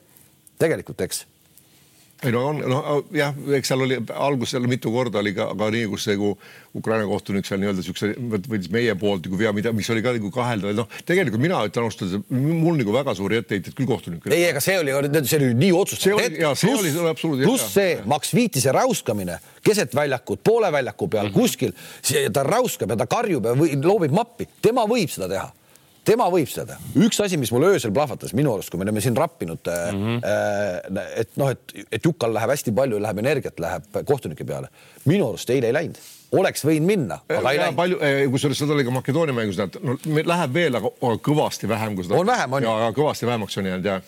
Tegelikult, 0.61 1.01
eks 1.03 1.25
ei 2.21 2.31
no 2.33 2.41
on, 2.51 2.59
noh 2.69 2.89
jah, 3.15 3.35
eks 3.57 3.71
seal 3.71 3.81
oli 3.85 3.97
alguses 4.13 4.53
seal 4.55 4.67
mitu 4.69 4.91
korda 4.93 5.21
oli 5.21 5.33
ka, 5.33 5.47
ka 5.57 5.69
nii, 5.73 5.87
kus 5.89 6.05
see 6.05 6.17
nagu 6.17 6.33
Ukraina 6.77 7.07
kohtunik 7.09 7.47
seal 7.47 7.61
nii-öelda 7.61 7.85
siukse 7.85 8.11
võttis 8.33 8.69
meie 8.73 8.93
poolt 8.99 9.25
nagu 9.25 9.39
vea, 9.39 9.53
mida, 9.55 9.73
mis 9.75 9.89
oli 9.93 10.03
ka 10.05 10.13
nagu 10.15 10.31
kaheldav, 10.33 10.75
noh, 10.77 10.89
tegelikult 11.07 11.41
mina 11.41 11.61
ütlen 11.67 11.87
ausalt 11.87 12.05
öeldes, 12.05 12.25
mul 12.29 12.77
nagu 12.79 12.93
väga 12.95 13.15
suuri 13.17 13.39
etteheiteid 13.41 13.77
küll 13.77 13.89
kohtunikele. 13.89 14.37
ei, 14.37 14.49
ega 14.51 14.61
see 14.63 14.77
oli, 14.79 14.93
see 15.23 15.39
oli 15.39 15.53
nii 15.63 15.71
otsustatud. 15.79 16.37
pluss, 16.43 17.45
pluss 17.45 17.71
see 17.73 17.95
Max 18.11 18.35
Viitise 18.37 18.75
räuskamine 18.75 19.39
keset 19.65 19.95
väljakut, 19.95 20.43
poole 20.43 20.71
väljaku 20.73 21.07
peal 21.07 21.29
mm 21.29 21.33
-hmm. 21.33 21.41
kuskil, 21.41 21.73
ta 22.33 22.43
räuskab 22.43 22.93
ja 22.93 23.01
ta 23.01 23.09
karjub 23.09 23.49
ja 23.49 23.57
või, 23.57 23.73
loobib 23.81 24.13
mappi, 24.13 24.47
tema 24.61 24.85
võib 24.89 25.09
seda 25.09 25.29
teha 25.31 25.49
tema 26.07 26.27
võib 26.33 26.49
seda. 26.49 26.77
üks 26.97 27.19
asi, 27.23 27.37
mis 27.37 27.51
mul 27.53 27.67
öösel 27.71 27.93
plahvatas 27.95 28.33
minu 28.37 28.53
arust, 28.55 28.71
kui 28.71 28.79
me 28.81 28.87
oleme 28.87 29.03
siin 29.03 29.17
rappinud 29.17 29.67
mm, 29.67 30.07
-hmm. 30.21 31.03
et 31.21 31.35
noh, 31.37 31.51
et, 31.53 31.75
et 31.91 32.05
Jukal 32.05 32.33
läheb 32.33 32.53
hästi 32.53 32.73
palju, 32.75 33.01
läheb 33.01 33.21
energiat, 33.23 33.59
läheb 33.59 34.01
kohtunike 34.05 34.45
peale. 34.47 34.71
minu 35.05 35.29
arust 35.29 35.49
eile 35.49 35.69
ei 35.69 35.77
läinud, 35.77 35.99
oleks 36.37 36.65
võinud 36.65 36.87
minna, 36.87 37.19
aga 37.29 37.51
ei 37.51 37.61
läinud. 37.61 37.75
palju, 37.75 37.99
kusjuures 38.31 38.63
seda 38.63 38.73
oli 38.73 38.87
ka 38.87 38.95
Makedoonia 38.97 39.35
mängus, 39.35 39.61
no 39.81 39.97
läheb 40.05 40.53
veel, 40.53 40.79
aga 40.81 41.13
kõvasti 41.29 41.69
vähem 41.69 41.95
kui 41.95 42.07
seda. 42.07 42.17
on 42.17 42.33
vähem, 42.33 42.53
on 42.53 42.63
ju. 42.63 42.75
kõvasti 42.97 43.29
vähemaks 43.29 43.57
on 43.57 43.71
jäänud 43.71 43.85
ja 43.85 44.01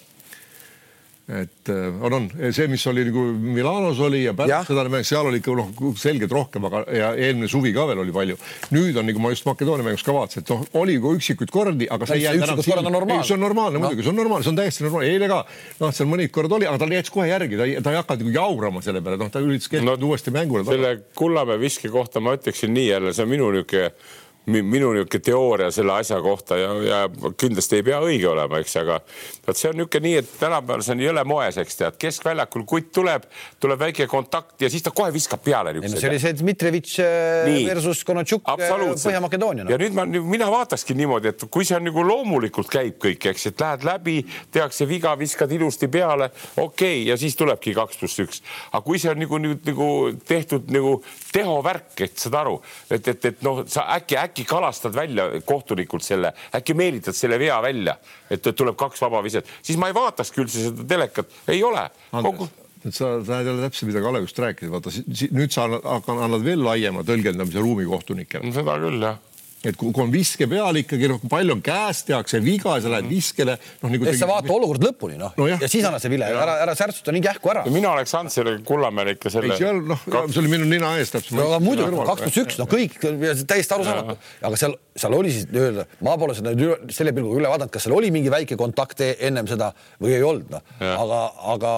et 1.27 1.69
äh, 1.69 2.03
on, 2.03 2.13
on 2.13 2.25
see, 2.51 2.65
mis 2.67 2.83
oli 2.91 3.05
nagu 3.07 3.21
Milanos 3.39 3.99
oli 4.03 4.25
ja 4.25 4.33
pärast 4.35 4.67
seda 4.73 4.83
mäng, 4.91 5.05
seal 5.07 5.29
oli 5.29 5.39
ikka 5.39 5.53
noh, 5.55 5.69
selgelt 5.95 6.33
rohkem, 6.35 6.65
aga 6.67 6.81
ja 6.91 7.13
eelmine 7.15 7.47
suvi 7.47 7.71
ka 7.75 7.85
veel 7.87 8.01
oli 8.03 8.11
palju. 8.15 8.35
nüüd 8.75 8.97
on 8.99 9.07
nagu 9.07 9.21
ma 9.23 9.31
just 9.31 9.47
Makedoonia 9.47 9.87
mängus 9.87 10.03
ka 10.03 10.15
vaatasin, 10.15 10.43
et 10.43 10.51
noh, 10.51 10.65
oli 10.81 10.97
ka 10.99 11.13
üksikuid 11.15 11.53
kordi, 11.53 11.87
aga 11.87 12.09
see 12.09 12.19
ei 12.19 12.25
jäänud 12.25 12.43
enam 12.49 12.63
silma. 12.65 13.21
see 13.23 13.37
on 13.37 13.45
normaalne 13.45 13.79
no. 13.79 13.85
muidugi, 13.85 14.03
see 14.03 14.11
on 14.11 14.19
normaalne, 14.19 14.43
see 14.43 14.51
on 14.51 14.59
täiesti 14.59 14.83
normaalne, 14.83 15.13
eile 15.13 15.29
ka 15.31 15.39
noh, 15.79 15.93
seal 15.95 16.09
mõnid 16.11 16.33
korrad 16.35 16.57
oli, 16.59 16.67
aga 16.67 16.83
tal 16.83 16.97
jättis 16.97 17.15
kohe 17.15 17.29
järgi, 17.31 17.59
ta 17.61 17.69
ei, 17.69 17.77
ta 17.79 17.93
ei 17.93 18.01
hakanud 18.01 18.25
nagu 18.25 18.35
jaurama 18.35 18.83
selle 18.83 19.03
peale, 19.05 19.21
noh, 19.23 19.31
ta 19.31 19.43
üritas 19.45 19.71
keskenduda 19.71 20.03
no, 20.03 20.11
uuesti 20.11 20.35
mängule. 20.35 20.67
selle 20.67 20.91
Kullamäe 21.15 21.61
viske 21.61 21.87
kohta 21.93 22.19
ma 22.19 22.35
ütleksin 22.35 22.75
nii 22.75 22.89
jälle, 22.89 23.15
see 23.15 23.23
on 23.23 23.31
minu 23.31 23.47
niisugune 23.55 23.93
minu 24.45 24.91
niisugune 24.91 25.23
teooria 25.23 25.69
selle 25.71 25.93
asja 25.95 26.17
kohta 26.21 26.57
ja, 26.59 26.71
ja 26.83 26.99
kindlasti 27.39 27.79
ei 27.79 27.85
pea 27.87 27.99
õige 28.03 28.27
olema, 28.27 28.59
eks, 28.59 28.75
aga 28.81 28.97
vot 29.45 29.59
see 29.59 29.69
on 29.71 29.77
niisugune 29.79 30.03
nii, 30.03 30.17
et 30.19 30.31
tänapäeval 30.39 30.83
see 30.83 30.95
on 30.97 31.03
jõle 31.05 31.23
moes, 31.27 31.59
eks 31.61 31.79
tead, 31.79 31.97
keskväljakul 32.01 32.65
kutt 32.67 32.91
tuleb, 32.95 33.27
tuleb 33.63 33.79
väike 33.85 34.07
kontakt 34.11 34.61
ja 34.63 34.69
siis 34.71 34.83
ta 34.83 34.91
kohe 34.95 35.13
viskab 35.15 35.43
peale. 35.45 35.75
No, 35.77 35.87
see 35.87 36.09
oli 36.09 36.19
see 36.21 36.35
Dmitrijevitš 36.39 36.97
äh, 37.03 37.51
versus 37.69 38.03
Konatšuk 38.07 38.51
äh, 38.51 38.65
Põhja-Makedoonia 38.67 39.67
no.. 39.67 39.71
ja 39.71 39.79
nüüd 39.79 39.95
ma, 39.95 40.05
mina 40.07 40.49
vaatakski 40.51 40.97
niimoodi, 40.99 41.31
et 41.31 41.47
kui 41.53 41.67
see 41.67 41.77
on 41.79 41.87
nagu 41.87 42.03
loomulikult 42.07 42.71
käib 42.73 42.99
kõik, 43.03 43.29
eks, 43.31 43.47
et 43.53 43.63
lähed 43.63 43.87
läbi, 43.87 44.17
tehakse 44.53 44.87
viga, 44.89 45.15
viskad 45.19 45.51
ilusti 45.55 45.87
peale, 45.91 46.29
okei 46.57 46.65
okay,, 46.65 47.07
ja 47.07 47.17
siis 47.19 47.39
tulebki 47.39 47.75
kaks 47.77 48.01
pluss 48.01 48.23
üks. 48.23 48.43
aga 48.73 48.83
kui 48.83 48.99
see 48.99 49.13
on 49.13 49.23
nagu 49.23 49.39
nüüd 49.39 49.63
nagu 49.71 49.89
tehtud 50.27 50.67
nagu 50.73 50.97
tehovärk, 51.31 51.95
et 52.03 52.19
saad 52.19 52.35
aru, 52.43 52.59
et, 52.91 53.07
et, 53.07 53.31
et 53.31 53.41
noh, 53.45 53.63
sa 53.69 53.87
äkki, 53.95 54.17
äkki 54.19 54.32
äkki 54.33 54.47
kalastad 54.49 54.95
välja 54.97 55.29
kohtunikult 55.45 56.03
selle, 56.03 56.33
äkki 56.55 56.73
meelitad 56.73 57.13
selle 57.13 57.37
vea 57.39 57.61
välja, 57.61 57.95
et 58.33 58.49
tuleb 58.57 58.75
kaks 58.79 59.01
vaba 59.05 59.21
viset, 59.23 59.47
siis 59.61 59.77
ma 59.77 59.91
ei 59.91 59.97
vaatakski 59.97 60.41
üldse 60.43 60.67
seda 60.67 60.87
telekat, 60.89 61.29
ei 61.53 61.61
ole. 61.63 61.85
Kogu 62.11 62.49
et 62.83 62.91
sa, 62.91 63.13
ei 63.15 63.47
ole 63.47 63.61
täpselt, 63.63 63.87
mida 63.87 64.01
Kalev 64.03 64.25
just 64.25 64.39
rääkis, 64.43 64.67
vaata 64.71 64.91
nüüd 65.31 65.53
sa 65.55 65.69
annad, 65.69 66.09
annad 66.11 66.43
veel 66.43 66.65
laiema 66.65 67.05
tõlgendamise 67.07 67.63
ruumi 67.63 67.85
kohtunikele. 67.87 68.51
seda 68.51 68.75
küll 68.81 69.05
jah 69.05 69.21
et 69.63 69.77
kui 69.79 69.93
on 70.03 70.11
viske 70.11 70.47
peal 70.49 70.79
ikkagi, 70.81 71.07
noh, 71.11 71.21
palju 71.31 71.55
on 71.55 71.61
käes, 71.63 72.03
tehakse 72.07 72.41
viga 72.43 72.77
ja 72.77 72.83
sa 72.83 72.91
lähed 72.93 73.07
viskele, 73.11 73.55
noh 73.83 73.93
nagu. 73.93 74.15
sa 74.19 74.27
vaata 74.29 74.51
olukord 74.55 74.83
lõpuni, 74.83 75.17
noh 75.19 75.35
no, 75.39 75.47
ja 75.49 75.69
siis 75.71 75.85
anna 75.87 76.01
see 76.03 76.11
vile, 76.11 76.27
ära, 76.27 76.57
ära 76.65 76.75
särtsuta 76.77 77.13
nii 77.15 77.23
kähku 77.23 77.53
ära. 77.53 77.63
mina 77.71 77.93
oleks 77.95 78.15
andnud 78.19 78.35
selle 78.35 78.57
Kullamäele 78.67 79.15
ikka 79.17 79.31
selle. 79.33 79.57
seal 79.59 79.79
noh, 79.87 80.03
see 80.09 80.41
oli 80.43 80.51
minu 80.51 80.67
nina 80.67 80.95
ees 80.99 81.13
täpselt. 81.15 81.37
no 81.39 81.47
aga 81.51 81.61
muidu 81.63 81.87
kaks 81.95 82.25
pluss 82.25 82.41
üks, 82.43 82.59
no 82.59 82.67
kõik, 82.71 82.99
täiesti 83.47 83.77
arusaamatu, 83.77 84.17
aga 84.49 84.59
seal, 84.59 84.75
seal 84.95 85.13
oli 85.17 85.31
siis 85.33 85.47
nii-öelda, 85.51 85.85
ma 86.05 86.15
pole 86.21 86.35
seda 86.37 86.53
nüüd 86.57 86.91
selle 86.93 87.13
pilguga 87.15 87.41
üle 87.41 87.51
vaadanud, 87.51 87.73
kas 87.73 87.87
seal 87.87 87.95
oli 87.97 88.11
mingi 88.13 88.31
väike 88.33 88.57
kontakt 88.59 89.01
e-, 89.01 89.15
ennem 89.27 89.49
seda 89.49 89.71
või 90.01 90.13
ei 90.17 90.25
olnud, 90.25 90.53
noh, 90.53 90.75
aga, 90.93 91.21
aga 91.55 91.73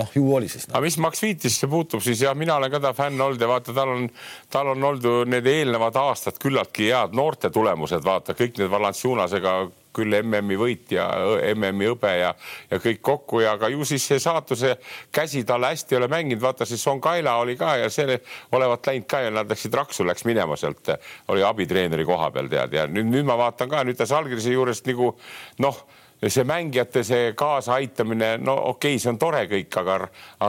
noh, 0.00 0.12
ju 0.14 0.26
oli 0.34 0.50
siis 0.50 0.66
no.. 0.66 0.76
aga 0.76 0.84
mis 0.86 0.98
Max 1.02 1.22
Viitisse 1.22 1.70
puutub, 1.70 2.02
siis 2.04 2.24
jah, 2.26 2.34
mina 2.38 2.58
olen 2.58 2.72
ka 2.74 2.82
ta 2.82 2.92
fänn 2.96 3.22
olnud 3.22 3.42
ja 3.42 3.50
vaata, 3.50 3.74
tal 3.76 3.94
on, 3.94 4.08
tal 4.52 4.72
on 4.74 4.90
olnud 4.90 5.30
need 5.30 5.46
eelnevad 5.50 5.98
aastad 6.02 6.40
küllaltki 6.42 6.90
head 6.90 7.16
noorte 7.16 7.52
tulemused, 7.54 8.02
vaata 8.06 8.36
kõik 8.38 8.58
need 8.60 8.72
Valanciunasega 8.72 9.58
küll 9.96 10.18
MM-i 10.20 10.58
võit 10.60 10.94
ja 10.94 11.08
MM-i 11.54 11.90
hõbe 11.90 12.12
ja, 12.18 12.32
ja 12.70 12.80
kõik 12.82 13.02
kokku 13.04 13.42
ja 13.44 13.56
aga 13.56 13.70
ju 13.72 13.84
siis 13.88 14.06
see 14.10 14.20
saatuse 14.22 14.76
käsi 15.14 15.44
talle 15.48 15.72
hästi 15.72 15.96
ei 15.96 16.00
ole 16.00 16.10
mänginud, 16.12 16.42
vaata 16.42 16.68
siis 16.68 16.84
Son 16.84 17.00
Kaila 17.00 17.38
oli 17.42 17.56
ka 17.58 17.76
ja 17.82 17.90
see 17.92 18.18
olevat 18.56 18.86
läinud 18.90 19.08
ka 19.10 19.24
ja 19.26 19.34
nad 19.34 19.50
läksid 19.50 19.74
raksu, 19.74 20.06
läks 20.06 20.26
minema 20.28 20.56
sealt, 20.60 20.94
oli 21.32 21.44
abitreeneri 21.46 22.04
koha 22.08 22.30
peal 22.34 22.50
tead 22.52 22.76
ja 22.76 22.88
nüüd, 22.90 23.10
nüüd 23.12 23.28
ma 23.28 23.38
vaatan 23.40 23.72
ka 23.72 23.84
nüüd 23.86 23.98
ta 23.98 24.08
Salgrise 24.08 24.52
juurest 24.52 24.86
nagu 24.86 25.14
noh 25.64 25.86
see 26.28 26.44
mängijate 26.48 27.02
see 27.04 27.32
kaasaaitamine, 27.36 28.36
no 28.40 28.54
okei 28.70 28.94
okay,, 28.94 29.00
see 29.02 29.10
on 29.12 29.18
tore 29.20 29.42
kõik, 29.50 29.76
aga 29.82 29.98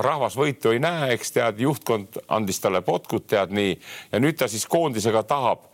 rahvas 0.03 0.37
võitu 0.39 0.71
ei 0.71 0.79
näe, 0.79 1.11
eks 1.17 1.35
tead, 1.35 1.59
juhtkond 1.59 2.21
andis 2.33 2.61
talle 2.63 2.81
potkut, 2.87 3.27
tead 3.27 3.51
nii, 3.55 3.73
ja 4.13 4.21
nüüd 4.23 4.39
ta 4.39 4.47
siis 4.51 4.63
koondisega 4.71 5.25
tahab 5.27 5.67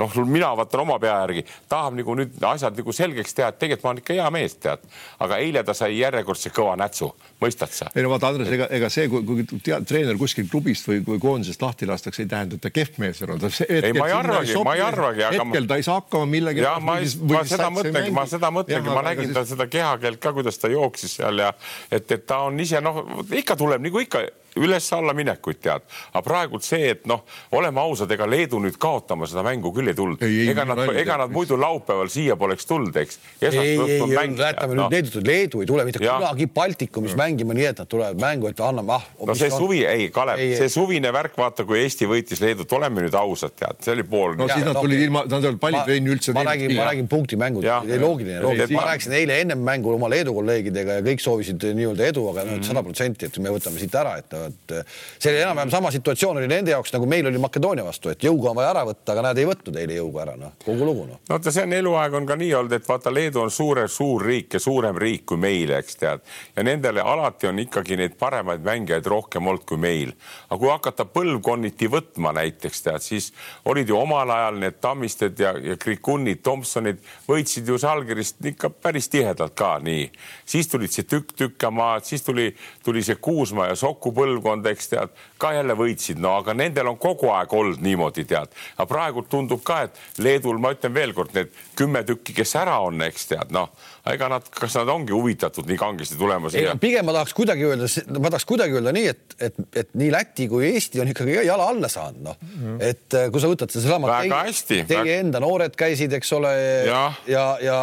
noh, 0.00 0.16
mina 0.28 0.50
vaatan 0.58 0.84
oma 0.84 0.98
pea 1.02 1.16
järgi, 1.24 1.44
tahab 1.70 1.96
nagu 1.98 2.16
nüüd 2.18 2.46
asjad 2.50 2.78
nagu 2.80 2.94
selgeks 2.94 3.36
teha, 3.36 3.50
et 3.52 3.60
tegelikult 3.60 3.86
ma 3.86 3.92
olen 3.92 4.02
ikka 4.02 4.16
hea 4.18 4.28
mees, 4.34 4.56
tead. 4.62 4.86
aga 5.26 5.38
eile 5.44 5.62
ta 5.66 5.74
sai 5.76 5.98
järjekordse 5.98 6.52
kõva 6.56 6.76
nätsu, 6.80 7.10
mõistad 7.42 7.72
sa? 7.76 7.90
ei 7.94 8.04
no 8.04 8.12
vaata, 8.12 8.32
Andres, 8.32 8.50
ega, 8.56 8.68
ega 8.76 8.90
see, 8.92 9.08
kui, 9.12 9.24
kui 9.28 9.46
tead, 9.50 9.86
treener 9.88 10.18
kuskil 10.20 10.48
klubist 10.50 10.88
või 10.88 11.02
kui 11.06 11.20
koondisest 11.22 11.62
lahti 11.64 11.88
lastakse, 11.90 12.24
ei 12.24 12.30
tähenda, 12.30 12.58
et 12.58 12.64
ta 12.66 12.72
kehv 12.74 13.00
mees 13.02 13.22
on. 13.26 13.36
ei, 13.68 13.94
ma 13.96 14.10
ei 14.10 14.16
arvagi, 14.16 14.58
ma 14.64 14.76
ei 14.78 14.84
arvagi. 14.84 15.26
hetkel 15.36 15.70
ta 15.70 15.80
ei 15.80 15.86
saa 15.86 16.00
hakkama 16.00 16.28
millegagi. 16.30 16.66
ja 16.66 16.76
ma, 16.82 16.98
ma 17.34 17.44
seda 17.48 17.70
mõtlengi, 17.74 18.14
ma 18.16 18.26
seda 18.30 18.52
mõtlengi, 18.54 18.94
ma 18.94 19.06
nägin 19.06 19.34
ta 19.36 19.44
seda 19.48 19.68
kehakeelt 19.70 20.22
ka, 20.22 20.34
kuidas 20.36 20.60
ta 20.60 20.70
jooksis 20.72 21.18
seal 21.20 21.44
ja 21.44 21.52
et, 21.90 22.06
et 22.06 22.26
ta 22.26 22.44
on 22.48 22.60
ise 22.60 22.80
noh, 22.84 23.02
ikka 23.36 23.58
tuleb 23.60 23.82
nagu 23.84 24.02
ikka 24.02 24.24
üles-alla 24.58 25.14
minekuid 25.16 25.60
tead, 25.62 25.84
aga 26.12 26.22
praegult 26.24 26.66
see, 26.66 26.90
et 26.94 27.06
noh, 27.10 27.22
oleme 27.56 27.80
ausad, 27.82 28.10
ega 28.14 28.26
Leedu 28.28 28.60
nüüd 28.62 28.78
kaotama 28.80 29.28
seda 29.30 29.44
mängu 29.46 29.72
küll 29.74 29.92
ei 29.92 29.96
tulnud. 29.96 30.22
ega 30.22 30.64
nad, 30.68 30.82
ega 30.98 31.18
nad 31.22 31.32
muidu 31.34 31.58
laupäeval 31.60 32.10
siia 32.12 32.36
poleks 32.40 32.66
tulnud, 32.66 32.96
eks. 32.96 33.20
ei, 33.40 33.50
ei, 33.50 33.76
ei, 33.78 34.00
jätame 34.00 34.74
nüüd 34.74 34.82
no. 34.82 34.88
Leedut, 34.90 35.20
Leedu 35.26 35.62
ei 35.62 35.70
tule 35.70 35.86
mitte 35.88 36.02
ja. 36.04 36.16
kunagi 36.18 36.48
Baltikumis 36.54 37.16
mängima 37.18 37.54
nii, 37.56 37.68
et 37.70 37.82
nad 37.82 37.90
tulevad 37.90 38.20
mängu, 38.20 38.50
et 38.50 38.62
anname 38.64 38.96
ah. 38.96 39.06
no 39.26 39.36
see 39.38 39.50
on. 39.52 39.58
suvi, 39.64 39.82
ei, 39.86 40.08
Kalev, 40.14 40.42
see 40.58 40.70
suvine 40.72 41.12
värk, 41.14 41.36
vaata, 41.38 41.66
kui 41.68 41.80
Eesti 41.84 42.08
võitis 42.10 42.42
Leedut, 42.42 42.72
oleme 42.76 43.04
nüüd 43.06 43.16
ausad, 43.18 43.54
tead, 43.58 43.80
see 43.84 43.94
oli 43.94 44.06
pool. 44.10 44.36
no 44.40 44.48
siis 44.50 44.66
nad 44.66 44.78
tulid 44.80 45.04
ilma, 45.06 45.24
nad 45.28 45.38
ei 45.38 45.52
olnud 45.52 45.62
pallitrenni 45.62 46.14
üldse. 46.16 46.34
ma 46.36 46.44
räägin, 46.50 46.74
ma 46.78 46.88
räägin 46.90 47.10
punktimängud, 47.10 47.66
loogiline, 47.66 48.40
loogiline. 48.42 48.74
ma 48.76 48.86
rääkisin 48.90 49.16
eile 49.20 49.40
ennem 49.44 49.62
mängu 49.70 49.94
oma 49.94 50.10
Leedu 50.10 50.34
kolleegidega 50.36 50.98
ja 50.98 51.06
kõik 51.06 51.22
soovisid 51.22 51.70
nii-öelda 51.78 52.10
edu, 52.10 52.26
aga 52.32 52.46
sada 52.66 52.84
protsenti, 52.86 53.28
et 53.30 53.40
me 53.42 53.52
võtame 53.54 53.80
siit 53.82 53.94
ära, 54.00 54.16
et 54.20 54.39
et 54.48 54.74
see 55.18 55.32
oli 55.32 55.42
enam-vähem 55.42 55.72
sama 55.72 55.90
situatsioon 55.94 56.40
oli 56.40 56.48
nende 56.50 56.72
jaoks 56.74 56.94
nagu 56.94 57.06
meil 57.10 57.28
oli 57.30 57.38
Makedoonia 57.42 57.84
vastu, 57.84 58.12
et 58.12 58.24
jõuga 58.24 58.52
on 58.52 58.58
vaja 58.60 58.72
ära 58.74 58.84
võtta, 58.88 59.12
aga 59.14 59.24
nad 59.30 59.38
ei 59.38 59.48
võtnud 59.48 59.76
eile 59.80 59.98
jõuga 59.98 60.24
ära, 60.24 60.36
noh, 60.40 60.54
kogu 60.64 60.86
lugu 60.86 61.06
noh. 61.08 61.20
no 61.20 61.36
vaata, 61.36 61.52
see 61.54 61.66
on 61.66 61.76
eluaeg 61.76 62.16
on 62.20 62.28
ka 62.28 62.36
nii 62.40 62.52
olnud, 62.58 62.76
et 62.76 62.88
vaata, 62.88 63.12
Leedu 63.14 63.42
on 63.44 63.52
suure, 63.54 63.86
suur 63.88 64.24
riik 64.26 64.56
ja 64.56 64.62
suurem 64.62 64.98
riik 65.00 65.26
kui 65.32 65.40
meil, 65.40 65.72
eks 65.78 66.00
tead, 66.00 66.24
ja 66.56 66.66
nendele 66.66 67.04
alati 67.04 67.50
on 67.50 67.58
ikkagi 67.62 67.98
neid 68.00 68.16
paremaid 68.20 68.64
mängijaid 68.66 69.06
rohkem 69.10 69.46
olnud 69.50 69.66
kui 69.68 69.80
meil. 69.80 70.14
aga 70.48 70.60
kui 70.60 70.70
hakata 70.70 71.06
põlvkonniti 71.10 71.90
võtma 71.90 72.34
näiteks 72.36 72.84
tead, 72.86 73.04
siis 73.04 73.30
olid 73.64 73.88
ju 73.88 73.98
omal 73.98 74.30
ajal 74.30 74.60
need 74.62 74.80
Tammisted 74.80 75.38
ja, 75.40 75.54
ja 75.58 75.76
Krikunid, 75.80 76.42
Tomsonid 76.46 77.00
võitsid 77.28 77.68
ju 77.68 77.78
Žalgirist 77.80 78.40
ikka 78.52 78.70
päris 78.70 79.08
tihedalt 79.12 79.54
ka 79.58 79.76
nii. 79.82 80.08
siis 80.44 80.68
tulid 80.70 80.92
see 80.92 81.06
tükk-tükk 81.08 81.68
maad, 81.70 82.04
siis 82.04 82.22
tuli, 82.26 82.50
tuli 82.84 83.02
see 83.04 83.18
Kuusma 83.20 83.70
ja 83.70 83.76
Soku 83.78 84.12
põlvkond, 84.30 84.66
eks 84.70 84.90
tead, 84.92 85.14
ka 85.40 85.52
jälle 85.54 85.74
võitsid, 85.78 86.20
no 86.22 86.36
aga 86.38 86.54
nendel 86.54 86.90
on 86.92 86.98
kogu 87.00 87.30
aeg 87.34 87.52
olnud 87.52 87.82
niimoodi, 87.82 88.24
tead. 88.28 88.52
aga 88.76 88.86
praegu 88.88 89.24
tundub 89.28 89.62
ka, 89.64 89.82
et 89.88 90.22
Leedul, 90.22 90.58
ma 90.58 90.72
ütlen 90.74 90.94
veelkord, 90.94 91.34
need 91.34 91.50
kümme 91.78 92.02
tükki, 92.06 92.34
kes 92.36 92.54
ära 92.60 92.78
on, 92.84 93.00
eks 93.02 93.26
tead, 93.32 93.54
noh, 93.54 93.70
ega 94.08 94.28
nad, 94.32 94.46
kas 94.54 94.74
nad 94.78 94.88
ongi 94.92 95.12
huvitatud 95.12 95.66
nii 95.68 95.78
kangesti 95.80 96.16
tulema 96.20 96.50
siia? 96.52 96.72
pigem 96.80 97.04
ma 97.04 97.14
tahaks 97.18 97.34
kuidagi 97.36 97.66
öelda, 97.68 97.88
ma 98.16 98.30
tahaks 98.32 98.46
kuidagi 98.48 98.78
öelda 98.78 98.94
nii, 98.96 99.10
et, 99.12 99.36
et, 99.48 99.58
et 99.82 99.90
nii 100.00 100.08
Läti 100.14 100.46
kui 100.50 100.70
Eesti 100.70 101.02
on 101.02 101.10
ikkagi 101.12 101.36
jala 101.44 101.68
alla 101.72 101.90
saanud, 101.92 102.22
noh 102.24 102.38
mm., 102.40 102.78
et 102.86 103.18
äh, 103.18 103.28
kui 103.32 103.42
sa 103.42 103.50
võtad 103.50 103.72
sedasama. 103.72 104.14
hästi. 104.30 104.82
Teie 104.88 105.02
väga... 105.02 105.18
enda 105.24 105.42
noored 105.44 105.76
käisid, 105.78 106.14
eks 106.16 106.32
ole, 106.38 106.52
ja, 106.88 107.02
ja, 107.28 107.44
ja 107.64 107.78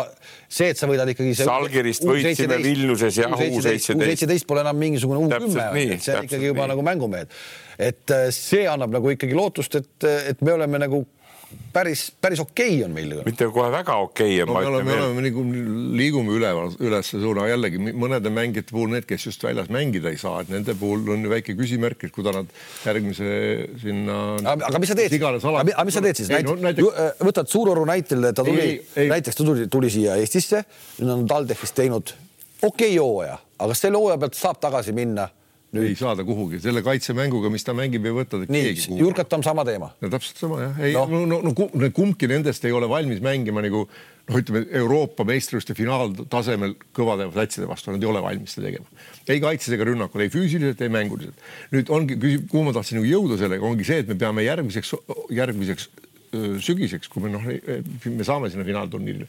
see, 0.47 0.71
et 0.71 0.79
sa 0.79 0.89
võidad 0.89 1.09
ikkagi. 1.13 1.35
Salgirist 1.37 2.07
võitsime 2.07 2.57
Vilniuses 2.63 3.21
jah, 3.21 3.33
U 3.33 3.39
seitseteist. 3.39 3.93
U 3.93 4.01
seitseteist 4.01 4.49
pole 4.49 4.65
enam 4.65 4.79
mingisugune 4.81 5.21
U 5.21 5.29
kümme, 5.29 5.69
see 6.01 6.17
on 6.17 6.27
ikkagi 6.29 6.49
juba 6.51 6.65
nii. 6.65 6.73
nagu 6.73 6.87
mängumehed. 6.87 7.37
et 7.77 8.15
äh, 8.15 8.29
see 8.33 8.65
annab 8.65 8.95
nagu 8.97 9.13
ikkagi 9.13 9.37
lootust, 9.37 9.77
et, 9.77 10.09
et 10.33 10.41
me 10.41 10.57
oleme 10.57 10.81
nagu 10.81 11.03
päris, 11.73 12.07
päris 12.21 12.41
okei 12.43 12.75
okay 12.77 12.85
on 12.85 12.93
meil. 12.95 13.13
mitte 13.25 13.47
kohe 13.53 13.69
väga 13.71 13.95
okei 14.03 14.41
okay,. 14.41 14.47
No, 14.47 14.59
me 14.59 14.71
oleme, 14.71 14.89
me 14.89 14.97
oleme 15.05 15.23
nagu 15.27 15.43
liigume 15.99 16.35
üleval, 16.37 16.73
ülesse 16.83 17.21
suuna 17.21 17.47
jällegi 17.49 17.81
mõnede 17.87 18.31
mängijate 18.33 18.73
puhul 18.73 18.91
need, 18.93 19.07
kes 19.09 19.27
just 19.29 19.43
väljas 19.45 19.71
mängida 19.73 20.11
ei 20.13 20.19
saa, 20.21 20.41
et 20.43 20.51
nende 20.53 20.75
puhul 20.79 21.07
on 21.15 21.25
ju 21.25 21.31
väike 21.31 21.55
küsimärk, 21.59 22.07
et 22.07 22.15
kuida 22.15 22.35
nad 22.35 22.51
järgmise 22.85 23.31
sinna. 23.83 24.19
aga 24.55 24.83
mis 24.83 24.93
sa 24.93 24.99
teed, 24.99 25.17
aga 25.23 25.87
mis 25.87 25.99
sa 25.99 26.05
teed 26.05 26.21
siis? 26.21 26.31
No, 26.45 26.55
näiteks... 26.67 27.01
Äh, 27.07 27.25
võtad 27.27 27.51
Suuroru 27.51 27.87
näitel, 27.87 28.29
ta 28.35 28.45
tuli, 28.45 28.77
näiteks 28.95 29.39
ta 29.39 29.47
tuli, 29.47 29.67
tuli 29.71 29.91
siia 29.93 30.17
Eestisse, 30.21 30.63
nüüd 30.99 31.13
on 31.13 31.27
TalTechis 31.29 31.75
teinud 31.77 32.15
okei 32.61 32.97
okay 32.97 32.97
hooaja, 32.97 33.37
aga 33.59 33.75
selle 33.77 33.99
hooaja 33.99 34.17
pealt 34.21 34.37
saab 34.37 34.59
tagasi 34.61 34.93
minna 34.97 35.27
Nüüd. 35.75 35.89
ei 35.89 35.95
saada 35.99 36.23
kuhugi, 36.23 36.61
selle 36.63 36.79
kaitsemänguga, 36.79 37.49
mis 37.51 37.65
ta 37.67 37.73
mängib, 37.75 38.05
ei 38.07 38.13
võta 38.15 38.39
ta 38.39 38.45
keegi 38.47 38.85
kuhugi. 38.85 39.01
Jurkat 39.03 39.33
on 39.35 39.41
sama 39.43 39.65
teema. 39.67 39.89
no 39.99 40.11
täpselt 40.13 40.39
sama 40.39 40.61
jah, 40.61 40.77
ei 40.79 40.93
no, 40.95 41.03
no, 41.11 41.41
no, 41.43 41.51
no 41.51 41.89
kumbki 41.95 42.29
nendest 42.31 42.63
ei 42.69 42.75
ole 42.75 42.87
valmis 42.87 43.19
mängima 43.23 43.63
nagu 43.65 43.83
noh, 43.83 44.37
ütleme 44.39 44.63
Euroopa 44.79 45.25
meistrivõistluste 45.27 45.75
finaaltasemel 45.75 46.77
kõvade 46.95 47.27
satside 47.35 47.67
vastu, 47.67 47.91
nad 47.91 48.03
ei 48.03 48.09
ole 48.09 48.23
valmis 48.23 48.55
seda 48.55 48.69
tegema. 48.69 48.87
ei 49.27 49.43
kaitses 49.43 49.75
ega 49.75 49.89
rünnakul, 49.89 50.23
ei 50.23 50.31
füüsiliselt, 50.31 50.85
ei 50.87 50.93
mänguliselt. 50.93 51.45
nüüd 51.75 51.91
ongi, 51.91 52.15
kuhu 52.47 52.63
ma 52.69 52.75
tahtsin 52.75 53.01
nagu 53.01 53.11
jõuda 53.11 53.39
sellega, 53.43 53.67
ongi 53.67 53.87
see, 53.87 53.99
et 54.05 54.11
me 54.11 54.15
peame 54.19 54.47
järgmiseks, 54.47 54.95
järgmiseks 55.35 55.89
sügiseks, 56.63 57.09
kui 57.11 57.23
me 57.25 57.31
noh, 57.33 57.45
me 57.45 58.27
saame 58.27 58.49
sinna 58.51 58.65
finaalturniirile, 58.67 59.27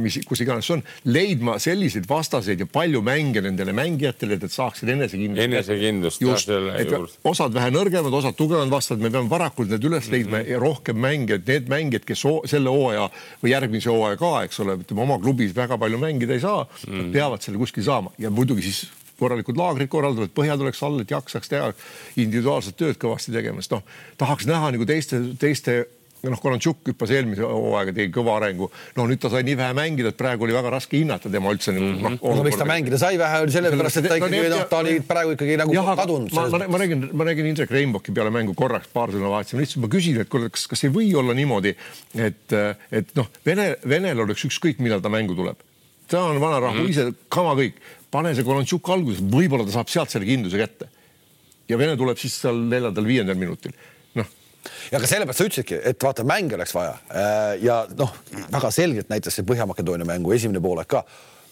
mis, 0.00 0.18
kus 0.28 0.42
iganes 0.44 0.68
see 0.68 0.76
on, 0.78 0.84
leidma 1.06 1.56
selliseid 1.62 2.08
vastaseid 2.08 2.64
ja 2.64 2.68
palju 2.70 3.02
mänge 3.04 3.42
nendele 3.44 3.74
mängijatele, 3.76 4.38
et 4.38 4.46
nad 4.46 4.54
saaksid 4.54 4.94
enesekindlust. 4.94 5.44
enesekindlust. 5.44 6.24
just, 6.24 6.50
et 6.50 6.94
osad 7.30 7.54
vähe 7.54 7.70
nõrgemad, 7.74 8.18
osad 8.20 8.38
tugevad 8.38 8.72
vastased, 8.72 9.02
me 9.02 9.12
peame 9.14 9.30
varakult 9.30 9.72
need 9.74 9.84
üles 9.90 10.10
leidma 10.12 10.38
mm 10.38 10.42
-hmm. 10.42 10.50
ja 10.56 10.62
rohkem 10.62 11.00
mänge, 11.00 11.38
et 11.40 11.46
need 11.46 11.70
mängijad, 11.72 12.08
kes 12.08 12.26
selle 12.50 12.72
hooaja 12.72 13.08
või 13.42 13.54
järgmise 13.54 13.90
hooaja 13.90 14.20
ka, 14.20 14.34
eks 14.48 14.60
ole, 14.60 14.78
ütleme 14.84 15.06
oma 15.06 15.18
klubis 15.18 15.56
väga 15.56 15.78
palju 15.78 15.98
mängida 15.98 16.34
ei 16.34 16.40
saa 16.40 16.64
mm, 16.64 16.92
-hmm. 16.92 17.12
peavad 17.12 17.42
selle 17.42 17.58
kuskil 17.58 17.84
saama 17.84 18.10
ja 18.18 18.30
muidugi 18.30 18.62
siis 18.62 18.86
korralikud 19.18 19.58
laagrid 19.58 19.90
korraldada, 19.92 20.28
et 20.28 20.36
põhjad 20.36 20.62
oleks 20.62 20.82
all, 20.82 21.00
et 21.02 21.10
jaksaks 21.10 21.50
teha 21.52 21.72
individuaalset 22.20 22.76
tööd 22.78 22.98
kõvasti 23.00 23.34
tegema, 23.34 23.62
sest 23.62 23.76
noh, 23.76 23.84
tahaks 24.20 24.48
näha 24.50 24.72
nagu 24.74 24.88
teiste, 24.88 25.20
teiste 25.40 25.84
noh, 26.32 26.40
Konantšuk 26.40 26.90
hüppas 26.90 27.12
eelmise 27.14 27.44
hooaega, 27.46 27.94
tegi 27.96 28.12
kõva 28.14 28.36
arengu. 28.38 28.70
no 28.96 29.06
nüüd 29.08 29.20
ta 29.22 29.30
sai 29.32 29.42
nii 29.46 29.56
vähe 29.58 29.76
mängida, 29.76 30.12
et 30.12 30.18
praegu 30.18 30.46
oli 30.46 30.56
väga 30.56 30.72
raske 30.74 30.98
hinnata 30.98 31.30
tema 31.32 31.52
üldse 31.54 31.72
mm 31.72 31.80
-hmm. 31.80 32.18
noh. 32.20 32.36
no 32.38 32.44
miks 32.46 32.58
ta 32.60 32.66
mängida 32.68 32.98
sai 32.98 33.18
vähe, 33.18 33.40
oli 33.44 33.54
sellepärast, 33.54 34.00
et 34.00 34.08
ta 34.08 34.18
ikkagi 34.20 34.42
no, 34.42 34.56
noh, 34.56 34.68
ta 34.70 34.80
oli 34.82 35.00
praegu 35.00 35.34
ikkagi 35.36 35.58
nagu 35.60 35.74
jah, 35.74 35.90
kadunud. 35.96 36.32
ma, 36.32 36.48
ma, 36.48 36.68
ma 36.68 36.78
räägin, 36.78 37.08
ma 37.12 37.24
räägin 37.24 37.50
Indrek 37.52 37.70
Reinboki 37.70 38.12
peale 38.12 38.30
mängu 38.30 38.54
korraks 38.54 38.88
paar 38.92 39.12
sõna 39.14 39.30
vahetasime, 39.32 39.64
lihtsalt 39.64 39.84
ma 39.84 39.92
küsin, 39.92 40.20
et 40.20 40.28
kuule, 40.28 40.50
kas, 40.50 40.66
kas 40.70 40.84
ei 40.84 40.90
või 40.90 41.14
olla 41.14 41.34
niimoodi, 41.34 41.74
et, 42.14 42.56
et 42.90 43.14
noh, 43.14 43.30
Vene, 43.46 43.76
Venel 43.88 44.20
oleks 44.26 44.44
ükskõik, 44.44 44.78
millal 44.78 45.00
ta 45.00 45.08
mängu 45.08 45.34
tuleb. 45.34 45.56
ta 46.08 46.20
on 46.22 46.40
vanarahva 46.40 46.74
mm 46.74 46.86
-hmm. 46.86 46.90
ise, 46.90 47.12
kama 47.28 47.54
kõik, 47.54 47.80
pane 48.10 48.34
see 48.34 48.44
Konantšuk 48.44 48.88
alguses, 48.88 49.22
võib-olla 49.22 49.64
ta 49.64 49.72
saab 49.72 49.88
sealt 49.88 50.10
selle 50.10 50.26
kindluse 50.26 50.58
kätte. 50.58 50.88
ja 51.68 51.78
Vene 51.78 51.96
tuleb 51.96 52.18
siis 52.18 52.40
seal 52.40 52.56
neljandal-viiendal 52.68 53.36
minutil 53.36 53.72
ja 54.92 55.00
ka 55.00 55.10
sellepärast 55.10 55.40
sa 55.40 55.46
ütlesidki, 55.48 55.78
et 55.90 56.02
vaata 56.02 56.24
mänge 56.28 56.58
oleks 56.58 56.74
vaja 56.74 56.96
äh, 57.10 57.54
ja 57.64 57.82
noh, 57.98 58.12
väga 58.52 58.70
selgelt 58.74 59.12
näitas 59.12 59.36
see 59.36 59.46
Põhja-Makedoonia 59.46 60.08
mängu 60.08 60.34
esimene 60.34 60.62
poolek 60.64 60.90
ka. 60.96 61.04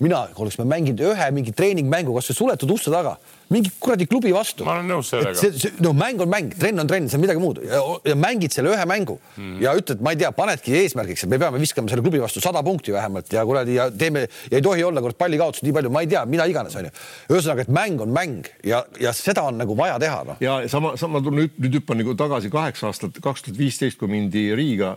mina, 0.02 0.24
oleks 0.36 0.58
me 0.58 0.64
mänginud 0.66 1.04
ühe 1.12 1.30
mingi 1.30 1.52
treeningmängu 1.54 2.14
kasvõi 2.16 2.38
suletud 2.38 2.70
uste 2.74 2.90
taga 2.90 3.16
mingi 3.52 3.72
kuradi 3.82 4.06
klubi 4.10 4.32
vastu. 4.34 4.64
ma 4.66 4.76
olen 4.78 4.88
nõus 4.90 5.10
sellega. 5.12 5.72
no 5.84 5.92
mäng 5.96 6.22
on 6.24 6.30
mäng, 6.32 6.54
trenn 6.58 6.82
on 6.82 6.90
trenn, 6.90 7.08
see 7.10 7.18
on 7.18 7.24
midagi 7.24 7.42
muud 7.42 7.60
ja, 7.66 8.16
mängid 8.18 8.54
selle 8.54 8.72
ühe 8.72 8.86
mängu 8.88 9.18
mm. 9.36 9.58
ja 9.62 9.74
ütled, 9.78 10.02
ma 10.04 10.14
ei 10.14 10.20
tea, 10.22 10.32
panedki 10.36 10.74
eesmärgiks, 10.80 11.26
et 11.26 11.32
me 11.32 11.38
peame 11.42 11.60
viskama 11.62 11.92
selle 11.92 12.04
klubi 12.04 12.22
vastu 12.22 12.42
sada 12.44 12.62
punkti 12.66 12.94
vähemalt 12.94 13.32
ja 13.32 13.44
kuradi 13.48 13.76
ja 13.78 13.88
teeme 13.90 14.24
ja 14.26 14.58
ei 14.58 14.64
tohi 14.64 14.84
olla 14.86 15.02
kord 15.04 15.18
pallikaotust 15.20 15.66
nii 15.66 15.76
palju, 15.78 15.92
ma 15.92 16.04
ei 16.04 16.10
tea, 16.12 16.24
mida 16.28 16.46
iganes 16.50 16.76
onju. 16.80 16.92
ühesõnaga, 17.30 17.66
et 17.66 17.72
mäng 17.72 18.04
on 18.04 18.14
mäng 18.14 18.50
ja, 18.66 18.82
ja 19.00 19.14
seda 19.16 19.46
on 19.50 19.60
nagu 19.60 19.76
vaja 19.78 19.98
teha 20.02 20.22
no.. 20.28 20.38
ja 20.42 20.58
sama, 20.72 20.94
sama 21.00 21.22
nüüd, 21.26 21.56
nüüd 21.62 21.80
hüppan 21.80 22.00
nagu 22.02 22.16
tagasi 22.18 22.52
kaheksa 22.52 22.90
aastat, 22.90 23.20
kaks 23.24 23.46
tuhat 23.46 23.58
viisteist, 23.60 24.00
kui 24.00 24.10
mindi 24.10 24.48
Riiga. 24.56 24.96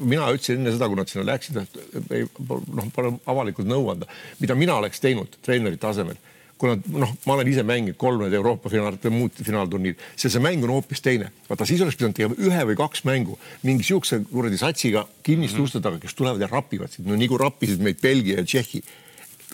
mina 0.00 0.28
ütlesin 0.32 0.60
enne 0.60 0.74
seda, 0.74 0.88
kui 0.90 0.98
nad 0.98 1.10
sinna 1.10 1.26
läksid, 1.32 1.60
et 1.62 2.10
noh, 2.10 2.90
palun 2.94 3.20
avalikult 3.30 3.68
nõu 3.68 3.90
anda, 3.94 4.08
mida 4.40 4.56
mina 4.58 4.76
oleks 4.80 5.02
teinud 5.02 5.40
treenerite 5.44 5.88
asemel 5.90 6.18
kuna 6.60 6.76
noh, 7.00 7.12
ma 7.24 7.36
olen 7.36 7.48
ise 7.48 7.64
mänginud 7.66 7.96
kolm 8.00 8.20
need 8.24 8.36
Euroopa 8.36 8.70
finaal, 8.72 8.96
muud 9.14 9.36
finaalturniiri, 9.40 9.96
see, 10.12 10.30
see 10.32 10.42
mäng 10.44 10.64
on 10.66 10.74
hoopis 10.74 11.00
teine. 11.04 11.30
vaata, 11.48 11.66
siis 11.68 11.80
oleks 11.84 11.96
pidanud 12.00 12.16
tegema 12.18 12.36
ühe 12.36 12.64
või 12.70 12.76
kaks 12.78 13.04
mängu 13.08 13.38
mingi 13.64 13.86
siukse 13.86 14.20
kuradi 14.28 14.60
satsiga 14.60 15.06
kinniste 15.26 15.58
-hmm. 15.58 15.70
uste 15.70 15.80
taga, 15.80 16.00
kes 16.02 16.16
tulevad 16.18 16.42
ja 16.42 16.50
rapivad 16.50 16.92
sind, 16.92 17.08
no 17.08 17.16
nagu 17.16 17.38
rappisid 17.40 17.80
meid 17.80 18.02
Belgia 18.02 18.42
ja 18.42 18.44
Tšehhi. 18.44 18.82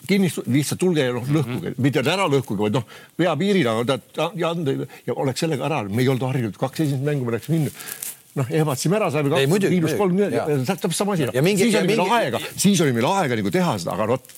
Kinnist-, 0.06 0.42
lihtsalt 0.46 0.80
tulge 0.80 1.02
ja 1.02 1.12
noh, 1.14 1.24
lõhkuge. 1.24 1.70
Mm, 1.70 1.72
-hmm. 1.72 1.82
mitte 1.82 2.02
ära 2.02 2.26
lõhkuge, 2.30 2.60
vaid 2.66 2.76
noh, 2.76 2.84
pea 3.16 3.32
piiril, 3.36 3.66
aga 3.70 3.96
ta 4.12 4.28
ja 4.36 4.50
anda 4.50 4.74
ja 5.06 5.14
oleks 5.14 5.40
sellega 5.40 5.66
ära, 5.66 5.82
me 5.88 6.02
ei 6.02 6.10
olnud 6.12 6.26
harjunud, 6.26 6.58
kaks 6.60 6.84
esimest 6.84 7.06
mängu 7.06 7.24
me 7.24 7.38
läksime 7.38 7.58
minna. 7.58 7.72
Noh, 8.36 8.50
ehmatasime 8.52 8.98
ära, 8.98 9.08
saime 9.10 9.32
kaks 9.32 9.70
miinus 9.70 9.94
kolm, 9.96 10.18
täpselt 10.68 10.94
sama 10.94 11.14
asi. 11.16 11.30
siis 11.56 11.74
oli 11.80 11.88
meil 11.94 12.04
aega, 12.18 12.40
siis 12.56 12.80
oli 12.84 12.92
meil 12.92 13.08
aega 13.08 13.38
nagu 13.40 13.50
teha 13.50 13.78
seda, 13.80 13.96
aga 13.96 14.10
vot 14.12 14.34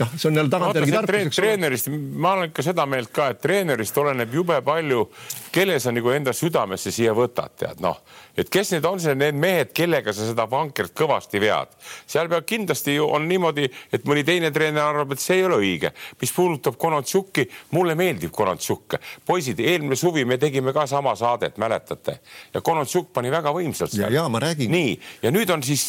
noh, 0.00 0.14
see 0.16 0.28
on 0.30 0.40
jälle 0.40 0.50
tagantjärgi 0.50 0.92
tarkus. 0.92 1.36
treenerist, 1.36 1.88
ma 1.92 2.32
olen 2.32 2.50
ikka 2.50 2.64
seda 2.64 2.86
meelt 2.86 3.12
ka, 3.14 3.28
et 3.34 3.40
treenerist 3.42 3.98
oleneb 3.98 4.34
jube 4.34 4.58
palju, 4.64 5.04
kelle 5.52 5.78
sa 5.80 5.92
nagu 5.92 6.14
enda 6.14 6.32
südamesse 6.36 6.92
siia 6.94 7.14
võtad, 7.16 7.54
tead 7.58 7.82
noh, 7.84 8.00
et 8.36 8.48
kes 8.52 8.72
need 8.72 8.86
on 8.88 9.00
see, 9.02 9.14
need 9.18 9.36
mehed, 9.38 9.72
kellega 9.76 10.12
sa 10.14 10.26
seda 10.26 10.46
vankert 10.50 10.94
kõvasti 10.96 11.40
vead. 11.42 11.72
seal 12.08 12.30
peab 12.32 12.46
kindlasti 12.48 12.96
ju 12.96 13.08
on 13.12 13.26
niimoodi, 13.28 13.68
et 13.92 14.06
mõni 14.08 14.24
teine 14.24 14.50
treener 14.54 14.82
arvab, 14.84 15.12
et 15.12 15.20
see 15.20 15.40
ei 15.40 15.46
ole 15.46 15.58
õige. 15.60 15.92
mis 16.20 16.32
puudutab 16.32 16.78
Konatsjuki, 16.80 17.48
mulle 17.76 17.94
meeldib 17.98 18.32
Konatsjuk. 18.32 18.96
poisid, 19.26 19.60
eelmine 19.60 19.96
suvi 19.96 20.24
me 20.24 20.38
tegime 20.38 20.72
ka 20.72 20.86
sama 20.86 21.14
saadet, 21.16 21.58
mäletate? 21.58 22.18
ja 22.54 22.60
Konatsjuk 22.60 23.12
pani 23.12 23.30
väga 23.30 23.52
võimsalt 23.52 23.96
ja, 23.98 24.08
ja 24.10 24.28
ma 24.28 24.40
räägin. 24.40 24.70
nii, 24.72 24.98
ja 25.22 25.30
nüüd 25.34 25.50
on 25.52 25.62
siis 25.62 25.88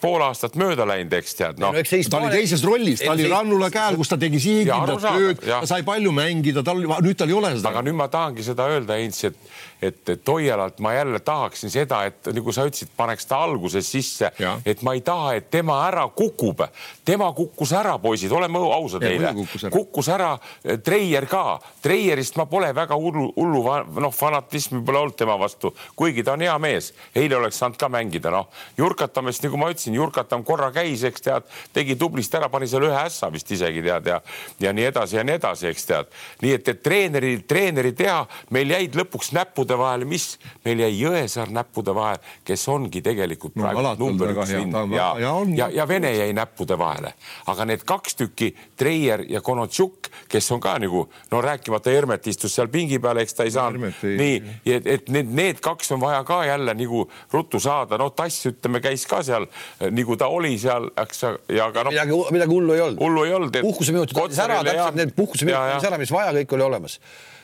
pool 0.00 0.22
aastat 0.22 0.54
mööda 0.60 0.86
läinud, 0.86 1.12
eks 1.18 1.34
tead 1.38 1.62
noh. 1.62 1.74
ta 1.74 2.20
oli 2.20 2.30
teises 2.36 2.64
rollis, 2.64 3.02
ta 3.02 3.12
oli 3.16 3.26
Rannula 3.30 3.70
käel, 3.74 3.98
kus 3.98 4.12
ta 4.12 4.18
tegi 4.20 4.40
sihikindlat 4.42 5.02
tööd, 5.06 5.42
ta 5.46 5.64
sai 5.68 5.82
palju 5.86 6.14
mängida, 6.14 6.62
tal 6.66 6.84
nüüd 7.02 7.18
tal 7.18 7.30
ei 7.30 7.36
ole 7.36 7.52
seda. 7.56 7.74
aga 7.74 7.84
nüüd 7.86 7.98
ma 7.98 8.08
tahangi 8.12 8.46
seda 8.46 8.68
öelda, 8.70 8.98
Heinz, 9.00 9.24
et 9.26 9.36
et, 9.82 10.08
et 10.08 10.24
Toialalt 10.24 10.78
ma 10.78 10.92
jälle 10.94 11.20
tahaksin 11.20 11.70
seda, 11.70 12.02
et 12.04 12.30
nagu 12.34 12.52
sa 12.52 12.66
ütlesid, 12.68 12.92
paneks 12.96 13.26
ta 13.26 13.42
alguses 13.44 13.86
sisse, 13.90 14.30
et 14.66 14.82
ma 14.86 14.94
ei 14.96 15.02
taha, 15.04 15.34
et 15.38 15.50
tema 15.50 15.80
ära 15.86 16.06
kukub. 16.08 16.62
tema 17.04 17.32
kukkus 17.32 17.72
ära, 17.72 17.98
poisid, 17.98 18.32
oleme 18.32 18.58
ausad 18.58 19.02
eile. 19.02 19.32
kukkus 19.70 20.08
ära 20.08 20.38
eh, 20.64 20.78
Treier 20.78 21.26
ka. 21.26 21.60
Treierist 21.82 22.36
ma 22.36 22.46
pole 22.46 22.72
väga 22.74 22.94
hullu, 22.94 23.32
hullu 23.36 23.62
noh, 24.00 24.12
fanatismi 24.14 24.82
pole 24.84 24.98
olnud 24.98 25.16
tema 25.16 25.38
vastu, 25.38 25.74
kuigi 25.96 26.22
ta 26.22 26.32
on 26.32 26.40
hea 26.40 26.58
mees. 26.58 26.92
eile 27.14 27.36
oleks 27.36 27.58
saanud 27.58 27.78
ka 27.80 27.88
mängida, 27.88 28.30
noh. 28.30 28.48
Jurkatamist, 28.78 29.42
nagu 29.44 29.56
ma 29.56 29.70
ütlesin, 29.72 29.94
Jurkatam 29.94 30.44
korra 30.44 30.70
käis, 30.72 31.04
eks 31.04 31.22
tead, 31.24 31.48
tegi 31.72 31.96
tublisti 31.96 32.36
ära, 32.36 32.48
pani 32.48 32.68
seal 32.68 32.84
ühe 32.88 33.00
ässa 33.00 33.30
vist 33.32 33.50
isegi 33.50 33.82
tead 33.82 34.06
ja, 34.06 34.20
ja 34.60 34.72
nii 34.72 34.84
edasi 34.90 35.16
ja 35.16 35.24
nii 35.24 35.38
edasi, 35.38 35.68
eks 35.70 35.86
tead. 35.88 36.12
nii 36.42 36.54
et, 36.58 36.68
et 36.68 36.82
treeneri, 36.82 37.34
treeneri 37.48 37.92
teha, 37.96 38.22
meil 38.54 38.70
jäid 38.76 38.96
lõpuks 38.98 39.32
näppude 39.70 39.78
vahele, 39.78 40.04
mis 40.04 40.38
meil 40.64 40.80
jäi 40.84 40.90
Jõesaar 41.00 41.50
näppude 41.54 41.94
vahele, 41.94 42.20
kes 42.44 42.66
ongi 42.68 43.02
tegelikult 43.02 43.56
no, 43.56 43.64
praegu 43.64 43.84
number 44.00 44.32
üks 44.34 44.52
linn 44.54 44.74
ja, 44.94 45.08
ja, 45.20 45.32
ja, 45.56 45.68
ja 45.74 45.86
Vene 45.88 46.12
jäi 46.14 46.32
näppude 46.36 46.78
vahele, 46.78 47.12
aga 47.50 47.66
need 47.68 47.84
kaks 47.86 48.18
tükki, 48.18 48.50
Treier 48.76 49.24
ja 49.30 49.40
Konotšuk, 49.40 50.10
kes 50.30 50.50
on 50.54 50.60
ka 50.62 50.76
nagu 50.82 51.06
no 51.30 51.42
rääkimata 51.44 51.90
Hermet 51.94 52.26
istus 52.26 52.54
seal 52.54 52.70
pingi 52.72 52.98
peal, 52.98 53.22
eks 53.22 53.36
ta 53.38 53.46
ei 53.46 53.54
saanud 53.54 54.02
nii, 54.02 54.36
et, 54.66 54.86
et 54.86 55.10
need, 55.12 55.30
need 55.36 55.62
kaks 55.64 55.94
on 55.96 56.02
vaja 56.02 56.22
ka 56.26 56.42
jälle 56.48 56.74
nagu 56.74 57.06
ruttu 57.32 57.60
saada, 57.62 57.98
no 58.00 58.10
Tass 58.10 58.50
ütleme, 58.50 58.82
käis 58.82 59.06
ka 59.10 59.22
seal 59.26 59.48
nagu 59.90 60.18
ta 60.18 60.30
oli 60.30 60.56
seal, 60.60 60.90
eks 60.98 61.26
ja 61.54 61.70
aga 61.70 61.86
noh. 61.86 61.94
midagi, 61.94 62.22
midagi 62.34 62.56
hullu 62.56 62.76
ei 62.76 62.86
olnud. 62.88 63.02
hullu 63.02 63.26
ei 63.26 63.34
olnud. 63.38 63.60
puhkuseminutid 63.62 64.24
andis 64.24 64.42
ära, 64.42 64.62
täpselt 64.66 64.98
need 64.98 65.14
puhkuseminutid 65.16 65.76
andis 65.76 65.90
ära, 65.90 66.00
mis 66.00 66.14
vaja, 66.14 66.34
kõik 66.40 66.58
oli 66.58 66.66
olemas 66.66 66.98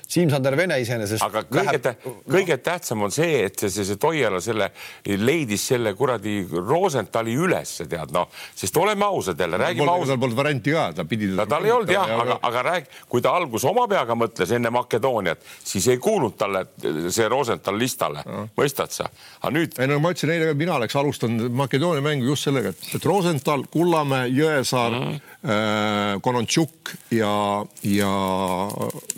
Siim-Sander 0.06 0.54
Vene 0.56 0.76
iseenesest. 0.80 1.22
aga 1.24 1.42
kõige 1.50 1.64
läheb... 1.66 1.82
tä, 1.82 1.92
kõige 2.30 2.56
tähtsam 2.62 3.02
on 3.02 3.12
see, 3.14 3.40
et 3.48 3.58
see, 3.58 3.70
see, 3.74 3.86
see 3.88 3.98
Toiala 3.98 4.38
selle 4.44 4.68
leidis 5.18 5.64
selle 5.72 5.92
kuradi 5.98 6.36
Rosenthali 6.52 7.34
ülesse, 7.34 7.88
tead 7.90 8.14
noh, 8.14 8.28
sest 8.54 8.76
oleme 8.78 9.02
ausad 9.06 9.40
jälle, 9.42 9.58
räägime 9.58 9.90
ausalt. 9.90 10.12
tal 10.14 10.20
polnud 10.22 10.38
varianti 10.38 10.74
ka, 10.76 10.84
ta 10.94 11.06
pidi. 11.10 11.32
tal 11.50 11.66
ei 11.66 11.74
olnud 11.74 11.90
jah, 11.90 12.12
aga, 12.22 12.38
aga 12.46 12.62
räägi, 12.68 13.00
kui 13.10 13.24
ta 13.24 13.34
alguses 13.34 13.66
oma 13.70 13.88
peaga 13.90 14.14
mõtles 14.18 14.54
enne 14.54 14.70
Makedooniat, 14.76 15.42
siis 15.64 15.88
ei 15.90 15.98
kuulnud 16.02 16.38
talle 16.38 16.66
see 17.10 17.26
Rosenthal 17.32 17.78
listale, 17.80 18.22
mõistad 18.58 18.94
sa? 18.94 19.10
aga 19.40 19.52
nüüd. 19.58 19.74
ei 19.80 19.90
no 19.90 19.98
ma 20.02 20.14
ütlesin 20.14 20.34
eile, 20.36 20.54
mina 20.54 20.78
oleks 20.78 20.96
alustanud 21.02 21.50
Makedoonia 21.64 22.04
mängu 22.04 22.30
just 22.30 22.46
sellega, 22.46 22.70
et, 22.70 22.86
et 22.94 23.10
Rosenthal, 23.10 23.66
Kullamäe, 23.74 24.30
Jõesaar 24.36 24.94
mm, 24.94 25.10
-hmm. 25.10 25.50
äh, 25.50 26.22
Konontšuk 26.22 26.94
ja, 27.10 27.34
ja 27.82 28.14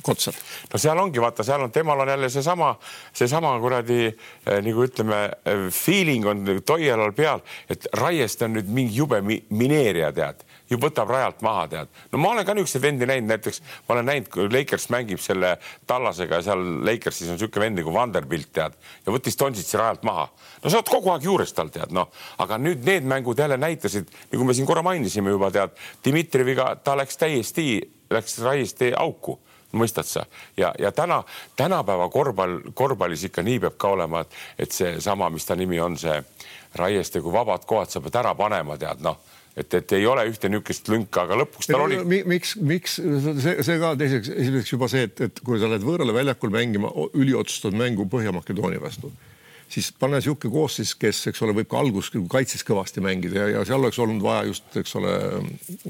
Kotsar 0.03 0.35
no 0.73 0.78
no 0.79 0.83
seal 0.83 1.01
ongi, 1.03 1.19
vaata, 1.23 1.43
seal 1.47 1.65
on, 1.67 1.73
temal 1.75 2.05
on 2.05 2.09
jälle 2.09 2.31
seesama, 2.31 2.73
seesama 3.13 3.57
kuradi 3.61 4.05
eh, 4.07 4.61
nagu 4.63 4.85
ütleme, 4.87 5.25
eh, 5.45 5.65
feeling 5.75 6.27
on 6.31 6.45
Toialal 6.67 7.13
peal, 7.17 7.43
et 7.71 7.89
Raiest 7.99 8.45
on 8.47 8.55
nüüd 8.55 8.71
mingi 8.71 9.01
jube 9.03 9.19
mineerija, 9.25 10.13
tead 10.15 10.45
ju 10.69 10.77
võtab 10.77 11.09
rajalt 11.09 11.41
maha, 11.43 11.65
tead. 11.73 11.91
no 12.13 12.21
ma 12.21 12.35
olen 12.35 12.45
ka 12.45 12.55
niisuguseid 12.55 12.85
vendi 12.85 13.09
näinud, 13.09 13.31
näiteks 13.33 13.63
ma 13.89 13.95
olen 13.97 14.09
näinud, 14.11 14.29
kui 14.33 14.51
Lakers 14.53 14.89
mängib 14.93 15.23
selle 15.25 15.55
Tallasega 15.89 16.43
seal 16.45 16.63
Lakersis 16.85 17.31
on 17.33 17.39
niisugune 17.39 17.65
vend 17.65 17.81
nagu 17.81 17.95
Vanderbilt, 17.95 18.53
tead, 18.53 18.77
ja 19.07 19.15
võttis 19.15 19.39
Donsitsi 19.41 19.81
rajalt 19.81 20.05
maha. 20.07 20.29
no 20.63 20.71
sa 20.71 20.83
oled 20.83 20.93
kogu 20.93 21.15
aeg 21.15 21.25
juures 21.25 21.57
tal, 21.57 21.73
tead, 21.75 21.95
noh, 21.97 22.13
aga 22.45 22.61
nüüd 22.61 22.85
need 22.87 23.09
mängud 23.09 23.41
jälle 23.41 23.57
näitasid, 23.57 24.13
nagu 24.33 24.45
me 24.45 24.55
siin 24.55 24.69
korra 24.69 24.85
mainisime 24.85 25.33
juba, 25.33 25.51
tead, 25.55 25.75
Dmitrijeviga 26.05 26.75
ta 26.85 26.99
läks 27.01 27.17
täiesti, 27.17 27.71
läks 28.13 28.37
täiesti 28.43 28.93
auku 28.97 29.41
mõistad 29.73 30.09
sa? 30.09 30.25
ja, 30.57 30.73
ja 30.79 30.93
täna, 30.93 31.23
tänapäeva 31.57 32.09
korvpall, 32.13 32.61
korvpallis 32.75 33.25
ikka 33.29 33.43
nii 33.43 33.59
peab 33.67 33.77
ka 33.81 33.95
olema, 33.97 34.23
et, 34.25 34.39
et 34.59 34.73
seesama, 34.73 35.31
mis 35.31 35.47
ta 35.49 35.57
nimi 35.59 35.81
on, 35.81 35.99
see 35.99 36.23
Raieste, 36.79 37.23
kui 37.25 37.33
vabad 37.33 37.65
kohad 37.67 37.91
sa 37.91 38.01
pead 38.05 38.17
ära 38.21 38.35
panema, 38.37 38.77
tead 38.81 39.01
noh 39.05 39.17
et, 39.59 39.75
et 39.75 39.95
ei 39.97 40.07
ole 40.07 40.25
ühte 40.31 40.51
niisugust 40.51 40.91
lünka, 40.93 41.25
aga 41.25 41.39
lõpuks 41.41 41.71
tal 41.71 41.87
oli. 41.87 41.99
miks, 42.29 42.55
miks 42.63 42.99
see, 42.99 43.57
see 43.67 43.79
ka 43.81 43.95
teiseks, 43.99 44.31
esimeseks 44.35 44.75
juba 44.75 44.91
see, 44.93 45.09
et, 45.09 45.25
et 45.29 45.41
kui 45.45 45.59
sa 45.61 45.71
lähed 45.71 45.87
võõrale 45.87 46.15
väljakul 46.15 46.53
mängima 46.55 46.93
üliotsustatud 47.09 47.79
mängu 47.79 48.07
Põhja-Makedoonia 48.13 48.83
vastu, 48.83 49.11
siis 49.73 49.91
pane 49.99 50.21
niisugune 50.21 50.55
koosseis, 50.55 50.95
kes, 50.99 51.25
eks 51.33 51.43
ole, 51.47 51.57
võib 51.59 51.71
ka 51.71 51.81
alguses 51.83 52.15
kaitses 52.31 52.65
kõvasti 52.67 53.05
mängida 53.05 53.43
ja, 53.43 53.51
ja 53.57 53.67
seal 53.69 53.83
oleks 53.83 53.99
olnud 54.05 54.23
vaja 54.25 54.47
just, 54.53 54.71
eks 54.79 54.95
ole, 55.01 55.19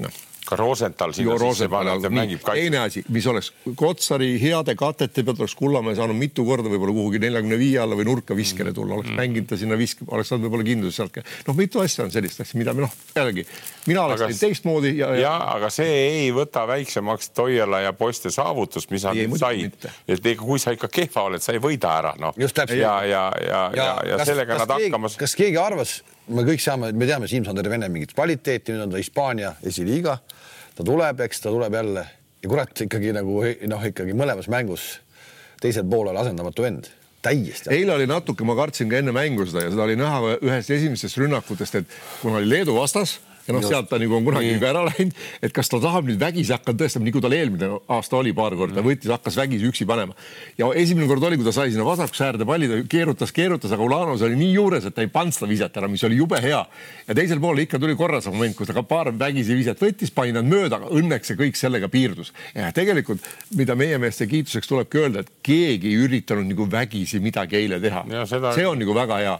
noh 0.01 0.25
ka 0.49 0.57
Rosenthal 0.59 1.13
sinna 1.13 1.37
sisse 1.41 1.69
panna, 1.71 1.95
ta 2.01 2.11
mängib 2.13 2.41
kaitse. 2.43 2.65
teine 2.65 2.81
asi, 2.81 3.03
mis 3.13 3.27
oleks 3.29 3.51
Kotsari 3.79 4.31
heade 4.41 4.75
katete 4.79 5.23
pealt 5.23 5.43
oleks 5.43 5.55
Kullamäe 5.59 5.97
saanud 5.97 6.17
mitu 6.17 6.45
korda 6.47 6.71
võib-olla 6.71 6.95
kuhugi 6.97 7.21
neljakümne 7.21 7.59
viie 7.59 7.79
alla 7.83 7.97
või 7.99 8.07
nurka 8.09 8.37
viskele 8.37 8.73
tulla, 8.73 8.97
oleks 8.97 9.11
mm. 9.11 9.21
mänginud 9.21 9.49
ta 9.51 9.59
sinna 9.59 9.77
visk, 9.79 10.01
oleks 10.07 10.31
saanud 10.31 10.47
võib-olla 10.47 10.67
kindlus 10.67 10.97
sealt. 10.99 11.21
noh, 11.47 11.57
mitu 11.57 11.83
asja 11.83 12.07
on 12.07 12.13
sellist 12.13 12.41
asja, 12.41 12.57
mida 12.59 12.73
me 12.73 12.87
noh, 12.87 12.95
jällegi 13.15 13.45
mina 13.89 14.03
oleks 14.07 14.25
teinud 14.25 14.41
teistmoodi 14.41 14.93
ja, 14.97 15.13
ja.... 15.15 15.21
ja 15.21 15.33
aga 15.55 15.71
see 15.73 15.95
ei 16.09 16.29
võta 16.35 16.65
väiksemaks 16.69 17.33
Toiala 17.37 17.83
ja 17.85 17.93
poiste 17.97 18.31
saavutust, 18.33 18.91
mis 18.93 19.05
nad 19.07 19.37
said. 19.41 19.89
et 20.07 20.31
ega 20.33 20.41
kui 20.43 20.61
sa 20.61 20.73
ikka 20.75 20.89
kehva 20.93 21.27
oled, 21.29 21.43
sa 21.43 21.55
ei 21.55 21.61
võida 21.63 21.93
ära, 22.01 22.13
noh. 22.19 22.37
ja, 22.37 22.49
ja, 22.75 22.95
ja, 23.05 23.25
ja, 23.45 23.63
ja, 23.75 23.89
ja 24.13 24.25
sellega 24.25 24.55
kas 24.55 24.65
nad 24.65 24.75
hakkamas. 24.77 25.17
kas 25.19 25.35
keegi 25.39 25.59
arvas, 25.61 25.99
me 26.29 26.45
kõik 26.47 26.63
saame, 26.63 26.91
me 26.93 27.07
teame 27.09 27.27
Siim-Sander 27.29 27.69
Vene 27.71 27.89
mingit 27.91 28.13
kvaliteeti, 28.15 28.73
nüüd 28.75 28.87
on 28.87 28.93
ta 28.93 29.01
Hispaania 29.01 29.53
esiliiga. 29.65 30.19
Ta 30.77 30.85
tuleb, 30.87 31.21
eks 31.25 31.43
ta 31.43 31.51
tuleb 31.53 31.75
jälle. 31.75 32.05
Ja 32.39 32.49
kurat 32.51 32.85
ikkagi 32.85 33.11
nagu 33.15 33.41
noh, 33.43 33.85
ikkagi 33.89 34.15
mõlemas 34.15 34.47
mängus 34.51 34.93
teisel 35.59 35.87
poolel 35.89 36.17
asendamatu 36.19 36.63
vend. 36.63 36.91
Täiesti. 37.19 37.67
eile 37.75 37.91
oli 37.91 38.05
natuke, 38.07 38.45
ma 38.47 38.53
kartsin 38.55 38.87
ka 38.87 39.01
enne 39.01 39.11
mängu 39.11 39.43
seda 39.43 39.65
ja 39.65 39.71
seda 39.73 39.83
oli 39.83 39.97
näha 39.99 40.37
ühest 40.37 40.71
esimesest 40.71 41.17
rünnakutest, 41.19 41.75
et 41.81 41.97
kuna 42.21 42.37
oli 42.39 42.47
Leedu 42.47 42.77
vastas 42.77 43.17
ja 43.49 43.55
noh, 43.55 43.65
sealt 43.65 43.89
ta 43.89 43.97
nagu 44.01 44.15
on 44.15 44.25
kunagi 44.27 44.53
ka 44.61 44.69
ära 44.69 44.83
läinud, 44.85 45.15
et 45.45 45.53
kas 45.55 45.71
ta 45.71 45.79
tahab 45.81 46.07
nüüd 46.09 46.19
vägisi 46.21 46.53
hakata 46.53 46.77
tõestama, 46.83 47.07
nii 47.07 47.15
kui 47.15 47.23
tal 47.23 47.35
eelmine 47.35 47.69
aasta 47.95 48.19
oli 48.19 48.33
paar 48.37 48.55
korda, 48.59 48.83
võttis, 48.85 49.09
hakkas 49.13 49.37
vägisi 49.39 49.69
üksi 49.69 49.87
panema. 49.89 50.15
ja 50.59 50.69
esimene 50.77 51.07
kord 51.09 51.25
oli, 51.25 51.39
kui 51.39 51.47
ta 51.47 51.53
sai 51.55 51.73
sinna 51.73 51.87
vasakusse 51.87 52.27
äärde 52.27 52.45
palli, 52.49 52.69
ta 52.69 52.81
keerutas, 52.89 53.33
keerutas, 53.35 53.73
aga 53.73 53.85
Ulanovs 53.85 54.25
oli 54.27 54.37
nii 54.39 54.51
juures, 54.53 54.85
et 54.85 54.95
ta 54.95 55.05
ei 55.05 55.09
pannud 55.13 55.35
seda 55.35 55.49
viset 55.49 55.79
ära, 55.81 55.89
mis 55.91 56.03
oli 56.05 56.19
jube 56.19 56.41
hea. 56.43 56.61
ja 57.07 57.17
teisel 57.17 57.41
pool 57.41 57.63
ikka 57.65 57.81
tuli 57.81 57.97
korra 57.99 58.21
see 58.21 58.33
moment, 58.35 58.57
kus 58.57 58.69
ta 58.69 58.77
ka 58.77 58.85
paar 58.85 59.11
vägisi 59.17 59.57
viset 59.57 59.81
võttis, 59.81 60.13
pani 60.13 60.35
nad 60.35 60.45
mööda, 60.45 60.77
aga 60.77 60.93
õnneks 60.93 61.33
see 61.33 61.39
kõik 61.39 61.57
sellega 61.57 61.89
piirdus. 61.89 62.33
ja 62.53 62.69
tegelikult, 62.75 63.25
mida 63.57 63.75
meie 63.79 63.97
meeste 63.97 64.29
kiituseks 64.29 64.69
tulebki 64.69 65.01
öelda, 65.01 65.25
et 65.25 65.33
keegi 65.43 65.89
ei 65.89 66.05
üritanud 66.05 66.45
nagu 66.53 66.69
vägisi 66.69 67.19
midagi 67.23 67.57
eile 67.63 67.81
teha. 67.81 68.05
See 68.53 68.67
on 68.67 68.79
nagu 68.81 68.93
väga 68.95 69.21
hea 69.23 69.37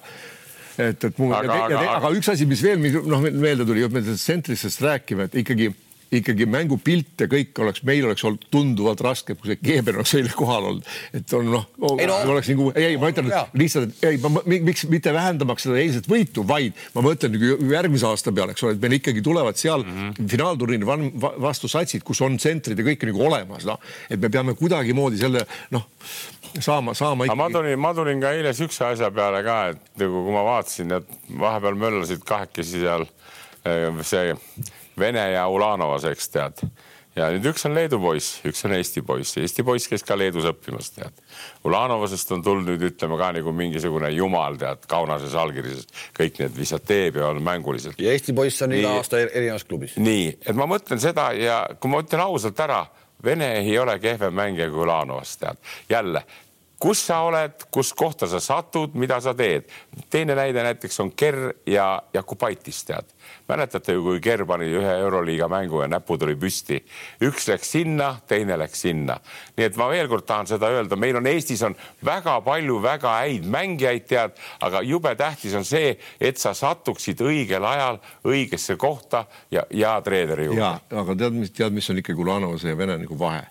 et, 0.79 1.03
et 1.09 1.21
muu, 1.21 1.33
aga, 1.35 1.59
aga, 1.65 1.83
aga, 1.83 1.97
aga 1.99 2.15
üks 2.17 2.31
asi, 2.33 2.47
mis 2.49 2.63
veel 2.63 2.81
noh, 2.81 3.21
meelde 3.29 3.67
tuli, 3.67 3.85
me 3.91 4.03
tsentristest 4.07 4.83
räägime, 4.85 5.29
et 5.29 5.39
ikkagi 5.43 5.71
ikkagi 6.15 6.45
mängupilt 6.49 7.21
ja 7.21 7.27
kõik 7.29 7.59
oleks, 7.61 7.83
meil 7.85 8.07
oleks 8.07 8.23
olnud 8.25 8.45
tunduvalt 8.53 9.01
raskem, 9.05 9.37
kui 9.37 9.51
see 9.51 9.59
Keeber 9.61 9.99
oleks 9.99 10.15
eile 10.17 10.31
kohal 10.33 10.69
olnud. 10.71 10.87
et 11.13 11.33
on 11.37 11.51
noh 11.53 11.67
oh,, 11.77 11.99
no, 11.99 12.15
oleks 12.33 12.49
nagu, 12.49 12.69
ei, 12.73 12.97
ma 13.01 13.11
ütlen 13.13 13.29
lihtsalt, 13.59 13.93
ei, 14.07 14.17
ma 14.23 14.41
miks 14.49 14.87
mitte 14.89 15.13
vähendamaks 15.13 15.67
seda 15.67 15.77
eilset 15.81 16.09
võitu, 16.09 16.45
vaid 16.49 16.77
ma 16.95 17.05
mõtlen 17.05 17.35
nagu 17.35 17.69
järgmise 17.75 18.09
aasta 18.09 18.33
peale, 18.33 18.55
eks 18.57 18.65
ole, 18.65 18.75
et 18.77 18.83
meil 18.85 18.97
ikkagi 18.97 19.23
tulevad 19.25 19.61
seal 19.61 19.85
mm 19.85 19.99
-hmm. 19.99 20.31
finaalturniiri 20.33 20.89
vastu 21.45 21.69
satsid, 21.69 22.05
kus 22.07 22.23
on 22.25 22.37
tsentrid 22.41 22.79
ja 22.79 22.87
kõik 22.89 23.05
nagu 23.11 23.25
olemas, 23.29 23.69
noh, 23.69 23.77
et 24.09 24.19
me 24.19 24.33
peame 24.33 24.57
kuidagimoodi 24.57 25.21
selle 25.21 25.45
noh, 25.75 25.85
saama, 26.59 26.93
saama 26.97 27.27
ikkagi. 27.27 27.37
ma 27.37 27.49
tulin, 27.53 27.79
ma 27.79 27.93
tulin 27.93 28.21
ka 28.21 28.33
eile 28.37 28.53
siukse 28.57 28.85
asja 28.89 29.11
peale 29.11 29.43
ka, 29.45 29.61
et 29.73 30.03
nagu 30.03 30.25
kui 30.25 30.35
ma 30.35 30.43
vaatasin, 30.47 30.97
et 30.99 31.15
vahepeal 31.39 31.79
möllasid 31.79 32.25
kahekesi 32.27 32.83
seal 32.83 33.07
eh, 33.65 34.03
see 34.03 34.35
Vene 34.99 35.31
ja 35.31 35.47
Ulanovas, 35.47 36.03
eks 36.09 36.31
tead. 36.33 36.63
ja 37.15 37.27
nüüd 37.33 37.47
üks 37.51 37.65
on 37.67 37.73
Leedu 37.75 37.97
poiss, 37.99 38.39
üks 38.47 38.61
on 38.67 38.73
Eesti 38.75 39.01
poiss, 39.03 39.37
Eesti 39.41 39.63
poiss 39.67 39.89
käis 39.91 40.03
ka 40.07 40.15
Leedus 40.17 40.45
õppimas, 40.47 40.91
tead. 40.95 41.15
Ulanovasest 41.67 42.31
on 42.35 42.43
tulnud 42.45 42.69
nüüd 42.69 42.85
ütleme 42.91 43.17
ka 43.19 43.31
nagu 43.35 43.53
mingisugune 43.55 44.11
jumal, 44.13 44.59
tead, 44.59 44.85
Kaunases 44.91 45.35
allkirjas 45.39 45.87
kõik 46.17 46.39
need, 46.43 46.55
mis 46.59 46.75
ta 46.75 46.79
teeb 46.91 47.19
ja 47.19 47.31
on 47.31 47.41
mänguliselt. 47.43 47.99
ja 47.99 48.13
Eesti 48.15 48.35
poiss 48.35 48.63
on 48.65 48.75
iga 48.77 48.97
aasta 48.99 49.23
erinevas 49.25 49.67
klubis. 49.67 49.97
nii, 49.99 50.29
et 50.45 50.55
ma 50.59 50.67
mõtlen 50.69 51.01
seda 51.01 51.31
ja 51.37 51.63
kui 51.79 51.91
ma 51.91 52.03
ütlen 52.03 52.23
ausalt 52.27 52.59
ära, 52.67 52.83
Vene 53.23 53.51
ei 53.57 53.79
ole 53.79 53.99
kehvem 53.99 54.33
mängija 54.33 54.69
kui 54.69 54.83
Ulanovas, 54.85 55.37
tead. 55.37 55.57
jälle, 55.89 56.23
kus 56.79 57.07
sa 57.07 57.19
oled, 57.27 57.65
kus 57.71 57.93
kohta 57.93 58.27
sa 58.27 58.39
satud, 58.39 58.93
mida 58.93 59.19
sa 59.21 59.33
teed. 59.33 59.69
teine 60.09 60.35
näide 60.35 60.63
näiteks 60.63 60.99
on 60.99 61.11
Ker 61.11 61.53
ja 61.65 62.03
Jakubaitis, 62.13 62.83
tead 62.85 63.18
mäletate 63.49 63.95
ju, 63.95 64.03
kui 64.05 64.21
Ger 64.23 64.45
pani 64.47 64.67
ühe 64.69 64.95
Euroliiga 65.03 65.49
mängu 65.51 65.81
ja 65.83 65.89
näpud 65.91 66.23
oli 66.27 66.35
püsti, 66.39 66.79
üks 67.25 67.49
läks 67.49 67.73
sinna, 67.75 68.11
teine 68.27 68.57
läks 68.59 68.83
sinna. 68.85 69.19
nii 69.57 69.67
et 69.69 69.79
ma 69.79 69.89
veel 69.89 70.09
kord 70.11 70.27
tahan 70.29 70.49
seda 70.49 70.69
öelda, 70.73 70.97
meil 70.99 71.17
on 71.19 71.27
Eestis 71.29 71.63
on 71.65 71.75
väga 72.05 72.39
palju 72.45 72.79
väga 72.83 73.15
häid 73.21 73.47
mängijaid, 73.49 74.05
tead, 74.09 74.37
aga 74.65 74.81
jube 74.85 75.15
tähtis 75.19 75.55
on 75.57 75.65
see, 75.65 75.95
et 76.19 76.37
sa 76.37 76.53
satuksid 76.53 77.21
õigel 77.25 77.65
ajal 77.65 77.99
õigesse 78.27 78.77
kohta 78.77 79.25
ja 79.51 79.65
hea 79.71 79.95
treeneri 80.05 80.49
juurde. 80.49 80.61
ja, 80.61 80.75
aga 81.01 81.15
tead, 81.15 81.39
mis 81.41 81.55
tead, 81.55 81.73
mis 81.75 81.89
on 81.89 82.03
ikkagi 82.03 82.21
Ulanovase 82.21 82.73
ja 82.73 82.77
Vene 82.77 82.99
nagu 83.01 83.17
vahe? 83.19 83.47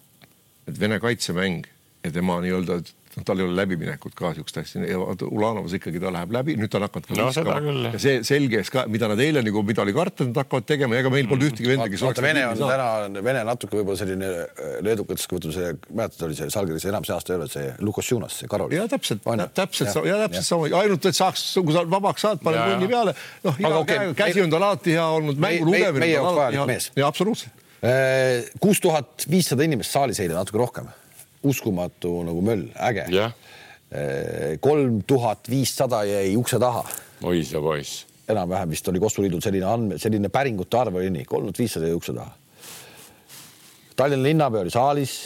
et 0.69 0.81
Vene 0.81 1.01
kaitsemäng 1.01 1.67
ja 2.05 2.13
tema 2.13 2.39
nii-öelda 2.45 2.81
noh, 3.17 3.25
tal 3.27 3.41
ei 3.41 3.47
ole 3.47 3.57
läbiminekut 3.57 4.15
ka 4.19 4.33
siukest 4.37 4.61
asja 4.63 4.85
ja 4.87 4.99
Ulanovas 5.29 5.75
ikkagi 5.79 6.01
ta 6.03 6.13
läheb 6.15 6.33
läbi, 6.35 6.57
nüüd 6.61 6.71
ta 6.73 6.81
on 6.81 6.87
hakanud 6.87 7.09
ka 7.09 7.17
no, 7.19 7.29
viskama 7.31 7.85
ja 7.95 8.01
see 8.03 8.23
selge 8.27 8.63
ka, 8.73 8.85
mida 8.91 9.11
nad 9.11 9.23
eile 9.23 9.43
nagu, 9.47 9.63
mida 9.67 9.85
oli 9.85 9.95
karta, 9.97 10.27
nad 10.29 10.41
hakkavad 10.43 10.67
tegema, 10.69 10.99
ega 10.99 11.13
meil 11.13 11.29
polnud 11.31 11.47
mm. 11.47 11.53
ühtegi 11.53 11.73
venda, 11.73 11.89
kes 11.93 12.05
vaata, 12.07 12.25
Vene 12.25 12.45
on 12.51 12.63
täna, 12.63 13.23
Vene 13.25 13.45
natuke 13.49 13.79
võib-olla 13.79 14.01
selline 14.01 14.33
äh, 14.45 14.75
leedukatest, 14.87 15.31
kui 15.31 15.41
ütleme 15.41 15.57
see, 15.57 15.71
mäletad, 15.93 16.27
oli 16.29 16.39
see 16.39 16.51
Salgiris 16.53 16.89
enam 16.91 17.07
see 17.09 17.17
aasta 17.17 17.35
ei 17.35 17.41
ole 17.41 17.49
see 17.53 17.71
Lukosjunas, 17.85 18.41
see 18.43 18.51
Karol. 18.51 18.75
ja 18.77 18.89
täpselt, 18.91 19.25
täpselt 19.57 19.95
ja, 19.95 20.05
ja 20.11 20.19
täpselt 20.27 20.49
sama, 20.49 20.69
ainult 20.83 21.09
et 21.09 21.19
saaks, 21.19 21.47
kui 21.63 21.77
sa 21.77 21.87
vabaks 21.89 22.27
saad, 22.27 22.43
pane 22.45 22.61
punni 22.65 22.91
peale, 22.91 23.17
noh, 23.47 23.65
okay. 23.83 24.13
käsi 24.19 24.45
on 24.45 24.53
tal 24.53 24.69
alati 24.69 24.99
hea 24.99 25.09
olnud, 25.19 25.41
mängu 25.41 25.71
lugemine. 25.71 26.05
meie 26.05 26.17
jaoks 26.17 26.39
vajalik 26.43 26.71
mees. 26.75 26.93
ja 26.99 27.09
absoluutselt 27.09 27.65
kuus 28.59 28.81
tuhat 28.83 29.27
viissada 29.31 29.63
inimest 29.63 29.95
saalis 29.95 30.19
eile, 30.19 30.35
natuke 30.35 30.59
rohkem. 30.59 30.89
Uskumatu 31.43 32.23
nagu 32.27 32.43
möll, 32.43 32.69
äge. 32.75 33.07
kolm 34.61 35.03
tuhat 35.07 35.49
viissada 35.51 36.03
jäi 36.05 36.37
ukse 36.37 36.59
taha. 36.59 36.85
oi 37.23 37.45
sa 37.45 37.61
poiss. 37.61 38.07
enam-vähem 38.29 38.71
vist 38.71 38.89
oli 38.89 39.01
Kossu 39.01 39.23
Liidul 39.23 39.41
selline 39.41 39.67
andme, 39.67 39.99
selline 39.99 40.29
päringute 40.29 40.79
arv 40.79 41.01
oli 41.01 41.11
nii, 41.11 41.25
kolm 41.25 41.49
tuhat 41.49 41.59
viissada 41.59 41.89
jäi 41.89 41.97
ukse 41.97 42.13
taha. 42.13 42.33
Tallinna 43.97 44.29
linnapea 44.29 44.61
oli 44.61 44.71
saalis. 44.71 45.21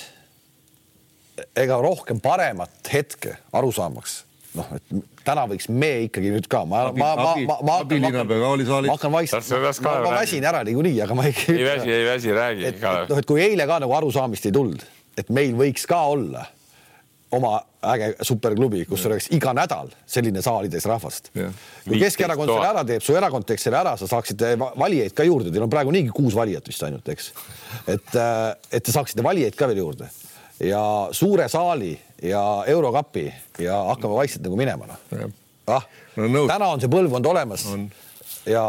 ega 1.56 1.80
rohkem 1.80 2.20
paremat 2.20 2.92
hetke 2.92 3.36
arusaamaks 3.52 4.22
noh, 4.58 4.68
et 4.76 4.94
täna 5.24 5.44
võiks 5.48 5.68
me 5.72 5.90
ikkagi 6.06 6.32
nüüd 6.34 6.46
ka, 6.50 6.62
ma, 6.68 6.84
ma, 6.92 7.12
ma, 7.16 7.34
ma, 7.48 7.56
ma 7.64 7.76
abilinnapea 7.82 8.40
ka 8.42 8.50
oli 8.52 8.66
saalis. 8.68 8.90
ma 8.90 8.96
hakkan 8.98 9.14
vaikselt, 9.14 9.52
ma, 9.86 9.94
ma 10.04 10.14
väsin 10.18 10.44
ära 10.48 10.62
niikuinii, 10.68 10.98
aga 11.04 11.16
ma 11.16 11.26
ei. 11.28 11.36
ei 11.54 11.64
väsi, 11.66 11.92
ei 11.92 12.04
väsi, 12.06 12.34
räägi. 12.36 12.72
noh, 12.82 13.20
et 13.22 13.28
kui 13.28 13.42
eile 13.44 13.66
ka 13.68 13.80
nagu 13.82 13.96
arusaamist 13.96 14.48
ei 14.48 14.54
tulnud, 14.54 14.84
et 15.18 15.30
meil 15.30 15.54
võiks 15.58 15.86
ka 15.88 16.00
olla 16.12 16.46
oma 17.32 17.56
äge 17.94 18.10
superklubi, 18.28 18.84
kus 18.86 19.06
oleks 19.08 19.30
iga 19.34 19.54
nädal 19.56 19.88
selline 20.06 20.42
saalides 20.44 20.84
rahvast. 20.86 21.30
kui 21.32 22.00
Keskerakond 22.00 22.52
selle 22.52 22.68
ära 22.68 22.82
teeb, 22.86 23.04
su 23.04 23.16
erakond 23.16 23.46
teeks 23.48 23.64
selle 23.66 23.80
ära, 23.80 23.94
sa 23.98 24.08
saaksite 24.10 24.52
valijaid 24.60 25.16
ka 25.16 25.26
juurde, 25.26 25.50
teil 25.50 25.64
on 25.64 25.72
praegu 25.72 25.94
niigi 25.94 26.12
kuus 26.14 26.36
valijat 26.36 26.68
vist 26.68 26.84
ainult, 26.86 27.08
eks. 27.08 27.32
et, 27.86 28.12
äh, 28.20 28.52
et 28.70 28.84
te 28.84 28.94
saaksite 28.94 29.24
valijaid 29.24 29.56
ka 29.58 29.70
veel 29.70 29.82
juurde. 29.82 30.10
Ja 30.62 30.82
suure 31.16 31.48
saali 31.50 31.94
ja 32.22 32.42
Eurokapi 32.70 33.26
ja 33.64 33.80
hakkame 33.88 34.20
vaikselt 34.20 34.44
nagu 34.46 34.58
minema 34.60 34.86
noh. 34.92 35.32
ah, 35.72 35.88
no, 36.20 36.44
täna 36.46 36.68
on 36.76 36.84
see 36.84 36.92
põlvkond 36.92 37.26
olemas. 37.32 37.64
On 37.72 37.88
ja 38.46 38.62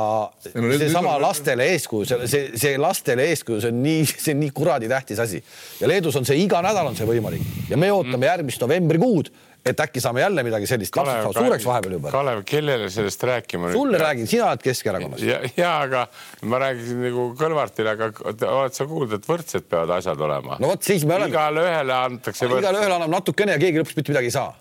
no, 0.55 0.74
seesama 0.78 1.15
lastele 1.21 1.69
eeskuju, 1.74 2.05
see, 2.09 2.28
see, 2.30 2.51
see 2.65 2.82
lastele 2.82 3.26
eeskuju, 3.32 3.61
see 3.63 3.74
on 3.74 3.82
nii, 3.86 4.03
see 4.11 4.36
on 4.36 4.43
nii 4.43 4.53
kuradi 4.55 4.91
tähtis 4.91 5.21
asi 5.24 5.41
ja 5.80 5.89
Leedus 5.89 6.19
on 6.19 6.28
see 6.30 6.38
iga 6.43 6.61
nädal 6.65 6.91
on 6.91 6.99
see 6.99 7.07
võimalik 7.09 7.71
ja 7.71 7.80
me 7.80 7.91
ootame 7.93 8.30
järgmist 8.30 8.61
novembrikuud 8.61 9.34
et 9.65 9.80
äkki 9.80 10.01
saame 10.03 10.21
jälle 10.21 10.43
midagi 10.43 10.67
sellist, 10.67 10.95
saavad 10.95 11.38
suureks 11.38 11.65
vahepeal 11.65 11.95
juba. 11.95 12.11
Kalev, 12.11 12.41
kellele 12.47 12.89
sellest 12.91 13.24
rääkima? 13.24 13.71
sulle 13.71 13.97
räägin, 13.97 14.28
sina 14.28 14.49
oled 14.49 14.63
Keskerakonnas. 14.63 15.21
ja, 15.24 15.39
ja 15.57 15.71
aga 15.86 16.07
ma 16.51 16.59
rääkisin 16.65 16.99
nagu 17.05 17.30
Kõlvartile, 17.39 17.93
aga 17.95 18.11
oled 18.28 18.76
sa 18.76 18.88
kuulnud, 18.89 19.15
et 19.15 19.28
võrdsed 19.30 19.67
peavad 19.69 19.95
asjad 19.97 20.19
olema? 20.28 20.59
no 20.59 20.74
vot, 20.74 20.84
siis 20.84 21.07
me 21.07 21.15
oleme. 21.15 21.32
igale 21.32 21.63
ühele 21.63 21.95
antakse 21.95 22.49
igale 22.51 22.84
ühele 22.84 22.97
annab 22.99 23.15
natukene 23.15 23.55
ja 23.55 23.63
keegi 23.63 23.80
lõpuks 23.80 23.99
mitte 23.99 24.15
midagi 24.15 24.32
ei 24.32 24.36
saa. 24.36 24.51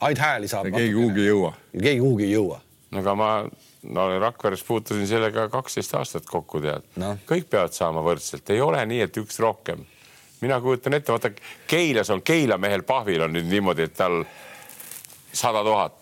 ainult 0.00 0.24
hääli 0.24 0.48
saab. 0.48 0.72
keegi 0.72 0.96
kuhugi 0.96 1.26
ei 1.26 1.32
jõua. 1.32 1.54
keegi 1.76 2.00
kuhugi 2.00 2.28
ei 2.30 2.32
jõua. 2.32 2.60
no 2.90 3.04
aga 3.04 3.18
ma 3.20 3.32
no 3.82 4.08
Rakveres 4.18 4.64
puutusin 4.64 5.06
sellega 5.06 5.48
kaksteist 5.48 5.94
aastat 5.94 6.26
kokku, 6.26 6.60
tead. 6.64 6.86
No.. 6.96 7.14
kõik 7.28 7.48
peavad 7.50 7.76
saama 7.76 8.02
võrdselt, 8.04 8.50
ei 8.50 8.60
ole 8.60 8.82
nii, 8.86 9.04
et 9.06 9.22
üks 9.22 9.38
rohkem. 9.42 9.84
Mina 10.40 10.60
kujutan 10.62 10.94
ette, 10.94 11.12
vaata 11.12 11.32
Keilas 11.66 12.10
on 12.14 12.22
Keila 12.22 12.58
mehel 12.58 12.84
Pahvil 12.86 13.24
on 13.26 13.32
nüüd 13.34 13.48
niimoodi, 13.50 13.88
et 13.88 13.96
tal 13.98 14.20
sada 15.32 15.64
tuhat 15.66 15.96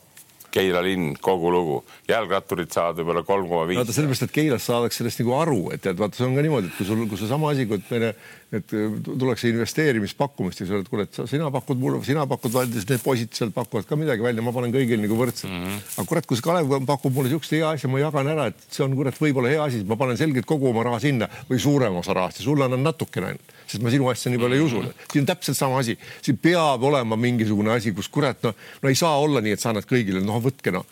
Keila 0.57 0.81
linn, 0.85 1.13
kogu 1.23 1.53
lugu, 1.53 1.77
jalgratturid 2.09 2.73
saavad 2.73 3.03
võib-olla 3.03 3.23
kolm 3.27 3.49
koma 3.51 3.67
viis. 3.69 3.81
vaata 3.83 3.95
sellepärast, 3.97 4.27
et 4.27 4.35
Keilas 4.35 4.67
saadakse 4.71 5.03
sellest 5.03 5.21
nagu 5.23 5.37
aru, 5.37 5.61
et 5.77 5.85
tead, 5.85 5.99
vaata, 6.01 6.19
see 6.19 6.27
on 6.27 6.37
ka 6.39 6.45
niimoodi, 6.47 6.71
et 6.73 6.79
kui 6.79 6.89
sul, 6.89 7.03
kui 7.11 7.21
seesama 7.21 7.53
asi, 7.53 7.67
kui 7.69 7.83
meile, 7.91 8.13
et 8.57 8.75
tullakse 9.05 9.51
investeerimispakkumist 9.51 10.63
ja 10.63 10.69
sa 10.69 10.77
oled, 10.79 10.89
kuule, 10.91 11.07
et 11.09 11.19
sina 11.29 11.51
pakud 11.53 11.81
mulle, 11.83 12.01
sina 12.07 12.25
pakud, 12.31 12.57
need 12.77 13.03
poisid 13.03 13.35
sealt 13.37 13.55
pakuvad 13.57 13.89
ka 13.89 13.99
midagi 13.99 14.25
välja, 14.25 14.45
ma 14.45 14.55
panen 14.55 14.73
kõigil 14.75 15.03
nagu 15.03 15.19
võrdselt 15.19 15.51
mm. 15.51 15.65
-hmm. 15.65 15.83
aga 15.97 16.07
kurat, 16.13 16.29
kui 16.31 16.39
see 16.39 16.47
Kalev 16.47 16.77
pakub 16.87 17.13
mulle 17.13 17.33
niisugust 17.33 17.57
hea 17.57 17.75
asja, 17.75 17.91
ma 17.91 18.01
jagan 18.01 18.31
ära, 18.37 18.47
et 18.53 18.71
see 18.71 18.87
on 18.87 18.95
kurat, 18.97 19.19
võib-olla 19.19 19.51
hea 19.51 19.67
asi, 19.67 19.83
ma 19.85 19.99
panen 19.99 20.21
selgelt 20.21 20.47
kogu 20.47 20.71
oma 20.71 20.87
raha 20.87 21.03
sinna 21.03 21.29
või 21.51 21.59
suurema 21.61 22.01
osa 22.05 22.15
rahast 22.17 22.41
ja 22.41 22.47
sulle 22.47 22.69
annan 22.69 22.87
natukene 22.87 23.35
ainult 23.35 23.57
sest 23.67 23.83
ma 23.83 23.91
sinu 23.91 24.07
asja 24.11 24.31
nii 24.31 24.41
palju 24.41 24.57
ei 24.57 24.63
usu. 24.65 24.83
siin 25.11 25.25
on 25.25 25.29
täpselt 25.29 25.59
sama 25.59 25.81
asi, 25.83 25.97
siin 26.23 26.39
peab 26.43 26.83
olema 26.87 27.19
mingisugune 27.19 27.73
asi, 27.75 27.93
kus 27.97 28.09
kurat, 28.13 28.39
no, 28.47 28.53
no 28.83 28.93
ei 28.93 28.99
saa 28.99 29.17
olla 29.19 29.43
nii, 29.43 29.57
et 29.57 29.63
sa 29.63 29.73
annad 29.73 29.89
kõigile, 29.91 30.23
noh, 30.25 30.39
võtke 30.47 30.75
noh 30.75 30.87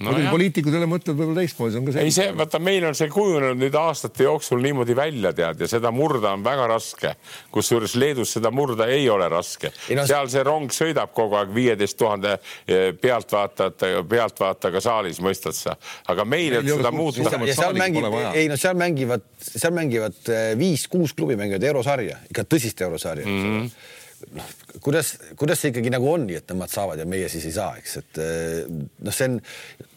no. 0.00 0.30
poliitikud 0.30 0.74
jälle 0.74 0.88
mõtlevad 0.88 1.18
võib-olla 1.18 1.42
teistmoodi, 1.42 1.74
see 1.74 1.80
on 1.80 1.86
ka 1.88 1.94
see. 1.94 2.04
ei, 2.06 2.14
see, 2.14 2.28
vaata, 2.36 2.60
meil 2.62 2.86
on 2.88 2.96
see 2.96 3.10
kujunenud 3.12 3.60
nüüd 3.60 3.76
aastate 3.78 4.24
jooksul 4.24 4.62
niimoodi 4.64 4.96
välja 4.96 5.32
tead 5.36 5.60
ja 5.60 5.68
seda 5.70 5.92
murda 5.94 6.32
on 6.36 6.44
väga 6.44 6.66
raske. 6.70 7.12
kusjuures 7.52 7.96
Leedus 8.00 8.34
seda 8.36 8.52
murda 8.54 8.86
ei 8.90 9.08
ole 9.12 9.28
raske. 9.28 9.72
No, 9.96 10.06
seal 10.08 10.30
see 10.32 10.44
rong 10.46 10.72
sõidab 10.74 11.12
kogu 11.16 11.36
aeg 11.40 11.52
viieteist 11.54 11.98
tuhande 12.00 12.36
eh, 12.38 12.90
pealtvaatajate, 13.00 13.92
pealtvaatajaga 14.08 14.84
saalis, 14.84 15.20
mõistad 15.24 15.56
sa, 15.56 15.76
aga 16.08 16.24
meil, 16.24 16.60
et 16.60 16.68
seda 16.70 16.94
muuta. 16.94 17.20
ei 18.34 18.48
no 18.48 18.58
seal 18.60 18.78
mängivad, 18.78 19.24
seal 19.44 19.76
mängivad 19.76 20.32
eh, 20.32 20.52
viis-kuus 20.60 21.16
klubi 21.16 21.36
mängivad 21.40 21.64
eurosarja, 21.72 22.22
ikka 22.32 22.48
tõsist 22.48 22.86
eurosarja 22.88 23.26
mm. 23.26 23.40
-hmm 23.44 23.98
noh, 24.36 24.50
kuidas, 24.84 25.12
kuidas 25.38 25.60
see 25.60 25.72
ikkagi 25.72 25.92
nagu 25.92 26.06
on 26.10 26.26
nii, 26.28 26.38
et 26.40 26.52
nemad 26.52 26.72
saavad 26.72 27.00
ja 27.00 27.06
meie 27.08 27.28
siis 27.32 27.46
ei 27.48 27.54
saa, 27.54 27.74
eks, 27.80 27.96
et 28.00 28.20
eh, 28.22 28.68
noh, 28.68 29.14
see 29.14 29.28
on 29.30 29.36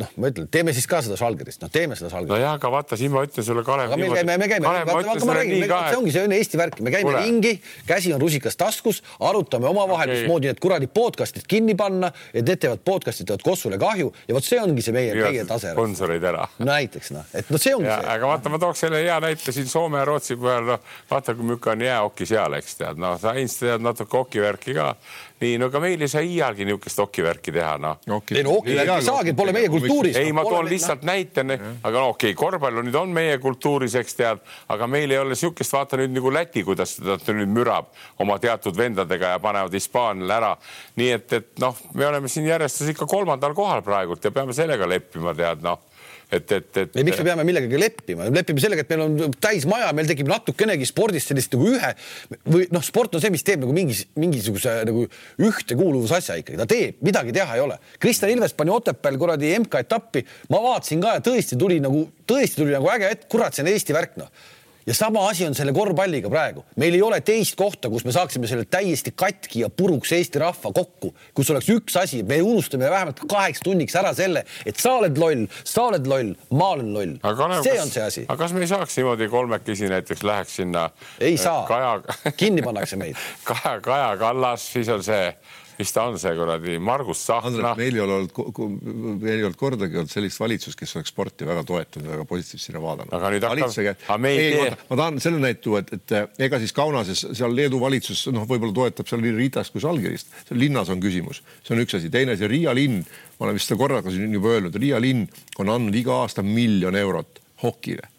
noh, 0.01 0.11
ma 0.21 0.31
ütlen, 0.31 0.47
teeme 0.53 0.73
siis 0.75 0.87
ka 0.89 1.01
seda 1.05 1.17
Žalgirist, 1.19 1.61
noh, 1.63 1.71
teeme 1.73 1.97
seda 1.99 2.11
Žalgirist. 2.13 2.33
nojah, 2.35 2.55
aga 2.57 2.71
vaata, 2.73 2.99
siin 2.99 3.13
ma 3.13 3.23
ütlen 3.27 3.47
sulle, 3.47 3.65
Kalev. 3.67 3.95
me 3.99 4.09
käime, 4.13 4.37
me 4.41 4.49
käime, 4.51 4.73
see 4.89 5.99
ongi, 5.99 6.15
see 6.15 6.25
on 6.27 6.35
Eesti 6.37 6.61
värk, 6.61 6.79
me 6.85 6.93
käime 6.93 7.11
Kule. 7.11 7.23
ringi, 7.25 7.53
käsi 7.89 8.13
on 8.15 8.21
rusikas 8.23 8.57
taskus, 8.59 9.03
arutame 9.23 9.69
omavahel 9.71 10.09
okay., 10.09 10.23
mismoodi 10.23 10.51
need 10.51 10.61
kuradi 10.63 10.89
podcast'id 10.91 11.47
kinni 11.49 11.77
panna, 11.79 12.11
et 12.33 12.47
need 12.47 12.63
teevad 12.63 12.83
podcast'id 12.87 13.29
teevad 13.29 13.45
Kossule 13.45 13.79
kahju 13.81 14.11
ja 14.27 14.37
vot 14.37 14.47
see 14.47 14.61
ongi 14.61 14.85
see 14.85 14.95
meie, 14.95 15.15
meie 15.19 15.45
tase. 15.49 15.73
sponsorid 15.75 16.23
ära. 16.31 16.47
näiteks 16.63 17.13
noh, 17.15 17.27
et 17.35 17.51
noh, 17.53 17.61
see 17.61 17.75
ongi 17.75 17.91
ja, 17.91 17.99
see. 18.01 18.11
aga 18.15 18.31
vaata, 18.33 18.53
ma 18.53 18.61
tooks 18.61 18.85
selle 18.85 19.03
hea 19.03 19.19
näite 19.23 19.55
siin 19.55 19.69
Soome 19.69 20.01
ja 20.01 20.07
Rootsi 20.07 20.37
põhjal, 20.39 20.73
noh 20.73 20.93
vaata, 21.09 21.35
kui 21.35 21.45
milline 21.47 21.71
on 21.73 21.85
jäähoki 21.85 22.27
seal, 22.27 22.57
eks 22.57 22.77
tead, 22.79 22.99
noh, 23.01 23.17
sa 23.21 23.33
ilmselt 23.37 23.67
tead 23.67 23.85
natuke 23.85 24.12
hokivärki 24.17 24.73
ka. 24.77 24.95
nii, 25.43 25.57
no 25.59 25.67
aga 25.67 25.79
meil 25.83 26.01
ei 26.05 26.07
saa 26.07 26.21
iialgi 26.23 26.65
niisugust 26.67 27.01
hokivärki 27.03 27.51
teha, 27.51 27.73
noh. 27.81 27.99
ei 28.31 28.43
no 28.45 28.57
hokivärki 28.57 28.95
ei 28.95 29.05
saagi, 29.05 29.33
pole 29.37 29.53
meie 29.55 29.69
kultuuris. 29.69 30.17
ei, 30.19 30.31
ma 30.35 30.45
toon 30.47 30.69
lihtsalt 30.69 31.03
näite, 31.07 31.43
aga 31.43 31.93
no 31.97 32.13
okei 32.13 32.31
okay,, 32.31 32.39
korvpall 32.39 32.81
nüüd 32.83 32.97
on 32.99 33.13
meie 33.15 33.37
kultuuris, 33.43 33.95
eks 33.99 34.19
tead, 34.19 34.43
aga 34.73 34.87
meil 34.87 35.11
ei 35.11 35.21
ole 35.21 35.35
niisugust, 35.35 35.75
vaata 35.75 35.99
nüüd 36.01 36.15
nagu 36.15 36.33
Läti, 36.33 36.63
kuidas 36.65 36.95
ta 36.99 37.35
nüüd 37.35 37.51
mürab 37.53 37.91
oma 38.23 38.39
teatud 38.41 38.77
vendadega 38.77 39.35
ja 39.35 39.41
panevad 39.43 39.73
Hispaaniale 39.73 40.37
ära. 40.39 40.53
nii 40.99 41.09
et, 41.17 41.39
et 41.39 41.63
noh, 41.63 41.77
me 41.93 42.07
oleme 42.07 42.31
siin 42.31 42.47
järjestus 42.47 42.93
ikka 42.93 43.09
kolmandal 43.09 43.55
kohal 43.57 43.83
praegult 43.85 44.23
ja 44.23 44.31
peame 44.31 44.55
sellega 44.55 44.89
leppima, 44.89 45.35
tead 45.37 45.65
noh 45.65 45.81
et, 46.37 46.53
et, 46.57 46.79
et. 46.81 46.97
miks 47.05 47.19
me 47.21 47.25
peame 47.27 47.45
millegagi 47.47 47.79
leppima, 47.79 48.29
lepime 48.33 48.63
sellega, 48.63 48.85
et 48.85 48.93
meil 48.93 49.03
on 49.05 49.35
täis 49.43 49.67
maja, 49.69 49.91
meil 49.95 50.09
tekib 50.09 50.29
natukenegi 50.31 50.87
spordist 50.89 51.31
sellist 51.31 51.53
nagu 51.55 51.69
ühe 51.73 51.91
või 52.55 52.67
noh, 52.73 52.83
sport 52.85 53.17
on 53.17 53.23
see, 53.23 53.33
mis 53.33 53.45
teeb 53.45 53.63
nagu 53.63 53.75
mingis, 53.75 54.05
mingisuguse 54.19 54.79
nagu 54.89 55.05
ühtekuuluvusasja 55.49 56.39
ikkagi, 56.41 56.59
ta 56.59 56.67
teeb, 56.69 56.99
midagi 57.05 57.35
teha 57.35 57.59
ei 57.59 57.63
ole. 57.63 57.77
Kristjan 58.03 58.33
Ilves 58.33 58.55
pani 58.57 58.73
Otepääl 58.73 59.19
kuradi 59.21 59.53
MK-etappi, 59.61 60.25
ma 60.53 60.63
vaatasin 60.63 61.03
ka 61.03 61.17
ja 61.19 61.23
tõesti 61.25 61.59
tuli 61.59 61.79
nagu, 61.83 62.07
tõesti 62.29 62.63
tuli 62.63 62.75
nagu 62.75 62.89
äge 62.93 63.13
hetk, 63.13 63.29
kurat, 63.31 63.55
see 63.55 63.65
on 63.65 63.73
Eesti 63.73 63.95
värk 63.95 64.19
noh 64.21 64.33
ja 64.87 64.93
sama 64.93 65.27
asi 65.29 65.45
on 65.47 65.55
selle 65.55 65.73
korvpalliga 65.75 66.29
praegu, 66.31 66.65
meil 66.79 66.97
ei 66.97 67.01
ole 67.05 67.19
teist 67.25 67.55
kohta, 67.59 67.89
kus 67.91 68.05
me 68.07 68.13
saaksime 68.15 68.49
selle 68.49 68.65
täiesti 68.65 69.13
katki 69.15 69.63
ja 69.63 69.69
puruks 69.69 70.11
Eesti 70.13 70.41
rahva 70.41 70.73
kokku, 70.75 71.13
kus 71.33 71.51
oleks 71.53 71.69
üks 71.73 71.97
asi, 71.99 72.23
me 72.27 72.41
unustame 72.43 72.89
vähemalt 72.91 73.23
kaheks 73.29 73.63
tunniks 73.63 73.95
ära 73.99 74.13
selle, 74.17 74.45
et 74.65 74.79
sa 74.79 74.97
oled 74.99 75.17
loll, 75.21 75.47
sa 75.63 75.87
oled 75.91 76.07
loll, 76.09 76.33
ma 76.53 76.73
olen 76.75 76.93
loll. 76.95 77.17
see 77.63 77.79
on 77.79 77.91
see 77.93 78.05
asi. 78.05 78.25
aga 78.27 78.39
kas 78.43 78.55
me 78.55 78.63
ei 78.65 78.71
saaks 78.71 78.99
niimoodi 78.99 79.29
kolmekesi 79.31 79.89
näiteks 79.91 80.23
läheks 80.27 80.55
sinna? 80.61 80.89
ei 81.19 81.37
saa 81.37 81.65
Kaja... 81.67 82.31
kinni 82.37 82.63
pannakse 82.65 82.99
meid 82.99 83.19
Kaja, 83.49 83.79
Kaja 83.81 84.15
Kallas, 84.17 84.71
siis 84.73 84.89
on 84.89 85.03
see 85.03 85.25
mis 85.79 85.93
ta 85.93 86.05
on, 86.09 86.17
see 86.21 86.33
kuradi 86.37 86.77
Margus 86.83 87.23
Tsahkna. 87.23 87.73
meil 87.79 87.97
ei 87.97 88.03
ole 88.03 88.17
olnud, 88.19 88.59
meil 89.21 89.37
ei 89.37 89.45
olnud 89.47 89.57
kordagi 89.59 89.99
olnud 89.99 90.11
sellist 90.11 90.39
valitsust, 90.41 90.77
kes 90.79 90.95
oleks 90.97 91.13
sporti 91.13 91.47
väga 91.47 91.63
toetanud, 91.67 92.09
väga 92.11 92.25
positiivselt 92.29 92.67
sinna 92.67 92.81
vaadanud. 92.83 93.13
aga 93.17 93.31
nüüd 93.33 93.47
hakkab, 93.47 93.77
aga 94.07 94.17
me 94.21 94.33
ei 94.33 94.49
tee. 94.55 94.71
ma 94.89 94.99
tahan 95.01 95.19
selle 95.23 95.41
näite 95.43 95.61
tuua, 95.65 95.83
et, 95.83 95.93
et 95.97 96.43
ega 96.47 96.59
siis 96.61 96.75
Kaunases 96.75 97.25
seal 97.31 97.55
Leedu 97.55 97.79
valitsus 97.81 98.25
noh, 98.33 98.47
võib-olla 98.49 98.75
toetab 98.79 99.09
seal 99.09 99.23
nii 99.23 99.35
Ritast 99.37 99.73
kui 99.75 99.83
Žalgirist, 99.83 100.33
seal 100.49 100.61
linnas 100.61 100.91
on 100.93 101.03
küsimus, 101.03 101.43
see 101.63 101.75
on 101.77 101.83
üks 101.83 101.97
asi, 101.99 102.11
teine 102.13 102.37
asi, 102.37 102.49
Riia 102.49 102.75
linn, 102.77 103.01
ma 103.37 103.47
olen 103.47 103.57
vist 103.59 103.71
seda 103.71 103.79
korraga 103.81 104.13
siin 104.13 104.33
juba 104.33 104.55
öelnud, 104.57 104.77
Riia 104.79 105.01
linn 105.03 105.25
on 105.61 105.73
andnud 105.73 105.97
iga 105.97 106.21
aasta 106.23 106.45
miljon 106.45 106.97
eurot 106.99 107.41
hokile, 107.63 108.09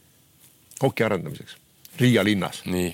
hoki 0.82 1.06
arendamiseks 1.06 1.60
Riia 2.00 2.24
linnas. 2.26 2.64
nii. 2.66 2.90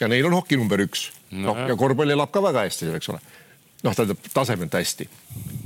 ja 0.00 0.08
neil 0.10 0.30
on 0.30 0.38
hoki 0.38 0.60
number 0.60 0.82
üks 0.84 1.10
noh, 1.32 1.62
ja 1.68 1.76
korvpall 1.78 2.12
elab 2.14 2.32
ka 2.34 2.42
väga 2.44 2.66
hästi, 2.66 2.90
eks 2.98 3.12
ole. 3.12 3.20
Noh, 3.82 3.94
tähendab 3.96 4.32
tasemelt 4.34 4.74
hästi. 4.78 5.08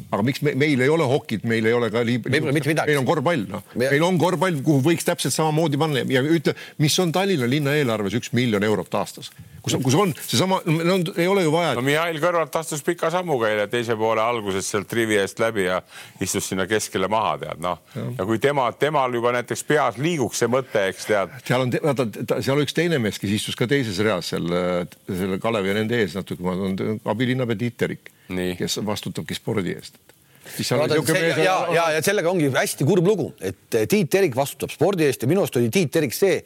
aga 0.06 0.22
miks 0.22 0.40
me, 0.46 0.54
meil 0.54 0.80
ei 0.80 0.88
ole 0.92 1.06
hokit, 1.10 1.44
meil 1.44 1.66
ei 1.66 1.74
ole 1.74 1.90
ka 1.90 2.02
liib... 2.06 2.28
meil 2.30 2.44
pole 2.44 2.54
mitte 2.56 2.70
midagi. 2.70 2.92
meil 2.92 3.02
on 3.02 3.08
korvpall, 3.08 3.44
noh 3.50 3.64
me..., 3.74 3.90
meil 3.90 4.06
on 4.06 4.20
korvpall, 4.22 4.60
kuhu 4.64 4.84
võiks 4.84 5.06
täpselt 5.08 5.34
samamoodi 5.34 5.80
panna 5.80 6.04
ja 6.10 6.22
ütle, 6.22 6.54
mis 6.82 6.96
on 7.02 7.12
Tallinna 7.14 7.48
linna 7.50 7.74
eelarves 7.76 8.16
üks 8.18 8.32
miljon 8.36 8.64
eurot 8.66 8.94
aastas 9.00 9.32
kus, 9.66 9.76
kus 9.82 9.96
on 9.98 10.12
seesama, 10.20 10.60
no 10.66 10.96
ei 11.16 11.26
ole 11.26 11.44
ju 11.46 11.52
vaja 11.54 11.72
et.... 11.72 11.78
no 11.78 11.84
Mihhail 11.86 12.18
Kõrvalt 12.22 12.54
astus 12.60 12.82
pika 12.86 13.10
sammuga 13.12 13.50
eile 13.50 13.66
teise 13.70 13.96
poole 13.98 14.22
alguses 14.22 14.68
sealt 14.70 14.92
rivi 14.96 15.18
eest 15.20 15.40
läbi 15.42 15.66
ja 15.66 15.80
istus 16.22 16.50
sinna 16.50 16.68
keskele 16.70 17.10
maha, 17.12 17.36
tead 17.42 17.62
noh. 17.62 17.82
ja 17.96 18.26
kui 18.28 18.40
tema, 18.42 18.68
temal 18.78 19.14
juba 19.16 19.34
näiteks 19.36 19.64
peas 19.68 20.00
liiguks 20.00 20.42
see 20.42 20.50
mõte, 20.52 20.86
eks 20.92 21.10
tead. 21.10 21.34
seal 21.48 21.66
on, 21.66 21.74
vaata, 21.88 22.40
seal 22.46 22.62
üks 22.62 22.76
teine 22.76 23.00
mees, 23.02 23.18
kes 23.22 23.34
istus 23.40 23.58
ka 23.58 23.68
teises 23.70 23.98
reas 24.06 24.30
seal 24.32 24.46
selle 25.06 25.40
Kalevi 25.42 25.72
ja 25.72 25.78
nende 25.80 25.98
ees 26.02 26.16
natuke, 26.18 26.44
ma 26.46 26.54
toon 26.58 27.02
abilinnapea 27.16 27.62
Tiit 27.64 27.78
Terik, 27.80 28.05
kes 28.58 28.80
vastutabki 28.86 29.38
spordi 29.38 29.76
eest 29.76 29.98
Vaata, 30.46 31.00
see, 31.02 31.30
ja, 31.42 31.54
ja, 31.74 31.84
ja 31.96 32.02
sellega 32.06 32.30
ongi 32.30 32.46
hästi 32.54 32.86
kurb 32.86 33.06
lugu, 33.08 33.24
et 33.42 33.76
Tiit 33.90 34.10
Terik 34.14 34.36
vastutab 34.38 34.70
spordi 34.70 35.02
eest 35.08 35.24
ja 35.24 35.28
minu 35.28 35.42
arust 35.42 35.58
oli 35.58 35.72
Tiit 35.74 35.90
Terik 35.90 36.14
see, 36.14 36.36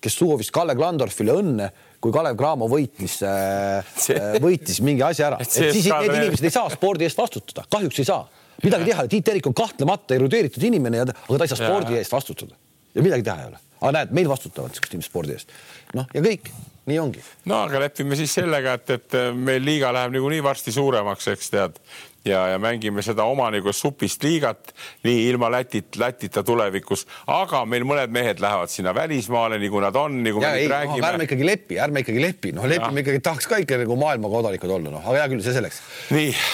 kes 0.00 0.16
soovis 0.16 0.48
Kalle 0.54 0.72
Klandorfile 0.78 1.34
õnne 1.36 1.68
kui 2.00 2.14
Kalev 2.14 2.38
Cramo 2.40 2.68
võitis 2.72 3.18
äh,, 3.28 4.00
võitis 4.40 4.80
mingi 4.84 5.04
asja 5.04 5.30
ära, 5.30 5.40
et 5.44 5.52
siis 5.52 5.90
need 5.90 6.08
inimesed 6.08 6.48
ei 6.48 6.54
saa 6.54 6.72
spordi 6.72 7.06
eest 7.06 7.20
vastutada, 7.20 7.66
kahjuks 7.70 8.00
ei 8.00 8.08
saa. 8.08 8.24
midagi 8.64 8.90
teha, 8.90 9.06
Tiit 9.12 9.28
Terik 9.28 9.50
on 9.50 9.56
kahtlemata 9.56 10.16
erudeeritud 10.16 10.64
inimene, 10.70 11.04
aga 11.04 11.14
ta 11.14 11.44
ei 11.44 11.52
saa 11.52 11.60
spordi 11.60 12.00
eest 12.00 12.16
vastutada 12.16 12.56
ja 12.96 13.04
midagi 13.04 13.26
teha 13.28 13.44
ei 13.44 13.52
ole. 13.52 13.60
aga 13.80 13.92
näed, 13.98 14.16
meil 14.16 14.28
vastutavad 14.32 14.72
niisugused 14.72 14.96
inimesed 14.96 15.12
spordi 15.12 15.36
eest. 15.36 15.52
noh, 15.98 16.08
ja 16.16 16.24
kõik, 16.24 16.50
nii 16.88 16.98
ongi. 16.98 17.24
no 17.50 17.64
aga 17.66 17.82
lepime 17.84 18.16
siis 18.18 18.32
sellega, 18.38 18.78
et, 18.78 18.94
et 18.96 19.18
meil 19.36 19.64
liiga 19.64 19.92
läheb 19.94 20.14
niikuinii 20.16 20.42
varsti 20.44 20.72
suuremaks, 20.72 21.28
eks 21.34 21.52
tead 21.52 21.80
ja, 22.24 22.40
ja 22.52 22.58
mängime 22.58 23.02
seda 23.04 23.24
oma 23.28 23.48
nagu 23.52 23.72
supist 23.76 24.22
liigat 24.24 24.72
nii 25.04 25.24
ilma 25.30 25.50
Lätit, 25.52 25.96
Lätita 26.00 26.42
tulevikus, 26.46 27.06
aga 27.30 27.62
meil 27.68 27.86
mõned 27.88 28.12
mehed 28.14 28.42
lähevad 28.42 28.72
sinna 28.72 28.94
välismaale, 28.96 29.58
nagu 29.62 29.82
nad 29.82 29.96
on, 29.96 30.20
nagu 30.24 30.42
ja, 30.42 30.52
me 30.52 30.62
nüüd 30.62 30.74
räägime 30.74 31.00
no,. 31.00 31.10
ärme 31.10 31.28
ikkagi 31.28 31.48
lepi, 31.48 31.80
ärme 31.86 32.04
ikkagi 32.04 32.24
lepi, 32.24 32.54
noh, 32.56 32.68
lepime 32.70 33.04
ikkagi, 33.04 33.24
tahaks 33.24 33.50
ka 33.50 33.60
ikka 33.64 33.80
nagu 33.84 33.98
maailma 34.00 34.32
kodanikud 34.32 34.76
olla, 34.76 34.94
noh, 34.98 35.04
aga 35.04 35.22
hea 35.22 35.32
küll, 35.32 35.44
see 35.44 35.56
selleks. 35.56 35.82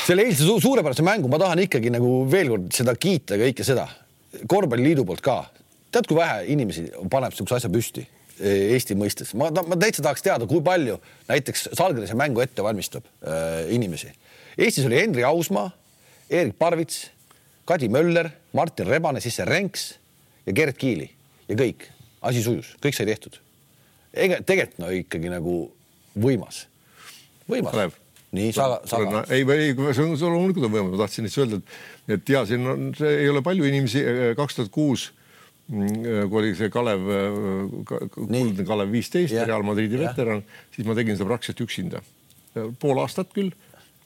selle 0.07 0.27
eilse 0.27 0.47
su 0.47 0.59
suurepärase 0.63 1.07
mängu 1.07 1.31
ma 1.33 1.41
tahan 1.43 1.65
ikkagi 1.67 1.93
nagu 1.95 2.19
veel 2.31 2.53
kord 2.55 2.71
seda 2.77 2.97
kiita, 2.99 3.41
kõike 3.41 3.67
seda 3.67 3.89
korvpalliliidu 4.47 5.07
poolt 5.09 5.25
ka. 5.25 5.41
tead, 5.91 6.07
kui 6.07 6.19
vähe 6.19 6.45
inimesi 6.53 6.91
paneb 7.11 7.35
niisuguse 7.35 7.59
asja 7.59 7.73
püsti 7.73 8.07
Eesti 8.37 8.93
mõistes, 8.99 9.31
ma, 9.39 9.49
ma 9.49 9.79
täitsa 9.81 10.03
tahaks 10.05 10.25
teada, 10.25 10.45
kui 10.51 10.61
palju 10.65 10.99
näiteks 11.31 11.71
Salgrise 11.73 12.13
mängu 12.19 12.43
ette 12.45 12.65
valmistab 12.65 13.07
äh, 13.25 13.65
inimesi 13.73 14.11
Eestis 14.59 14.87
oli 14.87 14.97
Henri 14.97 15.25
Ausmaa, 15.25 15.71
Erik 16.31 16.59
Parvits, 16.59 17.11
Kadi 17.65 17.89
Möller, 17.89 18.31
Martin 18.53 18.87
Rebane, 18.89 19.21
siis 19.21 19.37
see 19.37 19.45
Renks 19.45 19.91
ja 20.47 20.55
Gerd 20.57 20.79
Kiili 20.81 21.11
ja 21.49 21.59
kõik, 21.59 21.85
asi 22.25 22.41
sujus, 22.45 22.73
kõik 22.81 22.97
sai 22.97 23.09
tehtud. 23.09 23.37
ega 24.17 24.41
tegelikult 24.41 24.81
no 24.81 24.91
ikkagi 24.97 25.29
nagu 25.29 25.59
võimas, 26.17 26.63
võimas. 27.51 27.99
nii, 28.33 28.55
sa, 28.57 28.81
sa. 28.89 29.03
ei, 29.29 29.45
ei, 29.45 29.75
see 29.77 30.07
on 30.07 30.17
loomulikult 30.17 30.71
on 30.71 30.73
võimas, 30.73 30.95
ma 30.95 31.03
tahtsin 31.05 31.29
lihtsalt 31.29 31.45
öelda, 31.45 31.61
et, 31.61 32.17
et 32.17 32.33
ja 32.33 32.47
siin 32.49 32.65
on, 32.73 32.89
see 32.97 33.13
ei 33.21 33.29
ole 33.29 33.45
palju 33.45 33.69
inimesi, 33.69 34.07
kaks 34.41 34.57
tuhat 34.57 34.73
kuus 34.73 35.11
kui 35.67 36.41
oli 36.41 36.53
see 36.59 36.71
Kalev, 36.71 37.09
kuldne 38.15 38.67
Kalev 38.67 38.93
viisteist, 38.93 39.35
Real 39.35 39.65
Madridi 39.67 39.99
veteran, 39.99 40.45
siis 40.75 40.87
ma 40.87 40.95
tegin 40.99 41.19
seda 41.19 41.29
praktiliselt 41.33 41.65
üksinda. 41.67 42.03
pool 42.81 43.03
aastat 43.03 43.35
küll 43.37 43.51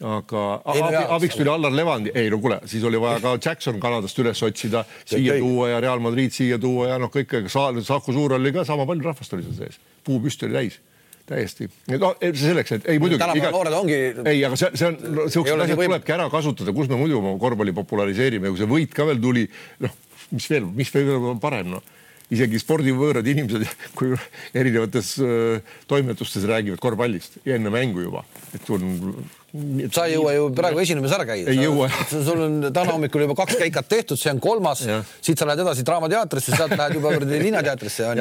aga 0.00 0.44
ei, 0.72 0.80
abi, 0.80 1.00
abiks 1.16 1.36
tuli 1.36 1.50
Allar 1.52 1.74
Levandi, 1.76 2.12
ei 2.16 2.30
no 2.32 2.38
kuule, 2.40 2.60
siis 2.70 2.84
oli 2.88 3.00
vaja 3.00 3.20
ka 3.20 3.34
Jackson 3.36 3.80
Kanadast 3.80 4.18
üles 4.22 4.40
otsida, 4.46 4.84
siia 5.04 5.36
tuua 5.38 5.74
ja 5.74 5.80
Real 5.84 6.00
Madrid 6.00 6.32
siia 6.32 6.58
tuua 6.58 6.94
ja 6.94 7.00
noh, 7.00 7.12
kõik, 7.12 7.36
Saku 7.52 8.14
Suur 8.16 8.38
oli 8.38 8.52
ka 8.54 8.64
sama 8.64 8.88
palju 8.88 9.10
rahvast 9.10 9.36
oli 9.36 9.44
seal 9.44 9.58
sees, 9.58 9.76
puupüst 10.06 10.48
oli 10.48 10.56
täis 10.56 10.80
täiesti. 11.30 11.68
no 11.92 12.14
selleks, 12.34 12.72
et 12.78 12.88
ei 12.88 12.98
muidugi. 12.98 13.20
tänapäeva 13.20 13.52
noored 13.54 13.76
ongi. 13.76 13.98
ei, 14.24 14.40
aga 14.46 14.56
see, 14.58 14.70
see 14.74 14.88
on 14.88 14.96
no,, 15.04 15.26
siuksed 15.30 15.66
asjad 15.66 15.82
tulebki 15.84 16.16
ära 16.16 16.30
kasutada, 16.32 16.74
kus 16.74 16.88
me 16.90 16.98
muidu 16.98 17.20
oma 17.20 17.36
korvpalli 17.42 17.76
populariseerime, 17.76 18.50
kui 18.50 18.62
see 18.62 18.70
võit 18.70 18.96
ka 18.96 19.06
veel 19.10 19.20
tuli, 19.22 19.44
noh, 19.84 19.94
mis 20.30 20.50
veel, 20.50 20.68
mis 20.76 20.92
veel 20.94 21.34
parem, 21.42 21.74
noh 21.76 21.96
isegi 22.30 22.60
spordivõõrad 22.62 23.26
inimesed, 23.26 23.66
kui 23.98 24.14
erinevates 24.54 25.16
äh, 25.24 25.76
toimetustes 25.90 26.46
räägivad 26.46 26.82
korvpallist 26.82 27.40
ja 27.46 27.58
enne 27.58 27.72
mängu 27.74 28.06
juba, 28.06 28.24
et 28.54 28.70
on 28.70 28.86
sa 29.90 30.04
ei 30.06 30.14
jõua 30.14 30.32
ju 30.36 30.44
praegu 30.54 30.78
esinemas 30.78 31.12
ära 31.16 31.24
käia. 31.26 31.48
ei 31.50 31.58
jõua. 31.58 31.88
sul 32.10 32.42
on 32.44 32.58
täna 32.70 32.94
hommikul 32.94 33.24
juba 33.24 33.34
kaks 33.40 33.56
käikat 33.58 33.88
tehtud, 33.90 34.20
see 34.20 34.30
on 34.30 34.38
kolmas, 34.42 34.84
siit 35.18 35.40
sa 35.40 35.48
lähed 35.48 35.64
edasi 35.64 35.82
Draamateatrisse, 35.86 36.54
sealt 36.54 36.76
lähed 36.78 36.98
juba 37.00 37.16
Linnateatrisse. 37.18 38.12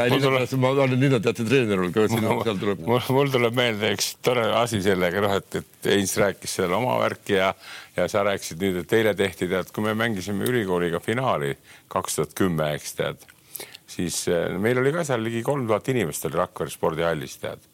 ma 0.58 0.72
olen 0.74 0.98
Linnateatri 0.98 1.46
treener 1.46 1.84
olnud 1.84 1.94
ka, 1.94 2.08
seal 2.10 2.62
tuleb. 2.64 2.82
mul 3.14 3.30
tuleb 3.36 3.62
meelde 3.62 3.94
üks 3.94 4.16
tore 4.26 4.48
asi 4.58 4.82
sellega, 4.86 5.22
noh, 5.26 5.38
et, 5.38 5.62
et 5.62 5.92
Heinz 5.94 6.16
rääkis 6.18 6.58
seal 6.58 6.74
oma 6.74 6.98
värki 7.04 7.38
ja, 7.38 7.54
ja 8.00 8.08
sa 8.12 8.24
rääkisid 8.28 8.64
nüüd, 8.64 8.84
et 8.84 8.96
eile 8.96 9.14
tehti, 9.18 9.50
tead, 9.52 9.74
kui 9.76 9.84
me 9.86 9.98
mängisime 9.98 10.48
ülikooliga 10.48 11.04
finaali 11.04 11.56
kaks 11.92 12.20
tuhat 12.20 12.38
kümme, 12.38 12.74
eks 12.80 12.98
tead 12.98 13.28
siis 13.90 14.28
eh, 14.28 14.58
meil 14.62 14.80
oli 14.82 14.94
ka 14.94 15.06
seal 15.08 15.24
ligi 15.26 15.42
kolm 15.46 15.68
tuhat 15.68 15.90
inimest 15.94 16.30
oli 16.30 16.40
Rakvere 16.40 16.74
spordihallis, 16.74 17.38
tead. 17.42 17.66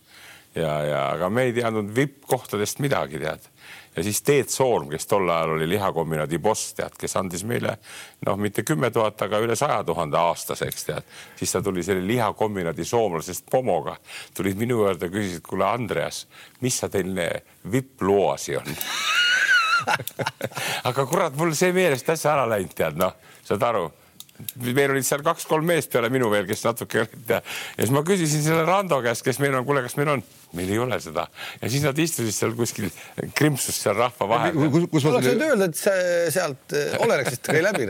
ja, 0.55 0.71
ja 0.88 1.01
aga 1.15 1.30
me 1.30 1.49
ei 1.49 1.53
teadnud 1.55 1.91
vippkohtadest 1.95 2.80
midagi, 2.84 3.19
tead. 3.19 3.49
ja 3.95 4.03
siis 4.03 4.21
Teet 4.21 4.49
Soorm, 4.49 4.89
kes 4.91 5.07
tol 5.11 5.28
ajal 5.30 5.55
oli 5.57 5.67
lihakombinaadi 5.73 6.39
boss, 6.39 6.73
tead, 6.78 6.95
kes 6.99 7.17
andis 7.19 7.43
meile 7.47 7.78
noh, 8.28 8.39
mitte 8.39 8.63
kümme 8.67 8.91
tuhat, 8.95 9.21
aga 9.28 9.41
üle 9.43 9.57
saja 9.59 9.82
tuhande 9.88 10.19
aastas, 10.19 10.63
eks 10.65 10.89
tead. 10.89 11.11
siis 11.39 11.55
ta 11.55 11.63
tuli 11.65 11.84
selle 11.84 12.05
lihakombinaadi 12.07 12.88
soomlasest 12.88 13.49
pomoga, 13.51 13.97
tulid 14.38 14.59
minu 14.59 14.84
juurde, 14.86 15.11
küsisid, 15.11 15.43
kuule, 15.45 15.67
Andreas, 15.67 16.26
mis 16.61 16.80
sa 16.80 16.91
teil 16.91 17.15
vipploasi 17.71 18.59
on 18.61 18.76
aga 20.90 21.06
kurat, 21.10 21.36
mul 21.38 21.54
see 21.58 21.74
meelest 21.76 22.08
täitsa 22.08 22.34
ära 22.34 22.48
läinud, 22.50 22.74
tead 22.78 23.00
noh, 23.00 23.16
saad 23.46 23.64
aru. 23.68 23.86
Meil 24.60 24.92
olid 24.92 25.06
seal 25.08 25.24
kaks-kolm 25.24 25.64
meest 25.64 25.94
peale 25.94 26.10
minu 26.12 26.28
veel, 26.32 26.44
kes 26.50 26.66
natuke 26.66 27.06
ja 27.06 27.40
siis 27.46 27.94
ma 27.96 28.04
küsisin 28.04 28.44
selle 28.44 28.66
Rando 28.68 29.00
käest, 29.06 29.24
kes 29.24 29.40
meil 29.40 29.56
on, 29.56 29.64
kuule, 29.68 29.86
kas 29.86 29.96
meil 29.96 30.12
on, 30.18 30.24
meil 30.58 30.72
ei 30.74 30.80
ole 30.82 30.99
seda 31.03 31.28
ja 31.62 31.72
siis 31.72 31.84
nad 31.86 31.99
istusid 32.01 32.36
seal 32.36 32.56
kuskil 32.58 32.89
krimpsus 33.38 33.78
seal 33.84 33.97
rahva 33.97 34.28
vahel. 34.30 34.58
kus 34.91 35.06
ma 35.06 35.16
oleks 35.16 35.30
võinud 35.32 35.45
öelda, 35.49 35.70
et 35.70 35.80
see 35.80 36.30
sealt 36.36 36.76
eh, 36.78 36.95
Olerexist 37.06 37.49
käi 37.49 37.62
läbi. 37.64 37.88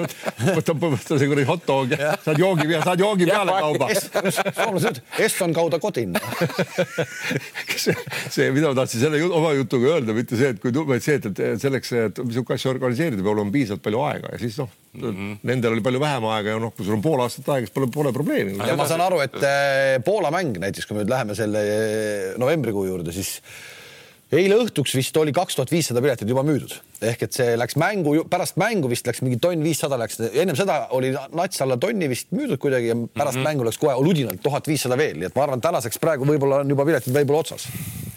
võta, 0.58 0.76
võta 0.78 1.18
see 1.18 1.30
kuradi 1.30 1.46
hot 1.48 1.66
dog 1.68 1.94
ja 1.96 2.14
saad 2.24 2.40
joogi 2.40 2.68
peale, 2.68 2.82
saad 2.86 3.04
joogi 3.04 3.28
peale 3.30 3.58
kauba. 3.66 3.90
soomlased, 4.60 5.02
Eston 5.24 5.54
kauda 5.56 5.80
kodin 5.82 6.14
see, 7.84 8.48
mida 8.54 8.70
ma 8.70 8.74
tahtsin 8.78 9.04
selle 9.04 9.20
oma 9.26 9.52
jutuga 9.58 9.94
öelda, 9.96 10.16
mitte 10.16 10.38
see, 10.38 10.54
et 10.54 10.62
kui, 10.62 10.74
vaid 10.74 11.04
see, 11.04 11.20
et 11.20 11.44
selleks, 11.62 11.92
et 12.08 12.24
niisugune 12.24 12.58
asja 12.58 12.72
organiseerida, 12.74 13.22
peab 13.22 13.34
olema 13.36 13.54
piisavalt 13.54 13.84
palju 13.84 14.02
aega 14.08 14.34
ja 14.34 14.40
siis 14.42 14.58
noh 14.62 14.72
mm, 14.94 15.10
-hmm. 15.10 15.36
nendel 15.42 15.72
oli 15.72 15.80
palju 15.80 16.00
vähem 16.00 16.24
aega 16.24 16.54
ja 16.54 16.58
noh, 16.62 16.74
kui 16.76 16.86
sul 16.86 16.96
on 16.96 17.02
pool 17.02 17.22
aastat 17.24 17.48
aega, 17.48 17.66
siis 17.66 17.74
pole, 17.74 17.88
pole 17.94 18.12
probleemi. 18.12 18.56
ja 18.58 18.76
ma 18.76 18.86
saan 18.88 19.04
aru, 19.04 19.20
et 19.24 19.36
äh, 19.42 20.02
Poola 20.04 20.30
mäng 20.34 20.58
näiteks, 20.60 20.86
kui 20.86 20.96
me 20.96 21.02
nüüd 21.02 21.12
läheme 21.12 21.34
selle 21.38 21.62
äh, 21.64 22.03
novembrikuu 22.40 22.86
juurde, 22.88 23.14
siis 23.14 23.38
eile 24.34 24.56
õhtuks 24.58 24.94
vist 24.96 25.16
oli 25.20 25.32
kaks 25.34 25.58
tuhat 25.58 25.70
viissada 25.70 26.02
piletit 26.02 26.28
juba 26.28 26.42
müüdud 26.46 26.74
ehk 27.04 27.26
et 27.26 27.36
see 27.36 27.54
läks 27.58 27.76
mängu, 27.80 28.16
pärast 28.30 28.58
mängu 28.60 28.88
vist 28.90 29.06
läks 29.08 29.22
mingi 29.24 29.38
tonn 29.42 29.62
viissada 29.64 29.98
läks, 30.00 30.20
ennem 30.32 30.56
seda 30.58 30.78
oli 30.96 31.12
nats 31.14 31.60
alla 31.64 31.76
tonni 31.80 32.08
vist 32.10 32.32
müüdud 32.34 32.60
kuidagi 32.62 32.90
ja 32.92 32.96
pärast 32.96 33.38
mm 33.38 33.42
-hmm. 33.42 33.48
mängu 33.48 33.68
läks 33.68 33.78
kohe 33.78 33.94
ludinalt 34.00 34.42
tuhat 34.42 34.68
viissada 34.68 34.98
veel, 34.98 35.18
nii 35.18 35.30
et 35.30 35.36
ma 35.36 35.44
arvan, 35.46 35.60
tänaseks 35.60 36.00
praegu 36.02 36.26
võib-olla 36.28 36.62
on 36.64 36.74
juba 36.74 36.84
piletid 36.84 37.14
võib-olla 37.14 37.44
otsas. 37.44 37.68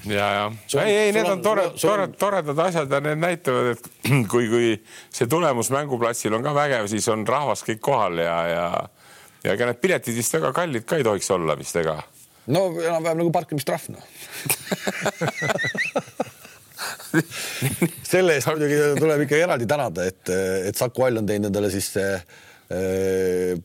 ja, 0.06 0.28
ja 0.74 0.84
ei, 0.84 0.96
ei, 0.98 1.12
need 1.12 1.30
on 1.30 1.42
tore, 1.42 1.70
tore, 1.82 2.08
toredad 2.08 2.60
asjad 2.60 2.92
ja 2.92 3.00
need 3.00 3.20
näitavad, 3.20 3.76
et 3.76 3.90
kui, 4.32 4.48
kui 4.50 4.84
see 5.12 5.28
tulemus 5.28 5.70
mänguplatsil 5.70 6.34
on 6.34 6.44
ka 6.44 6.54
vägev, 6.54 6.88
siis 6.88 7.08
on 7.08 7.28
rahvas 7.28 7.64
kõik 7.64 7.80
kohal 7.82 8.18
ja, 8.24 8.38
ja 8.48 8.68
ja 9.44 9.54
ega 9.54 9.70
need 9.70 9.82
piletid 9.82 10.16
vist 10.16 10.34
väga 10.34 10.54
kallid 10.54 10.86
ka 10.88 10.98
ei 11.00 11.04
tohiks 11.04 11.32
olla 11.32 11.56
vist 11.58 11.76
ega? 11.76 12.02
No 12.54 12.62
enam-vähem 12.82 13.18
nagu 13.24 13.32
parkimistrahv 13.36 13.86
noh 13.94 14.04
selle 18.12 18.38
eest 18.38 18.50
muidugi 18.50 18.78
tuleb 19.00 19.24
ikka 19.26 19.40
eraldi 19.46 19.68
tänada, 19.70 20.06
et, 20.10 20.24
et 20.70 20.76
Saku 20.78 21.06
Hall 21.06 21.22
on 21.22 21.30
teinud 21.30 21.50
endale 21.50 21.70
siis 21.74 21.90
äh, 22.02 22.22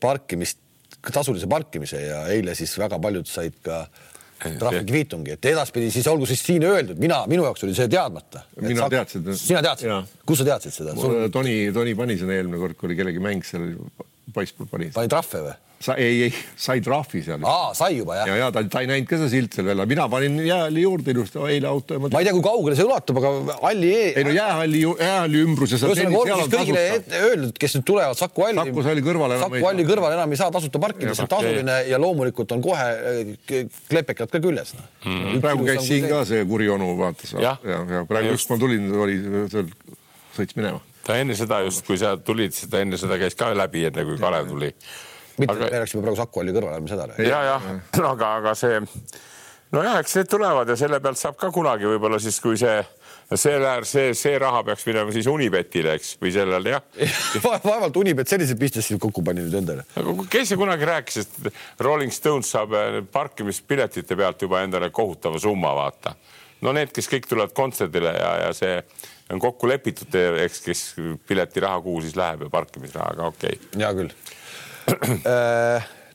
parkimist, 0.01 0.57
tasulise 1.03 1.49
parkimise 1.51 2.01
ja 2.05 2.23
eile 2.33 2.55
siis 2.57 2.73
väga 2.79 2.99
paljud 3.03 3.27
said 3.29 3.55
ka 3.65 3.83
trahvikviitungi, 4.43 5.37
et 5.37 5.45
edaspidi 5.53 5.91
siis 5.93 6.07
olgu 6.11 6.25
siis 6.27 6.41
siin 6.43 6.65
öeldud, 6.67 6.97
mina, 6.99 7.21
minu 7.31 7.45
jaoks 7.47 7.63
oli 7.67 7.75
see 7.77 7.87
teadmata. 7.91 8.39
mina 8.59 8.89
teadsin. 8.91 9.29
sina 9.39 9.61
teadsid? 9.63 10.15
kus 10.27 10.41
sa 10.41 10.47
teadsid 10.47 10.75
seda? 10.75 10.95
Sul... 10.99 11.29
Toni, 11.31 11.55
Toni 11.75 11.93
pani 11.95 12.17
sinna 12.19 12.35
eelmine 12.39 12.59
kord, 12.59 12.75
kui 12.79 12.89
oli 12.89 12.97
kellegi 12.99 13.19
mäng 13.23 13.45
seal 13.47 13.69
poisspool 14.35 14.67
pani. 14.71 14.89
pani 14.95 15.11
trahve 15.11 15.45
või? 15.47 15.55
Sa 15.83 15.95
ei, 15.99 16.27
ei, 16.27 16.33
sai 16.55 16.81
trahvi 16.83 17.21
seal. 17.25 17.43
aa, 17.47 17.73
sai 17.75 17.97
juba 17.97 18.15
jah? 18.21 18.29
ja, 18.31 18.35
ja 18.45 18.49
ta, 18.55 18.63
ta 18.71 18.83
ei 18.83 18.87
näinud 18.89 19.07
ka 19.09 19.17
seda 19.19 19.29
silti 19.31 19.59
seal 19.59 19.67
veel, 19.67 19.83
mina 19.89 20.05
panin 20.11 20.37
jäähalli 20.45 20.85
juurde 20.85 21.11
ilusti 21.11 21.41
eile 21.49 21.67
auto. 21.67 21.97
ma 21.99 22.11
ei 22.21 22.27
tea, 22.27 22.35
kui 22.35 22.43
kaugele 22.45 22.77
see 22.79 22.87
ulatub, 22.87 23.19
aga 23.19 23.57
halli 23.65 23.89
e.... 23.91 24.05
ei 24.21 24.27
no 24.27 24.35
jäähalli, 24.35 24.83
jäähalli 24.85 25.43
ümbruses. 25.47 25.83
ühesõnaga 25.83 26.21
olgu 26.21 26.37
siis 26.39 26.53
kõigile 26.53 26.85
öeldud, 27.19 27.59
kes 27.59 27.77
nüüd 27.77 27.87
tulevad 27.89 28.19
Saku 28.19 28.47
halli. 28.47 28.63
Saku 28.63 28.85
halli 28.87 29.03
kõrval 29.03 29.35
enam. 29.35 29.43
Saku 29.49 29.67
halli 29.67 29.87
kõrval 29.89 30.15
enam 30.15 30.35
ei 30.35 30.39
saa 30.39 30.55
tasuta 30.55 30.81
parkida, 30.83 31.17
see 31.17 31.27
on 31.27 31.33
tasuline 31.35 31.77
ja 31.89 31.99
loomulikult 31.99 32.55
on 32.55 32.63
kohe 32.63 32.87
äh, 33.11 33.67
klepekad 33.91 34.31
ka 34.31 34.39
küljes 34.43 34.75
mm.. 34.77 35.43
praegu 35.43 35.67
käis 35.67 35.83
siin 35.89 36.07
ka 36.11 36.23
see 36.29 36.47
kuri 36.47 36.71
onu 36.71 36.93
vaatas. 36.99 37.35
ja, 37.35 37.57
ja, 37.67 37.83
ja 37.99 38.07
praegu 38.07 38.37
just 38.37 38.51
ma 38.53 38.59
tulin, 38.61 38.87
oli 39.03 39.19
seal, 39.51 39.71
sõits 40.37 40.55
minema 40.59 40.79
ta 41.03 41.17
enne 41.19 41.35
seda 41.35 41.59
just, 41.65 41.83
kui 41.83 41.99
sa 41.99 42.15
tulid, 42.15 42.55
ta 42.71 42.79
enne 42.79 42.95
seda 42.99 43.17
käis 43.19 43.35
ka 43.35 43.51
läbi, 43.57 43.83
enne 43.89 44.05
kui 44.07 44.15
Kalev 44.21 44.47
tuli 44.53 44.71
mitte 45.37 45.53
aga... 45.55 45.69
me 45.69 45.83
läksime 45.83 46.03
praegu 46.05 46.19
Saku 46.19 46.43
Alli 46.43 46.55
kõrvale, 46.55 46.79
ärme 46.81 46.91
seda 46.91 47.07
räägi. 47.11 47.29
ja, 47.29 47.43
jah, 47.51 47.69
aga, 48.13 48.33
aga 48.41 48.55
see 48.57 48.81
nojah, 49.73 49.99
eks 50.01 50.17
need 50.19 50.29
tulevad 50.29 50.69
ja 50.69 50.77
selle 50.79 50.99
pealt 51.03 51.19
saab 51.19 51.39
ka 51.39 51.49
kunagi 51.53 51.87
võib-olla 51.89 52.19
siis, 52.21 52.37
kui 52.43 52.59
see 52.59 52.77
selle, 53.39 53.71
see, 53.87 54.11
see 54.17 54.35
raha 54.41 54.61
peaks 54.67 54.85
minema 54.87 55.13
siis 55.15 55.27
Unibetile, 55.31 55.95
eks, 55.97 56.13
või 56.21 56.33
sellel 56.35 56.69
jah 56.69 56.83
vaevalt 57.45 57.97
Unibet 58.01 58.29
selliseid 58.29 58.59
pistesid 58.59 59.01
kokku 59.01 59.23
pani 59.25 59.45
nüüd 59.45 59.57
endale. 59.63 59.87
kes 60.29 60.51
see 60.51 60.59
kunagi 60.59 60.89
rääkis, 60.89 61.23
et 61.23 61.81
Rolling 61.83 62.13
Stones 62.13 62.51
saab 62.53 62.75
äh, 62.77 62.99
parkimispiletite 63.11 64.17
pealt 64.19 64.45
juba 64.45 64.61
endale 64.65 64.91
kohutava 64.93 65.41
summa, 65.41 65.73
vaata. 65.77 66.15
no 66.61 66.75
need, 66.75 66.93
kes 66.95 67.09
kõik 67.11 67.27
tulevad 67.29 67.55
kontserdile 67.57 68.13
ja, 68.19 68.31
ja 68.45 68.53
see 68.57 68.77
on 69.33 69.41
kokku 69.41 69.67
lepitud, 69.71 70.13
eks, 70.43 70.61
kes 70.61 70.85
piletiraha 71.27 71.81
kuhu 71.81 72.03
siis 72.05 72.17
läheb 72.19 72.45
ja 72.45 72.53
parkimisraha, 72.53 73.15
aga 73.15 73.33
okei 73.33 73.57
okay.. 73.57 73.81
hea 73.81 73.93
küll 73.97 74.32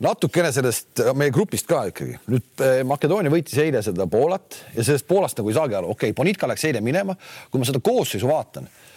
natukene 0.05 0.51
sellest 0.55 1.03
meie 1.19 1.33
grupist 1.35 1.67
ka 1.69 1.85
ikkagi. 1.91 2.19
nüüd 2.31 2.65
äh, 2.65 2.83
Makedoonia 2.87 3.33
võitis 3.33 3.59
eile 3.63 3.83
seda 3.83 4.07
Poolat 4.11 4.61
ja 4.77 4.85
sellest 4.85 5.09
Poolast 5.09 5.41
nagu 5.41 5.51
ei 5.51 5.59
saagi 5.59 5.79
aru, 5.79 5.95
okei 5.95 6.13
okay,, 6.13 6.17
Bonitka 6.17 6.51
läks 6.51 6.69
eile 6.69 6.83
minema, 6.85 7.17
kui 7.51 7.63
ma 7.63 7.69
seda 7.69 7.83
koosseisu 7.85 8.31
vaatan 8.31 8.69
Äh, 8.69 8.88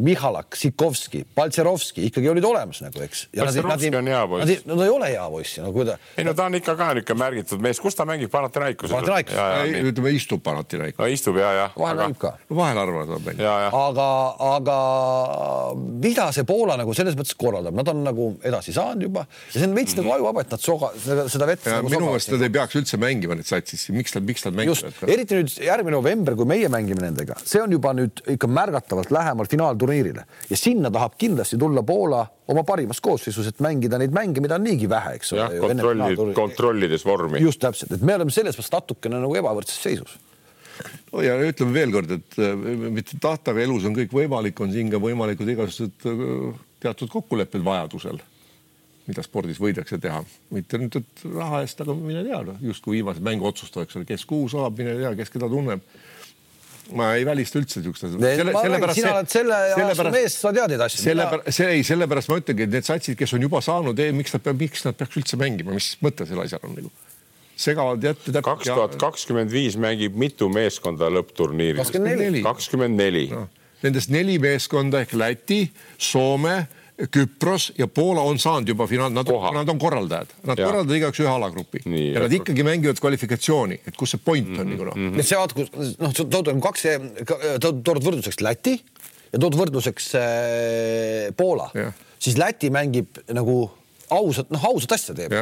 Michalak, 0.00 0.56
Sikovski, 0.56 1.24
Paltserovski 1.34 2.06
ikkagi 2.08 2.30
olid 2.30 2.44
olemas 2.44 2.80
nagu, 2.84 3.00
eks. 3.04 3.26
Paltserovski 3.36 3.92
on 3.98 4.10
hea 4.10 4.22
poiss. 4.30 4.64
no 4.68 4.76
ta 4.78 4.86
ei 4.86 4.92
ole 4.92 5.10
hea 5.12 5.26
poiss, 5.30 5.58
no 5.62 5.72
kui 5.74 5.86
ta. 5.88 5.96
ei 6.16 6.24
no 6.24 6.34
ta 6.36 6.46
on 6.48 6.58
ikka 6.58 6.76
ka 6.78 6.90
niisugune 6.96 7.20
märgitud 7.20 7.64
mees, 7.64 7.80
kus 7.82 7.98
ta 7.98 8.06
mängib 8.08 8.30
Panathinaikos? 8.32 8.90
Panathinaikos, 8.92 9.36
ütleme 9.90 10.12
istub 10.16 10.42
Panathinaikos 10.46 11.02
no,. 11.02 11.10
istub 11.12 11.40
ja, 11.40 11.52
ja. 11.56 11.66
vahel 11.76 12.00
mängib 12.02 12.20
ka. 12.22 12.32
vahel 12.60 12.80
et 12.82 13.10
ta 13.12 13.18
mängib. 13.26 13.44
aga, 13.80 14.08
aga 14.52 14.78
mida 16.06 16.28
see 16.36 16.46
Poola 16.48 16.78
nagu 16.80 16.94
selles 16.96 17.18
mõttes 17.18 17.36
korraldab, 17.38 17.76
nad 17.76 17.92
on 17.92 18.02
nagu 18.06 18.30
edasi 18.46 18.74
saanud 18.76 19.08
juba 19.08 19.26
ja 19.26 19.58
see 19.58 19.68
on 19.68 19.76
veits 19.76 19.94
mm 19.94 20.00
-hmm. 20.00 20.06
nagu 20.06 20.14
ajuvaba, 20.16 20.46
et 20.46 20.56
nad 20.56 20.62
soga, 20.62 20.92
seda, 21.28 21.46
vett. 21.46 21.66
Nagu 21.66 21.90
minu 21.90 22.10
meelest 22.10 22.32
nad 22.32 22.46
ei 22.46 22.52
peaks 22.58 22.78
üldse 22.80 23.00
mängima 23.00 23.36
need 23.38 23.48
satsid, 23.48 23.94
miks 23.94 24.14
nad, 24.16 24.26
miks 24.26 24.44
nad 24.46 24.54
mängivad? 24.54 25.02
eriti 25.06 25.40
nüüd 25.40 25.52
järgmine 25.66 25.96
november, 25.96 26.36
kui 26.36 26.48
meie 26.48 26.68
mängime 26.72 27.02
nendega, 27.04 27.38
see 27.44 27.62
on 27.62 27.72
juba 27.72 27.92
nüüd 27.96 28.22
ikka 28.36 28.50
märgatavalt 28.50 29.10
lähemal 29.26 29.50
finaalturniirile 29.50 30.24
ja 30.50 30.58
sinna 30.58 30.90
tahab 30.94 31.18
kindlasti 31.18 31.58
tulla 31.58 31.82
Poola 31.86 32.22
oma 32.48 32.62
parimas 32.64 33.00
koosseisus, 33.02 33.50
et 33.50 33.60
mängida 33.64 33.98
neid 33.98 34.14
mänge, 34.14 34.40
mida 34.44 34.56
on 34.56 34.64
niigi 34.66 34.88
vähe, 34.88 35.16
eks 35.18 35.34
ole. 35.34 35.48
kontrolli, 35.60 36.16
kontrollides 36.34 37.04
vormi. 37.06 37.42
just 37.42 37.60
täpselt, 37.60 37.92
et 37.92 38.06
me 38.06 38.14
oleme 38.16 38.34
selles 38.34 38.56
mõttes 38.58 38.72
natukene 38.72 39.20
nagu 39.20 39.36
ebavõrdses 39.42 39.82
seisus 39.82 40.16
no 41.12 41.24
ja 41.24 41.36
ütleme 41.42 41.74
veelkord, 41.76 42.14
et 42.18 42.38
äh, 42.42 42.54
mitte 42.92 43.18
tahta, 43.22 43.52
aga 43.52 43.64
elus 43.64 43.86
on 43.88 43.96
kõik 43.96 44.14
võimalik, 44.14 44.60
on 44.62 44.72
siin 44.74 44.90
ka 44.92 45.00
võimalikud 45.02 45.52
igasugused 45.52 46.08
äh, 46.10 46.64
teatud 46.82 47.12
kokkulepped 47.12 47.64
vajadusel, 47.66 48.20
mida 49.06 49.22
spordis 49.22 49.60
võidakse 49.62 49.98
teha, 50.02 50.22
mitte 50.54 50.80
nüüd 50.82 50.98
raha 51.36 51.62
eest, 51.64 51.80
aga 51.82 51.94
mine 51.96 52.24
tea, 52.26 52.42
noh 52.50 52.60
justkui 52.64 52.98
viimased 52.98 53.24
mängu 53.24 53.48
otsustavad, 53.48 53.86
eks 53.86 54.00
ole, 54.00 54.08
kes 54.08 54.26
kuhu 54.28 54.50
saab, 54.52 54.78
mine 54.80 54.96
tea, 55.00 55.14
kes 55.22 55.32
keda 55.34 55.50
tunneb 55.52 55.84
ma 56.94 57.10
ei 57.18 57.26
välista 57.26 57.58
üldse 57.60 57.82
siukest 57.82 58.06
asja. 58.08 58.20
sina 58.94 59.14
oled 59.16 59.30
selle 59.32 59.56
aasta 59.56 60.12
mees, 60.14 60.38
sa 60.38 60.52
tead 60.54 60.74
neid 60.74 60.84
asju. 60.86 61.02
sellepärast, 61.02 61.58
see 61.58 61.74
ei, 61.74 61.82
sellepärast 61.86 62.30
ma 62.30 62.38
ütlengi, 62.42 62.66
et 62.68 62.74
need 62.76 62.86
satsid, 62.86 63.18
kes 63.18 63.34
on 63.36 63.46
juba 63.46 63.62
saanud 63.64 64.02
miks 64.16 64.36
nad 64.36 64.48
miks 64.60 64.86
nad 64.86 64.98
peaks 64.98 65.18
üldse 65.20 65.40
mängima, 65.40 65.74
mis 65.76 65.94
mõte 66.04 66.28
sellel 66.28 66.46
asjal 66.46 66.66
on 66.68 66.78
nagu? 66.78 66.92
segavad 67.56 68.02
jätta. 68.04 68.42
kaks 68.44 68.68
tuhat 68.68 68.96
kakskümmend 69.00 69.52
viis 69.52 69.78
mängib 69.80 70.16
mitu 70.20 70.48
meeskonda 70.52 71.08
lõppturniiril? 71.12 71.80
kakskümmend 71.82 72.22
neli. 72.22 72.42
kakskümmend 72.44 73.00
neli. 73.00 73.28
Nendest 73.82 74.10
neli 74.12 74.38
meeskonda 74.40 75.02
ehk 75.04 75.12
Läti, 75.16 75.66
Soome 75.98 76.66
Küpros 76.96 77.72
ja 77.76 77.86
Poola 77.92 78.22
on 78.24 78.38
saanud 78.40 78.70
juba 78.72 78.86
finaal, 78.88 79.12
nad, 79.12 79.28
nad 79.52 79.68
on 79.68 79.78
korraldajad, 79.80 80.30
nad 80.48 80.56
ja. 80.56 80.64
korraldavad 80.64 80.96
igaüks 80.96 81.20
ühe 81.20 81.28
alagrupi 81.28 81.82
Nii, 81.84 82.06
ja 82.14 82.22
nad 82.24 82.32
ikkagi 82.32 82.64
mängivad 82.64 83.00
kvalifikatsiooni, 83.04 83.82
et 83.84 83.98
kus 84.00 84.14
see 84.14 84.22
point 84.24 84.48
on 84.48 84.54
mm 84.54 84.60
-hmm. 84.62 84.70
nagu 84.72 84.84
noh 84.88 84.96
mm 84.96 85.10
-hmm.. 85.12 85.22
see 85.22 85.36
vaata, 85.36 85.54
kus 85.54 85.96
noh, 86.00 86.14
tood 86.16 86.48
kaks, 86.64 86.86
tood 87.60 88.00
võrdluseks 88.06 88.40
Läti 88.40 88.78
ja 89.32 89.38
tood 89.38 89.58
võrdluseks 89.60 90.06
äh, 90.16 91.34
Poola, 91.36 91.68
siis 92.18 92.38
Läti 92.40 92.70
mängib 92.72 93.20
nagu 93.28 93.58
ausat, 94.10 94.50
noh, 94.54 94.64
ausat 94.70 94.94
asja 94.96 95.14
teeb. 95.18 95.34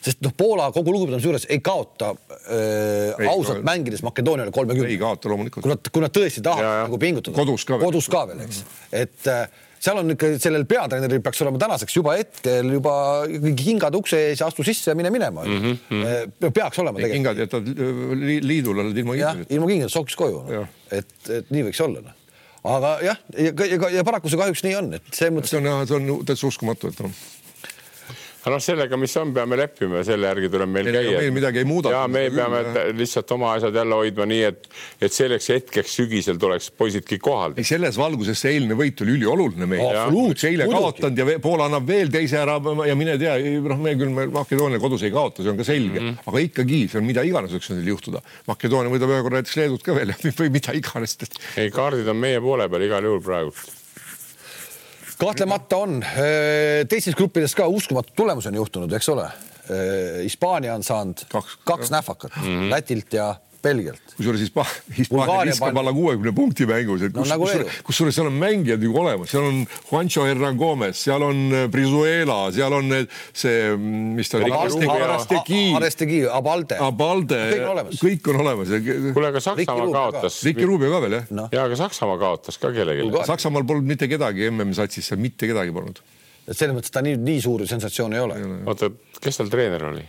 sest 0.00 0.22
noh, 0.24 0.32
Poola 0.36 0.70
kogu 0.72 0.94
lugupidamise 0.94 1.28
juures 1.28 1.46
ei 1.50 1.60
kaota 1.60 2.12
äh, 2.12 3.12
ei, 3.18 3.26
ausalt 3.26 3.60
no, 3.60 3.66
mängides 3.68 4.02
Makedooniale 4.06 4.54
kolmekümne. 4.54 4.88
ei 4.88 4.98
kaota 4.98 5.28
loomulikult. 5.28 5.66
kui 5.66 5.74
nad, 5.74 5.92
kui 5.92 6.04
nad 6.04 6.14
tõesti 6.14 6.44
tahavad 6.44 6.86
nagu 6.86 6.98
pingutada. 7.02 7.36
kodus 7.36 7.66
ka 7.68 7.76
veel. 7.76 7.90
kodus 7.90 8.08
ka 8.12 8.24
veel, 8.30 8.40
eks, 8.46 8.64
et 9.02 9.30
äh, 9.32 9.44
seal 9.82 9.98
on 9.98 10.14
ikka 10.14 10.30
sellel 10.42 10.64
peatreeneril 10.70 11.22
peaks 11.24 11.42
olema 11.44 11.60
tänaseks 11.62 11.96
juba 11.98 12.14
hetkel 12.18 12.70
juba 12.76 12.94
kingad 13.58 13.98
ukse 13.98 14.20
ees 14.28 14.42
ja 14.42 14.48
astu 14.50 14.64
sisse 14.66 14.92
ja 14.92 14.96
mine 14.98 15.10
minema 15.10 15.44
mm. 15.44 15.76
-hmm. 15.90 16.50
peaks 16.50 16.78
olema 16.78 16.98
tegelikult. 16.98 17.16
kingad 17.16 17.38
jätad 17.44 17.70
liidule, 18.46 18.86
oled 18.86 18.96
ilma 18.96 19.18
kingadeta. 19.18 19.54
ilma 19.54 19.70
kingadeta 19.70 19.94
sokkis 19.98 20.16
koju 20.16 20.42
no.. 20.48 20.66
et, 20.90 21.14
et 21.28 21.50
nii 21.50 21.68
võiks 21.70 21.82
olla 21.84 22.04
no. 22.06 22.16
aga 22.76 22.96
jah, 23.02 23.22
ja, 23.36 23.54
ja, 23.66 23.92
ja 23.98 24.04
paraku 24.06 24.30
see 24.30 24.38
kahjuks 24.38 24.64
nii 24.68 24.74
on, 24.78 24.92
et 24.98 25.12
selles 25.12 25.34
mõttes. 25.34 25.54
see 25.54 25.62
on, 25.62 25.86
see 25.86 25.98
on 25.98 26.26
täitsa 26.26 26.46
uskumatu, 26.46 26.92
et 26.92 27.02
noh 27.02 27.22
aga 28.42 28.56
noh, 28.56 28.62
sellega, 28.62 28.98
mis 28.98 29.12
on, 29.20 29.30
peame 29.34 29.56
leppima 29.58 30.00
ja 30.00 30.06
selle 30.06 30.26
järgi 30.26 30.48
tuleb 30.50 30.70
meil 30.74 30.88
käia. 30.90 31.14
meil 31.14 31.34
midagi 31.34 31.60
ei 31.62 31.66
muuda. 31.68 31.92
ja 31.94 32.02
me 32.10 32.24
peame 32.34 32.62
jah. 32.64 32.88
lihtsalt 32.98 33.34
oma 33.36 33.52
asjad 33.56 33.76
jälle 33.78 33.98
hoidma 34.00 34.26
nii, 34.26 34.40
et, 34.48 34.66
et 35.06 35.14
selleks 35.14 35.46
hetkeks 35.52 35.94
sügisel 36.00 36.40
tuleks 36.42 36.72
poisid 36.74 37.06
kõik 37.06 37.22
kohal. 37.22 37.54
ei, 37.54 37.66
selles 37.68 37.98
valguses 38.00 38.42
see 38.42 38.56
eilne 38.56 38.74
võit 38.78 39.02
oli 39.04 39.14
ülioluline 39.18 39.68
meile. 39.70 40.06
eile 40.50 40.66
kaotanud 40.70 41.22
ja 41.22 41.38
Poola 41.42 41.68
annab 41.70 41.86
veel 41.86 42.10
teise 42.12 42.40
ära 42.42 42.58
ja 42.88 42.96
mine 42.98 43.14
tea, 43.20 43.36
noh, 43.62 43.78
me 43.82 43.94
küll 44.00 44.14
me 44.16 44.26
Makedoonia 44.34 44.82
kodus 44.82 45.06
ei 45.06 45.14
kaota, 45.14 45.44
see 45.44 45.52
on 45.52 45.60
ka 45.60 45.66
selge 45.68 46.00
mm, 46.00 46.08
-hmm. 46.08 46.32
aga 46.32 46.42
ikkagi 46.48 46.80
see 46.90 46.98
on 46.98 47.06
mida 47.06 47.22
iganes 47.26 47.54
võiks 47.54 47.70
neil 47.74 47.92
juhtuda. 47.94 48.24
Makedoonia 48.50 48.90
võidab 48.90 49.14
ühe 49.14 49.22
korra 49.22 49.38
näiteks 49.38 49.60
Leedut 49.60 49.86
ka 49.86 49.94
veel 49.94 50.16
või 50.40 50.50
mida 50.58 50.74
iganes. 50.74 51.14
ei, 51.56 51.70
kaardid 51.70 52.10
on 52.10 52.18
meie 52.18 52.42
poole 52.42 52.66
peal 52.72 52.88
igal 52.88 53.06
juhul 53.06 53.22
praegu 53.22 53.54
kahtlemata 55.22 55.76
on, 55.76 56.00
teistes 56.88 57.14
gruppides 57.14 57.54
ka 57.54 57.68
uskumatu 57.70 58.14
tulemus 58.16 58.46
on 58.50 58.58
juhtunud, 58.58 58.92
eks 58.98 59.08
ole. 59.12 59.28
Hispaania 60.22 60.74
on 60.74 60.82
saanud 60.82 61.22
kaks, 61.30 61.56
kaks 61.64 61.90
nähvakat 61.94 62.34
mm 62.36 62.42
-hmm. 62.42 62.70
Lätilt 62.70 63.12
ja 63.14 63.34
Belgialt. 63.62 64.14
kusjuures 64.16 64.42
Hispa-, 64.42 64.66
Hispaania 64.96 65.46
viskab 65.48 65.78
alla 65.80 65.92
kuuekümne 65.94 66.32
punkti 66.36 66.66
mängus, 66.68 67.04
et 67.06 67.14
kus, 67.14 67.22
no, 67.22 67.28
nagu 67.30 67.46
kusjuures, 67.46 67.80
kusjuures 67.86 68.18
seal 68.18 68.28
on 68.30 68.38
mängijad 68.40 68.82
ju 68.82 68.94
olemas, 68.98 69.30
seal 69.32 69.46
on 69.48 69.60
Juancho 69.90 70.26
Hernan 70.26 70.58
Gomez, 70.60 70.98
seal 70.98 71.22
on 71.26 71.42
äh, 71.54 71.66
Brizuela, 71.72 72.38
seal 72.54 72.76
on 72.76 72.88
need, 72.90 73.12
see, 73.32 73.74
mis 74.18 74.32
ta 74.32 74.40
oli. 74.40 74.52
Arestegi, 75.78 76.22
Abalde. 76.30 76.78
Abalde, 76.82 77.42
kõik 78.00 78.32
on 78.32 78.40
olemas. 78.44 78.72
kuule, 78.72 79.28
aga 79.30 79.44
Saksamaa 79.44 79.92
kaotas. 79.94 80.40
Ricky 80.48 80.66
Rubio 80.68 80.90
ka 80.92 81.02
veel 81.04 81.18
jah 81.20 81.30
no.? 81.34 81.46
ja, 81.54 81.66
aga 81.68 81.78
Saksamaa 81.84 82.18
kaotas 82.20 82.58
ka 82.62 82.72
kellelegi. 82.74 83.06
Saksamaal 83.28 83.66
polnud 83.68 83.88
mitte 83.88 84.10
kedagi 84.10 84.50
MM-satsis, 84.50 85.12
seal 85.12 85.22
mitte 85.22 85.50
kedagi 85.50 85.74
polnud. 85.74 86.02
et 86.46 86.56
selles 86.58 86.74
mõttes 86.74 86.92
ta 86.94 87.04
nii, 87.04 87.20
nii 87.22 87.44
suur 87.44 87.62
sensatsioon 87.70 88.18
ei 88.18 88.24
ole. 88.24 88.40
oota, 88.66 88.90
kes 89.22 89.40
tal 89.40 89.52
treener 89.52 89.86
oli? 89.92 90.04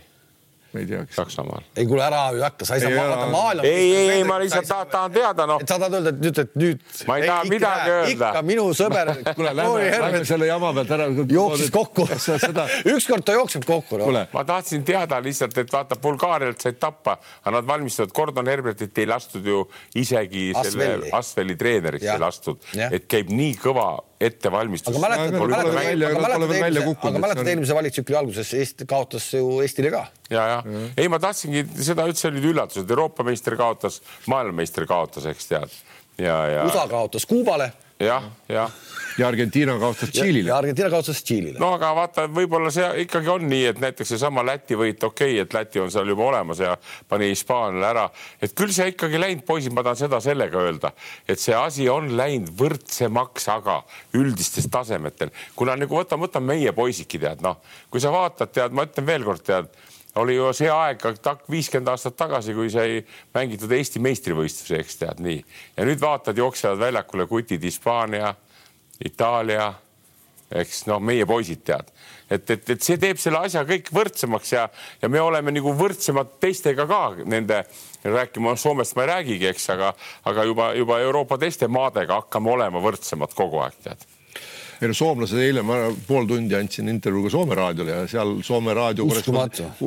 Ma 0.74 0.80
ei 0.82 0.86
tea, 0.86 1.04
kes. 1.06 1.16
Saksamaal. 1.16 1.62
ei 1.76 1.86
kuule 1.86 2.04
ära 2.04 2.22
ju 2.34 2.42
hakka, 2.44 2.66
sa 2.68 2.78
ei 2.78 2.82
saa 2.84 2.92
vaadata 2.94 3.26
maailma. 3.32 3.66
ei, 3.68 3.96
ei, 3.96 4.10
ei, 4.16 4.24
ma 4.28 4.38
lihtsalt 4.42 4.68
tahan, 4.68 4.90
tahan 4.92 5.14
teada, 5.14 5.46
noh. 5.48 5.62
sa 5.64 5.78
tahad 5.78 5.98
öelda, 5.98 6.12
et 6.14 6.20
nüüd, 6.24 6.40
et 6.42 6.56
nüüd. 6.60 6.84
ma 7.08 7.18
ei 7.18 7.28
taha 7.28 7.48
midagi 7.50 7.94
öelda. 7.96 8.30
ikka 8.30 8.42
minu 8.46 8.66
sõber. 8.76 9.12
kuule, 9.38 9.54
lähme, 9.60 9.90
lähme 10.04 10.22
selle 10.28 10.48
jama 10.50 10.72
pealt 10.78 10.94
ära. 10.98 11.08
jooksis 11.38 11.72
kokku. 11.74 12.08
ükskord 12.94 13.26
ta 13.26 13.38
jookseb 13.38 13.66
kokku 13.68 14.00
no.. 14.02 14.10
ma 14.32 14.46
tahtsin 14.48 14.84
teada 14.86 15.20
lihtsalt, 15.24 15.58
et 15.62 15.72
vaata, 15.72 15.98
Bulgaarialt 16.02 16.66
said 16.66 16.80
tappa, 16.82 17.18
aga 17.42 17.56
nad 17.58 17.68
valmistavad, 17.68 18.14
Gordon 18.16 18.50
Herbertit 18.50 18.98
ei 18.98 19.08
lastud 19.10 19.46
ju 19.46 19.64
isegi 19.94 20.50
selle 20.64 21.12
Asveli 21.14 21.56
treeneriks 21.60 22.08
ei 22.08 22.20
lastud, 22.20 22.60
et 22.90 23.06
käib 23.10 23.30
nii 23.34 23.54
kõva 23.62 23.88
ettevalmistus. 24.28 24.96
aga 27.10 27.22
mäletad, 27.22 27.50
eelmise 27.52 27.76
valitsustsükli 27.76 28.18
alguses 28.18 28.52
Eesti 28.60 28.88
kaotas 28.90 29.30
ju 29.34 29.60
Eestile 29.64 29.92
ka. 29.94 30.06
ja, 30.30 30.46
ja 30.54 30.58
ei, 30.96 31.08
ma 31.12 31.20
tahtsingi 31.22 31.66
seda 31.76 32.06
üldse 32.08 32.30
olid 32.30 32.50
üllatused, 32.52 32.90
Euroopa 32.90 33.26
meister 33.26 33.56
kaotas, 33.60 34.00
maailmameister 34.30 34.88
kaotas, 34.90 35.28
eks 35.30 35.50
tead 35.52 35.80
ja, 36.18 36.38
ja. 36.50 36.64
USA 36.68 36.86
kaotas 36.90 37.26
Kuubale 37.26 37.72
jah, 38.06 38.30
jah 38.48 38.70
ja 39.18 39.28
Argentiina 39.28 39.78
kaotas 39.78 40.10
Tšiilile. 40.10 40.48
ja 40.48 40.56
Argentiina 40.56 40.90
kaotas 40.90 41.22
Tšiilile. 41.22 41.58
no 41.58 41.70
aga 41.76 41.90
vaata, 41.94 42.26
võib-olla 42.30 42.70
see 42.74 43.04
ikkagi 43.04 43.30
on 43.30 43.46
nii, 43.50 43.62
et 43.70 43.80
näiteks 43.82 44.14
seesama 44.14 44.44
Läti 44.46 44.78
võit, 44.78 45.02
okei 45.06 45.36
okay,, 45.36 45.42
et 45.44 45.54
Läti 45.54 45.82
on 45.82 45.92
seal 45.94 46.10
juba 46.10 46.26
olemas 46.26 46.62
ja 46.62 46.74
pani 47.08 47.30
Hispaaniale 47.30 47.88
ära, 47.88 48.04
et 48.42 48.54
küll 48.58 48.74
see 48.74 48.90
ikkagi 48.94 49.20
läinud, 49.20 49.44
poisid, 49.46 49.74
ma 49.76 49.86
tahan 49.86 50.02
seda 50.04 50.20
sellega 50.24 50.66
öelda, 50.66 50.92
et 51.28 51.42
see 51.42 51.54
asi 51.58 51.88
on 51.90 52.10
läinud 52.18 52.50
võrdsemaks, 52.58 53.48
aga 53.54 53.80
üldistel 54.18 54.68
tasemetel, 54.72 55.32
kuna 55.56 55.78
nagu 55.78 56.00
võtame, 56.00 56.26
võtame 56.26 56.54
meie 56.54 56.74
poisidki 56.76 57.22
tead, 57.22 57.44
noh, 57.44 57.60
kui 57.90 58.02
sa 58.02 58.12
vaatad, 58.14 58.50
tead, 58.54 58.74
ma 58.74 58.88
ütlen 58.88 59.06
veelkord, 59.06 59.46
tead 59.46 59.70
oli 60.14 60.36
ju 60.36 60.50
see 60.54 60.70
aeg 60.70 61.02
viiskümmend 61.50 61.90
aastat 61.92 62.16
tagasi, 62.16 62.54
kui 62.54 62.70
sai 62.70 63.00
mängitud 63.34 63.72
Eesti 63.72 64.02
meistrivõistlusi, 64.02 64.78
eks 64.78 65.00
tead 65.00 65.22
nii. 65.24 65.40
ja 65.76 65.86
nüüd 65.88 66.00
vaatad, 66.00 66.38
jooksevad 66.38 66.78
väljakule 66.78 67.26
kutid 67.26 67.62
Hispaania, 67.62 68.34
Itaalia, 69.04 69.72
eks 70.54 70.84
noh, 70.86 71.00
meie 71.02 71.26
poisid 71.26 71.64
tead, 71.66 71.90
et, 72.30 72.50
et, 72.50 72.70
et 72.76 72.82
see 72.82 72.98
teeb 73.00 73.18
selle 73.18 73.42
asja 73.46 73.64
kõik 73.66 73.90
võrdsemaks 73.94 74.52
ja, 74.54 74.68
ja 75.02 75.10
me 75.10 75.20
oleme 75.20 75.54
nagu 75.54 75.74
võrdsemad 75.74 76.36
teistega 76.40 76.86
ka 76.86 77.02
nende 77.24 77.64
rääkima 78.04 78.54
Soomest 78.60 78.94
ma 78.96 79.06
ei 79.06 79.12
räägigi, 79.16 79.48
eks, 79.50 79.70
aga, 79.74 79.94
aga 80.30 80.44
juba, 80.46 80.72
juba 80.78 81.00
Euroopa 81.02 81.40
teiste 81.42 81.68
maadega 81.68 82.22
hakkame 82.22 82.54
olema 82.54 82.82
võrdsemad 82.84 83.34
kogu 83.34 83.64
aeg 83.64 83.80
tead 83.82 84.06
ei 84.80 84.90
no 84.90 84.96
soomlased 84.96 85.38
eile 85.40 85.62
ma 85.66 85.78
pool 86.06 86.26
tundi 86.28 86.56
andsin 86.58 86.88
intervjuu 86.92 87.26
ka 87.26 87.32
Soome 87.34 87.56
raadiole 87.58 87.94
ja 87.94 88.08
seal 88.10 88.34
Soome 88.46 88.74
raadio 88.76 89.06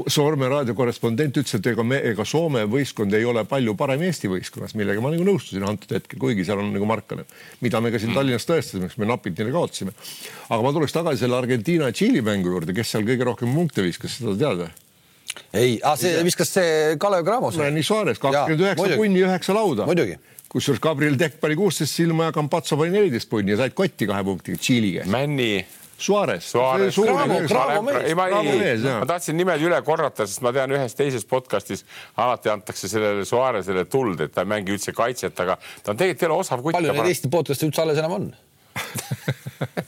Soome 0.07 0.49
raadio 0.51 0.75
korrespondent 0.77 1.39
ütles, 1.41 1.57
et 1.57 1.69
ega 1.73 1.83
me, 1.83 1.99
ega 2.11 2.25
Soome 2.27 2.63
võistkond 2.69 3.13
ei 3.17 3.27
ole 3.27 3.43
palju 3.49 3.75
parem 3.79 4.05
Eesti 4.07 4.31
võistkonnast, 4.31 4.77
millega 4.79 5.03
ma 5.03 5.11
nagu 5.13 5.27
nõustusin 5.27 5.65
antud 5.67 5.93
hetkel, 5.97 6.19
kuigi 6.21 6.47
seal 6.47 6.63
on 6.63 6.73
nagu 6.75 6.89
Markkanen, 6.89 7.27
mida 7.65 7.81
me 7.83 7.91
ka 7.93 8.01
siin 8.01 8.13
mm. 8.13 8.19
Tallinnas 8.19 8.47
tõestasime, 8.49 8.89
eks 8.89 8.99
me 9.01 9.09
napilt 9.09 9.39
neile 9.39 9.55
kaotasime. 9.55 9.95
aga 10.49 10.61
ma 10.63 10.73
tuleks 10.75 10.95
tagasi 10.95 11.25
selle 11.25 11.39
Argentiina 11.39 11.91
ja 11.91 11.95
Tšiili 11.95 12.23
mängu 12.25 12.53
juurde, 12.53 12.75
kes 12.77 12.95
seal 12.95 13.07
kõige 13.07 13.27
rohkem 13.27 13.53
punkte 13.55 13.85
viskas, 13.85 14.19
seda 14.21 14.37
tead 14.39 14.65
või? 14.65 14.73
ei, 15.53 15.77
see 15.99 16.23
viskas 16.25 16.51
see 16.55 16.95
Kalev 17.01 17.25
Cramos. 17.27 17.59
nii 17.59 17.85
Suarez, 17.85 18.19
kakskümmend 18.21 18.63
üheksa 18.63 18.97
punni, 18.97 19.23
üheksa 19.27 19.55
lauda. 19.57 19.85
muidugi 19.89 20.17
kusjuures 20.51 20.81
Gabriel 20.83 21.17
Tekk 21.19 21.41
pani 21.41 21.57
kuusteist 21.59 21.97
silma 21.99 22.29
ja 22.29 22.35
Campazzo 22.35 22.77
pani 22.79 22.95
neliteist 22.95 23.29
punni 23.31 23.53
ja 23.53 23.59
said 23.63 23.75
kotti 23.77 24.07
kahe 24.09 24.23
punktiga 24.27 24.59
Tšiili 24.61 24.93
käest. 24.97 25.11
Männi. 25.11 25.51
Suarez. 25.97 26.45
Suarez. 26.51 26.97
ei, 28.05 28.13
ma, 28.13 28.27
ei, 28.27 28.77
ma 28.85 29.05
tahtsin 29.09 29.33
nimed 29.37 29.63
üle 29.65 29.79
korrata, 29.81 30.27
sest 30.29 30.43
ma 30.45 30.51
tean 30.53 30.69
ühes 30.77 30.93
teises 30.93 31.25
podcastis 31.25 31.81
alati 32.21 32.51
antakse 32.53 32.89
sellele 32.91 33.25
Suarezele 33.25 33.87
tuld, 33.89 34.21
et 34.21 34.35
ta 34.35 34.45
ei 34.45 34.51
mängi 34.53 34.75
üldse 34.75 34.93
kaitset, 34.93 35.33
aga 35.41 35.57
ta 35.57 35.95
on 35.95 35.97
tegelikult 35.97 36.27
jälle 36.27 36.37
osav 36.37 36.61
kutt. 36.61 36.77
palju 36.77 36.93
neid 36.93 37.09
Eesti 37.15 37.33
podcast'e 37.33 37.71
üldse 37.71 37.81
alles 37.81 37.97
enam 38.03 38.13
on 38.19 38.29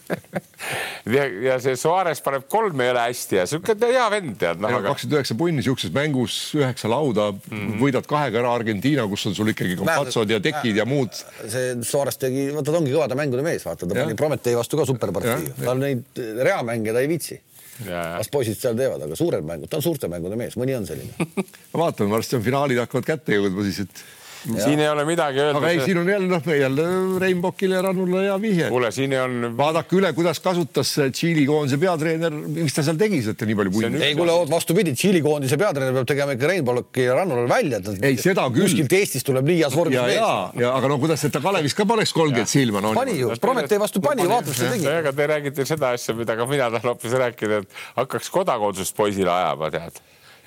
ja, 1.13 1.25
ja 1.45 1.57
see 1.63 1.75
Suarez 1.79 2.21
paneb 2.25 2.45
kolm 2.51 2.83
ei 2.83 2.91
ole 2.93 3.03
hästi 3.07 3.39
ja 3.39 3.45
sihuke 3.49 3.75
hea 3.81 4.05
vend 4.13 4.37
tead 4.41 4.61
no,. 4.63 4.71
kakskümmend 4.85 5.17
üheksa 5.17 5.37
punni 5.39 5.65
sihukeses 5.65 5.93
mängus, 5.95 6.37
üheksa 6.57 6.91
lauda 6.91 7.29
mm, 7.33 7.57
-hmm. 7.57 7.75
võidad 7.83 8.07
kahega 8.09 8.41
ära 8.43 8.53
Argentiina, 8.59 9.07
kus 9.11 9.27
on 9.29 9.37
sul 9.37 9.53
ikkagi 9.53 9.77
kompatsod 9.79 10.31
ja 10.31 10.39
tekid 10.43 10.79
ja 10.79 10.87
muud. 10.89 11.13
see 11.41 11.75
Suarez 11.83 12.19
tegi, 12.21 12.49
vaata 12.55 12.71
ta 12.71 12.81
ongi 12.81 12.95
kõvade 12.95 13.19
mängude 13.19 13.45
mees, 13.45 13.65
vaata 13.65 13.87
ta 13.87 13.97
ja. 13.97 14.07
pani 14.07 14.19
Prometee 14.19 14.55
vastu 14.57 14.79
ka 14.79 14.87
superpartii, 14.89 15.53
tal 15.63 15.81
neid 15.81 16.23
reamänge 16.43 16.95
ta 16.95 17.03
ei 17.05 17.11
viitsi 17.11 17.41
las 17.87 18.29
poisid 18.31 18.59
seal 18.59 18.75
teevad, 18.75 19.03
aga 19.05 19.15
suured 19.15 19.45
mängud, 19.47 19.69
ta 19.71 19.79
on 19.79 19.83
suurte 19.85 20.09
mängude 20.11 20.35
mees, 20.39 20.57
mõni 20.59 20.75
on 20.75 20.87
selline 20.87 21.45
vaatame, 21.83 22.11
varsti 22.11 22.39
on 22.39 22.43
finaalid 22.43 22.81
hakkavad 22.81 23.07
kätte 23.07 23.37
jõudma 23.37 23.63
siis, 23.67 23.85
et 23.85 24.03
siin 24.47 24.79
ei 24.79 24.89
ole 24.89 25.03
midagi 25.05 25.41
öelda. 25.41 25.57
aga 25.59 25.69
ei, 25.73 25.79
siin 25.83 25.97
on 26.01 26.09
jälle 26.09 26.27
noh, 26.31 26.47
jälle 26.59 26.85
Reinbokile 27.19 27.75
ja 27.75 27.81
Rannule 27.81 28.21
hea 28.23 28.37
vihje. 28.41 28.69
kuule, 28.69 28.91
siin 28.91 29.13
on. 29.19 29.53
vaadake 29.57 29.97
üle, 29.99 30.11
kuidas 30.15 30.39
kasutas 30.43 30.93
Tšiili 31.11 31.45
koondise 31.47 31.79
peatreener, 31.81 32.33
mis 32.33 32.75
ta 32.75 32.83
seal 32.85 32.99
tegi, 32.99 33.19
et 33.31 33.37
ta 33.39 33.47
nii 33.49 33.57
palju 33.59 33.73
punni. 33.75 34.03
ei 34.05 34.15
kuule, 34.17 34.35
vastupidi, 34.51 34.93
Tšiili 34.97 35.21
koondise 35.25 35.59
peatreener 35.59 35.97
peab 35.99 36.09
tegema 36.09 36.35
ikka 36.37 36.51
Reinboki 36.53 37.07
ja 37.07 37.17
Rannule 37.19 37.47
välja. 37.51 37.81
ei, 38.01 38.19
seda 38.21 38.47
küll. 38.53 38.67
kuskilt 38.69 38.95
Eestist 38.99 39.27
tuleb 39.29 39.49
nii 39.49 39.59
heas 39.63 39.75
vormis 39.75 39.99
mees. 40.01 40.19
ja, 40.19 40.31
ja 40.59 40.75
aga 40.75 40.91
no 40.91 40.99
kuidas, 41.01 41.25
et 41.27 41.35
ta 41.35 41.43
Kalevis 41.43 41.75
ka 41.77 41.87
paneks 41.89 42.15
kolmkümmend 42.15 42.51
silma 42.51 42.83
no,. 42.85 42.93
pani 42.97 43.17
ju, 43.19 43.33
Prometee 43.41 43.79
vastu 43.81 44.03
pani, 44.03 44.27
vaata, 44.27 44.53
mis 44.53 44.61
ta 44.63 44.71
tegi. 44.75 44.87
aga 44.93 45.15
te 45.15 45.27
räägite 45.33 45.67
seda 45.67 45.93
asja, 45.97 46.15
mida 46.15 46.37
ka 46.39 46.47
mina 46.49 46.71
tahan 46.71 46.93
hoopis 46.93 47.19
rääkida, 47.25 47.63
et 47.65 47.83
hakkaks 47.99 48.31
kodakondsust 48.33 48.95
poisile 48.97 49.31
ajama, 49.33 49.71
tead 49.73 49.99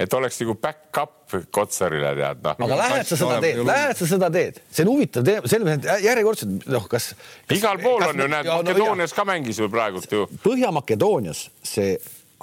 et 0.02 0.14
oleks 0.18 0.40
nagu 0.42 0.56
back-up 0.60 1.18
Kotsarile 1.54 2.12
tead 2.18 2.42
noh. 2.44 2.58
aga 2.66 2.78
lähed 2.82 3.08
sa 3.08 3.16
seda 3.16 3.38
teed, 3.40 3.62
lähed 3.66 3.98
sa 3.98 4.08
seda 4.10 4.28
teed, 4.34 4.60
see 4.68 4.84
on 4.84 4.92
huvitav 4.92 5.26
teema, 5.26 5.48
selles 5.48 5.68
mõttes, 5.68 5.88
et 5.94 6.06
järjekordselt 6.06 6.68
noh, 6.74 6.86
kas, 6.90 7.08
kas. 7.46 7.56
igal 7.56 7.80
pool 7.82 8.02
kas, 8.02 8.12
on 8.12 8.24
ju, 8.24 8.28
näed, 8.34 8.50
Makedoonias 8.52 9.14
no, 9.14 9.18
ka 9.18 9.26
mängis 9.28 9.62
ju 9.62 9.70
praegult 9.72 10.12
ju. 10.12 10.28
Põhja-Makedoonias 10.44 11.46
see 11.72 11.96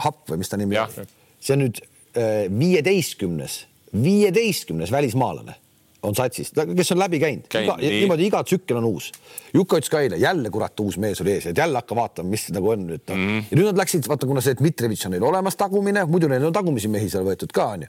happ 0.06 0.34
või 0.34 0.42
mis 0.42 0.52
ta 0.52 0.60
nimi 0.60 0.80
on, 0.82 1.10
see 1.38 1.56
on 1.58 1.66
nüüd 1.66 1.82
äh, 1.84 2.46
viieteistkümnes, 2.50 3.64
viieteistkümnes 3.94 4.94
välismaalane 4.96 5.60
on 6.04 6.16
satsis, 6.16 6.52
kes 6.54 6.92
on 6.94 7.00
läbi 7.00 7.20
käinud 7.20 7.48
Käin, 7.52 7.66
iga, 7.66 7.76
niimoodi 7.82 8.28
iga 8.30 8.42
tsükkel 8.48 8.80
on 8.80 8.88
uus. 8.88 9.10
Juka 9.54 9.80
ütles 9.80 9.92
ka 9.92 10.02
eile, 10.06 10.20
jälle 10.22 10.52
kurat, 10.54 10.80
uus 10.80 10.98
mees 11.02 11.20
oli 11.24 11.34
ees, 11.36 11.50
et 11.52 11.58
jälle 11.58 11.80
hakka 11.82 11.98
vaatama, 11.98 12.32
mis 12.32 12.48
nagu 12.56 12.72
on 12.72 12.86
nüüd 12.88 13.04
mm. 13.04 13.26
-hmm. 13.26 13.52
ja 13.52 13.60
nüüd 13.60 13.70
nad 13.72 13.82
läksid, 13.84 14.08
vaata, 14.08 14.28
kuna 14.30 14.44
see 14.46 14.56
Dmitrijevitš 14.60 15.10
on 15.10 15.16
neil 15.18 15.28
olemas, 15.28 15.60
tagumine, 15.60 16.06
muidu 16.06 16.32
neil 16.32 16.46
on 16.48 16.56
tagumisi 16.56 16.88
mehi 16.88 17.10
seal 17.10 17.28
võetud 17.28 17.52
ka 17.54 17.68
onju. 17.76 17.88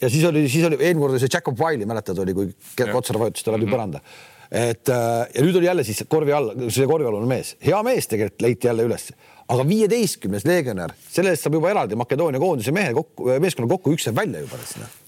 ja 0.00 0.10
siis 0.10 0.24
oli, 0.24 0.48
siis 0.48 0.66
oli 0.66 0.80
eelmine 0.80 1.00
kord 1.00 1.16
oli 1.16 1.22
see 1.22 1.34
Jacob 1.34 1.60
Wiley, 1.60 1.86
mäletad, 1.86 2.18
oli, 2.18 2.34
kui 2.34 2.54
Kotsar 2.92 3.18
vajutas 3.18 3.44
ta 3.44 3.52
läbi 3.52 3.66
mm 3.66 3.72
-hmm. 3.72 3.76
põranda 3.76 4.00
et 4.50 4.88
äh, 4.88 5.26
ja 5.34 5.42
nüüd 5.42 5.56
oli 5.56 5.66
jälle 5.66 5.84
siis 5.84 6.04
korvi 6.08 6.32
all, 6.32 6.52
see 6.68 6.86
korvialune 6.86 7.26
mees, 7.26 7.56
hea 7.64 7.82
mees 7.82 8.06
tegelikult 8.10 8.42
leiti 8.42 8.66
jälle 8.66 8.82
üles 8.82 9.12
aga 9.52 9.64
viieteistkümnes 9.68 10.46
legionär, 10.48 10.94
selle 11.10 11.34
eest 11.34 11.44
saab 11.44 11.58
juba 11.58 11.70
eraldi 11.72 11.98
Makedoonia 12.00 12.40
koondise 12.40 12.72
mehe 12.74 12.94
kokku, 12.96 13.28
meeskonna 13.42 13.68
kokku, 13.70 13.92
üks 13.96 14.08
jääb 14.08 14.16
välja 14.16 14.44
juba. 14.44 14.60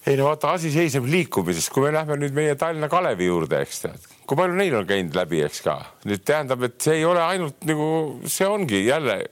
ei 0.06 0.16
no 0.18 0.28
vaata, 0.28 0.52
asi 0.58 0.72
seisneb 0.74 1.08
liikumises, 1.08 1.68
kui 1.72 1.86
me 1.86 1.92
lähme 1.96 2.18
nüüd 2.20 2.36
meie 2.36 2.56
Tallinna 2.60 2.90
Kalevi 2.92 3.30
juurde, 3.30 3.62
eks 3.64 3.84
tead, 3.86 4.08
kui 4.28 4.38
palju 4.38 4.58
neil 4.58 4.76
on 4.76 4.88
käinud 4.88 5.16
läbi, 5.16 5.40
eks 5.46 5.62
ka. 5.64 5.78
nüüd 6.08 6.24
tähendab, 6.28 6.66
et 6.68 6.76
see 6.84 6.98
ei 7.00 7.06
ole 7.08 7.24
ainult 7.24 7.64
nagu, 7.68 7.88
see 8.28 8.48
ongi 8.48 8.84
jälle 8.86 9.22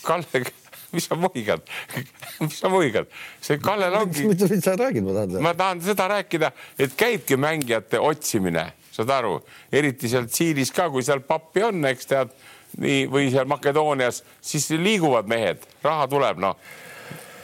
Kalle 0.00 0.44
mis 0.96 1.06
sa 1.06 1.14
muigad 1.14 1.62
mis 2.42 2.58
sa 2.58 2.70
muigad, 2.72 3.10
see 3.40 3.60
Kallel 3.62 3.94
ongi. 4.02 4.26
mis 4.26 4.64
sa 4.64 4.74
räägid, 4.74 5.06
ma 5.06 5.14
tahan. 5.20 5.42
ma 5.46 5.54
tahan 5.54 5.82
seda 5.86 6.10
rääkida, 6.16 6.50
et 6.78 6.98
käibki 6.98 7.38
mängijate 7.38 8.02
otsimine, 8.02 8.72
saad 8.90 9.14
aru, 9.14 9.36
eriti 9.70 10.10
seal 10.10 10.26
Tsiilis 10.26 10.74
ka, 10.74 10.90
kui 10.90 11.06
seal 11.06 11.22
pappi 11.22 11.62
on, 11.70 11.84
eks 11.86 12.10
tead 12.10 12.34
nii 12.78 13.06
või 13.10 13.30
seal 13.32 13.48
Makedoonias, 13.50 14.22
siis 14.40 14.68
liiguvad 14.70 15.30
mehed, 15.30 15.64
raha 15.84 16.06
tuleb, 16.10 16.42
noh. 16.42 16.58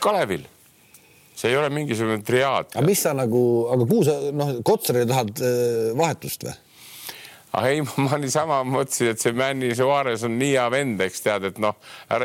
Kalevil, 0.03 0.45
see 1.37 1.51
ei 1.51 1.57
ole 1.59 1.71
mingisugune 1.73 2.23
triaad. 2.25 2.71
aga 2.75 2.87
mis 2.87 3.03
sa 3.03 3.15
nagu, 3.17 3.43
aga 3.73 3.89
kuhu 3.89 4.07
sa 4.07 4.21
noh, 4.33 4.55
Kotsarile 4.65 5.09
tahad 5.09 5.35
äh, 5.41 5.91
vahetust 5.99 6.47
või? 6.47 6.55
ah 7.57 7.67
ei, 7.71 7.81
ma 8.05 8.19
niisama 8.21 8.59
mõtlesin, 8.69 9.15
et 9.15 9.23
see 9.23 9.33
Manny 9.37 9.71
Suarez 9.77 10.25
on 10.27 10.37
nii 10.41 10.53
hea 10.53 10.67
vend, 10.73 11.01
eks 11.07 11.25
tead, 11.25 11.49
et 11.51 11.61
noh, 11.63 11.79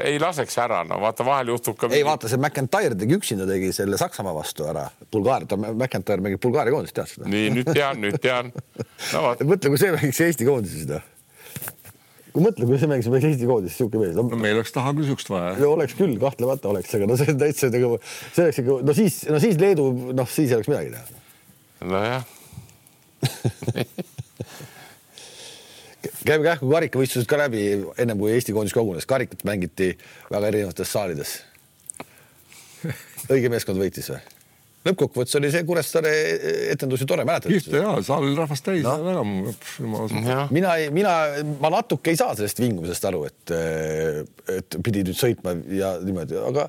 ei 0.04 0.20
laseks 0.22 0.58
ära, 0.64 0.82
no 0.88 1.00
vaata, 1.02 1.26
vahel 1.28 1.54
juhtub 1.54 1.78
ka. 1.80 1.92
ei 1.96 2.04
vaata, 2.08 2.30
see 2.32 2.42
McIntyre 2.42 2.98
tegi 3.00 3.18
üksinda 3.18 3.48
tegi 3.50 3.72
selle 3.76 4.00
Saksamaa 4.02 4.36
vastu 4.36 4.68
ära, 4.68 4.88
Bulgaaria, 5.14 5.48
ta 5.48 5.60
McIntyre 5.62 6.26
mängib 6.26 6.44
Bulgaaria 6.44 6.76
koondist, 6.76 6.98
tead 6.98 7.14
seda? 7.14 7.32
nii, 7.32 7.48
nüüd 7.58 7.72
tean, 7.72 8.04
nüüd 8.04 8.20
tean 8.22 8.52
no,. 8.52 9.24
mõtle, 9.54 9.72
kui 9.72 9.82
see 9.82 9.96
mängiks 9.96 10.24
Eesti 10.28 10.50
koondises, 10.50 10.88
noh 10.92 11.10
kui 12.32 12.44
mõtle, 12.46 12.68
kui 12.68 12.80
see 12.80 12.90
mängiks 12.92 13.10
meil 13.12 13.26
Eesti 13.30 13.48
koodis 13.50 13.74
niisugune 13.76 14.06
mees 14.06 14.16
no,. 14.18 14.24
no 14.32 14.38
meil 14.40 14.56
oleks 14.60 14.74
taha 14.76 14.94
küll 14.96 15.06
niisugust 15.06 15.30
vaja. 15.32 15.50
oleks 15.68 15.96
küll, 16.00 16.16
kahtlemata 16.22 16.72
oleks, 16.72 16.92
aga 16.98 17.06
no 17.10 17.16
see 17.20 17.30
on 17.34 17.40
täitsa 17.42 17.66
nagu, 17.74 17.90
see 18.32 18.44
oleks 18.46 18.58
ikka, 18.64 18.72
no 18.88 18.94
siis, 18.98 19.14
no 19.32 19.38
siis 19.44 19.56
Leedu, 19.62 19.86
noh, 20.16 20.28
siis 20.32 20.50
ei 20.50 20.58
oleks 20.60 20.72
midagi 20.72 20.90
teha. 20.96 21.06
nojah 21.92 22.24
käime 26.26 26.44
kähku 26.46 26.70
karikavõistlused 26.72 27.30
ka 27.30 27.38
läbi, 27.44 27.64
ennem 28.02 28.20
kui 28.20 28.34
Eesti 28.34 28.54
koondis 28.56 28.76
kogunes, 28.76 29.06
karikat 29.10 29.44
mängiti 29.48 29.94
väga 30.32 30.48
erinevates 30.52 30.94
saalides. 30.94 31.32
õige 33.30 33.50
meeskond 33.54 33.78
võitis 33.82 34.10
või? 34.14 34.22
Lõppkokkuvõttes 34.88 35.38
oli 35.38 35.52
see 35.54 35.66
Kuressaare 35.68 36.14
etendus 36.74 37.04
ju 37.04 37.10
tore, 37.10 37.26
mäletad? 37.28 37.52
kihvt 37.54 37.76
ja 37.78 37.98
saal 38.06 38.26
oli 38.26 38.38
rahvast 38.38 38.66
täis 38.66 38.86
no., 38.86 38.96
väga 39.06 40.48
mina, 40.54 40.78
mina, 40.94 41.18
ma 41.62 41.74
natuke 41.78 42.14
ei 42.14 42.20
saa 42.20 42.34
sellest 42.38 42.62
vingumisest 42.64 43.06
aru, 43.12 43.28
et, 43.30 43.54
et 44.58 44.82
pidi 44.82 45.06
nüüd 45.06 45.18
sõitma 45.18 45.54
ja 45.78 45.94
niimoodi, 46.02 46.40
aga 46.42 46.66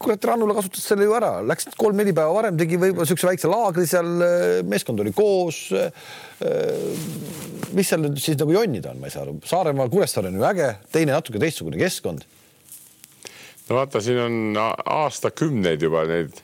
kurat, 0.00 0.24
Rannula 0.24 0.56
kasutas 0.56 0.84
selle 0.88 1.04
ju 1.04 1.14
ära, 1.16 1.34
läks 1.44 1.68
kolm-neli 1.78 2.14
päeva 2.16 2.32
varem, 2.32 2.56
tegi 2.60 2.78
võib-olla 2.80 3.04
niisuguse 3.04 3.28
väikse 3.28 3.52
laagri 3.52 3.86
seal, 3.88 4.10
meeskond 4.68 5.02
oli 5.04 5.12
koos. 5.16 5.66
mis 7.76 7.90
seal 7.90 8.00
nüüd 8.06 8.20
siis 8.22 8.38
nagu 8.40 8.54
jonnida 8.56 8.94
on, 8.94 9.00
ma 9.02 9.10
ei 9.10 9.14
saa 9.14 9.26
aru, 9.26 9.36
Saaremaa, 9.44 9.90
Kuressaare 9.92 10.32
on 10.32 10.40
ju 10.40 10.46
äge, 10.48 10.70
teine 10.94 11.12
natuke 11.12 11.42
teistsugune 11.42 11.80
keskkond. 11.80 12.24
no 13.68 13.76
vaata, 13.76 14.00
siin 14.00 14.24
on 14.24 14.56
aastakümneid 14.56 15.84
juba 15.84 16.06
neid 16.08 16.40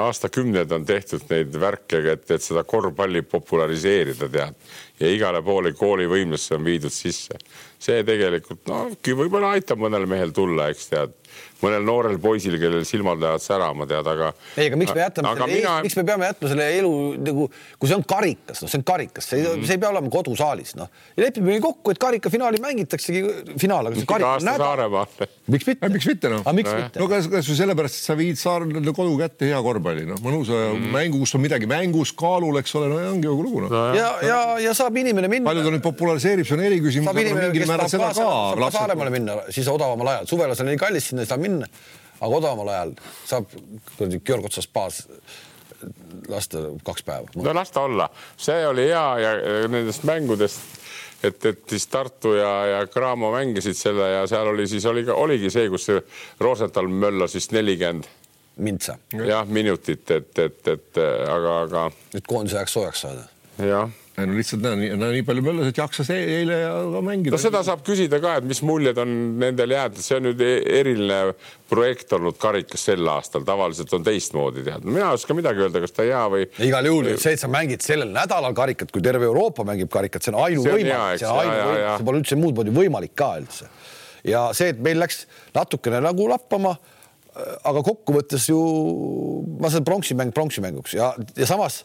aastakümneid 0.00 0.72
on 0.72 0.86
tehtud 0.86 1.24
neid 1.30 1.54
värke, 1.60 2.00
et, 2.12 2.24
et 2.30 2.42
seda 2.42 2.64
korvpalli 2.66 3.22
populariseerida, 3.22 4.28
tead. 4.28 4.54
ja 5.00 5.10
igale 5.10 5.42
poole 5.42 5.72
koolivõimlesse 5.74 6.54
on 6.56 6.64
viidud 6.64 6.92
sisse. 6.92 7.38
see 7.78 8.04
tegelikult 8.04 8.66
noh, 8.70 8.94
võib-olla 9.04 9.54
aitab 9.58 9.78
mõnel 9.78 10.06
mehel 10.08 10.32
tulla, 10.32 10.70
eks 10.72 10.88
tead 10.92 11.14
mõnel 11.64 11.84
noorel 11.86 12.18
poisil, 12.22 12.56
kellel 12.60 12.84
silmad 12.88 13.20
lähevad 13.22 13.42
särama, 13.44 13.86
tead, 13.90 14.08
aga. 14.10 14.30
ei, 14.56 14.68
aga 14.68 14.78
miks 14.80 14.94
me 14.94 15.02
jätame 15.02 15.32
selle 15.34 15.48
mina..., 15.50 15.74
miks 15.84 15.96
me 15.98 16.04
peame 16.08 16.28
jätma 16.30 16.50
selle 16.52 16.68
elu 16.78 16.92
nagu, 17.24 17.46
kui 17.80 17.90
see 17.90 17.98
on 17.98 18.04
karikas, 18.14 18.62
noh, 18.62 18.72
see 18.72 18.80
on 18.80 18.86
karikas, 18.86 19.28
see 19.30 19.42
mm., 19.42 19.66
see 19.68 19.78
ei 19.78 19.82
pea 19.82 19.92
olema 19.92 20.12
kodusaalis, 20.12 20.74
noh. 20.78 20.90
ja 21.16 21.26
lepime 21.26 21.58
kokku, 21.64 21.94
et 21.94 22.00
karikafinaali 22.02 22.60
mängitaksegi, 22.64 23.22
finaal, 23.60 23.90
aga 23.90 24.00
see 24.00 24.10
karika 24.10 24.34
on 24.38 24.48
nädal. 24.48 24.84
miks 25.54 25.68
mitte? 25.70 25.92
miks 25.96 26.08
mitte 26.10 26.32
noh? 26.32 26.44
miks 26.56 26.72
mitte? 26.72 27.02
no 27.02 27.08
kas, 27.10 27.28
kas 27.32 27.50
või 27.50 27.60
sellepärast, 27.60 28.00
et 28.00 28.10
sa 28.10 28.18
viid 28.18 28.40
Saarele 28.40 28.94
kodu 28.96 29.16
kätte 29.20 29.48
hea 29.48 29.60
korvpalli, 29.64 30.06
noh, 30.08 30.20
mõnusa 30.24 30.60
mm. 30.72 30.90
mängu, 30.94 31.22
kus 31.22 31.34
on 31.38 31.44
midagi 31.44 31.68
mängus, 31.70 32.14
kaalul, 32.18 32.58
eks 32.60 32.76
ole, 32.80 32.90
no 32.92 33.00
ongi 33.14 33.30
kogu 33.30 33.46
lugu 33.46 33.64
noh. 33.64 33.76
ja, 33.96 34.10
ja, 34.24 34.40
ja 34.62 34.74
saab 34.76 34.96
inimene 35.00 35.30
minna. 35.30 35.48
palju 35.48 35.64
ta 35.64 35.74
nüüd 35.74 35.84
populariseerib, 35.84 36.48
see 36.48 36.58
on 36.58 36.64
eriküsimus. 36.68 37.10
saab 37.10 37.22
inimene, 37.22 37.50
kes 37.54 37.70
tahab 37.70 38.60
ka 38.60 38.70
Saaremaale 38.74 39.14
minna, 39.14 39.38
siis 39.54 39.68
odavamal 39.70 40.14
ajal, 40.14 40.28
suvel 40.30 40.52
on 40.52 40.58
see 40.58 40.68
nii 40.68 40.80
kallis, 40.80 41.10
sinna 41.10 41.24
ei 41.24 41.30
saa 41.30 41.40
minna 41.40 41.53
minna, 41.54 41.70
aga 42.20 42.30
odavamal 42.42 42.70
ajal 42.74 42.94
saab 43.24 43.50
kuradi 43.94 44.20
Georg 44.26 44.50
Otsas 44.50 44.68
baas 44.68 45.04
lasta 46.28 46.58
kaks 46.84 47.04
päeva. 47.04 47.28
no 47.36 47.54
las 47.54 47.70
ta 47.70 47.86
olla, 47.88 48.08
see 48.36 48.66
oli 48.66 48.88
hea 48.88 49.06
ja 49.18 49.32
nendest 49.68 50.04
mängudest, 50.08 50.60
et, 51.22 51.46
et 51.46 51.64
siis 51.70 51.86
Tartu 51.86 52.34
ja, 52.38 52.52
ja 52.66 52.84
Cramo 52.86 53.32
mängisid 53.34 53.78
selle 53.78 54.10
ja 54.10 54.26
seal 54.30 54.52
oli 54.54 54.68
siis 54.68 54.86
oli, 54.86 55.06
oligi 55.10 55.50
see, 55.50 55.68
kus 55.72 55.88
see 55.90 56.04
Rosenthal 56.40 56.88
möllas 56.88 57.36
vist 57.36 57.52
nelikümmend 57.56 58.08
mintsa. 58.56 58.98
jah, 59.26 59.46
minutit, 59.46 60.10
et, 60.10 60.38
et, 60.38 60.68
et 60.68 61.04
aga, 61.28 61.60
aga. 61.66 61.90
et 62.14 62.26
koondise 62.26 62.60
ajaks 62.60 62.78
soojaks 62.78 63.06
saada. 63.06 63.28
jah 63.58 63.90
no 64.16 64.36
lihtsalt 64.36 64.62
näe, 64.62 64.76
nii, 64.78 64.96
nii 65.00 65.22
palju 65.26 65.42
möllas, 65.44 65.70
et 65.72 65.78
jaksas 65.78 66.10
e-, 66.14 66.20
eile 66.38 66.58
ka 66.92 67.00
mängida. 67.04 67.34
no 67.34 67.40
seda 67.42 67.62
saab 67.66 67.82
küsida 67.86 68.20
ka, 68.22 68.36
et 68.38 68.46
mis 68.46 68.60
muljed 68.66 68.98
on 69.02 69.14
nendel 69.42 69.74
jäänud, 69.74 69.98
see 70.04 70.18
on 70.20 70.26
nüüd 70.28 70.44
e-, 70.44 70.60
eriline 70.78 71.18
projekt 71.70 72.14
olnud 72.14 72.38
karikas 72.40 72.86
sel 72.90 73.10
aastal, 73.10 73.46
tavaliselt 73.46 73.92
on 73.98 74.06
teistmoodi 74.06 74.64
tead. 74.66 74.86
mina 74.86 75.10
ei 75.10 75.18
oska 75.18 75.36
midagi 75.36 75.66
öelda, 75.66 75.82
kas 75.82 75.96
ta 75.96 76.06
hea 76.06 76.22
või. 76.30 76.46
igal 76.68 76.90
juhul 76.90 77.10
see, 77.16 77.34
et 77.34 77.42
sa 77.42 77.50
mängid 77.50 77.82
sellel 77.86 78.14
nädalal 78.14 78.54
karikat, 78.56 78.94
kui 78.94 79.02
terve 79.04 79.26
Euroopa 79.30 79.66
mängib 79.66 79.90
karikat, 79.92 80.22
see 80.22 80.34
on 80.34 80.40
ainuvõimalik, 80.46 81.20
see 81.22 81.30
on 81.30 81.42
ainuvõimalik, 81.42 81.90
see 81.98 82.08
pole 82.10 82.22
üldse 82.22 82.40
muud 82.40 82.58
moodi 82.60 82.78
võimalik 82.78 83.18
ka 83.18 83.34
üldse. 83.42 83.70
ja 84.30 84.46
see, 84.56 84.70
et 84.76 84.82
meil 84.84 85.02
läks 85.02 85.24
natukene 85.56 86.02
nagu 86.04 86.30
lappama 86.30 86.76
aga 87.66 87.80
kokkuvõttes 87.82 88.46
ju 88.46 88.58
ma 89.58 89.70
saan 89.72 89.82
pronksi 89.86 90.14
mäng 90.14 90.30
pronksi 90.34 90.62
mänguks 90.62 90.94
ja, 90.94 91.10
ja 91.34 91.48
samas 91.50 91.82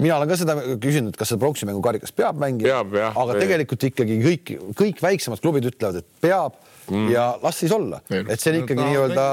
mina 0.00 0.16
olen 0.16 0.30
ka 0.30 0.40
seda 0.40 0.56
küsinud, 0.80 1.16
kas 1.18 1.32
seda 1.32 1.42
pronksi 1.42 1.68
mängu 1.68 1.82
karikas 1.84 2.14
peab 2.16 2.40
mängima, 2.40 2.80
aga 3.10 3.36
ei. 3.36 3.44
tegelikult 3.44 3.86
ikkagi 3.90 4.18
kõik, 4.24 4.56
kõik 4.78 5.04
väiksemad 5.04 5.42
klubid 5.44 5.68
ütlevad, 5.70 6.00
et 6.02 6.20
peab 6.24 6.56
mm. 6.90 7.06
ja 7.12 7.26
las 7.42 7.60
siis 7.62 7.72
olla, 7.74 8.00
et 8.20 8.40
see 8.40 8.52
on 8.52 8.58
ikkagi 8.62 8.86
nii-öelda 8.86 9.26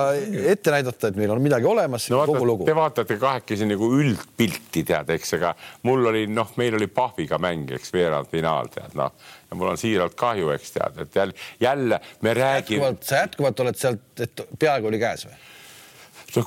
ette 0.53 0.73
näidata, 0.73 1.11
et 1.11 1.19
meil 1.19 1.33
on 1.33 1.41
midagi 1.43 1.67
olemas 1.69 2.07
no,. 2.13 2.23
kogu 2.29 2.45
lugu. 2.47 2.67
Te 2.67 2.75
vaatate 2.77 3.17
kahekesi 3.21 3.67
nagu 3.69 3.89
üldpilti 3.97 4.83
tead, 4.87 5.11
eks, 5.17 5.35
aga 5.39 5.53
mul 5.87 6.11
oli 6.11 6.25
noh, 6.31 6.53
meil 6.61 6.77
oli 6.79 6.89
Pahviga 6.91 7.39
mäng, 7.41 7.71
eks 7.77 7.93
veerandfinaal 7.95 8.71
tead 8.73 8.97
noh 8.99 9.13
ja 9.47 9.57
mul 9.57 9.71
on 9.71 9.79
siiralt 9.79 10.17
kahju, 10.19 10.51
eks 10.55 10.73
tead, 10.75 11.03
et 11.05 11.21
jälle, 11.21 11.33
jälle 11.59 12.01
me 12.21 12.33
räägime. 12.33 12.95
sa 13.01 13.23
jätkuvalt 13.23 13.59
oled 13.63 13.79
sealt, 13.79 14.09
et 14.19 14.47
peaaegu 14.59 14.91
oli 14.91 14.99
käes 14.99 15.27
või? 15.29 15.37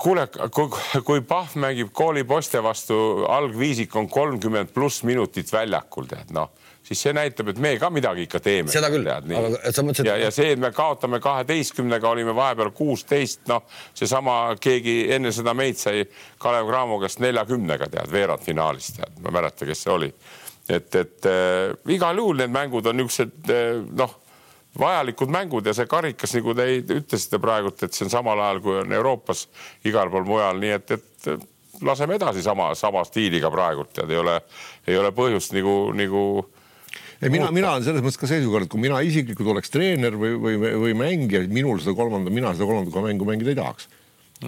Kuule, 0.00 0.26
kui, 0.52 0.68
kui 1.04 1.20
Pahv 1.26 1.56
mängib 1.60 1.92
koolipoiste 1.96 2.62
vastu, 2.62 2.96
algviisik 3.28 3.94
on 3.96 4.08
kolmkümmend 4.10 4.72
pluss 4.74 5.04
minutit 5.08 5.52
väljakul, 5.52 6.08
tead 6.10 6.32
noh, 6.36 6.50
siis 6.84 7.00
see 7.06 7.14
näitab, 7.16 7.52
et 7.52 7.60
me 7.62 7.72
ka 7.80 7.90
midagi 7.92 8.26
ikka 8.26 8.40
teeme. 8.44 8.72
seda 8.72 8.90
küll, 8.92 9.08
aga 9.08 9.72
sa 9.72 9.84
mõtlesid. 9.86 10.10
ja, 10.10 10.16
ja 10.20 10.30
see, 10.34 10.52
et 10.54 10.60
me 10.60 10.72
kaotame 10.76 11.20
kaheteistkümnega, 11.24 12.10
olime 12.10 12.34
vahepeal 12.36 12.72
kuusteist, 12.76 13.44
noh, 13.50 13.64
seesama 13.96 14.56
keegi 14.60 14.98
enne 15.16 15.32
seda 15.34 15.54
meid 15.56 15.80
sai 15.80 16.04
Kalev 16.40 16.68
Cramo 16.70 17.00
käest 17.02 17.22
neljakümnega 17.24 17.90
tead 17.92 18.12
veerandfinaalis 18.12 18.94
tead, 18.98 19.20
ma 19.20 19.32
ei 19.32 19.38
mäleta, 19.40 19.68
kes 19.68 19.86
see 19.86 19.94
oli. 19.94 20.12
et, 20.70 20.94
et 20.94 21.26
äh, 21.26 21.72
igal 21.90 22.20
juhul 22.20 22.42
need 22.42 22.52
mängud 22.54 22.86
on 22.86 23.00
niisugused 23.00 23.48
äh, 23.50 23.80
noh 23.96 24.18
vajalikud 24.78 25.32
mängud 25.32 25.66
ja 25.66 25.74
see 25.74 25.88
karikas, 25.90 26.34
nagu 26.36 26.54
te 26.54 26.66
ütlesite 26.80 27.40
praegult, 27.42 27.82
et 27.82 27.96
see 27.96 28.06
on 28.06 28.12
samal 28.12 28.38
ajal, 28.38 28.62
kui 28.64 28.78
on 28.82 28.92
Euroopas 28.94 29.46
igal 29.88 30.12
pool 30.12 30.28
mujal, 30.28 30.60
nii 30.62 30.76
et, 30.76 30.94
et 30.94 31.82
laseme 31.86 32.16
edasi 32.18 32.42
sama, 32.44 32.70
sama 32.78 33.02
stiiliga 33.08 33.50
praegult 33.50 33.98
ja 33.98 34.06
ei 34.08 34.20
ole, 34.20 34.38
ei 34.86 34.98
ole 35.00 35.12
põhjust 35.16 35.54
nagu, 35.56 35.76
nagu 35.96 36.24
ei, 37.20 37.28
mina, 37.28 37.50
mina 37.52 37.74
olen 37.74 37.84
selles 37.84 38.04
mõttes 38.04 38.20
ka 38.20 38.28
seisukohal, 38.30 38.64
et 38.64 38.72
kui 38.72 38.80
mina 38.80 39.00
isiklikult 39.04 39.52
oleks 39.52 39.72
treener 39.72 40.14
või, 40.16 40.36
või, 40.40 40.56
või 40.86 40.94
mängija, 40.96 41.42
minul 41.52 41.82
seda 41.82 41.92
kolmanda, 41.98 42.32
mina 42.32 42.54
seda 42.54 42.68
kolmandat 42.70 43.04
mängu 43.04 43.28
mängida 43.28 43.52
ei 43.52 43.58
tahaks. 43.58 43.90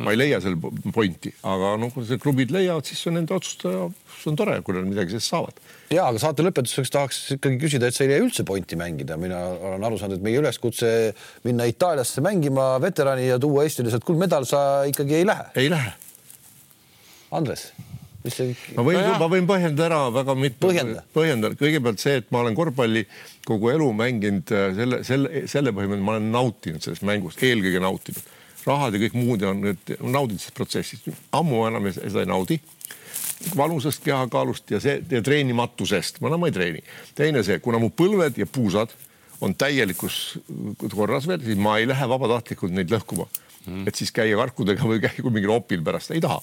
Ma 0.00 0.14
ei 0.14 0.18
leia 0.18 0.40
seal 0.40 0.56
pointi, 0.94 1.34
aga 1.44 1.74
noh, 1.80 1.92
kui 1.92 2.18
klubid 2.22 2.52
leiavad, 2.54 2.86
siis 2.88 3.02
on 3.10 3.18
nende 3.18 3.34
otsustaja, 3.36 3.90
see 4.16 4.30
on 4.32 4.38
tore, 4.40 4.56
kui 4.64 4.76
nad 4.76 4.88
midagi 4.88 5.14
sellest 5.14 5.32
saavad 5.34 5.60
ja, 5.92 6.06
aga 6.06 6.20
saate 6.22 6.44
lõpetuseks 6.46 6.92
tahaks 6.92 7.20
ikkagi 7.36 7.60
küsida, 7.60 7.88
et 7.88 7.96
sa 7.96 8.06
ei 8.06 8.12
leia 8.12 8.24
üldse 8.24 8.46
pointi 8.48 8.78
mängida, 8.80 9.18
mina 9.20 9.40
olen 9.52 9.86
aru 9.88 10.00
saanud, 10.00 10.18
et 10.18 10.24
meie 10.24 10.40
üleskutse 10.40 10.88
minna 11.46 11.68
Itaaliasse 11.68 12.24
mängima 12.24 12.74
veterani 12.82 13.28
ja 13.28 13.38
tuua 13.42 13.66
Eestile 13.66 13.92
sealt 13.92 14.06
kuldmedal, 14.08 14.48
sa 14.48 14.82
ikkagi 14.88 15.20
ei 15.20 15.28
lähe. 15.28 15.48
ei 15.60 15.70
lähe. 15.72 15.92
Andres, 17.32 17.70
mis 18.24 18.36
see? 18.36 18.56
ma 18.76 18.84
võin 18.86 19.00
no, 19.00 19.14
ma 19.20 19.28
võin 19.32 19.48
põhjendada 19.48 19.88
ära 19.88 20.00
väga 20.14 20.36
mitme. 20.38 20.60
põhjenda. 20.66 21.04
põhjendan 21.16 21.56
kõigepealt 21.60 22.02
see, 22.02 22.20
et 22.22 22.30
ma 22.34 22.42
olen 22.44 22.56
korvpalli 22.56 23.04
kogu 23.48 23.72
elu 23.72 23.88
mänginud 23.98 24.52
äh, 24.54 24.70
selle, 24.78 25.02
selle, 25.08 25.44
selle 25.50 25.74
põhimõttel 25.76 26.06
ma 26.06 26.16
olen 26.16 26.30
nautinud 26.34 26.84
sellest 26.84 27.04
mängust, 27.08 27.42
eelkõige 27.44 27.82
nautinud. 27.82 28.31
Rahad 28.66 28.96
ja 28.96 29.02
kõik 29.04 29.16
muud 29.18 29.42
on, 29.48 29.64
naudid 30.00 30.40
sellest 30.40 30.56
protsessist, 30.58 31.08
ammu 31.34 31.64
enam 31.68 31.90
seda 31.92 32.22
ei 32.22 32.30
naudi 32.30 32.60
valusast 33.56 34.02
kehakaalust 34.04 34.70
ja 34.70 34.80
see 34.82 35.00
ja 35.10 35.22
treenimatusest, 35.24 36.20
ma 36.22 36.30
enam 36.30 36.46
ei 36.46 36.54
treeni. 36.54 36.82
teine 37.18 37.42
see, 37.46 37.58
kuna 37.62 37.80
mu 37.82 37.90
põlved 37.90 38.38
ja 38.38 38.46
puusad 38.46 38.92
on 39.42 39.54
täielikus 39.58 40.38
korras 40.94 41.26
veel, 41.28 41.42
siis 41.44 41.58
ma 41.58 41.78
ei 41.80 41.88
lähe 41.90 42.08
vabatahtlikult 42.08 42.74
neid 42.74 42.92
lõhkuma 42.92 43.26
mm.. 43.66 43.88
et 43.88 43.98
siis 43.98 44.12
käia 44.14 44.38
karkudega 44.38 44.86
või 44.86 45.02
käia 45.02 45.30
mingil 45.30 45.56
opil 45.56 45.82
pärast, 45.84 46.14
ei 46.14 46.22
taha. 46.22 46.38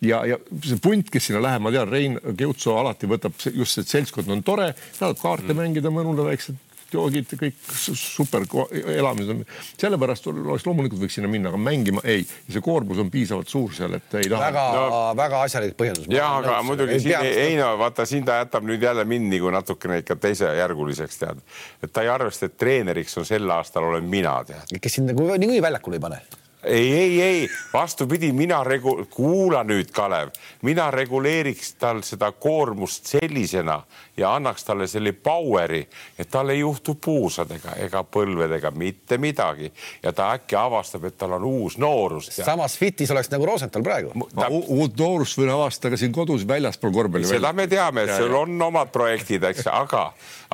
ja, 0.00 0.22
ja 0.32 0.38
see 0.64 0.80
punt, 0.82 1.10
kes 1.12 1.28
sinna 1.28 1.42
läheb, 1.44 1.64
ma 1.64 1.74
tean, 1.74 1.92
Rein 1.92 2.16
Keutsoo 2.38 2.78
alati 2.80 3.10
võtab 3.10 3.36
just 3.52 3.76
see 3.76 3.92
seltskond 3.96 4.32
on 4.32 4.44
tore, 4.46 4.72
tahab 4.98 5.20
kaarte 5.20 5.52
mm. 5.52 5.60
mängida, 5.62 5.92
mõnule 5.92 6.30
väiksed 6.30 6.67
joogid, 6.92 7.34
kõik 7.40 7.58
super 7.98 8.44
elamised 8.78 9.32
on. 9.34 9.42
sellepärast 9.80 10.28
oleks 10.30 10.66
loomulikult 10.66 11.02
võiks 11.02 11.18
sinna 11.18 11.30
minna, 11.30 11.52
aga 11.52 11.60
mängima 11.60 12.02
ei. 12.04 12.24
ja 12.24 12.56
see 12.56 12.64
koormus 12.64 13.00
on 13.02 13.12
piisavalt 13.12 13.52
suur 13.52 13.74
seal, 13.76 13.98
et 13.98 14.18
ei 14.20 14.30
taha. 14.30 14.48
väga 14.48 14.64
no,, 14.74 15.02
väga 15.18 15.42
asjalik 15.46 15.76
põhjendus. 15.78 16.08
ja, 16.12 16.30
aga 16.40 16.58
nõus, 16.58 16.70
muidugi 16.72 16.98
siin 17.04 17.20
ei, 17.20 17.36
ei 17.48 17.60
no 17.60 17.70
vaata, 17.80 18.08
siin 18.08 18.26
ta 18.28 18.40
jätab 18.42 18.66
nüüd 18.68 18.82
jälle 18.82 19.04
mind 19.08 19.32
nagu 19.34 19.54
natukene 19.54 20.02
ikka 20.04 20.18
teisejärguliseks 20.26 21.22
tead. 21.24 21.46
et 21.82 21.92
ta 21.92 22.06
ei 22.06 22.12
arvesta, 22.12 22.48
et 22.48 22.58
treeneriks 22.58 23.16
on 23.20 23.28
sel 23.28 23.48
aastal 23.58 23.90
olen 23.92 24.08
mina 24.08 24.38
tead. 24.48 24.76
kes 24.80 25.00
sind 25.00 25.12
nagu 25.12 25.30
niikuinii 25.34 25.64
väljakule 25.64 26.00
ei 26.00 26.06
pane 26.08 26.22
ei, 26.64 26.92
ei, 26.92 27.22
ei. 27.22 27.50
Vastupidi, 27.72 28.32
mina 28.32 28.64
regu-, 28.64 29.06
kuula 29.10 29.62
nüüd, 29.64 29.92
Kalev, 29.94 30.32
mina 30.66 30.90
reguleeriks 30.90 31.74
tal 31.78 32.02
seda 32.02 32.32
koormust 32.32 33.06
sellisena 33.06 33.78
ja 34.16 34.32
annaks 34.34 34.66
talle 34.66 34.88
selle 34.90 35.12
power'i, 35.12 35.84
et 36.18 36.30
tal 36.30 36.50
ei 36.50 36.58
juhtu 36.58 36.96
puusadega 37.04 37.76
ega 37.84 38.02
põlvedega 38.02 38.72
mitte 38.74 39.18
midagi. 39.22 39.70
Ja 40.02 40.12
ta 40.12 40.32
äkki 40.34 40.58
avastab, 40.58 41.06
et 41.06 41.18
tal 41.18 41.36
on 41.38 41.46
uus 41.46 41.78
noorus. 41.78 42.32
samas 42.34 42.78
fitis 42.78 43.10
oleks 43.14 43.30
nagu 43.30 43.46
Rosenthal 43.46 43.86
praegu. 43.86 44.28
Ta.... 44.34 44.48
uut 44.50 44.98
noorust 44.98 45.38
võin 45.38 45.54
avastada 45.54 45.96
siin 45.96 46.12
kodus 46.12 46.46
väljaspool 46.48 46.92
korvpalli. 46.92 47.28
seda 47.28 47.52
me 47.52 47.68
teame, 47.70 48.02
et 48.02 48.16
sul 48.16 48.34
on 48.34 48.62
omad 48.68 48.90
projektid, 48.94 49.46
eks, 49.52 49.68
aga, 49.70 50.08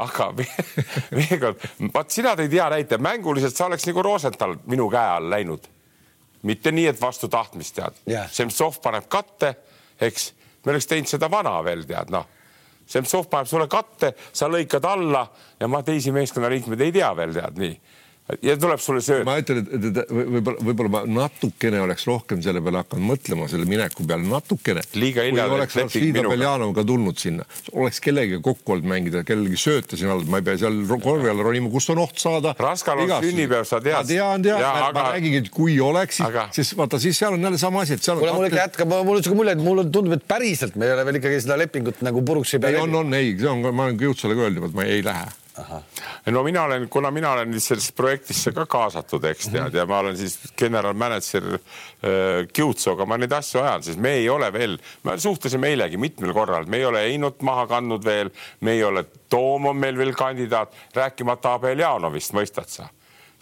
aga 0.05 0.33
veel 1.19 1.39
kord, 1.41 1.69
vaat 1.95 2.13
sina 2.13 2.37
tõid 2.37 2.53
hea 2.53 2.69
näite, 2.77 3.01
mänguliselt 3.01 3.57
sa 3.57 3.71
oleks 3.71 3.89
nagu 3.89 4.05
Rosenthal 4.05 4.59
minu 4.69 4.91
käe 4.93 5.15
all 5.17 5.33
läinud 5.33 5.74
mitte 6.45 6.73
nii, 6.73 6.87
et 6.93 7.01
vastu 7.01 7.29
tahtmist 7.33 7.77
tead 7.79 8.01
yeah.. 8.09 8.31
Semtsov 8.33 8.81
paneb 8.85 9.09
katte, 9.09 9.55
eks, 10.01 10.31
me 10.65 10.75
oleks 10.75 10.89
teinud 10.91 11.11
seda 11.11 11.31
vana 11.33 11.57
veel 11.65 11.85
tead, 11.89 12.13
noh. 12.15 12.27
Semtsov 12.87 13.29
paneb 13.33 13.49
sulle 13.49 13.69
katte, 13.73 14.13
sa 14.33 14.49
lõikad 14.53 14.85
alla 14.89 15.25
ja 15.61 15.69
ma 15.69 15.83
teisi 15.83 16.13
meeskonnaliikmeid 16.13 16.85
ei 16.85 16.93
tea 16.93 17.11
veel 17.17 17.33
tead 17.37 17.61
nii. 17.63 17.77
Ja 18.25 18.55
tuleb 18.57 18.81
sulle 18.81 19.03
sööt. 19.05 19.25
ma 19.29 19.37
ütlen, 19.41 19.61
et, 19.61 19.85
et 19.91 19.99
võib-olla, 20.09 20.65
võib-olla 20.65 20.91
ma 20.95 21.01
natukene 21.25 21.81
oleks 21.85 22.07
rohkem 22.09 22.41
selle 22.45 22.63
peale 22.65 22.81
hakanud 22.81 23.05
mõtlema, 23.11 23.49
selle 23.53 23.69
mineku 23.69 24.07
peale 24.09 24.25
natukene. 24.25 24.81
liiga 24.97 25.27
hilja. 25.27 25.45
kui 25.45 25.59
oleks 25.59 25.77
Arslida 25.83 26.25
Beljanov 26.31 26.73
ka 26.79 26.87
tulnud 26.89 27.21
sinna, 27.21 27.45
oleks 27.77 28.01
kellegagi 28.05 28.41
kokku 28.45 28.77
olnud 28.77 28.89
mängida, 28.95 29.25
kellelegi 29.29 29.61
sööta 29.61 30.01
siin 30.01 30.13
all, 30.15 30.25
ma 30.31 30.41
ei 30.41 30.49
pea 30.49 30.57
seal 30.65 30.81
korvi 30.95 31.29
alla 31.35 31.45
ronima, 31.45 31.69
kust 31.73 31.93
on 31.93 32.01
oht 32.07 32.17
saada. 32.23 32.55
Raskal 32.65 33.05
on 33.05 33.15
sünnipäev, 33.27 33.69
sa 33.69 33.83
tead. 33.85 34.01
ma 34.01 34.09
tean, 34.09 34.49
tean, 34.49 34.65
ma 34.65 34.89
aga... 34.89 35.07
räägingi, 35.19 35.45
et 35.45 35.53
kui 35.53 35.77
oleks, 35.85 36.23
siis 36.23 36.29
aga..., 36.31 36.49
siis 36.57 36.73
vaata, 36.81 37.03
siis 37.05 37.21
seal 37.21 37.37
on 37.37 37.49
jälle 37.51 37.61
sama 37.61 37.85
asi, 37.85 37.99
et 37.99 38.09
seal 38.09 38.17
on. 38.17 38.25
kuule, 38.25 38.37
mul 38.41 38.49
ikka 38.49 38.63
jätkab, 38.65 38.99
mul 39.05 39.21
on 39.21 39.29
siuke 39.29 39.41
mulje, 39.43 39.59
et 39.59 39.65
mulle 39.69 39.85
tundub, 39.91 40.17
et 40.17 40.25
päriselt 40.29 40.81
me 40.81 40.89
ei 40.89 40.97
ole 40.97 41.05
veel 41.11 41.21
ikkagi 41.21 41.45
seda 41.45 41.61
lepingut 41.61 42.01
nagu 42.07 42.25
puruks 42.25 42.57
ei 42.57 42.65
pea. 42.65 42.73
ei, 42.73 42.83
on, 42.89 43.01
on, 43.05 43.17
ei, 43.21 43.37
see 43.37 43.53
on, 43.53 43.65
ma 43.69 43.91
olen 43.91 44.01
Jutsale 44.01 44.39
ka 44.39 44.49
öelnud, 44.49 44.71
et 44.71 44.79
ma 44.81 44.89
ei 44.89 45.05
lähe 45.05 45.33
no 46.27 46.43
mina 46.43 46.63
olen, 46.63 46.89
kuna 46.89 47.11
mina 47.11 47.33
olen 47.33 47.61
sellesse 47.61 47.93
projektisse 47.97 48.53
ka 48.53 48.67
kaasatud, 48.67 49.25
eks 49.25 49.49
tead 49.49 49.61
mm, 49.61 49.69
-hmm. 49.69 49.77
ja 49.77 49.87
ma 49.87 49.99
olen 49.99 50.17
siis 50.17 50.39
general 50.59 50.95
manager 50.95 51.47
äh, 51.55 51.61
Kiutsoga, 52.53 53.07
ma 53.07 53.19
neid 53.19 53.33
asju 53.33 53.61
ajan, 53.61 53.83
sest 53.83 54.01
me 54.01 54.17
ei 54.19 54.29
ole 54.29 54.53
veel, 54.53 54.79
me 55.03 55.19
suhtlesime 55.19 55.69
eilegi 55.69 55.97
mitmel 55.97 56.33
korral, 56.33 56.67
me 56.67 56.77
ei 56.77 56.85
ole 56.85 57.05
Einot 57.05 57.43
maha 57.43 57.67
kandnud 57.67 58.05
veel, 58.05 58.31
me 58.61 58.73
ei 58.73 58.85
ole, 58.85 59.05
Toom 59.29 59.67
on 59.67 59.77
meil 59.77 59.97
veel 59.99 60.15
kandidaat, 60.15 60.75
rääkimata 60.95 61.55
Abeljanovist, 61.55 62.35
mõistad 62.35 62.69
sa 62.69 62.89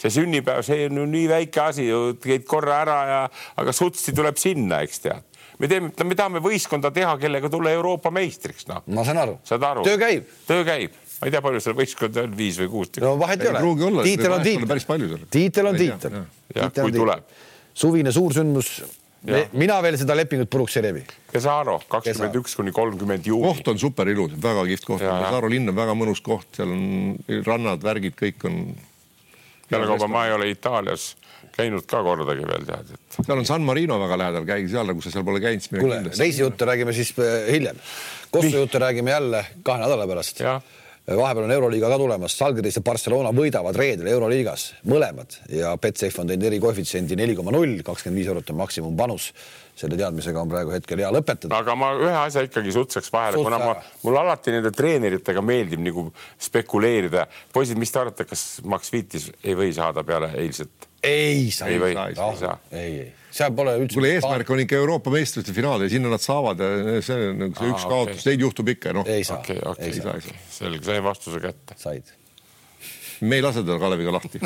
see 0.02 0.10
sünnipäev, 0.10 0.64
see 0.66 0.86
on 0.88 0.96
ju 0.98 1.04
nii 1.06 1.28
väike 1.30 1.60
asi, 1.60 1.84
käid 2.22 2.46
korra 2.48 2.80
ära 2.82 2.96
ja, 3.06 3.20
aga 3.56 3.72
sutsti 3.72 4.12
tuleb 4.16 4.40
sinna, 4.40 4.80
eks 4.82 5.04
tead 5.04 5.28
me 5.62 5.68
teeme, 5.70 5.92
me 6.08 6.16
tahame 6.18 6.42
võistkonda 6.42 6.90
teha, 6.94 7.14
kellega 7.22 7.50
tulla 7.52 7.70
Euroopa 7.70 8.10
meistriks, 8.10 8.66
noh. 8.70 8.82
ma 8.90 9.04
saan 9.06 9.20
aru. 9.22 9.38
saad 9.46 9.62
aru? 9.68 9.84
töö 9.86 10.00
käib. 10.00 10.26
töö 10.48 10.64
käib 10.66 10.96
ma 11.22 11.28
ei 11.28 11.34
tea, 11.36 11.42
palju 11.44 11.60
seal 11.62 11.76
võistkondi 11.78 12.18
on, 12.24 12.32
viis 12.34 12.56
või 12.58 12.68
kuus 12.72 12.90
tükki. 12.90 13.04
no 13.06 13.12
vahet 13.20 13.44
ei 13.44 13.52
ole. 13.52 14.06
tiitel 14.08 14.34
on 14.34 14.42
tiitel. 14.42 14.66
päris 14.72 14.86
palju 14.88 15.10
seal. 15.12 15.28
tiitel 15.30 15.70
on 15.70 15.78
tiitel. 15.78 16.18
jah, 16.56 16.72
kui 16.74 16.94
tuleb. 16.96 17.36
suvine 17.78 18.12
suursündmus. 18.14 18.72
mina 19.54 19.76
veel 19.86 20.00
seda 20.00 20.16
lepingut 20.18 20.50
puruks 20.50 20.80
ei 20.80 20.86
rebi. 20.88 21.04
Kesaro, 21.30 21.78
kakskümmend 21.86 22.40
üks 22.40 22.58
kuni 22.58 22.74
kolmkümmend 22.74 23.28
juuni. 23.30 23.46
koht 23.46 23.70
on 23.70 23.78
super 23.78 24.10
ilus, 24.10 24.34
väga 24.42 24.66
kihvt 24.72 24.88
koht. 24.88 25.06
Kesaro 25.06 25.52
linn 25.52 25.70
on 25.70 25.78
väga 25.78 25.94
mõnus 25.94 26.24
koht, 26.26 26.48
seal 26.58 26.74
on 26.74 27.44
rannad, 27.46 27.86
värgid, 27.86 28.18
kõik 28.18 28.48
on. 28.50 28.58
pealekauba 29.70 30.10
ma 30.10 30.26
ei 30.26 30.34
ole 30.40 30.50
Itaalias 30.50 31.12
käinud 31.52 31.86
ka 31.86 32.02
kordagi 32.02 32.44
veel 32.48 32.66
tead, 32.66 32.92
et. 32.96 33.16
seal 33.20 33.38
on 33.38 33.46
San 33.46 33.62
Marino 33.62 33.98
väga 34.00 34.18
lähedal, 34.18 34.46
käige 34.48 34.70
seal, 34.72 34.90
kui 34.96 35.04
sa 35.04 35.12
seal 35.14 35.24
pole 35.26 35.38
käinud, 35.44 35.62
siis. 35.62 35.78
kuule, 35.78 36.02
reisijuttu 36.18 36.66
räägime 36.66 36.94
siis 36.96 37.14
äh, 37.20 37.46
hiljem. 37.52 37.78
Kossu 38.32 38.56
juttu 38.56 38.80
räägime 38.80 39.12
jälle 39.12 39.44
kahe 39.62 39.84
nädala 39.84 40.06
pärast 40.08 40.40
vahepeal 41.06 41.44
on 41.44 41.50
Euroliiga 41.50 41.88
ka 41.90 41.98
tulemas, 41.98 42.34
Salgiris 42.38 42.78
ja 42.78 42.82
Barcelona 42.86 43.32
võidavad 43.34 43.76
reedel 43.78 44.06
Euroliigas 44.12 44.68
mõlemad 44.88 45.34
ja 45.50 45.74
Betsafe 45.80 46.22
on 46.22 46.30
teinud 46.30 46.46
erikoefitsiendi 46.46 47.18
neli 47.18 47.34
koma 47.38 47.54
null, 47.54 47.80
kakskümmend 47.86 48.20
viis 48.20 48.30
eurot 48.30 48.52
on 48.54 48.60
maksimumpanus. 48.62 49.32
selle 49.76 49.96
teadmisega 49.96 50.40
on 50.40 50.48
praegu 50.48 50.70
hetkel 50.70 51.00
hea 51.00 51.10
lõpetada. 51.10 51.56
aga 51.58 51.74
ma 51.74 51.92
ühe 51.96 52.14
asja 52.26 52.42
ikkagi 52.46 52.72
sutseks 52.72 53.12
vahele, 53.12 53.40
kuna 53.42 53.58
ma, 53.58 53.74
mul 54.02 54.18
alati 54.20 54.52
nende 54.52 54.70
treeneritega 54.70 55.42
meeldib 55.42 55.80
nagu 55.80 56.12
spekuleerida. 56.38 57.26
poisid, 57.52 57.78
mis 57.78 57.90
te 57.90 57.98
arvate, 57.98 58.24
kas 58.24 58.60
Max 58.64 58.92
Viitis 58.92 59.30
ei 59.42 59.56
või 59.58 59.72
saada 59.74 60.04
peale 60.04 60.30
eilset? 60.36 60.70
ei 61.02 61.50
saa, 61.50 61.68
ei, 61.68 61.80
või, 61.82 61.96
ei, 61.96 62.14
saa. 62.38 62.58
ei, 62.70 63.00
ei 63.00 63.21
seal 63.32 63.54
pole 63.56 63.76
üldse. 63.80 63.96
kuule, 63.96 64.10
eesmärk 64.16 64.50
on 64.54 64.64
ikka 64.64 64.80
Euroopa 64.80 65.12
meistrite 65.14 65.54
finaal 65.56 65.86
ja 65.86 65.92
sinna 65.92 66.12
nad 66.12 66.22
saavad 66.22 66.60
ja 66.62 66.98
see 67.04 67.30
on 67.30 67.40
nagu 67.46 67.56
see 67.56 67.68
Aa, 67.68 67.76
üks 67.76 67.86
kaotus 67.88 68.18
okay., 68.20 68.32
neid 68.32 68.44
juhtub 68.46 68.72
ikka, 68.74 68.96
noh. 68.96 69.08
ei 69.08 69.24
saa 69.28 69.40
okay,, 69.40 69.62
okay, 69.72 69.88
ei 69.88 70.00
saa, 70.00 70.18
saa.. 70.20 70.42
selge, 70.58 70.84
sain 70.88 71.06
vastuse 71.06 71.40
kätte. 71.42 71.78
said. 71.80 72.12
me 73.20 73.40
ei 73.40 73.44
lase 73.44 73.64
teda 73.64 73.78
Kaleviga 73.82 74.14
lahti 74.18 74.42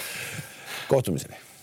kohtumiseni 0.92 1.45